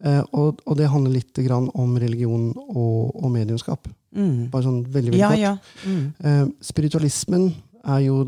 Eh, 0.04 0.24
og, 0.34 0.58
og 0.66 0.78
det 0.82 0.90
handler 0.90 1.14
litt 1.22 1.38
grann 1.46 1.70
om 1.78 1.94
religion 2.02 2.50
og, 2.58 3.14
og 3.24 3.30
mediumskap. 3.32 3.88
Mm. 4.16 4.50
Bare 4.52 4.64
sånn 4.66 4.82
veldig, 4.84 5.12
veldig 5.14 5.20
Ja, 5.20 5.30
kort. 5.30 5.40
ja. 5.40 5.58
Mm. 5.86 6.14
Eh, 6.24 6.48
spiritualismen 6.62 7.54
er 7.86 8.00
jo 8.06 8.26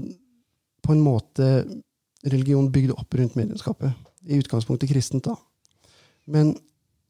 på 0.83 0.91
en 0.93 1.01
måte 1.03 1.49
religion 2.25 2.69
bygd 2.71 2.91
opp 2.95 3.13
rundt 3.19 3.35
medlemskapet. 3.35 3.93
I 4.27 4.39
utgangspunktet 4.39 4.89
kristent, 4.89 5.23
da. 5.27 5.35
Men 6.27 6.53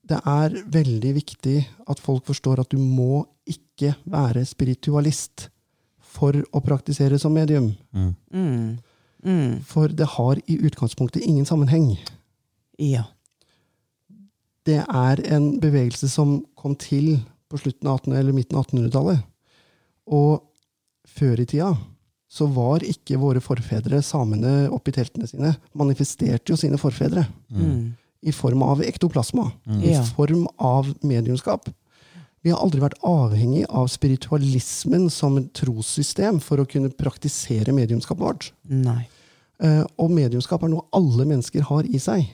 det 0.08 0.20
er 0.26 0.50
veldig 0.74 1.14
viktig 1.16 1.66
at 1.88 2.00
folk 2.00 2.26
forstår 2.26 2.60
at 2.60 2.70
du 2.74 2.78
må 2.78 3.26
ikke 3.48 3.95
være 4.10 4.44
spiritualist 4.45 5.50
for 6.14 6.34
å 6.34 6.62
praktisere 6.64 7.20
som 7.20 7.34
medium. 7.34 7.76
Mm. 7.94 8.16
Mm. 9.24 9.62
For 9.64 9.88
det 9.88 10.08
har 10.18 10.41
i 10.48 10.58
utgangspunktet 10.58 11.24
ingen 11.24 11.45
sammenheng. 11.45 11.98
Ja. 12.80 13.06
Det 14.66 14.82
er 14.88 15.22
en 15.36 15.60
bevegelse 15.60 16.10
som 16.10 16.45
kom 16.56 16.76
til 16.76 17.20
på 17.54 17.62
slutten 17.62 17.90
av 17.92 18.02
1800- 18.02 18.20
eller 18.24 18.36
midten 18.36 18.58
av 18.60 18.66
1800-tallet. 18.68 19.24
Og 20.12 20.42
før 21.14 21.40
i 21.44 21.46
tida 21.50 21.72
så 22.34 22.48
var 22.50 22.82
ikke 22.82 23.20
våre 23.22 23.42
forfedre, 23.46 24.00
samene 24.02 24.66
oppi 24.74 24.92
teltene 24.96 25.28
sine, 25.30 25.52
manifesterte 25.78 26.50
jo 26.50 26.58
sine 26.58 26.80
forfedre 26.82 27.28
Mm. 27.54 27.94
i 28.26 28.32
form 28.34 28.64
av 28.66 28.82
ektoplasma, 28.82 29.52
i 29.84 29.94
form 30.16 30.48
av 30.58 30.90
mediumskap. 31.04 31.70
Vi 32.44 32.50
har 32.52 32.60
aldri 32.60 32.82
vært 32.82 32.98
avhengig 33.06 33.66
av 33.70 33.88
spiritualismen 33.88 35.10
som 35.12 35.38
et 35.38 35.54
trossystem 35.54 36.42
for 36.42 36.58
å 36.58 36.66
kunne 36.68 36.90
praktisere 36.90 37.72
mediumskapet 37.72 38.20
vårt. 38.26 38.52
Nei. 38.68 39.08
Eh, 39.62 39.86
Og 40.00 40.10
mediumskap 40.12 40.64
er 40.64 40.70
noe 40.74 40.88
alle 40.92 41.26
mennesker 41.26 41.62
har 41.62 41.84
i 41.86 42.00
seg. 42.00 42.26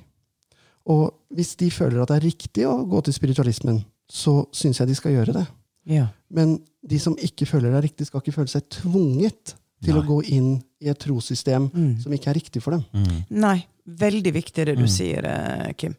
Og 0.88 1.14
hvis 1.36 1.56
de 1.58 1.70
føler 1.70 2.02
at 2.02 2.08
det 2.08 2.18
er 2.24 2.28
riktig 2.30 2.66
å 2.66 2.88
gå 2.90 3.04
til 3.04 3.14
spiritualismen, 3.14 3.84
så 4.10 4.48
syns 4.56 4.80
jeg 4.82 4.88
de 4.90 4.96
skal 4.98 5.12
gjøre 5.14 5.34
det. 5.34 5.46
Ja. 5.90 6.08
Men 6.34 6.58
de 6.88 7.00
som 7.00 7.16
ikke 7.18 7.46
føler 7.50 7.70
det 7.72 7.78
er 7.78 7.88
riktig, 7.88 8.08
skal 8.08 8.22
ikke 8.24 8.34
føle 8.40 8.52
seg 8.52 8.66
tvunget 8.70 9.56
til 9.84 9.96
å 9.96 10.04
gå 10.06 10.20
inn 10.34 10.58
i 10.84 10.90
et 10.92 11.00
trossystem 11.00 11.70
Mm. 11.74 12.00
som 12.02 12.12
ikke 12.14 12.30
er 12.32 12.36
riktig 12.40 12.62
for 12.62 12.72
dem. 12.76 12.84
Nei. 13.30 13.66
Veldig 13.88 14.34
viktig 14.34 14.66
det 14.66 14.76
du 14.78 14.86
sier, 14.88 15.24
eh, 15.26 15.72
Kim. 15.74 15.96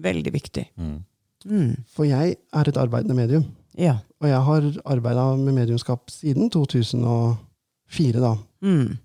Veldig 0.00 0.32
viktig. 0.32 0.66
Mm. 0.78 1.76
For 1.90 2.04
jeg 2.06 2.36
er 2.52 2.68
et 2.68 2.76
arbeidende 2.76 3.14
medium. 3.16 3.44
Ja. 3.76 3.98
Og 4.20 4.28
jeg 4.28 4.40
har 4.46 4.62
arbeida 4.86 5.24
med 5.36 5.54
mediumskap 5.54 6.10
siden 6.10 6.50
2004, 6.50 8.20
da. 8.20 8.34
Mm. 8.62 8.98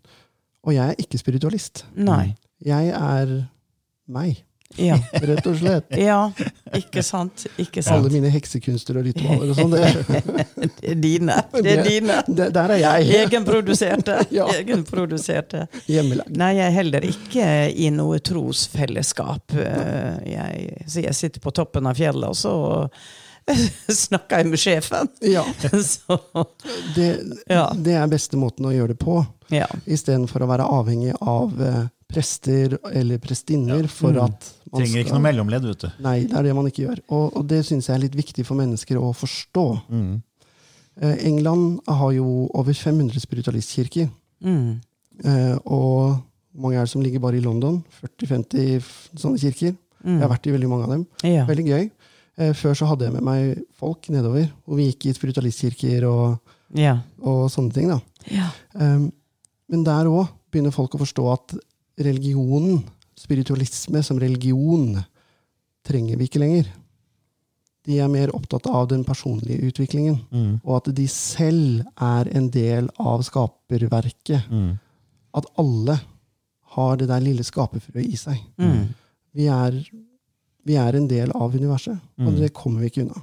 Og 0.67 0.73
jeg 0.75 0.89
er 0.89 0.95
ikke 1.01 1.17
spiritualist. 1.21 1.85
Nei. 1.95 2.35
Jeg 2.65 2.89
er 2.89 3.47
meg, 4.07 4.43
Ja. 4.75 4.97
rett 5.11 5.45
og 5.47 5.55
slett. 5.57 5.85
ja. 5.97 6.31
Ikke 6.75 7.01
sant? 7.03 7.45
Ikke 7.57 7.81
Alle 7.89 8.09
mine 8.11 8.29
heksekunster 8.29 8.97
og 8.99 9.05
ritualer 9.07 9.53
og 9.53 9.55
sånn. 9.55 9.71
Det, 9.71 10.43
Det 10.81 10.91
er 10.91 10.99
dine. 11.01 11.37
Det 11.55 11.71
er 11.77 11.83
dine. 11.87 12.17
det, 12.27 12.49
der 12.53 12.73
er 12.75 12.81
jeg. 12.83 13.07
Egenproduserte. 13.23 14.17
Ja. 14.37 14.45
Egenproduserte. 14.53 15.63
Hjemmelagd. 15.87 16.35
Nei, 16.37 16.51
jeg 16.59 16.67
er 16.67 16.75
heller 16.75 17.07
ikke 17.07 17.47
i 17.71 17.87
noe 17.95 18.19
trosfellesskap. 18.19 19.55
Eh, 19.55 20.19
Jeg, 20.35 20.83
så 20.91 21.01
jeg 21.07 21.15
sitter 21.15 21.41
på 21.47 21.51
toppen 21.55 21.87
av 21.87 21.95
fjellet, 21.97 22.27
og 22.27 22.35
så 22.37 22.53
snakker 24.03 24.43
jeg 24.43 24.49
med 24.51 24.59
sjefen. 24.61 25.09
Ja. 25.23 25.45
Så, 25.79 26.19
Det, 26.95 27.09
Ja. 27.49 27.69
det 27.73 27.95
er 27.95 28.07
beste 28.11 28.37
måten 28.37 28.67
å 28.67 28.73
gjøre 28.75 28.93
det 28.93 28.99
på. 28.99 29.21
ja. 29.49 29.67
Istedenfor 29.87 30.43
å 30.43 30.49
være 30.51 30.67
avhengig 30.67 31.13
av 31.21 31.55
eh, 31.63 31.85
prester 32.07 32.77
eller 32.93 33.17
prestinner 33.19 33.87
for 33.91 34.13
Mm. 34.13 34.23
at 34.23 34.53
man 34.71 34.81
Trenger 34.81 35.03
ikke 35.03 35.13
noe 35.15 35.23
mellomledd, 35.25 35.65
vet 35.67 35.79
du. 35.79 35.89
Nei, 36.03 36.19
det 36.27 36.33
er 36.35 36.43
det 36.43 36.55
man 36.55 36.65
ikke 36.67 36.85
gjør. 36.87 36.99
Og, 37.09 37.35
og 37.37 37.47
det 37.47 37.65
syns 37.65 37.87
jeg 37.87 37.95
er 37.95 38.03
litt 38.05 38.15
viktig 38.15 38.45
for 38.45 38.55
mennesker 38.59 38.97
å 38.99 39.13
forstå. 39.15 39.65
Mm. 39.89 40.21
Eh, 41.01 41.17
England 41.27 41.79
har 41.87 42.11
jo 42.15 42.47
over 42.53 42.73
500 42.73 43.19
spiritualistkirker. 43.19 44.09
Mm. 44.43 44.79
Eh, 45.23 45.55
og 45.65 46.17
hvor 46.53 46.61
mange 46.63 46.77
er 46.79 46.85
det 46.87 46.89
som 46.93 47.01
ligger 47.03 47.19
bare 47.19 47.37
i 47.37 47.43
London? 47.43 47.83
40-50 48.01 48.83
sånne 49.19 49.39
kirker. 49.39 49.75
Jeg 50.07 50.21
har 50.21 50.29
vært 50.31 50.47
i 50.47 50.53
veldig 50.53 50.69
mange 50.71 50.83
av 50.87 50.91
dem. 50.95 51.05
Ja. 51.27 51.45
Veldig 51.49 51.65
gøy. 51.67 51.89
Eh, 52.37 52.53
før 52.53 52.75
så 52.77 52.87
hadde 52.87 53.07
jeg 53.07 53.13
med 53.17 53.23
meg 53.25 53.63
folk 53.79 54.07
nedover, 54.13 54.47
og 54.67 54.77
vi 54.77 54.91
gikk 54.91 55.07
i 55.09 55.13
spiritualistkirker 55.17 56.05
og, 56.07 56.39
Ja. 56.77 56.99
og 57.21 57.49
sånne 57.51 57.73
ting. 57.73 57.87
da. 57.89 57.99
ja. 58.31 58.49
Um, 58.75 59.11
men 59.69 59.83
der 59.83 60.05
òg 60.07 60.29
begynner 60.51 60.71
folk 60.71 60.93
å 60.95 60.99
forstå 61.01 61.25
at 61.33 61.55
religionen, 61.99 62.83
spiritualisme 63.17 64.03
som 64.03 64.19
religion, 64.21 64.97
trenger 65.87 66.17
vi 66.19 66.27
ikke 66.27 66.39
lenger. 66.43 66.67
De 67.87 67.99
er 68.03 68.09
mer 68.11 68.33
opptatt 68.35 68.67
av 68.67 68.89
den 68.91 69.03
personlige 69.07 69.69
utviklingen, 69.69 70.19
Mm. 70.31 70.59
og 70.63 70.75
at 70.87 70.93
de 70.95 71.07
selv 71.07 71.85
er 71.97 72.27
en 72.35 72.49
del 72.49 72.89
av 72.99 73.21
skaperverket. 73.23 74.49
Mm. 74.51 74.77
At 75.33 75.45
alle 75.57 75.99
har 76.75 76.97
det 76.97 77.07
der 77.07 77.19
lille 77.23 77.43
skaperfrøet 77.43 78.05
i 78.05 78.15
seg. 78.17 78.37
Mm. 78.59 78.93
Vi 79.33 79.45
er, 79.47 79.71
vi 80.65 80.75
er 80.75 80.95
en 80.95 81.07
del 81.07 81.31
av 81.33 81.55
universet, 81.55 81.97
og 82.19 82.33
Mm. 82.33 82.39
det 82.41 82.53
kommer 82.53 82.81
vi 82.81 82.89
ikke 82.89 83.01
unna. 83.05 83.21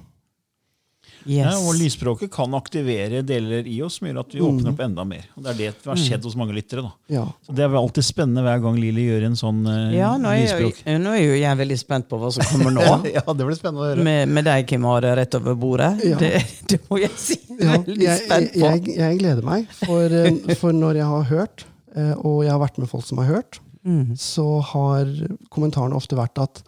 Yes. 1.24 1.38
Ja, 1.40 1.52
og 1.56 1.78
lysspråket 1.80 2.28
kan 2.34 2.52
aktivere 2.52 3.22
deler 3.24 3.64
i 3.64 3.78
oss 3.80 3.94
som 3.96 4.04
gjør 4.10 4.18
at 4.20 4.34
vi 4.36 4.42
åpner 4.44 4.74
opp 4.74 4.80
enda 4.84 5.06
mer. 5.08 5.22
Og 5.38 5.46
Det 5.46 5.52
er 5.54 5.56
det 5.62 5.68
som 5.80 5.92
har 5.94 6.00
skjedd 6.02 6.26
hos 6.28 6.34
mange 6.36 6.52
lyttere. 6.52 6.82
da. 6.84 6.90
Ja. 7.14 7.22
Så 7.46 7.54
Det 7.56 7.64
er 7.64 7.70
vel 7.72 7.78
alltid 7.80 8.04
spennende 8.04 8.42
hver 8.44 8.60
gang 8.60 8.76
Lili 8.76 9.06
gjør 9.06 9.24
en 9.30 9.38
sånn 9.40 9.62
uh, 9.64 9.94
Ja, 9.96 10.10
nå 10.20 10.28
er, 10.34 10.42
lysspråk. 10.42 10.82
jeg, 10.84 11.00
nå 11.00 11.14
er 11.16 11.22
jo 11.24 11.38
jeg 11.40 11.60
veldig 11.62 11.78
spent 11.80 12.08
på 12.10 12.18
hva 12.20 12.28
som 12.36 12.44
kommer 12.50 12.74
nå. 12.76 12.84
ja, 13.16 13.22
det 13.24 13.46
blir 13.48 13.56
spennende 13.56 13.80
å 13.80 13.88
høre. 13.88 14.04
Med, 14.04 14.28
med 14.36 14.44
deg, 14.50 14.66
Kim 14.68 14.84
Are, 14.90 15.14
rett 15.16 15.38
over 15.40 15.56
bordet. 15.64 15.90
Ja. 16.04 16.18
Det, 16.20 16.32
det 16.74 16.80
må 16.90 17.00
jeg 17.00 17.16
si. 17.16 17.40
Ja, 17.54 17.78
Veldig 17.80 18.04
jeg, 18.04 18.20
spent 18.26 18.52
på. 18.52 18.60
jeg, 18.66 18.96
jeg 18.98 19.18
gleder 19.22 19.46
meg, 19.48 19.68
for, 19.80 20.12
eh, 20.20 20.54
for 20.60 20.76
når 20.76 20.98
jeg 21.00 21.08
har 21.14 21.24
hørt, 21.32 21.64
eh, 21.96 22.12
og 22.20 22.42
jeg 22.44 22.52
har 22.52 22.60
vært 22.66 22.82
med 22.84 22.90
folk 22.92 23.06
som 23.08 23.22
har 23.24 23.32
hørt, 23.38 23.60
Mm. 23.84 24.14
så 24.16 24.62
har 24.64 25.04
kommentarene 25.52 25.92
ofte 25.92 26.16
vært 26.16 26.38
at 26.40 26.62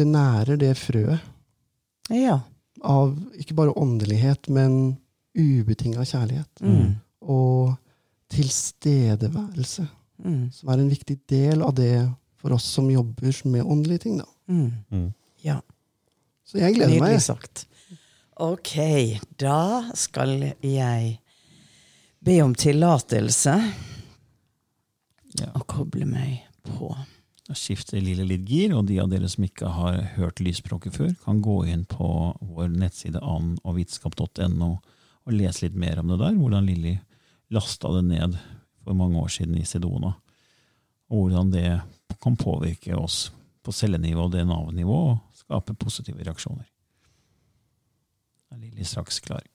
det 0.00 0.06
nærer 0.08 0.56
det 0.56 0.70
frøet 0.80 1.20
Ja. 2.08 2.38
Av 2.86 3.16
ikke 3.38 3.54
bare 3.58 3.74
åndelighet, 3.76 4.48
men 4.48 4.96
ubetinga 5.36 6.04
kjærlighet. 6.06 6.62
Mm. 6.62 6.94
Og 7.26 7.74
tilstedeværelse, 8.32 9.88
Mm. 10.24 10.50
som 10.52 10.68
er 10.72 10.78
en 10.80 10.88
viktig 10.90 11.18
del 11.28 11.62
av 11.62 11.74
det 11.74 12.08
for 12.40 12.52
oss 12.56 12.64
som 12.64 12.88
jobber 12.90 13.34
med 13.50 13.62
åndelige 13.66 13.98
ting. 14.06 14.18
Da. 14.18 14.24
Mm. 14.48 14.72
Mm. 14.90 15.12
Ja. 15.44 15.60
Så 16.44 16.58
jeg 16.58 16.74
gleder 16.74 16.94
Nydelig 16.94 17.12
meg. 17.18 17.20
sagt. 17.20 17.66
Ok, 18.36 19.18
da 19.38 19.90
skal 19.94 20.52
jeg 20.62 21.18
be 22.24 22.40
om 22.42 22.54
tillatelse 22.54 23.72
Ja. 25.40 25.50
og 25.54 25.66
koble 25.66 26.06
meg 26.06 26.40
på. 26.64 26.94
Da 27.46 27.54
skifter 27.54 28.02
Lille 28.02 28.24
litt 28.26 28.46
gir, 28.48 28.72
og 28.74 28.88
de 28.88 28.98
av 28.98 29.10
dere 29.12 29.28
som 29.30 29.44
ikke 29.46 29.70
har 29.70 30.00
hørt 30.16 30.42
lysspråket 30.42 30.96
før, 30.96 31.12
kan 31.22 31.38
gå 31.44 31.60
inn 31.70 31.84
på 31.86 32.08
vår 32.42 32.72
nettside 32.74 33.22
anogvitenskap.no 33.22 34.70
og 35.26 35.34
lese 35.34 35.66
litt 35.66 35.78
mer 35.78 36.00
om 36.02 36.10
det 36.10 36.18
der, 36.22 36.34
hvordan 36.34 36.66
Lilly 36.66 36.96
lasta 37.54 37.92
det 37.94 38.04
ned 38.08 38.38
for 38.82 38.98
mange 38.98 39.18
år 39.22 39.30
siden 39.30 39.58
i 39.58 39.66
Sedona, 39.66 40.16
og 41.10 41.22
hvordan 41.22 41.52
det 41.54 41.68
kan 42.22 42.38
påvirke 42.38 42.98
oss 42.98 43.28
på 43.66 43.74
cellenivå 43.74 44.26
og 44.26 44.34
DNA-nivå 44.34 44.98
og 45.10 45.18
skape 45.38 45.74
positive 45.78 46.22
reaksjoner. 46.26 46.66
Da 48.46 48.58
er 48.58 48.62
Lilly 48.62 48.86
straks 48.86 49.22
klar. 49.22 49.46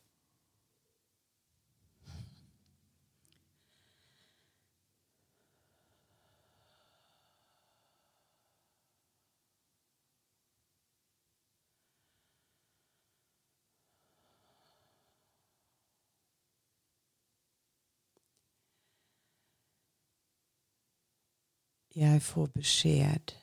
Jeg 21.95 22.21
får 22.21 22.47
beskjed, 22.55 23.33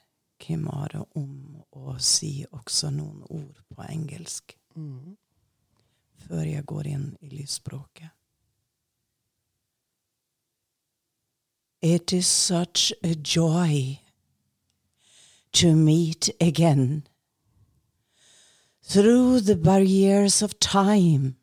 Kim 0.41 0.69
Are, 0.73 1.05
om 1.15 1.65
å 1.77 1.99
si 2.01 2.47
også 2.49 2.89
noen 2.95 3.27
ord 3.29 3.59
på 3.69 3.85
engelsk 3.85 4.55
mm. 4.75 5.17
før 6.25 6.47
jeg 6.47 6.65
går 6.65 6.89
inn 6.89 7.11
i 7.21 7.29
lysspråket. 7.29 8.15
It 11.83 12.13
is 12.13 12.27
such 12.27 12.93
a 13.05 13.15
joy 13.15 14.01
to 15.53 15.75
meet 15.77 16.31
again 16.41 17.07
through 18.83 19.41
the 19.41 19.57
barriers 19.57 20.41
of 20.41 20.59
time 20.59 21.37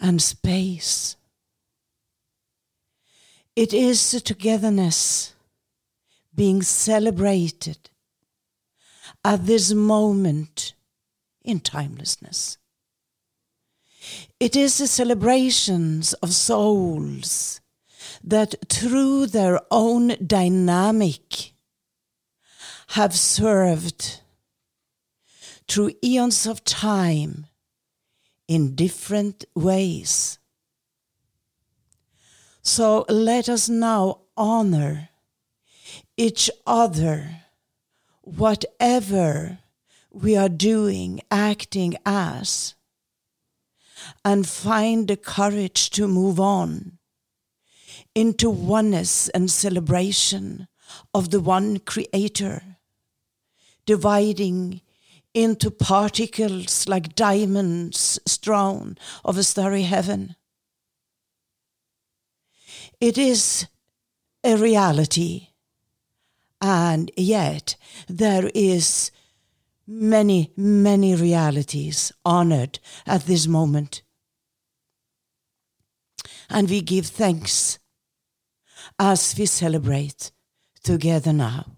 and 0.00 0.22
space. 0.22 1.16
It 3.56 3.72
is 3.72 4.10
the 4.10 4.20
togetherness 4.20 5.34
being 6.34 6.62
celebrated 6.62 7.78
at 9.24 9.46
this 9.46 9.72
moment 9.72 10.74
in 11.44 11.60
timelessness. 11.60 12.58
It 14.40 14.56
is 14.56 14.78
the 14.78 14.88
celebrations 14.88 16.14
of 16.14 16.34
souls 16.34 17.60
that 18.22 18.54
through 18.68 19.26
their 19.28 19.60
own 19.70 20.16
dynamic 20.26 21.52
have 22.88 23.14
served 23.14 24.20
through 25.68 25.92
eons 26.02 26.46
of 26.46 26.64
time 26.64 27.46
in 28.48 28.74
different 28.74 29.44
ways. 29.54 30.38
So 32.64 33.04
let 33.10 33.50
us 33.50 33.68
now 33.68 34.20
honor 34.38 35.10
each 36.16 36.50
other, 36.66 37.42
whatever 38.22 39.58
we 40.10 40.34
are 40.34 40.48
doing, 40.48 41.20
acting 41.30 41.96
as, 42.06 42.74
and 44.24 44.48
find 44.48 45.08
the 45.08 45.16
courage 45.18 45.90
to 45.90 46.08
move 46.08 46.40
on 46.40 46.98
into 48.14 48.48
oneness 48.48 49.28
and 49.28 49.50
celebration 49.50 50.66
of 51.12 51.30
the 51.30 51.40
one 51.40 51.80
Creator, 51.80 52.78
dividing 53.84 54.80
into 55.34 55.70
particles 55.70 56.88
like 56.88 57.14
diamonds 57.14 58.18
strewn 58.24 58.96
of 59.22 59.36
a 59.36 59.42
starry 59.42 59.82
heaven. 59.82 60.36
It 63.08 63.18
is 63.18 63.66
a 64.42 64.56
reality, 64.56 65.48
and 66.62 67.10
yet 67.18 67.76
there 68.08 68.50
is 68.54 69.10
many, 69.86 70.54
many 70.56 71.14
realities 71.14 72.12
honored 72.24 72.78
at 73.06 73.26
this 73.26 73.46
moment. 73.46 74.00
And 76.48 76.70
we 76.70 76.80
give 76.80 77.08
thanks 77.08 77.78
as 78.98 79.34
we 79.36 79.44
celebrate 79.44 80.32
together 80.82 81.34
now. 81.34 81.76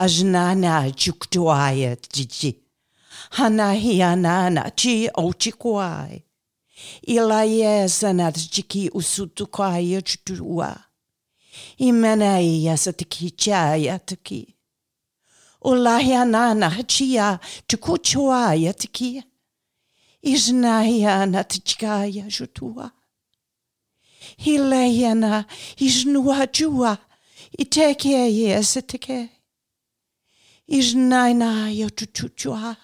Ajnana 0.00 0.90
chuktuaya 1.02 1.96
chichi. 2.12 2.58
Hana 3.30 3.76
hianana 3.76 4.64
chi 4.74 5.08
ochikwai 5.16 6.24
ila 7.02 7.42
je 7.42 7.88
zanadžiki 7.88 8.90
usutukaya 8.94 10.00
čtua. 10.00 10.74
Imena 11.78 12.38
je 12.38 12.76
satiki 12.76 13.30
čaya 13.30 13.98
taki. 13.98 14.54
Ulaya 15.64 16.24
nana 16.24 16.70
hachia 16.70 17.38
tukuchuaya 17.66 18.72
taki. 18.72 19.22
Iznaya 20.22 21.26
natčkaya 21.26 22.30
žutua. 22.30 22.90
Hilejena 24.38 25.44
iznua 25.76 26.46
čua 26.46 26.96
iteke 27.58 28.30
je 28.30 28.62
satike. 28.64 29.28
Iznajna 30.66 31.70
jo 31.70 31.88
čučua. 31.90 32.74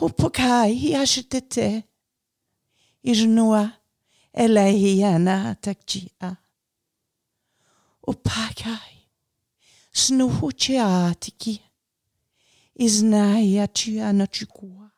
Upokai 0.00 0.90
jašitete 0.90 1.82
ijnua 3.02 3.70
elehiana 4.32 5.54
takjia. 5.54 6.36
Upakai 8.02 9.08
snuhuchiatiki 9.92 11.60
iznaya 12.74 13.68
tia 13.68 14.12
natukua. 14.12 14.90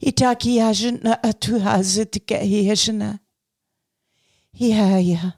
Itaki 0.00 0.60
ajna 0.60 1.22
atu 1.22 1.60
hazitke 1.60 2.38
hiajna. 2.44 3.18
Hiaya 4.52 5.32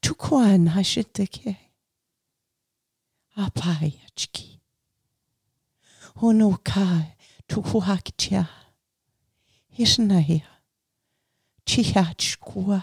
tukuan 0.00 0.68
hashitke. 0.68 1.56
Apayachki. 3.36 4.60
Hunukai 6.14 7.12
tukuhakchia. 7.46 8.46
Isnaya. 9.78 10.40
Chiachkua. 11.66 12.82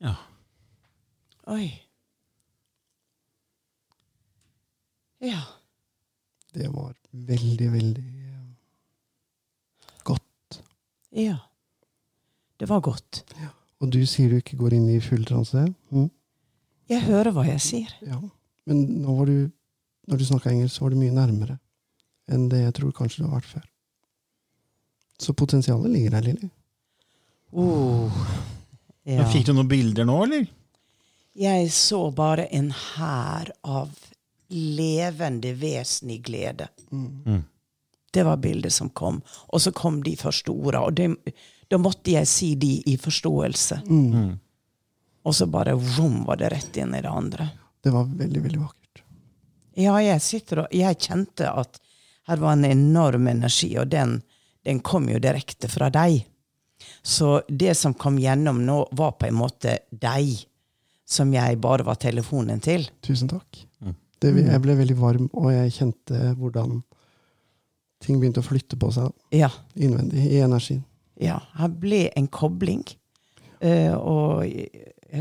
Ja. 0.00 0.18
Oi. 1.46 1.91
Ja. 5.22 5.42
Det 6.52 6.68
var 6.72 6.94
veldig, 7.10 7.68
veldig 7.72 8.04
eh, 8.04 8.44
godt. 10.08 10.60
Ja. 11.10 11.38
Det 12.58 12.68
var 12.70 12.82
godt. 12.84 13.22
Og 13.82 13.90
du 13.90 14.02
sier 14.06 14.30
du 14.30 14.38
ikke 14.38 14.58
går 14.60 14.76
inn 14.76 14.88
i 14.92 15.00
full 15.02 15.24
transe. 15.26 15.64
Mm. 15.90 16.10
Jeg 16.90 17.06
hører 17.06 17.34
hva 17.34 17.46
jeg 17.46 17.62
sier. 17.62 17.92
Ja. 18.06 18.18
Men 18.68 18.82
nå 19.02 19.14
var 19.16 19.30
du, 19.30 19.50
når 20.10 20.20
du 20.20 20.24
snakka 20.28 20.52
engelsk, 20.52 20.76
så 20.76 20.86
var 20.86 20.94
du 20.94 21.00
mye 21.00 21.14
nærmere 21.14 21.58
enn 22.32 22.48
det 22.50 22.62
jeg 22.62 22.74
tror 22.78 22.92
kanskje 22.96 23.22
du 23.22 23.28
har 23.28 23.40
vært 23.40 23.50
før. 23.50 23.64
Så 25.22 25.34
potensialet 25.38 25.90
ligger 25.90 26.16
der, 26.16 26.26
Lilly. 26.26 26.50
Oh. 27.52 28.22
Ja. 29.06 29.26
Fikk 29.30 29.48
du 29.48 29.52
noen 29.56 29.70
bilder 29.70 30.06
nå, 30.08 30.16
eller? 30.26 30.46
Jeg 31.38 31.70
så 31.74 32.04
bare 32.14 32.46
en 32.54 32.70
hær 32.76 33.50
av 33.62 33.90
levende 34.52 35.54
vesen 35.58 36.10
i 36.10 36.18
glede. 36.18 36.68
Det 38.12 38.22
var 38.26 38.36
bildet 38.36 38.72
som 38.72 38.90
kom. 38.90 39.22
Og 39.48 39.60
så 39.64 39.72
kom 39.72 40.02
de 40.04 40.16
første 40.20 40.52
orda, 40.52 40.82
og 40.84 40.94
det, 40.98 41.08
da 41.72 41.78
måtte 41.80 42.12
jeg 42.12 42.28
si 42.28 42.54
de 42.60 42.74
i 42.92 42.96
forståelse. 43.00 43.80
Og 45.24 45.34
så 45.34 45.46
bare 45.46 45.72
rom 45.96 46.24
var 46.26 46.36
det 46.42 46.50
rett 46.52 46.76
inn 46.76 46.94
i 46.94 47.00
det 47.00 47.08
andre. 47.08 47.48
Det 47.82 47.90
var 47.94 48.04
veldig, 48.04 48.42
veldig 48.42 48.60
vakkert. 48.60 49.02
Ja, 49.80 49.94
jeg 50.04 50.20
sitter 50.20 50.66
og 50.66 50.74
Jeg 50.74 50.98
kjente 51.00 51.48
at 51.48 51.80
her 52.28 52.36
var 52.36 52.52
en 52.52 52.64
enorm 52.68 53.26
energi, 53.32 53.72
og 53.78 53.88
den, 53.90 54.20
den 54.64 54.80
kom 54.84 55.08
jo 55.08 55.18
direkte 55.18 55.68
fra 55.68 55.88
deg. 55.90 56.26
Så 57.02 57.40
det 57.48 57.74
som 57.78 57.94
kom 57.94 58.18
gjennom 58.18 58.60
nå, 58.66 58.88
var 58.92 59.16
på 59.18 59.26
en 59.30 59.38
måte 59.38 59.78
deg, 59.90 60.36
som 61.08 61.32
jeg 61.34 61.58
bare 61.62 61.86
var 61.86 61.98
telefonen 62.02 62.60
til. 62.62 62.86
Tusen 63.02 63.30
takk. 63.30 63.64
Det, 64.22 64.32
jeg 64.46 64.62
ble 64.62 64.78
veldig 64.78 64.96
varm, 64.98 65.28
og 65.34 65.50
jeg 65.52 65.74
kjente 65.76 66.32
hvordan 66.38 66.80
ting 68.02 68.18
begynte 68.18 68.42
å 68.42 68.46
flytte 68.46 68.78
på 68.78 68.90
seg 68.94 69.12
Ja. 69.34 69.50
innvendig 69.76 70.24
i 70.30 70.40
energien. 70.42 70.84
ja 71.20 71.40
her 71.58 71.68
ble 71.68 72.08
en 72.16 72.28
kobling. 72.28 72.84
Uh, 73.62 73.94
og 73.94 74.46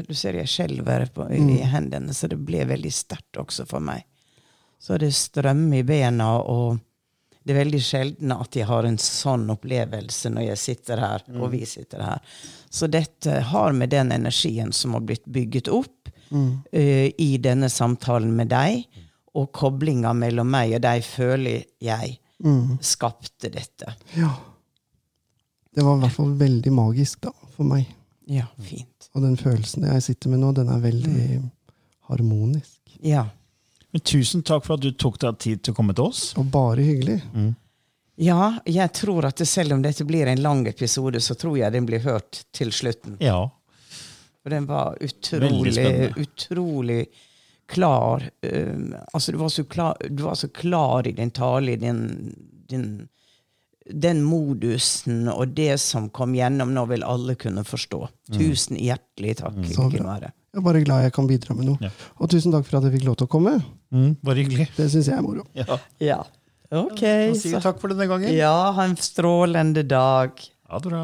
du 0.07 0.13
ser 0.17 0.33
jeg 0.39 0.49
skjelver 0.49 1.05
på, 1.13 1.27
i 1.29 1.59
hendene, 1.67 2.13
så 2.13 2.29
det 2.31 2.39
ble 2.41 2.63
veldig 2.65 2.91
sterkt 2.93 3.37
også 3.37 3.67
for 3.69 3.83
meg. 3.83 4.05
Så 4.81 4.97
det 4.97 5.11
strømmer 5.13 5.77
i 5.77 5.85
bena, 5.85 6.39
og 6.39 6.79
det 7.43 7.53
er 7.53 7.59
veldig 7.59 7.81
sjelden 7.83 8.33
at 8.33 8.55
jeg 8.55 8.65
har 8.69 8.87
en 8.87 8.97
sånn 9.01 9.49
opplevelse 9.53 10.31
når 10.33 10.47
jeg 10.47 10.61
sitter 10.61 11.01
her, 11.03 11.25
og 11.37 11.51
vi 11.53 11.65
sitter 11.69 12.01
her. 12.05 12.23
Så 12.69 12.89
dette 12.89 13.41
har 13.51 13.75
med 13.77 13.91
den 13.93 14.11
energien 14.15 14.71
som 14.73 14.95
har 14.97 15.05
blitt 15.05 15.25
bygget 15.25 15.69
opp 15.69 16.09
eh, 16.71 17.11
i 17.17 17.37
denne 17.41 17.69
samtalen 17.69 18.33
med 18.35 18.51
deg, 18.51 18.85
og 19.37 19.51
koblinga 19.55 20.11
mellom 20.17 20.49
meg 20.51 20.75
og 20.75 20.83
deg, 20.83 21.03
føler 21.07 21.63
jeg 21.79 22.17
skapte 22.81 23.51
dette. 23.53 23.93
Ja. 24.17 24.31
Det 25.71 25.83
var 25.85 25.97
i 25.97 26.01
hvert 26.01 26.15
fall 26.15 26.31
veldig 26.39 26.71
magisk 26.73 27.21
da, 27.27 27.31
for 27.53 27.69
meg. 27.69 27.85
Ja, 28.31 28.47
fint. 28.63 29.09
Og 29.15 29.23
den 29.23 29.37
følelsen 29.39 29.85
jeg 29.87 30.03
sitter 30.03 30.31
med 30.33 30.41
nå, 30.43 30.51
den 30.57 30.71
er 30.71 30.81
veldig 30.83 31.41
harmonisk. 32.09 32.79
Ja. 33.05 33.27
Men 33.91 34.03
tusen 34.07 34.43
takk 34.47 34.65
for 34.65 34.77
at 34.77 34.83
du 34.83 34.91
tok 34.91 35.19
deg 35.21 35.39
tid 35.43 35.63
til 35.63 35.73
å 35.73 35.77
komme 35.77 35.95
til 35.95 36.11
oss. 36.11 36.31
Og 36.39 36.47
bare 36.51 36.83
hyggelig. 36.85 37.21
Ja, 38.21 38.53
jeg 38.67 38.91
tror 38.95 39.25
at 39.29 39.41
selv 39.47 39.75
om 39.75 39.81
dette 39.83 40.05
blir 40.07 40.29
en 40.31 40.43
lang 40.43 40.65
episode, 40.69 41.21
så 41.23 41.35
tror 41.39 41.57
jeg 41.59 41.73
den 41.73 41.87
blir 41.87 42.03
hørt 42.03 42.43
til 42.55 42.71
slutten. 42.75 43.17
Ja. 43.23 43.49
For 44.41 44.53
den 44.53 44.65
var 44.69 44.97
utrolig, 45.01 46.13
utrolig 46.17 47.05
klar. 47.71 48.25
Um, 48.41 48.95
altså, 49.13 49.31
du 49.31 49.37
var, 49.37 49.49
så 49.53 49.63
klar 49.63 49.97
du 50.09 50.23
var 50.23 50.35
så 50.39 50.49
klar 50.49 51.07
i 51.07 51.13
din 51.15 51.31
tale, 51.31 51.75
i 51.75 51.81
din, 51.81 52.01
din 52.69 52.87
den 53.91 54.21
modusen 54.23 55.25
og 55.31 55.55
det 55.57 55.79
som 55.81 56.09
kom 56.13 56.35
gjennom 56.37 56.73
nå, 56.75 56.85
vil 56.91 57.03
alle 57.03 57.35
kunne 57.39 57.63
forstå. 57.67 58.01
Tusen 58.35 58.77
hjertelig 58.79 59.39
takk. 59.41 59.57
Så 59.73 59.87
bra. 59.93 60.17
Jeg 60.21 60.59
er 60.59 60.65
bare 60.65 60.83
glad 60.83 61.05
jeg 61.05 61.15
kan 61.15 61.29
bidra 61.29 61.55
med 61.57 61.69
noe. 61.71 61.79
Ja. 61.81 61.91
Og 62.19 62.29
tusen 62.31 62.53
takk 62.53 62.67
for 62.67 62.79
at 62.79 62.87
jeg 62.87 62.97
fikk 62.99 63.07
lov 63.09 63.17
til 63.21 63.29
å 63.29 63.31
komme. 63.31 63.55
Mm, 63.95 64.13
bare 64.23 64.43
hyggelig. 64.43 64.67
Det 64.77 64.87
syns 64.91 65.09
jeg 65.09 65.17
er 65.17 65.25
moro. 65.25 65.47
Ja. 65.57 65.79
Ja. 66.03 66.19
Ok. 66.71 67.01
Vi 67.01 67.51
takk 67.59 67.81
for 67.81 67.91
denne 67.91 68.07
gangen. 68.07 68.31
ja, 68.35 68.71
ha 68.75 68.87
en 68.87 68.95
strålende 68.99 69.83
dag. 69.87 70.39
Ha 70.71 70.79
det 70.79 70.91
bra. 70.91 71.03